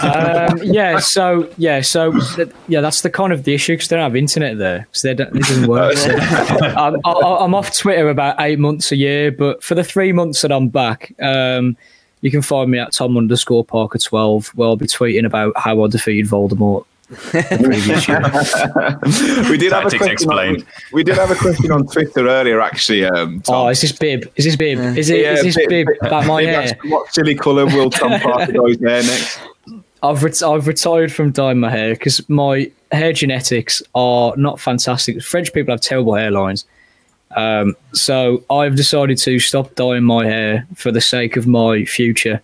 um, 0.03 0.59
yeah, 0.63 0.99
so 0.99 1.49
yeah, 1.57 1.81
so 1.81 2.11
th- 2.35 2.49
yeah, 2.67 2.81
that's 2.81 3.01
the 3.01 3.09
kind 3.09 3.31
of 3.31 3.43
the 3.43 3.53
issue 3.53 3.73
because 3.73 3.89
they 3.89 3.95
don't 3.95 4.03
have 4.03 4.15
internet 4.15 4.57
there 4.57 4.79
because 4.81 5.01
they 5.01 5.13
don't, 5.13 5.35
it 5.35 5.43
doesn't 5.43 5.67
work. 5.67 5.95
So 5.97 6.15
I'm, 6.19 6.95
I'm 7.05 7.53
off 7.53 7.77
Twitter 7.77 8.09
about 8.09 8.35
eight 8.39 8.59
months 8.59 8.91
a 8.91 8.95
year, 8.95 9.31
but 9.31 9.63
for 9.63 9.75
the 9.75 9.83
three 9.83 10.11
months 10.11 10.41
that 10.41 10.51
I'm 10.51 10.69
back, 10.69 11.13
um, 11.21 11.77
you 12.21 12.31
can 12.31 12.41
find 12.41 12.71
me 12.71 12.79
at 12.79 12.91
Tom 12.91 13.17
underscore 13.17 13.63
Parker 13.63 13.99
twelve. 13.99 14.47
Where 14.49 14.67
I'll 14.67 14.75
be 14.75 14.87
tweeting 14.87 15.25
about 15.25 15.53
how 15.57 15.83
I 15.83 15.87
defeated 15.87 16.25
Voldemort. 16.25 16.85
Previous 17.07 18.07
year. 18.07 18.21
we 19.49 19.57
did 19.57 19.71
have 19.71 19.85
a 19.85 19.89
Tactics 19.89 20.25
question. 20.25 20.61
On, 20.61 20.67
we 20.91 21.03
did 21.03 21.15
have 21.15 21.31
a 21.31 21.35
question 21.35 21.71
on 21.71 21.85
Twitter 21.87 22.27
earlier, 22.27 22.59
actually. 22.61 23.05
Um, 23.05 23.41
Tom. 23.41 23.55
Oh, 23.55 23.67
is 23.69 23.81
this 23.81 23.91
bib? 23.91 24.31
Is 24.35 24.45
this 24.45 24.55
bib? 24.55 24.79
Is 24.97 25.09
it? 25.09 25.21
Yeah, 25.21 25.33
is 25.33 25.43
this 25.43 25.55
bib- 25.55 25.69
bib 25.69 25.87
about 26.01 26.25
my 26.25 26.41
Maybe 26.43 26.51
hair? 26.51 26.77
What 26.85 27.13
silly 27.13 27.35
colour 27.35 27.65
will 27.65 27.89
Tom 27.89 28.19
Parker 28.21 28.51
goes 28.51 28.77
there 28.77 29.03
next? 29.03 29.39
I've 30.03 30.23
ret- 30.23 30.43
I've 30.43 30.67
retired 30.67 31.11
from 31.11 31.31
dyeing 31.31 31.59
my 31.59 31.69
hair 31.69 31.93
because 31.93 32.27
my 32.29 32.71
hair 32.91 33.13
genetics 33.13 33.81
are 33.95 34.35
not 34.37 34.59
fantastic. 34.59 35.21
French 35.21 35.51
people 35.53 35.73
have 35.73 35.81
terrible 35.81 36.13
hairlines, 36.13 36.65
um, 37.35 37.75
so 37.93 38.43
I've 38.49 38.75
decided 38.75 39.17
to 39.19 39.39
stop 39.39 39.73
dyeing 39.75 40.03
my 40.03 40.25
hair 40.25 40.67
for 40.75 40.91
the 40.91 41.01
sake 41.01 41.37
of 41.37 41.47
my 41.47 41.85
future. 41.85 42.41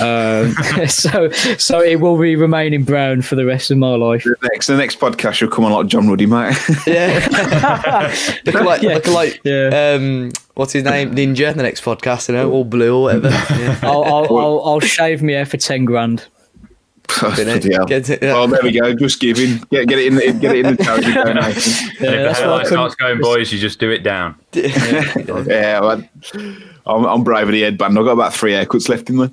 Um, 0.00 0.52
so 0.88 1.30
so 1.30 1.80
it 1.80 2.00
will 2.00 2.18
be 2.18 2.34
remaining 2.36 2.82
brown 2.84 3.22
for 3.22 3.36
the 3.36 3.46
rest 3.46 3.70
of 3.70 3.78
my 3.78 3.94
life. 3.94 4.24
The 4.24 4.36
next, 4.52 4.66
the 4.66 4.76
next 4.76 4.98
podcast 4.98 5.40
will 5.40 5.48
come 5.48 5.64
on 5.64 5.72
like 5.72 5.86
John 5.86 6.08
Ruddy, 6.08 6.26
mate. 6.26 6.56
Yeah. 6.86 8.12
look 8.44 8.54
like, 8.56 8.82
Yeah. 8.82 8.94
look 8.94 9.06
like, 9.06 9.40
Yeah. 9.44 9.94
um, 9.96 10.32
what's 10.54 10.72
his 10.72 10.82
name? 10.84 11.14
Ninja. 11.14 11.54
The 11.54 11.62
next 11.62 11.84
podcast, 11.84 12.28
you 12.28 12.34
know, 12.34 12.50
all 12.50 12.64
blue 12.64 12.96
or 12.96 13.02
whatever. 13.02 13.28
Yeah. 13.30 13.78
I'll, 13.82 14.04
I'll, 14.04 14.38
I'll, 14.38 14.62
I'll 14.64 14.80
shave 14.80 15.22
my 15.22 15.32
hair 15.32 15.46
for 15.46 15.56
ten 15.56 15.84
grand. 15.84 16.26
Bloody 17.20 17.72
hell. 17.72 17.86
Get 17.86 18.10
it, 18.10 18.20
yeah. 18.22 18.32
Well, 18.34 18.48
there 18.48 18.60
we 18.64 18.72
go. 18.72 18.92
Just 18.94 19.20
giving. 19.20 19.58
Get, 19.70 19.86
get 19.88 19.98
it 20.00 20.06
in. 20.08 20.14
The, 20.16 20.32
get 20.40 20.56
it 20.56 20.66
in 20.66 20.74
the 20.74 20.82
charity 20.84 21.12
donation. 21.12 21.88
Yeah, 22.00 22.10
if 22.10 22.22
that's 22.24 22.40
the 22.40 22.46
why 22.46 22.52
I 22.52 22.58
hairline 22.58 22.66
starts 22.66 22.94
going, 22.96 23.20
boys, 23.20 23.52
you 23.52 23.60
just 23.60 23.78
do 23.78 23.90
it 23.90 24.02
down. 24.02 24.34
yeah, 24.52 25.80
well, 25.80 26.02
I'm, 26.86 27.04
I'm 27.04 27.24
brave 27.24 27.48
at 27.48 27.50
the 27.50 27.62
headband. 27.62 27.98
I've 27.98 28.04
got 28.04 28.12
about 28.12 28.32
three 28.32 28.52
haircuts 28.52 28.88
left 28.88 29.10
in 29.10 29.16
me. 29.16 29.24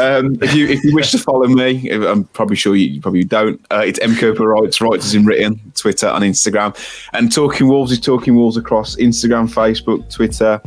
Um, 0.00 0.36
if 0.42 0.54
you 0.54 0.68
if 0.68 0.84
you 0.84 0.94
wish 0.94 1.10
to 1.10 1.18
follow 1.18 1.46
me, 1.46 1.88
if- 1.90 2.02
I'm 2.02 2.24
probably 2.24 2.56
sure 2.56 2.76
you, 2.76 2.86
you 2.86 3.00
probably 3.00 3.24
don't. 3.24 3.60
Uh, 3.70 3.82
it's 3.84 3.98
M 3.98 4.14
Cooper 4.16 4.46
Writes, 4.46 4.80
Writes 4.80 5.06
is 5.06 5.14
in 5.14 5.24
written, 5.24 5.60
Twitter 5.74 6.06
and 6.06 6.24
Instagram. 6.24 6.76
And 7.12 7.32
Talking 7.32 7.68
Wolves 7.68 7.90
is 7.90 8.00
Talking 8.00 8.36
Wolves 8.36 8.56
across 8.56 8.96
Instagram, 8.96 9.52
Facebook, 9.52 10.08
Twitter, 10.12 10.60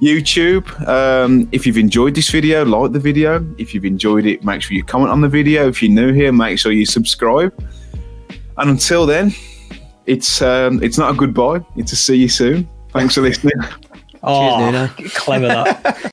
YouTube. 0.00 0.66
Um, 0.88 1.48
if 1.52 1.66
you've 1.66 1.78
enjoyed 1.78 2.14
this 2.14 2.30
video, 2.30 2.64
like 2.64 2.92
the 2.92 2.98
video. 2.98 3.46
If 3.58 3.74
you've 3.74 3.84
enjoyed 3.84 4.24
it, 4.26 4.44
make 4.44 4.62
sure 4.62 4.76
you 4.76 4.84
comment 4.84 5.10
on 5.10 5.20
the 5.20 5.28
video. 5.28 5.68
If 5.68 5.82
you're 5.82 5.92
new 5.92 6.12
here, 6.12 6.32
make 6.32 6.58
sure 6.58 6.72
you 6.72 6.86
subscribe. 6.86 7.52
And 8.56 8.70
until 8.70 9.06
then, 9.06 9.32
it's 10.06 10.40
um, 10.42 10.82
it's 10.82 10.98
not 10.98 11.14
a 11.14 11.16
goodbye. 11.16 11.64
It's 11.76 11.92
a 11.92 11.96
see 11.96 12.16
you 12.16 12.28
soon. 12.28 12.68
Thanks 12.92 13.14
for 13.14 13.20
listening. 13.20 13.54
Oh, 14.22 14.58
Nuno. 14.58 14.88
clever 15.14 15.48
that. 15.48 16.00